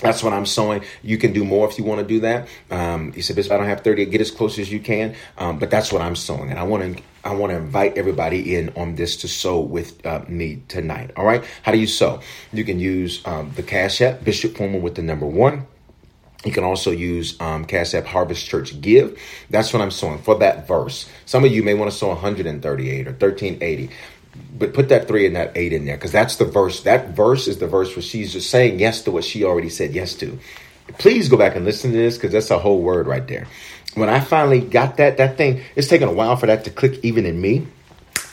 That's 0.00 0.22
what 0.22 0.32
I'm 0.32 0.46
sowing. 0.46 0.82
You 1.02 1.16
can 1.16 1.32
do 1.32 1.44
more 1.44 1.68
if 1.68 1.78
you 1.78 1.84
want 1.84 2.00
to 2.00 2.06
do 2.06 2.20
that. 2.20 2.48
Um, 2.70 3.12
he 3.12 3.22
said, 3.22 3.36
Bishop, 3.36 3.52
I 3.52 3.56
don't 3.56 3.66
have 3.66 3.82
30. 3.82 4.06
Get 4.06 4.20
as 4.20 4.32
close 4.32 4.58
as 4.58 4.70
you 4.70 4.80
can. 4.80 5.14
Um, 5.38 5.58
but 5.60 5.70
that's 5.70 5.92
what 5.92 6.02
I'm 6.02 6.16
sowing. 6.16 6.50
And 6.50 6.58
I 6.58 6.64
want 6.64 6.96
to 6.96 7.02
I 7.24 7.34
want 7.34 7.50
to 7.50 7.56
invite 7.56 7.96
everybody 7.96 8.56
in 8.56 8.72
on 8.76 8.96
this 8.96 9.16
to 9.18 9.28
sow 9.28 9.60
with 9.60 10.04
uh, 10.04 10.24
me 10.28 10.62
tonight. 10.68 11.12
All 11.16 11.24
right. 11.24 11.44
How 11.62 11.72
do 11.72 11.78
you 11.78 11.86
sow? 11.86 12.20
You 12.52 12.64
can 12.64 12.80
use 12.80 13.22
um, 13.26 13.52
the 13.54 13.62
Cash 13.62 14.00
App, 14.00 14.24
Bishop 14.24 14.56
Foreman 14.56 14.82
with 14.82 14.96
the 14.96 15.02
number 15.02 15.26
one. 15.26 15.66
You 16.44 16.50
can 16.50 16.64
also 16.64 16.90
use 16.90 17.40
um, 17.40 17.64
Cash 17.64 17.94
App 17.94 18.04
Harvest 18.06 18.46
Church 18.46 18.80
Give. 18.80 19.16
That's 19.50 19.72
what 19.72 19.80
I'm 19.80 19.92
sowing 19.92 20.18
for 20.18 20.36
that 20.40 20.66
verse. 20.66 21.08
Some 21.24 21.44
of 21.44 21.52
you 21.52 21.62
may 21.62 21.74
want 21.74 21.90
to 21.90 21.96
sow 21.96 22.08
138 22.08 23.06
or 23.06 23.10
1380 23.10 23.90
but 24.58 24.74
put 24.74 24.88
that 24.88 25.08
three 25.08 25.26
and 25.26 25.36
that 25.36 25.52
eight 25.56 25.72
in 25.72 25.84
there 25.84 25.96
because 25.96 26.12
that's 26.12 26.36
the 26.36 26.44
verse. 26.44 26.82
That 26.82 27.10
verse 27.10 27.48
is 27.48 27.58
the 27.58 27.66
verse 27.66 27.94
where 27.94 28.02
she's 28.02 28.32
just 28.32 28.50
saying 28.50 28.78
yes 28.78 29.02
to 29.02 29.10
what 29.10 29.24
she 29.24 29.44
already 29.44 29.68
said 29.68 29.92
yes 29.92 30.14
to. 30.16 30.38
Please 30.98 31.28
go 31.28 31.36
back 31.36 31.54
and 31.56 31.64
listen 31.64 31.92
to 31.92 31.96
this 31.96 32.16
because 32.16 32.32
that's 32.32 32.50
a 32.50 32.58
whole 32.58 32.82
word 32.82 33.06
right 33.06 33.26
there. 33.26 33.46
When 33.94 34.08
I 34.08 34.20
finally 34.20 34.60
got 34.60 34.96
that, 34.96 35.18
that 35.18 35.36
thing, 35.36 35.62
it's 35.76 35.88
taken 35.88 36.08
a 36.08 36.12
while 36.12 36.36
for 36.36 36.46
that 36.46 36.64
to 36.64 36.70
click 36.70 37.00
even 37.02 37.26
in 37.26 37.40
me. 37.40 37.66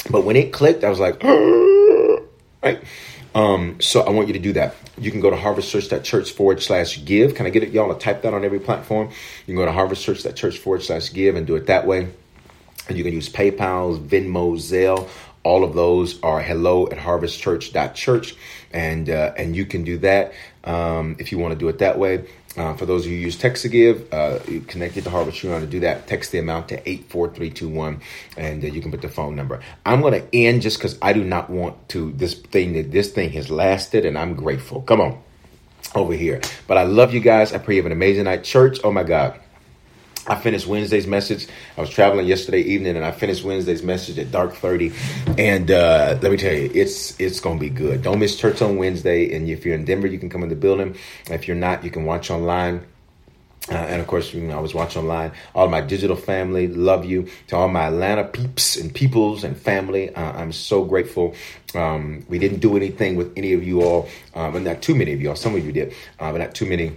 But 0.09 0.23
when 0.23 0.35
it 0.35 0.53
clicked, 0.53 0.83
I 0.83 0.89
was 0.89 0.99
like, 0.99 1.21
right? 2.63 2.81
Um, 3.35 3.79
so 3.79 4.01
I 4.01 4.09
want 4.09 4.27
you 4.27 4.33
to 4.33 4.39
do 4.39 4.53
that. 4.53 4.75
You 4.97 5.11
can 5.11 5.21
go 5.21 5.29
to 5.29 5.35
harvestchurch.church 5.35 6.31
forward 6.31 6.63
slash 6.63 7.03
give. 7.05 7.35
Can 7.35 7.45
I 7.45 7.49
get 7.49 7.63
it, 7.63 7.71
y'all 7.71 7.93
to 7.93 7.99
type 7.99 8.23
that 8.23 8.33
on 8.33 8.43
every 8.43 8.59
platform? 8.59 9.09
You 9.45 9.53
can 9.53 9.55
go 9.55 9.65
to 9.65 9.71
harvestchurch.church 9.71 10.57
forward 10.57 10.83
slash 10.83 11.13
give 11.13 11.35
and 11.35 11.45
do 11.45 11.55
it 11.55 11.67
that 11.67 11.85
way. 11.85 12.07
And 12.87 12.97
you 12.97 13.03
can 13.03 13.13
use 13.13 13.29
PayPal, 13.29 14.03
Venmo, 14.03 14.55
Zelle, 14.55 15.07
all 15.43 15.63
of 15.63 15.73
those 15.73 16.21
are 16.21 16.41
hello 16.41 16.87
at 16.87 16.97
harvestchurch.church. 16.97 18.35
And, 18.71 19.09
uh, 19.09 19.33
and 19.37 19.55
you 19.55 19.65
can 19.65 19.83
do 19.83 19.97
that 19.99 20.33
um, 20.63 21.15
if 21.19 21.31
you 21.31 21.37
want 21.37 21.53
to 21.53 21.59
do 21.59 21.69
it 21.69 21.79
that 21.79 21.97
way. 21.97 22.25
Uh, 22.57 22.73
for 22.73 22.85
those 22.85 23.05
of 23.05 23.11
you 23.11 23.17
who 23.17 23.23
use 23.23 23.37
text 23.37 23.61
to 23.61 23.69
give, 23.69 24.11
uh, 24.13 24.39
connected 24.67 25.03
to 25.03 25.09
Harvest, 25.09 25.43
you 25.43 25.49
want 25.49 25.63
to 25.63 25.69
do 25.69 25.81
that. 25.81 26.07
Text 26.07 26.31
the 26.31 26.39
amount 26.39 26.69
to 26.69 26.75
84321 26.89 28.01
and 28.37 28.63
uh, 28.63 28.67
you 28.67 28.81
can 28.81 28.91
put 28.91 29.01
the 29.01 29.09
phone 29.09 29.35
number. 29.35 29.61
I'm 29.85 30.01
going 30.01 30.13
to 30.13 30.35
end 30.35 30.63
just 30.63 30.77
because 30.77 30.97
I 31.01 31.13
do 31.13 31.23
not 31.23 31.49
want 31.49 31.89
to, 31.89 32.11
this 32.13 32.33
thing 32.33 32.73
that 32.73 32.91
this 32.91 33.11
thing 33.11 33.31
has 33.31 33.49
lasted 33.49 34.05
and 34.05 34.17
I'm 34.17 34.35
grateful. 34.35 34.81
Come 34.81 34.99
on 34.99 35.21
over 35.95 36.13
here. 36.13 36.41
But 36.67 36.77
I 36.77 36.83
love 36.83 37.13
you 37.13 37.19
guys. 37.19 37.53
I 37.53 37.59
pray 37.59 37.75
you 37.75 37.81
have 37.81 37.85
an 37.85 37.91
amazing 37.91 38.25
night. 38.25 38.43
Church, 38.43 38.79
oh 38.83 38.91
my 38.91 39.03
God. 39.03 39.39
I 40.29 40.35
finished 40.35 40.67
Wednesday's 40.67 41.07
message. 41.07 41.47
I 41.75 41.81
was 41.81 41.89
traveling 41.89 42.27
yesterday 42.27 42.61
evening, 42.61 42.95
and 42.95 43.03
I 43.03 43.11
finished 43.11 43.43
Wednesday's 43.43 43.81
message 43.81 44.19
at 44.19 44.31
dark 44.31 44.53
thirty. 44.53 44.93
And 45.39 45.71
uh, 45.71 46.19
let 46.21 46.31
me 46.31 46.37
tell 46.37 46.53
you, 46.53 46.69
it's 46.73 47.19
it's 47.19 47.39
gonna 47.39 47.59
be 47.59 47.69
good. 47.69 48.03
Don't 48.03 48.19
miss 48.19 48.37
church 48.37 48.61
on 48.61 48.77
Wednesday. 48.77 49.35
And 49.35 49.49
if 49.49 49.65
you're 49.65 49.75
in 49.75 49.85
Denver, 49.85 50.07
you 50.07 50.19
can 50.19 50.29
come 50.29 50.43
in 50.43 50.49
the 50.49 50.55
building. 50.55 50.95
If 51.31 51.47
you're 51.47 51.57
not, 51.57 51.83
you 51.83 51.89
can 51.89 52.05
watch 52.05 52.29
online. 52.29 52.85
Uh, 53.71 53.75
and 53.75 54.01
of 54.01 54.07
course, 54.07 54.33
you 54.33 54.41
know, 54.41 54.57
I 54.57 54.61
was 54.61 54.73
watching 54.73 55.01
online. 55.01 55.31
All 55.53 55.67
my 55.67 55.81
digital 55.81 56.15
family, 56.15 56.67
love 56.67 57.05
you. 57.05 57.27
To 57.47 57.55
all 57.55 57.67
my 57.67 57.87
Atlanta 57.87 58.23
peeps 58.23 58.77
and 58.77 58.93
peoples 58.93 59.43
and 59.43 59.57
family, 59.57 60.13
uh, 60.13 60.31
I'm 60.31 60.51
so 60.51 60.83
grateful. 60.85 61.35
Um, 61.75 62.25
we 62.29 62.39
didn't 62.39 62.59
do 62.59 62.77
anything 62.77 63.15
with 63.15 63.33
any 63.35 63.53
of 63.53 63.63
you 63.63 63.81
all, 63.81 64.09
um, 64.33 64.55
and 64.55 64.65
not 64.65 64.81
too 64.81 64.95
many 64.95 65.13
of 65.13 65.21
you 65.21 65.29
all. 65.29 65.35
Some 65.35 65.55
of 65.55 65.65
you 65.65 65.71
did, 65.71 65.93
uh, 66.19 66.31
but 66.31 66.37
not 66.37 66.55
too 66.55 66.65
many 66.65 66.93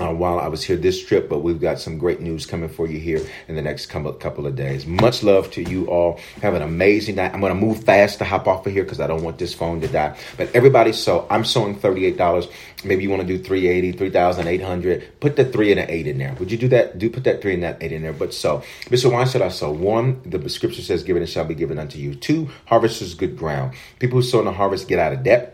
uh, 0.00 0.12
while 0.12 0.38
I 0.38 0.48
was 0.48 0.62
here 0.62 0.76
this 0.76 1.04
trip, 1.04 1.28
but 1.28 1.40
we've 1.40 1.60
got 1.60 1.78
some 1.78 1.98
great 1.98 2.20
news 2.20 2.46
coming 2.46 2.68
for 2.68 2.86
you 2.86 2.98
here 2.98 3.24
in 3.48 3.54
the 3.54 3.62
next 3.62 3.86
couple, 3.86 4.14
of 4.46 4.56
days. 4.56 4.86
Much 4.86 5.22
love 5.22 5.50
to 5.52 5.62
you 5.62 5.86
all. 5.86 6.18
Have 6.42 6.54
an 6.54 6.62
amazing 6.62 7.16
night. 7.16 7.32
I'm 7.32 7.40
going 7.40 7.54
to 7.54 7.60
move 7.60 7.84
fast 7.84 8.18
to 8.18 8.24
hop 8.24 8.48
off 8.48 8.66
of 8.66 8.72
here 8.72 8.82
because 8.82 9.00
I 9.00 9.06
don't 9.06 9.22
want 9.22 9.38
this 9.38 9.54
phone 9.54 9.80
to 9.80 9.88
die. 9.88 10.16
But 10.36 10.54
everybody, 10.54 10.92
so 10.92 11.26
I'm 11.30 11.44
sowing 11.44 11.78
$38. 11.78 12.50
Maybe 12.84 13.02
you 13.04 13.10
want 13.10 13.22
to 13.22 13.28
do 13.28 13.42
380, 13.42 13.92
3,800. 13.96 15.20
Put 15.20 15.36
the 15.36 15.44
three 15.44 15.70
and 15.70 15.80
an 15.80 15.88
eight 15.88 16.06
in 16.06 16.18
there. 16.18 16.34
Would 16.34 16.50
you 16.50 16.58
do 16.58 16.68
that? 16.68 16.98
Do 16.98 17.08
put 17.08 17.24
that 17.24 17.40
three 17.40 17.54
and 17.54 17.62
that 17.62 17.82
eight 17.82 17.92
in 17.92 18.02
there. 18.02 18.12
But 18.12 18.34
so, 18.34 18.62
Mr. 18.86 19.10
Why 19.10 19.24
should 19.24 19.42
I 19.42 19.48
sow? 19.48 19.70
One, 19.70 20.20
the 20.24 20.48
scripture 20.48 20.82
says, 20.82 21.02
given 21.02 21.22
it 21.22 21.26
shall 21.26 21.44
be 21.44 21.54
given 21.54 21.78
unto 21.78 21.98
you. 21.98 22.14
Two, 22.14 22.50
harvest 22.66 23.00
is 23.00 23.14
good 23.14 23.38
ground. 23.38 23.74
People 24.00 24.18
who 24.18 24.22
sow 24.22 24.40
in 24.40 24.44
the 24.44 24.52
harvest 24.52 24.88
get 24.88 24.98
out 24.98 25.12
of 25.12 25.22
debt 25.22 25.53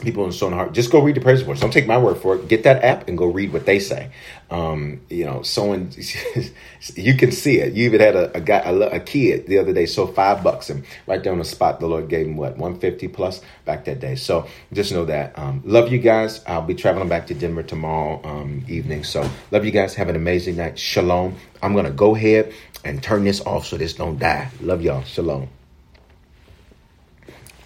people 0.00 0.24
in 0.24 0.32
Stone 0.32 0.52
Heart, 0.52 0.72
just 0.72 0.90
go 0.90 1.00
read 1.00 1.16
the 1.16 1.20
praise 1.20 1.40
reports. 1.40 1.60
Don't 1.60 1.72
take 1.72 1.86
my 1.86 1.98
word 1.98 2.16
for 2.16 2.36
it. 2.36 2.48
Get 2.48 2.64
that 2.64 2.82
app 2.82 3.08
and 3.08 3.16
go 3.16 3.26
read 3.26 3.52
what 3.52 3.66
they 3.66 3.78
say. 3.78 4.10
Um, 4.50 5.00
you 5.08 5.24
know, 5.24 5.42
sowing, 5.42 5.92
you 6.94 7.14
can 7.14 7.30
see 7.32 7.58
it. 7.58 7.74
You 7.74 7.84
even 7.84 8.00
had 8.00 8.16
a, 8.16 8.36
a 8.36 8.40
guy, 8.40 8.58
a, 8.58 8.74
a, 8.74 9.00
kid 9.00 9.46
the 9.46 9.58
other 9.58 9.72
day, 9.72 9.86
so 9.86 10.06
five 10.06 10.42
bucks, 10.42 10.70
and 10.70 10.84
right 11.06 11.22
there 11.22 11.32
on 11.32 11.38
the 11.38 11.44
spot, 11.44 11.80
the 11.80 11.86
Lord 11.86 12.08
gave 12.08 12.26
him 12.26 12.36
what, 12.36 12.56
150 12.56 13.08
plus 13.08 13.40
back 13.64 13.84
that 13.84 14.00
day. 14.00 14.16
So 14.16 14.46
just 14.72 14.92
know 14.92 15.04
that. 15.04 15.38
Um, 15.38 15.62
love 15.64 15.92
you 15.92 15.98
guys. 15.98 16.42
I'll 16.46 16.62
be 16.62 16.74
traveling 16.74 17.08
back 17.08 17.28
to 17.28 17.34
Denver 17.34 17.62
tomorrow 17.62 18.20
um, 18.24 18.64
evening. 18.68 19.04
So 19.04 19.28
love 19.50 19.64
you 19.64 19.70
guys. 19.70 19.94
Have 19.94 20.08
an 20.08 20.16
amazing 20.16 20.56
night. 20.56 20.78
Shalom. 20.78 21.36
I'm 21.62 21.74
to 21.74 21.90
go 21.90 22.14
ahead 22.16 22.52
and 22.84 23.02
turn 23.02 23.24
this 23.24 23.40
off 23.42 23.66
so 23.66 23.76
this 23.76 23.94
don't 23.94 24.18
die. 24.18 24.50
Love 24.60 24.82
y'all. 24.82 25.02
Shalom. 25.02 25.48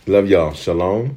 Love 0.06 0.28
y'all. 0.28 0.52
Shalom. 0.52 1.16